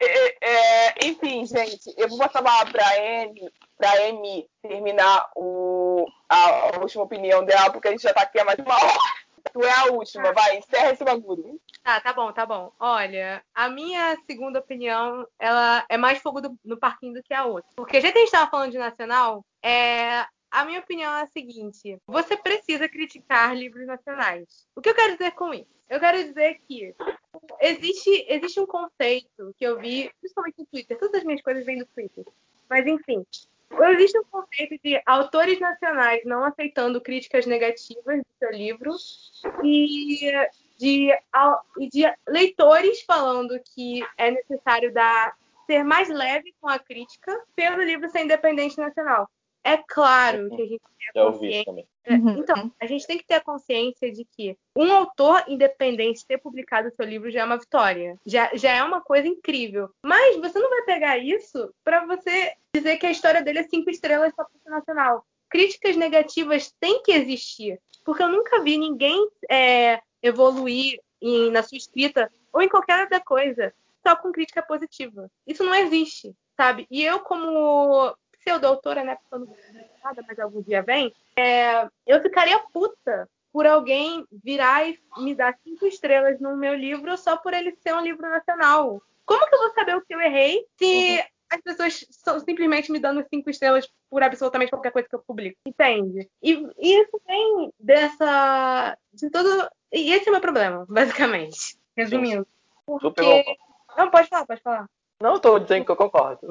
É, 0.00 0.38
é, 0.88 1.06
enfim, 1.08 1.44
gente, 1.44 1.92
eu 1.98 2.08
vou 2.08 2.16
passar 2.16 2.38
a 2.38 2.42
palavra 2.42 2.72
pra 2.72 2.88
Amy, 2.88 3.52
pra 3.76 3.92
Amy 4.08 4.48
terminar 4.62 5.30
o, 5.36 6.06
a, 6.26 6.76
a 6.76 6.80
última 6.80 7.04
opinião 7.04 7.44
dela, 7.44 7.70
porque 7.70 7.88
a 7.88 7.90
gente 7.90 8.02
já 8.02 8.14
tá 8.14 8.22
aqui 8.22 8.40
há 8.40 8.46
mais 8.46 8.56
de 8.56 8.62
uma 8.62 8.76
hora. 8.76 8.98
Tu 9.52 9.62
é 9.62 9.72
a 9.72 9.86
última, 9.86 10.32
vai, 10.32 10.58
encerra 10.58 10.92
esse 10.92 11.04
bagulho. 11.04 11.60
Tá, 11.82 12.00
tá 12.00 12.12
bom, 12.12 12.32
tá 12.32 12.44
bom. 12.46 12.72
Olha, 12.78 13.42
a 13.54 13.68
minha 13.68 14.16
segunda 14.26 14.58
opinião, 14.58 15.26
ela 15.38 15.84
é 15.88 15.96
mais 15.96 16.18
fogo 16.20 16.40
do- 16.40 16.58
no 16.64 16.78
parquinho 16.78 17.14
do 17.14 17.22
que 17.22 17.32
a 17.34 17.44
outra. 17.44 17.70
Porque 17.76 18.00
já 18.00 18.12
que 18.12 18.18
a 18.18 18.20
gente 18.20 18.30
tava 18.30 18.50
falando 18.50 18.72
de 18.72 18.78
nacional, 18.78 19.44
é, 19.62 20.24
a 20.50 20.64
minha 20.64 20.80
opinião 20.80 21.12
é 21.18 21.22
a 21.22 21.26
seguinte: 21.28 21.98
você 22.06 22.36
precisa 22.36 22.88
criticar 22.88 23.56
livros 23.56 23.86
nacionais. 23.86 24.66
O 24.76 24.80
que 24.80 24.90
eu 24.90 24.94
quero 24.94 25.12
dizer 25.16 25.30
com 25.32 25.52
isso? 25.54 25.70
Eu 25.88 25.98
quero 25.98 26.22
dizer 26.22 26.60
que 26.68 26.94
existe, 27.60 28.26
existe 28.28 28.60
um 28.60 28.66
conceito 28.66 29.54
que 29.56 29.64
eu 29.64 29.78
vi, 29.78 30.10
principalmente 30.20 30.58
no 30.58 30.66
Twitter, 30.66 30.98
todas 30.98 31.16
as 31.16 31.24
minhas 31.24 31.42
coisas 31.42 31.64
vêm 31.64 31.78
do 31.78 31.86
Twitter. 31.86 32.24
Mas 32.68 32.86
enfim, 32.86 33.24
existe 33.92 34.18
um 34.18 34.24
conceito 34.24 34.78
de 34.82 35.00
autores 35.06 35.58
nacionais 35.60 36.22
não 36.24 36.44
aceitando 36.44 37.00
críticas 37.00 37.46
negativas 37.46 38.18
do 38.18 38.26
seu 38.38 38.50
livro 38.50 38.94
e 39.62 40.32
de, 40.78 41.16
de 41.90 42.14
leitores 42.26 43.02
falando 43.02 43.60
que 43.74 44.04
é 44.16 44.30
necessário 44.30 44.92
dar, 44.92 45.36
ser 45.66 45.84
mais 45.84 46.08
leve 46.08 46.54
com 46.60 46.68
a 46.68 46.78
crítica 46.78 47.38
pelo 47.54 47.82
livro 47.82 48.10
ser 48.10 48.24
independente 48.24 48.78
nacional. 48.78 49.30
É 49.62 49.76
claro 49.76 50.48
que 50.56 50.62
a 50.62 50.66
gente 50.66 50.80
tem 50.98 51.08
a 51.22 51.26
consciência 51.30 51.56
isso 51.56 51.64
também. 51.64 51.86
Uhum. 52.08 52.38
Então, 52.38 52.72
a 52.80 52.86
gente 52.86 53.06
tem 53.06 53.18
que 53.18 53.26
ter 53.26 53.34
a 53.34 53.40
consciência 53.40 54.10
de 54.10 54.24
que 54.24 54.56
um 54.74 54.90
autor 54.92 55.44
independente 55.46 56.26
ter 56.26 56.38
publicado 56.38 56.90
seu 56.96 57.04
livro 57.06 57.30
já 57.30 57.40
é 57.40 57.44
uma 57.44 57.58
vitória. 57.58 58.16
Já, 58.26 58.50
já 58.54 58.72
é 58.74 58.82
uma 58.82 59.00
coisa 59.00 59.28
incrível. 59.28 59.90
Mas 60.02 60.36
você 60.36 60.58
não 60.58 60.70
vai 60.70 60.82
pegar 60.82 61.18
isso 61.18 61.72
para 61.84 62.06
você 62.06 62.54
dizer 62.74 62.96
que 62.96 63.06
a 63.06 63.10
história 63.10 63.42
dele 63.42 63.60
é 63.60 63.64
cinco 63.64 63.90
estrelas 63.90 64.32
só 64.34 64.44
pro 64.44 64.70
nacional. 64.70 65.24
Críticas 65.48 65.96
negativas 65.96 66.72
têm 66.80 67.02
que 67.02 67.12
existir. 67.12 67.78
Porque 68.04 68.22
eu 68.22 68.28
nunca 68.28 68.62
vi 68.62 68.78
ninguém 68.78 69.28
é, 69.50 70.00
evoluir 70.22 70.98
em- 71.20 71.50
na 71.50 71.62
sua 71.62 71.76
escrita 71.76 72.30
ou 72.52 72.62
em 72.62 72.68
qualquer 72.68 73.02
outra 73.02 73.20
coisa 73.20 73.74
só 74.06 74.16
com 74.16 74.32
crítica 74.32 74.62
positiva. 74.62 75.30
Isso 75.46 75.62
não 75.62 75.74
existe, 75.74 76.34
sabe? 76.56 76.86
E 76.90 77.04
eu, 77.04 77.20
como 77.20 78.16
pseudo-autora, 78.40 79.04
né? 79.04 79.16
Porque 79.16 79.34
eu 79.34 79.38
não 79.40 79.54
sei 79.54 79.86
nada, 80.02 80.24
mas 80.26 80.38
algum 80.38 80.62
dia 80.62 80.82
vem, 80.82 81.14
é, 81.36 81.88
eu 82.06 82.20
ficaria 82.22 82.58
puta 82.72 83.28
por 83.52 83.66
alguém 83.66 84.24
virar 84.44 84.88
e 84.88 84.98
me 85.18 85.34
dar 85.34 85.56
cinco 85.62 85.86
estrelas 85.86 86.40
no 86.40 86.56
meu 86.56 86.74
livro 86.74 87.16
só 87.16 87.36
por 87.36 87.52
ele 87.52 87.76
ser 87.82 87.94
um 87.94 88.00
livro 88.00 88.22
nacional. 88.28 89.02
Como 89.24 89.46
que 89.48 89.54
eu 89.54 89.58
vou 89.58 89.70
saber 89.70 89.96
o 89.96 90.02
que 90.02 90.14
eu 90.14 90.20
errei 90.20 90.64
se 90.78 91.20
as 91.50 91.60
pessoas 91.60 92.02
estão 92.08 92.38
simplesmente 92.38 92.92
me 92.92 93.00
dando 93.00 93.24
cinco 93.28 93.50
estrelas 93.50 93.88
por 94.08 94.22
absolutamente 94.22 94.70
qualquer 94.70 94.92
coisa 94.92 95.08
que 95.08 95.14
eu 95.14 95.22
publico? 95.22 95.58
Entende? 95.66 96.28
E, 96.42 96.52
e 96.78 97.00
isso 97.00 97.20
vem 97.26 97.72
dessa. 97.78 98.96
de 99.12 99.28
todo. 99.30 99.68
E 99.92 100.12
esse 100.12 100.28
é 100.28 100.30
o 100.30 100.32
meu 100.32 100.40
problema, 100.40 100.86
basicamente. 100.88 101.76
Resumindo. 101.96 102.46
Porque. 102.86 103.44
Não, 103.96 104.10
pode 104.10 104.28
falar, 104.28 104.46
pode 104.46 104.62
falar. 104.62 104.88
Não 105.20 105.38
tô 105.38 105.58
dizendo 105.58 105.84
que 105.84 105.90
eu 105.90 105.96
concordo. 105.96 106.46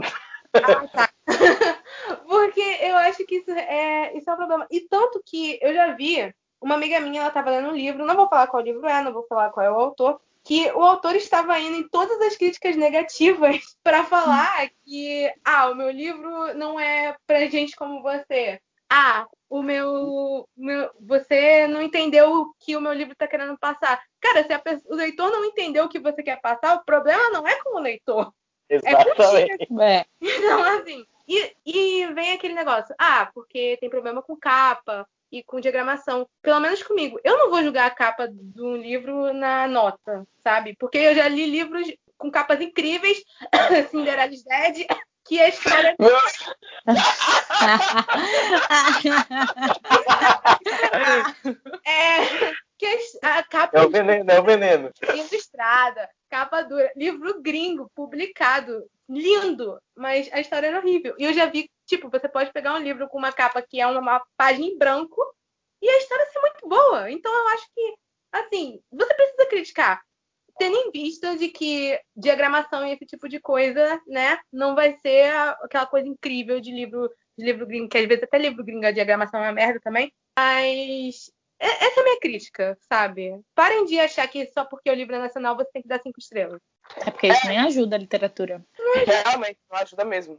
Ah, 0.54 0.88
tá. 0.88 1.10
Porque 2.28 2.62
eu 2.82 2.96
acho 2.98 3.26
que 3.26 3.36
isso 3.36 3.52
é, 3.52 4.16
isso 4.18 4.30
é 4.30 4.34
um 4.34 4.38
problema. 4.38 4.68
E 4.72 4.82
tanto 4.82 5.22
que 5.26 5.60
eu 5.62 5.74
já 5.74 5.94
vi 5.94 6.34
uma 6.62 6.76
amiga 6.76 7.00
minha, 7.00 7.22
ela 7.22 7.30
estava 7.30 7.52
lendo 7.52 7.70
um 7.70 7.76
livro, 7.76 8.06
não 8.06 8.16
vou 8.16 8.28
falar 8.28 8.48
qual 8.48 8.64
livro 8.64 8.86
é, 8.88 9.02
não 9.02 9.14
vou 9.14 9.26
falar 9.28 9.50
qual 9.50 9.66
é 9.66 9.72
o 9.72 9.80
autor, 9.80 10.20
que 10.44 10.70
o 10.72 10.82
autor 10.82 11.16
estava 11.16 11.60
indo 11.60 11.78
em 11.78 11.88
todas 11.88 12.20
as 12.22 12.36
críticas 12.36 12.76
negativas 12.76 13.58
para 13.84 14.04
falar 14.04 14.70
que, 14.84 15.32
ah, 15.46 15.70
o 15.70 15.76
meu 15.76 15.92
livro 15.92 16.54
não 16.56 16.80
é 16.80 17.16
pra 17.28 17.46
gente 17.48 17.76
como 17.76 18.02
você. 18.02 18.60
Ah, 18.92 19.28
o 19.48 19.62
meu, 19.62 20.50
meu 20.58 20.90
você 21.00 21.68
não 21.68 21.82
entendeu 21.82 22.34
o 22.34 22.54
que 22.60 22.76
o 22.76 22.82
meu 22.82 22.92
livro 22.94 23.14
está 23.14 23.28
querendo 23.28 23.58
passar. 23.58 24.02
Cara, 24.20 24.44
se 24.44 24.84
o 24.88 24.96
leitor 24.96 25.32
não 25.32 25.46
entendeu 25.46 25.86
o 25.86 25.90
que 25.90 26.00
você 26.00 26.24
quer 26.24 26.42
passar, 26.42 26.76
o 26.76 26.84
problema 26.84 27.30
não 27.30 27.48
é 27.48 27.56
com 27.62 27.78
o 27.78 27.82
leitor. 27.82 28.34
Exatamente. 28.70 29.68
É. 29.82 30.06
Então, 30.22 30.64
assim, 30.64 31.06
e, 31.28 31.56
e 31.66 32.08
vem 32.14 32.34
aquele 32.34 32.54
negócio, 32.54 32.94
ah, 32.98 33.30
porque 33.34 33.78
tem 33.80 33.90
problema 33.90 34.22
com 34.22 34.36
capa 34.36 35.08
e 35.32 35.44
com 35.44 35.60
diagramação. 35.60 36.28
Pelo 36.42 36.60
menos 36.60 36.82
comigo. 36.82 37.20
Eu 37.24 37.38
não 37.38 37.50
vou 37.52 37.62
julgar 37.64 37.88
a 37.88 37.92
capa 37.92 38.28
de 38.28 38.62
um 38.62 38.76
livro 38.76 39.32
na 39.34 39.68
nota, 39.68 40.26
sabe? 40.44 40.76
Porque 40.80 40.98
eu 40.98 41.14
já 41.14 41.28
li 41.28 41.46
livros 41.46 41.88
com 42.18 42.32
capas 42.32 42.60
incríveis, 42.60 43.24
Cinderella's 43.92 44.44
Dead, 44.44 44.88
que 45.24 45.40
a 45.40 45.48
história. 45.48 45.96
é, 51.86 52.54
que 52.78 52.98
a 53.22 53.44
capa 53.44 53.78
É 53.78 53.82
o 53.82 53.90
veneno, 53.90 54.32
é 54.32 54.40
o 54.40 54.44
veneno. 54.44 54.92
ilustrada, 55.14 56.10
capa 56.30 56.62
dura, 56.62 56.92
livro 56.96 57.42
gringo, 57.42 57.90
publicado, 57.96 58.86
lindo, 59.10 59.80
mas 59.96 60.32
a 60.32 60.40
história 60.40 60.68
era 60.68 60.80
horrível. 60.80 61.16
E 61.18 61.24
eu 61.24 61.34
já 61.34 61.48
vi, 61.48 61.70
tipo, 61.86 62.10
você 62.10 62.30
pode 62.30 62.52
pegar 62.54 62.76
um 62.76 62.84
livro 62.84 63.08
com 63.10 63.18
uma 63.18 63.32
capa 63.32 63.62
que 63.62 63.82
é 63.82 63.88
uma, 63.88 64.24
página 64.38 64.66
em 64.66 64.78
branco 64.78 65.20
e 65.82 65.90
a 65.90 65.98
história 65.98 66.26
ser 66.28 66.40
muito 66.40 66.70
boa. 66.70 67.12
Então 67.12 67.34
eu 67.34 67.48
acho 67.50 67.66
que, 67.74 67.96
assim, 68.32 68.80
você 68.92 69.14
precisa 69.14 69.46
criticar. 69.48 70.02
Tendo 70.58 70.76
em 70.76 70.92
vista 70.92 71.38
de 71.38 71.48
que 71.48 72.00
diagramação 72.16 72.86
e 72.86 72.92
esse 72.92 73.06
tipo 73.06 73.30
de 73.30 73.40
coisa, 73.40 74.00
né, 74.06 74.38
não 74.52 74.76
vai 74.76 74.98
ser 75.00 75.32
aquela 75.62 75.88
coisa 75.88 76.08
incrível 76.08 76.60
de 76.60 76.72
livro, 76.72 77.10
de 77.38 77.46
livro 77.46 77.66
gringo, 77.66 77.88
que 77.88 77.98
às 77.98 78.06
vezes 78.06 78.24
até 78.24 78.38
livro 78.38 78.64
gringo 78.64 78.86
a 78.86 78.92
diagramação 78.92 79.40
é 79.40 79.48
uma 79.48 79.54
merda 79.54 79.80
também. 79.82 80.12
Mas 80.38 81.32
essa 81.60 82.00
é 82.00 82.02
a 82.02 82.04
minha 82.04 82.20
crítica, 82.20 82.78
sabe? 82.92 83.40
Parem 83.54 83.86
de 83.86 84.00
achar 84.00 84.28
que 84.28 84.46
só 84.54 84.64
porque 84.66 84.90
o 84.90 84.94
livro 84.94 85.16
é 85.16 85.20
nacional 85.20 85.56
você 85.56 85.70
tem 85.72 85.82
que 85.82 85.88
dar 85.88 86.00
cinco 86.02 86.20
estrelas. 86.20 86.62
É 87.06 87.12
porque 87.12 87.28
isso 87.28 87.48
nem 87.48 87.58
ajuda 87.60 87.96
a 87.96 88.00
literatura. 88.00 88.64
Realmente, 89.06 89.60
não 89.72 89.78
ajuda 89.80 90.06
mesmo. 90.06 90.38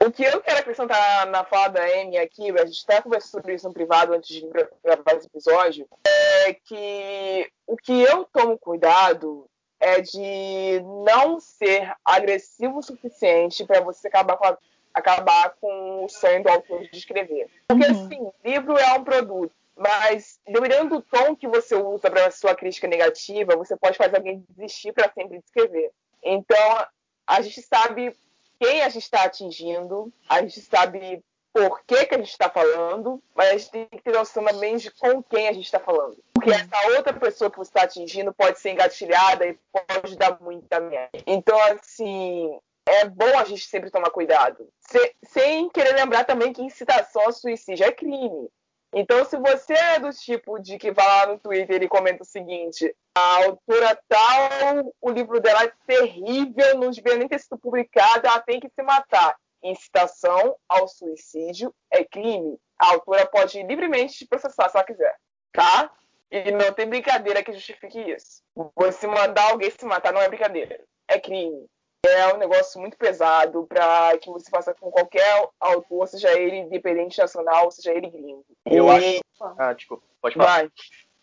O 0.00 0.12
que 0.12 0.22
eu 0.22 0.40
quero 0.40 0.60
acrescentar 0.60 1.26
na 1.26 1.42
fala 1.44 1.68
da 1.68 1.82
Amy 1.84 2.16
aqui, 2.18 2.50
a 2.52 2.64
gente 2.64 2.84
até 2.84 3.02
conversou 3.02 3.30
sobre 3.40 3.54
isso 3.54 3.66
no 3.66 3.74
privado 3.74 4.12
antes 4.14 4.28
de 4.28 4.46
gra- 4.46 4.70
gravar 4.84 5.14
esse 5.16 5.26
episódio, 5.26 5.88
é 6.06 6.54
que 6.54 7.50
o 7.66 7.76
que 7.76 8.00
eu 8.02 8.24
tomo 8.26 8.56
cuidado 8.56 9.46
é 9.80 10.00
de 10.00 10.80
não 11.04 11.40
ser 11.40 11.92
agressivo 12.04 12.78
o 12.78 12.82
suficiente 12.82 13.64
para 13.64 13.80
você 13.80 14.06
acabar 14.06 14.36
com, 14.36 14.46
a- 14.46 14.58
acabar 14.94 15.50
com 15.60 16.04
o 16.04 16.08
sonho 16.08 16.44
do 16.44 16.48
autor 16.48 16.86
de 16.88 16.96
escrever. 16.98 17.50
Porque, 17.66 17.84
Uhum. 17.84 17.90
assim, 18.06 18.30
livro 18.44 18.78
é 18.78 18.92
um 18.94 19.02
produto, 19.02 19.52
mas 19.78 20.38
dependendo 20.46 20.96
do 20.96 21.02
tom 21.02 21.34
que 21.36 21.46
você 21.48 21.74
usa 21.74 22.10
para 22.10 22.30
sua 22.30 22.54
crítica 22.54 22.86
negativa, 22.88 23.56
você 23.56 23.76
pode 23.76 23.96
fazer 23.96 24.16
alguém 24.16 24.44
desistir 24.50 24.92
para 24.92 25.10
sempre 25.12 25.38
de 25.38 25.44
escrever. 25.44 25.90
Então, 26.22 26.86
a 27.26 27.40
gente 27.40 27.62
sabe 27.62 28.14
quem 28.60 28.82
a 28.82 28.88
gente 28.88 29.04
está 29.04 29.22
atingindo, 29.24 30.12
a 30.28 30.40
gente 30.42 30.60
sabe 30.60 31.22
por 31.52 31.80
que, 31.84 32.06
que 32.06 32.14
a 32.14 32.18
gente 32.18 32.30
está 32.30 32.48
falando, 32.50 33.22
mas 33.34 33.48
a 33.48 33.52
gente 33.52 33.70
tem 33.70 33.86
que 33.86 34.02
ter 34.02 34.12
noção 34.12 34.44
também 34.44 34.76
de 34.76 34.90
com 34.90 35.22
quem 35.22 35.48
a 35.48 35.52
gente 35.52 35.64
está 35.64 35.78
falando. 35.80 36.16
Porque 36.34 36.50
essa 36.50 36.88
outra 36.96 37.12
pessoa 37.12 37.50
que 37.50 37.56
você 37.56 37.70
está 37.70 37.82
atingindo 37.82 38.32
pode 38.32 38.58
ser 38.60 38.70
engatilhada 38.70 39.46
e 39.46 39.58
pode 39.72 40.16
dar 40.16 40.40
muita 40.40 40.78
merda. 40.80 41.10
Então, 41.26 41.58
assim, 41.62 42.58
é 42.86 43.04
bom 43.06 43.38
a 43.38 43.44
gente 43.44 43.66
sempre 43.66 43.90
tomar 43.90 44.10
cuidado. 44.10 44.68
Se- 44.80 45.14
sem 45.24 45.68
querer 45.70 45.94
lembrar 45.94 46.24
também 46.24 46.52
que 46.52 46.62
incitação 46.62 47.22
ao 47.22 47.32
suicídio 47.32 47.86
é 47.86 47.92
crime. 47.92 48.48
Então, 48.92 49.24
se 49.24 49.36
você 49.36 49.74
é 49.74 50.00
do 50.00 50.10
tipo 50.10 50.58
de 50.58 50.78
que 50.78 50.90
vai 50.90 51.06
lá 51.06 51.26
no 51.26 51.38
Twitter 51.38 51.82
e 51.82 51.88
comenta 51.88 52.22
o 52.22 52.26
seguinte: 52.26 52.94
a 53.14 53.44
autora 53.44 53.98
tal, 54.08 54.94
o 55.00 55.10
livro 55.10 55.40
dela 55.40 55.64
é 55.64 55.72
terrível, 55.86 56.78
não 56.78 56.90
devia 56.90 57.16
nem 57.16 57.28
ter 57.28 57.38
sido 57.38 57.58
publicado, 57.58 58.26
ela 58.26 58.40
tem 58.40 58.58
que 58.58 58.68
se 58.68 58.82
matar. 58.82 59.36
Incitação 59.62 60.56
ao 60.68 60.88
suicídio 60.88 61.74
é 61.90 62.04
crime. 62.04 62.58
A 62.78 62.92
autora 62.92 63.26
pode 63.26 63.62
livremente 63.62 64.14
te 64.14 64.26
processar 64.26 64.68
se 64.68 64.76
ela 64.76 64.86
quiser, 64.86 65.14
tá? 65.52 65.90
E 66.30 66.50
não 66.52 66.72
tem 66.72 66.88
brincadeira 66.88 67.42
que 67.42 67.52
justifique 67.52 67.98
isso. 67.98 68.42
Você 68.76 69.06
mandar 69.06 69.50
alguém 69.50 69.70
se 69.70 69.84
matar 69.84 70.12
não 70.12 70.20
é 70.20 70.28
brincadeira, 70.28 70.80
é 71.08 71.18
crime. 71.18 71.66
É 72.08 72.34
um 72.34 72.38
negócio 72.38 72.80
muito 72.80 72.96
pesado 72.96 73.66
para 73.68 74.16
que 74.18 74.30
você 74.30 74.50
faça 74.50 74.74
com 74.74 74.90
qualquer 74.90 75.48
autor, 75.60 76.06
seja 76.08 76.32
ele 76.38 76.56
independente 76.56 77.18
nacional, 77.18 77.70
seja 77.70 77.92
ele 77.92 78.08
gringo. 78.10 78.44
Eu 78.66 78.86
E- 78.98 79.20
Ah, 79.58 79.72
desculpa. 79.72 80.04
Pode 80.20 80.34
falar. 80.36 80.46
Vai, 80.58 80.70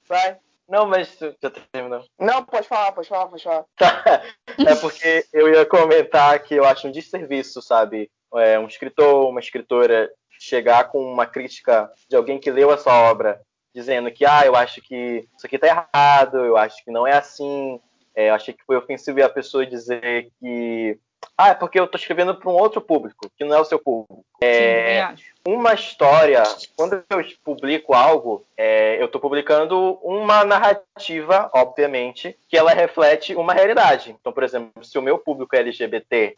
vai. 0.07 0.38
Não, 0.68 0.88
mas 0.88 1.16
tu 1.16 1.36
já 1.41 1.52
terminou. 1.72 2.03
Não, 2.20 2.44
pode 2.44 2.68
falar, 2.68 2.91
pode 2.91 3.07
falar, 3.07 3.28
pode 3.28 3.44
falar. 3.44 3.66
Tá. 3.78 4.24
É 4.68 4.76
porque 4.76 5.26
eu 5.34 5.48
ia 5.53 5.66
comentar 5.66 6.40
que 6.40 6.56
eu 6.56 6.66
acho 6.66 6.88
um 6.88 6.91
desserviço, 6.91 7.62
sabe? 7.62 8.10
É, 8.36 8.57
um 8.57 8.68
escritor, 8.68 9.30
uma 9.30 9.40
escritora 9.40 10.12
chegar 10.40 10.86
com 10.90 10.99
uma 10.99 11.26
crítica 11.26 11.91
de 12.10 12.16
alguém 12.16 12.40
que 12.40 12.49
leu 12.52 12.72
a 12.72 12.78
sua 12.78 13.10
obra, 13.10 13.41
dizendo 13.74 14.12
que, 14.12 14.26
ah, 14.26 14.44
eu 14.45 14.56
acho 14.56 14.82
que 14.82 15.28
isso 15.38 15.45
aqui 15.45 15.60
tá 15.60 15.68
errado, 15.68 16.38
eu 16.38 16.57
acho 16.57 16.84
que 16.84 16.90
não 16.91 17.06
é 17.06 17.14
assim, 17.14 17.80
é, 18.16 18.30
achei 18.30 18.54
que 18.54 18.64
foi 18.64 18.78
ofensivo 18.78 19.24
a 19.24 19.30
pessoa 19.30 19.66
dizer 19.66 20.32
que, 20.40 20.98
ah, 21.38 21.50
é 21.50 21.54
porque 21.54 21.80
eu 21.80 21.88
tô 21.88 21.98
escrevendo 21.98 22.36
para 22.36 22.50
um 22.50 22.54
outro 22.54 22.80
público, 22.80 23.30
que 23.38 23.44
não 23.44 23.58
é 23.58 23.60
o 23.60 23.66
seu 23.66 23.78
público. 23.78 24.26
Sim, 24.42 24.50
também 24.50 25.00
acho. 25.02 25.24
uma 25.46 25.74
história, 25.74 26.44
quando 26.78 27.04
eu 27.10 27.26
publico 27.44 27.94
algo, 27.94 28.46
é, 28.56 29.02
eu 29.02 29.06
estou 29.06 29.20
publicando 29.20 30.00
uma 30.02 30.46
narrativa, 30.46 31.50
obviamente, 31.54 32.38
que 32.48 32.58
ela 32.58 32.74
reflete 32.74 33.36
uma 33.36 33.54
realidade. 33.54 34.16
Então, 34.20 34.32
por 34.32 34.44
exemplo, 34.44 34.84
se 34.84 34.98
o 34.98 35.02
meu 35.02 35.18
público 35.18 35.56
é 35.56 35.60
LGBT 35.60 36.36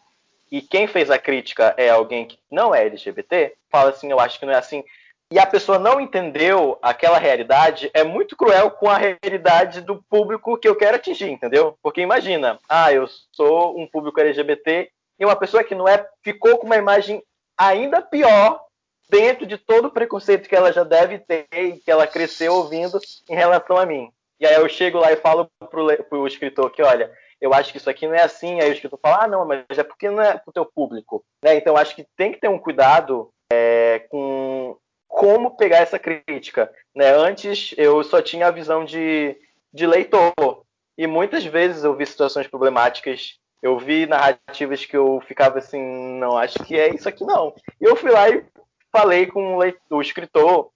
e 0.51 0.61
quem 0.61 0.87
fez 0.87 1.11
a 1.11 1.19
crítica 1.19 1.75
é 1.77 1.89
alguém 1.89 2.25
que 2.25 2.39
não 2.49 2.73
é 2.73 2.85
LGBT, 2.85 3.53
fala 3.69 3.91
assim, 3.91 4.09
eu 4.09 4.19
acho 4.19 4.39
que 4.39 4.45
não 4.45 4.53
é 4.53 4.57
assim. 4.57 4.83
E 5.31 5.37
a 5.37 5.45
pessoa 5.45 5.77
não 5.77 5.99
entendeu 5.99 6.79
aquela 6.81 7.17
realidade, 7.17 7.91
é 7.93 8.03
muito 8.03 8.35
cruel 8.35 8.71
com 8.71 8.89
a 8.89 8.97
realidade 8.97 9.81
do 9.81 10.01
público 10.03 10.57
que 10.57 10.67
eu 10.67 10.75
quero 10.75 10.95
atingir, 10.95 11.29
entendeu? 11.29 11.77
Porque 11.81 11.99
imagina, 11.99 12.57
ah, 12.69 12.93
eu 12.93 13.05
sou 13.33 13.77
um 13.77 13.85
público 13.85 14.21
LGBT 14.21 14.89
e 15.19 15.25
uma 15.25 15.35
pessoa 15.35 15.65
que 15.65 15.75
não 15.75 15.87
é 15.87 16.07
ficou 16.23 16.57
com 16.57 16.65
uma 16.65 16.77
imagem 16.77 17.21
ainda 17.57 18.01
pior 18.01 18.61
dentro 19.09 19.45
de 19.45 19.57
todo 19.57 19.85
o 19.85 19.91
preconceito 19.91 20.47
que 20.47 20.55
ela 20.55 20.71
já 20.71 20.83
deve 20.83 21.19
ter 21.19 21.45
e 21.51 21.73
que 21.73 21.91
ela 21.91 22.07
cresceu 22.07 22.53
ouvindo 22.53 22.99
em 23.29 23.35
relação 23.35 23.77
a 23.77 23.85
mim. 23.85 24.09
E 24.39 24.45
aí 24.45 24.55
eu 24.55 24.69
chego 24.69 24.99
lá 24.99 25.11
e 25.11 25.17
falo 25.17 25.49
pro, 25.69 26.03
pro 26.03 26.27
escritor 26.27 26.71
que, 26.71 26.81
olha, 26.81 27.11
eu 27.41 27.53
acho 27.53 27.71
que 27.71 27.77
isso 27.77 27.89
aqui 27.89 28.07
não 28.07 28.15
é 28.15 28.23
assim. 28.23 28.61
Aí 28.61 28.69
o 28.69 28.73
escritor 28.73 28.99
fala, 29.01 29.23
ah, 29.23 29.27
não, 29.27 29.45
mas 29.45 29.65
é 29.71 29.83
porque 29.83 30.09
não 30.09 30.21
é 30.21 30.37
pro 30.37 30.53
teu 30.53 30.65
público. 30.65 31.23
Né? 31.43 31.55
Então 31.55 31.75
acho 31.75 31.95
que 31.95 32.05
tem 32.15 32.31
que 32.31 32.39
ter 32.39 32.47
um 32.47 32.59
cuidado 32.59 33.29
é, 33.51 34.05
com 34.09 34.77
como 35.07 35.55
pegar 35.55 35.77
essa 35.77 35.97
crítica. 35.97 36.71
Né? 36.95 37.09
Antes 37.09 37.73
eu 37.77 38.03
só 38.03 38.21
tinha 38.21 38.47
a 38.47 38.51
visão 38.51 38.85
de, 38.85 39.35
de 39.73 39.87
leitor. 39.87 40.33
E 40.97 41.07
muitas 41.07 41.45
vezes 41.45 41.83
eu 41.83 41.95
vi 41.95 42.05
situações 42.05 42.47
problemáticas. 42.47 43.39
Eu 43.61 43.79
vi 43.79 44.05
narrativas 44.05 44.85
que 44.85 44.95
eu 44.95 45.19
ficava 45.27 45.57
assim, 45.57 45.81
não, 46.19 46.37
acho 46.37 46.59
que 46.63 46.79
é 46.79 46.93
isso 46.93 47.09
aqui 47.09 47.23
não. 47.25 47.55
E 47.81 47.85
eu 47.85 47.95
fui 47.95 48.11
lá 48.11 48.29
e 48.29 48.45
falei 48.91 49.25
com 49.25 49.55
o, 49.55 49.57
leit- 49.57 49.79
o 49.89 50.01
escritor, 50.01 50.69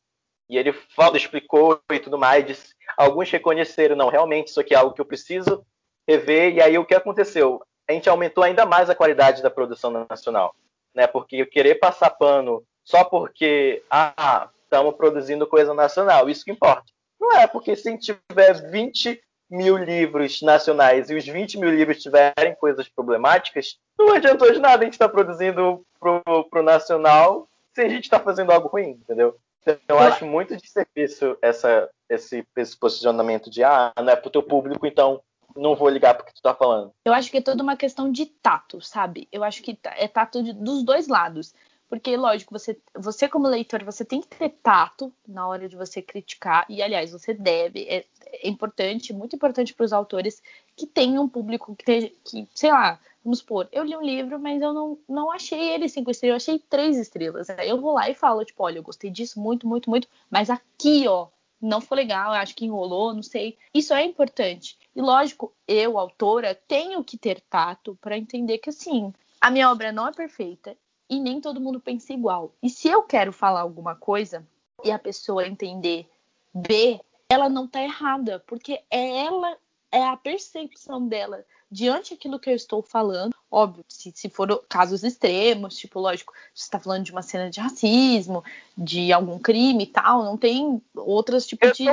e 0.49 0.57
ele 0.57 0.73
falou, 0.73 1.15
explicou 1.15 1.79
e 1.91 1.99
tudo 1.99 2.17
mais. 2.17 2.45
Disse, 2.45 2.73
alguns 2.97 3.29
reconheceram, 3.29 3.95
não, 3.95 4.09
realmente 4.09 4.47
isso 4.47 4.59
aqui 4.59 4.73
é 4.73 4.77
algo 4.77 4.93
que 4.93 4.99
eu 4.99 5.05
preciso 5.05 5.65
rever. 6.07 6.55
E 6.55 6.61
aí 6.61 6.77
o 6.77 6.85
que 6.85 6.95
aconteceu? 6.95 7.61
A 7.87 7.93
gente 7.93 8.09
aumentou 8.09 8.43
ainda 8.43 8.65
mais 8.65 8.89
a 8.89 8.95
qualidade 8.95 9.41
da 9.41 9.49
produção 9.49 10.05
nacional. 10.09 10.55
Né? 10.93 11.07
Porque 11.07 11.45
querer 11.45 11.75
passar 11.75 12.09
pano 12.09 12.63
só 12.83 13.03
porque, 13.03 13.83
ah, 13.89 14.49
estamos 14.63 14.95
produzindo 14.95 15.47
coisa 15.47 15.73
nacional, 15.73 16.29
isso 16.29 16.45
que 16.45 16.51
importa. 16.51 16.85
Não 17.19 17.31
é, 17.33 17.45
porque 17.47 17.75
se 17.75 17.97
tiver 17.97 18.53
20 18.71 19.21
mil 19.49 19.77
livros 19.77 20.41
nacionais 20.41 21.09
e 21.09 21.15
os 21.15 21.25
20 21.25 21.57
mil 21.59 21.69
livros 21.69 22.01
tiverem 22.01 22.55
coisas 22.59 22.87
problemáticas, 22.87 23.77
não 23.99 24.13
adiantou 24.13 24.51
de 24.51 24.59
nada 24.59 24.81
a 24.81 24.85
gente 24.85 24.93
estar 24.93 25.09
produzindo 25.09 25.85
pro, 25.99 26.21
pro 26.49 26.63
nacional 26.63 27.47
se 27.73 27.81
a 27.81 27.89
gente 27.89 28.05
está 28.05 28.19
fazendo 28.19 28.51
algo 28.51 28.67
ruim, 28.67 28.91
entendeu? 28.91 29.35
Então, 29.61 29.77
eu 29.89 29.99
acho 29.99 30.25
muito 30.25 30.57
de 30.57 30.67
serviço 30.67 31.37
essa, 31.41 31.89
esse, 32.09 32.45
esse 32.55 32.77
posicionamento 32.77 33.49
de 33.49 33.63
ah, 33.63 33.93
não 33.97 34.09
é 34.09 34.15
pro 34.15 34.31
teu 34.31 34.41
público, 34.41 34.87
então 34.87 35.21
não 35.55 35.75
vou 35.75 35.89
ligar 35.89 36.15
porque 36.15 36.31
tu 36.33 36.41
tá 36.41 36.53
falando. 36.55 36.91
Eu 37.05 37.13
acho 37.13 37.29
que 37.29 37.37
é 37.37 37.41
toda 37.41 37.61
uma 37.61 37.77
questão 37.77 38.11
de 38.11 38.25
tato, 38.25 38.81
sabe? 38.81 39.27
Eu 39.31 39.43
acho 39.43 39.61
que 39.61 39.77
é 39.97 40.07
tato 40.07 40.41
de- 40.41 40.53
dos 40.53 40.83
dois 40.83 41.07
lados. 41.07 41.53
Porque, 41.91 42.15
lógico, 42.15 42.57
você, 42.57 42.79
você 42.95 43.27
como 43.27 43.49
leitor, 43.49 43.83
você 43.83 44.05
tem 44.05 44.21
que 44.21 44.29
ter 44.29 44.47
tato 44.63 45.11
na 45.27 45.45
hora 45.45 45.67
de 45.67 45.75
você 45.75 46.01
criticar. 46.01 46.65
E, 46.69 46.81
aliás, 46.81 47.11
você 47.11 47.33
deve. 47.33 47.81
É, 47.83 48.05
é 48.31 48.47
importante, 48.47 49.11
muito 49.11 49.35
importante 49.35 49.73
para 49.73 49.83
os 49.83 49.91
autores 49.91 50.41
que 50.73 50.87
tenham 50.87 51.25
um 51.25 51.27
público 51.27 51.75
que, 51.75 51.83
te- 51.83 52.15
que, 52.23 52.47
sei 52.55 52.71
lá, 52.71 52.97
vamos 53.21 53.39
supor, 53.39 53.67
eu 53.73 53.83
li 53.83 53.93
um 53.97 54.01
livro, 54.01 54.39
mas 54.39 54.61
eu 54.61 54.71
não, 54.71 54.97
não 55.05 55.29
achei 55.33 55.59
ele 55.59 55.89
cinco 55.89 56.09
estrelas, 56.09 56.47
eu 56.47 56.53
achei 56.53 56.63
três 56.69 56.97
estrelas. 56.97 57.49
Aí 57.49 57.67
eu 57.67 57.81
vou 57.81 57.93
lá 57.93 58.09
e 58.09 58.15
falo, 58.15 58.45
tipo, 58.45 58.63
olha, 58.63 58.77
eu 58.79 58.83
gostei 58.83 59.11
disso 59.11 59.37
muito, 59.37 59.67
muito, 59.67 59.89
muito, 59.89 60.07
mas 60.29 60.49
aqui, 60.49 61.05
ó, 61.09 61.27
não 61.61 61.81
ficou 61.81 61.97
legal, 61.97 62.31
acho 62.31 62.55
que 62.55 62.63
enrolou, 62.63 63.13
não 63.13 63.21
sei. 63.21 63.57
Isso 63.73 63.93
é 63.93 64.05
importante. 64.05 64.77
E 64.95 65.01
lógico, 65.01 65.51
eu, 65.67 65.99
autora, 65.99 66.55
tenho 66.55 67.03
que 67.03 67.17
ter 67.17 67.41
tato 67.41 67.97
para 68.01 68.17
entender 68.17 68.59
que 68.59 68.69
assim, 68.69 69.13
a 69.41 69.51
minha 69.51 69.69
obra 69.69 69.91
não 69.91 70.07
é 70.07 70.13
perfeita 70.13 70.77
e 71.11 71.19
nem 71.19 71.41
todo 71.41 71.59
mundo 71.59 71.81
pensa 71.81 72.13
igual. 72.13 72.53
E 72.63 72.69
se 72.69 72.87
eu 72.87 73.03
quero 73.03 73.33
falar 73.33 73.59
alguma 73.59 73.93
coisa 73.93 74.47
e 74.81 74.89
a 74.89 74.97
pessoa 74.97 75.45
entender 75.45 76.09
B, 76.53 77.01
ela 77.29 77.49
não 77.49 77.67
tá 77.67 77.83
errada, 77.83 78.41
porque 78.47 78.81
é 78.89 79.25
ela, 79.25 79.57
é 79.91 80.03
a 80.05 80.15
percepção 80.15 81.05
dela 81.05 81.45
diante 81.69 82.13
daquilo 82.13 82.39
que 82.39 82.49
eu 82.49 82.55
estou 82.55 82.81
falando, 82.81 83.33
óbvio, 83.49 83.83
se, 83.87 84.11
se 84.13 84.29
for 84.29 84.63
casos 84.67 85.03
extremos, 85.03 85.77
tipo, 85.77 85.99
lógico, 85.99 86.33
você 86.53 86.63
está 86.63 86.79
falando 86.79 87.03
de 87.03 87.11
uma 87.11 87.21
cena 87.21 87.49
de 87.49 87.59
racismo, 87.61 88.43
de 88.77 89.13
algum 89.13 89.39
crime 89.39 89.83
e 89.83 89.87
tal, 89.87 90.23
não 90.23 90.37
tem 90.37 90.81
outros 90.95 91.45
tipos 91.45 91.69
eu 91.69 91.73
de. 91.73 91.89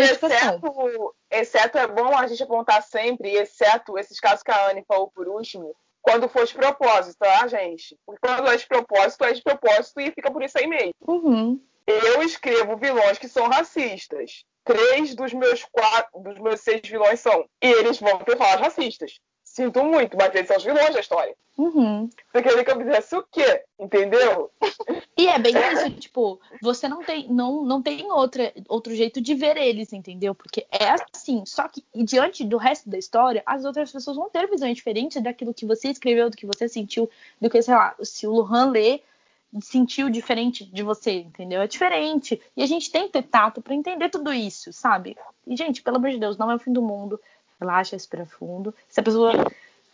Exceto, 0.00 1.14
exceto, 1.30 1.78
é 1.78 1.86
bom 1.86 2.16
a 2.16 2.26
gente 2.26 2.42
apontar 2.42 2.82
sempre, 2.82 3.30
exceto 3.30 3.96
esses 3.96 4.18
casos 4.18 4.42
que 4.42 4.50
a 4.50 4.70
Anne 4.70 4.84
falou 4.86 5.08
por 5.08 5.28
último, 5.28 5.74
quando 6.04 6.28
for 6.28 6.44
de 6.44 6.54
propósito, 6.54 7.16
tá, 7.18 7.48
gente? 7.48 7.98
Porque 8.04 8.20
quando 8.20 8.46
é 8.46 8.56
de 8.56 8.66
propósito, 8.66 9.24
é 9.24 9.32
de 9.32 9.42
propósito 9.42 10.00
e 10.00 10.12
fica 10.12 10.30
por 10.30 10.42
isso 10.42 10.58
aí 10.58 10.66
mesmo. 10.66 10.92
Uhum. 11.00 11.58
Eu 11.86 12.22
escrevo 12.22 12.76
vilões 12.76 13.18
que 13.18 13.26
são 13.26 13.48
racistas. 13.48 14.44
Três 14.64 15.14
dos 15.14 15.32
meus 15.32 15.64
quatro, 15.64 16.20
dos 16.20 16.38
meus 16.38 16.60
seis 16.60 16.82
vilões 16.84 17.20
são. 17.20 17.46
E 17.62 17.66
eles 17.66 17.98
vão 17.98 18.18
ter 18.18 18.36
falas 18.36 18.60
racistas. 18.60 19.18
Sinto 19.54 19.84
muito, 19.84 20.16
mas 20.16 20.34
eles 20.34 20.48
são 20.48 20.56
os 20.56 20.64
vilões 20.64 20.92
da 20.92 20.98
história. 20.98 21.32
Uhum. 21.56 22.10
Você 22.32 22.42
queria 22.42 22.64
que 22.64 22.70
eu 22.72 22.76
fizesse 22.76 23.14
o 23.14 23.22
quê? 23.22 23.62
Entendeu? 23.78 24.50
E 25.16 25.28
é 25.28 25.38
bem 25.38 25.54
isso, 25.72 25.90
tipo, 25.92 26.40
você 26.60 26.88
não 26.88 27.04
tem, 27.04 27.28
não, 27.32 27.62
não 27.62 27.80
tem 27.80 28.10
outra, 28.10 28.52
outro 28.68 28.92
jeito 28.96 29.20
de 29.20 29.32
ver 29.32 29.56
eles, 29.56 29.92
entendeu? 29.92 30.34
Porque 30.34 30.66
é 30.68 30.90
assim, 30.90 31.44
só 31.46 31.68
que 31.68 31.84
diante 31.94 32.42
do 32.42 32.56
resto 32.56 32.90
da 32.90 32.98
história, 32.98 33.40
as 33.46 33.64
outras 33.64 33.92
pessoas 33.92 34.16
vão 34.16 34.28
ter 34.28 34.50
visões 34.50 34.74
diferentes 34.74 35.22
daquilo 35.22 35.54
que 35.54 35.64
você 35.64 35.88
escreveu, 35.88 36.28
do 36.28 36.36
que 36.36 36.44
você 36.44 36.68
sentiu, 36.68 37.08
do 37.40 37.48
que, 37.48 37.62
sei 37.62 37.74
lá, 37.74 37.94
se 38.02 38.26
o 38.26 38.32
Luhan 38.32 38.72
lê, 38.72 39.02
sentiu 39.60 40.10
diferente 40.10 40.64
de 40.64 40.82
você, 40.82 41.12
entendeu? 41.20 41.62
É 41.62 41.68
diferente. 41.68 42.42
E 42.56 42.62
a 42.64 42.66
gente 42.66 42.90
tem 42.90 43.06
que 43.06 43.12
ter 43.12 43.22
tato 43.22 43.62
pra 43.62 43.72
entender 43.72 44.08
tudo 44.08 44.32
isso, 44.32 44.72
sabe? 44.72 45.16
E, 45.46 45.56
gente, 45.56 45.80
pelo 45.80 45.98
amor 45.98 46.10
de 46.10 46.18
Deus, 46.18 46.36
não 46.36 46.50
é 46.50 46.56
o 46.56 46.58
fim 46.58 46.72
do 46.72 46.82
mundo. 46.82 47.20
Relaxa, 47.60 47.96
respira 47.96 48.26
fundo. 48.26 48.74
Se 48.88 49.00
a 49.00 49.02
pessoa 49.02 49.32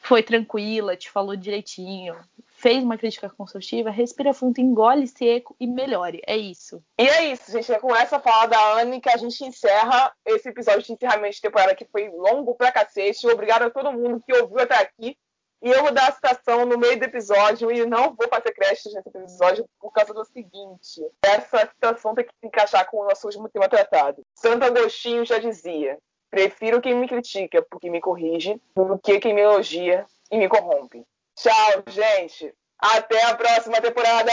foi 0.01 0.23
tranquila, 0.23 0.97
te 0.97 1.11
falou 1.11 1.37
direitinho, 1.37 2.17
fez 2.49 2.83
uma 2.83 2.99
crítica 2.99 3.29
construtiva, 3.31 3.91
respira 3.91 4.35
fundo, 4.35 4.59
engole 4.59 5.07
seco 5.07 5.55
e 5.59 5.67
melhore. 5.67 6.21
É 6.27 6.37
isso. 6.37 6.83
E 6.99 7.07
é 7.07 7.25
isso, 7.27 7.51
gente. 7.53 7.73
É 7.73 7.79
com 7.79 7.95
essa 7.95 8.19
fala 8.19 8.47
da 8.47 8.75
Anne 8.75 9.01
que 9.01 9.09
a 9.09 9.17
gente 9.17 9.45
encerra 9.45 10.13
esse 10.27 10.49
episódio 10.49 10.83
de 10.83 10.93
encerramento 10.93 11.37
de 11.37 11.41
temporada 11.43 11.75
que 11.75 11.85
foi 11.87 12.09
longo 12.09 12.55
pra 12.55 12.73
cacete. 12.73 13.27
Obrigada 13.27 13.67
a 13.67 13.71
todo 13.71 13.93
mundo 13.93 14.23
que 14.27 14.33
ouviu 14.35 14.59
até 14.59 14.77
aqui. 14.77 15.17
E 15.63 15.69
eu 15.69 15.83
vou 15.83 15.93
dar 15.93 16.09
a 16.09 16.13
citação 16.13 16.65
no 16.65 16.79
meio 16.79 16.99
do 16.99 17.05
episódio 17.05 17.71
e 17.71 17.85
não 17.85 18.15
vou 18.15 18.27
fazer 18.29 18.53
créditos 18.53 18.95
nesse 18.95 19.09
episódio 19.11 19.69
por 19.79 19.93
causa 19.93 20.15
do 20.15 20.25
seguinte: 20.25 21.07
essa 21.23 21.67
citação 21.67 22.15
tem 22.15 22.25
que 22.25 22.33
se 22.41 22.47
encaixar 22.47 22.89
com 22.91 22.99
o 22.99 23.05
nosso 23.05 23.27
último 23.27 23.47
tema 23.49 23.69
tratado. 23.69 24.23
Santo 24.35 24.65
Agostinho 24.65 25.25
já 25.27 25.39
dizia: 25.39 25.99
prefiro 26.31 26.81
quem 26.81 26.95
me 26.95 27.09
critica 27.09 27.63
porque 27.69 27.91
me 27.91 28.01
corrige 28.01 28.61
do 28.75 28.99
que 28.99 29.19
quem 29.19 29.35
me 29.35 29.41
elogia 29.41 30.07
e 30.31 30.39
me 30.39 30.49
corrompe. 30.49 31.05
Tchau, 31.35 31.83
gente! 31.89 32.55
Até 32.79 33.23
a 33.25 33.35
próxima 33.35 33.81
temporada! 33.81 34.33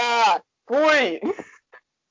Fui! 0.67 1.19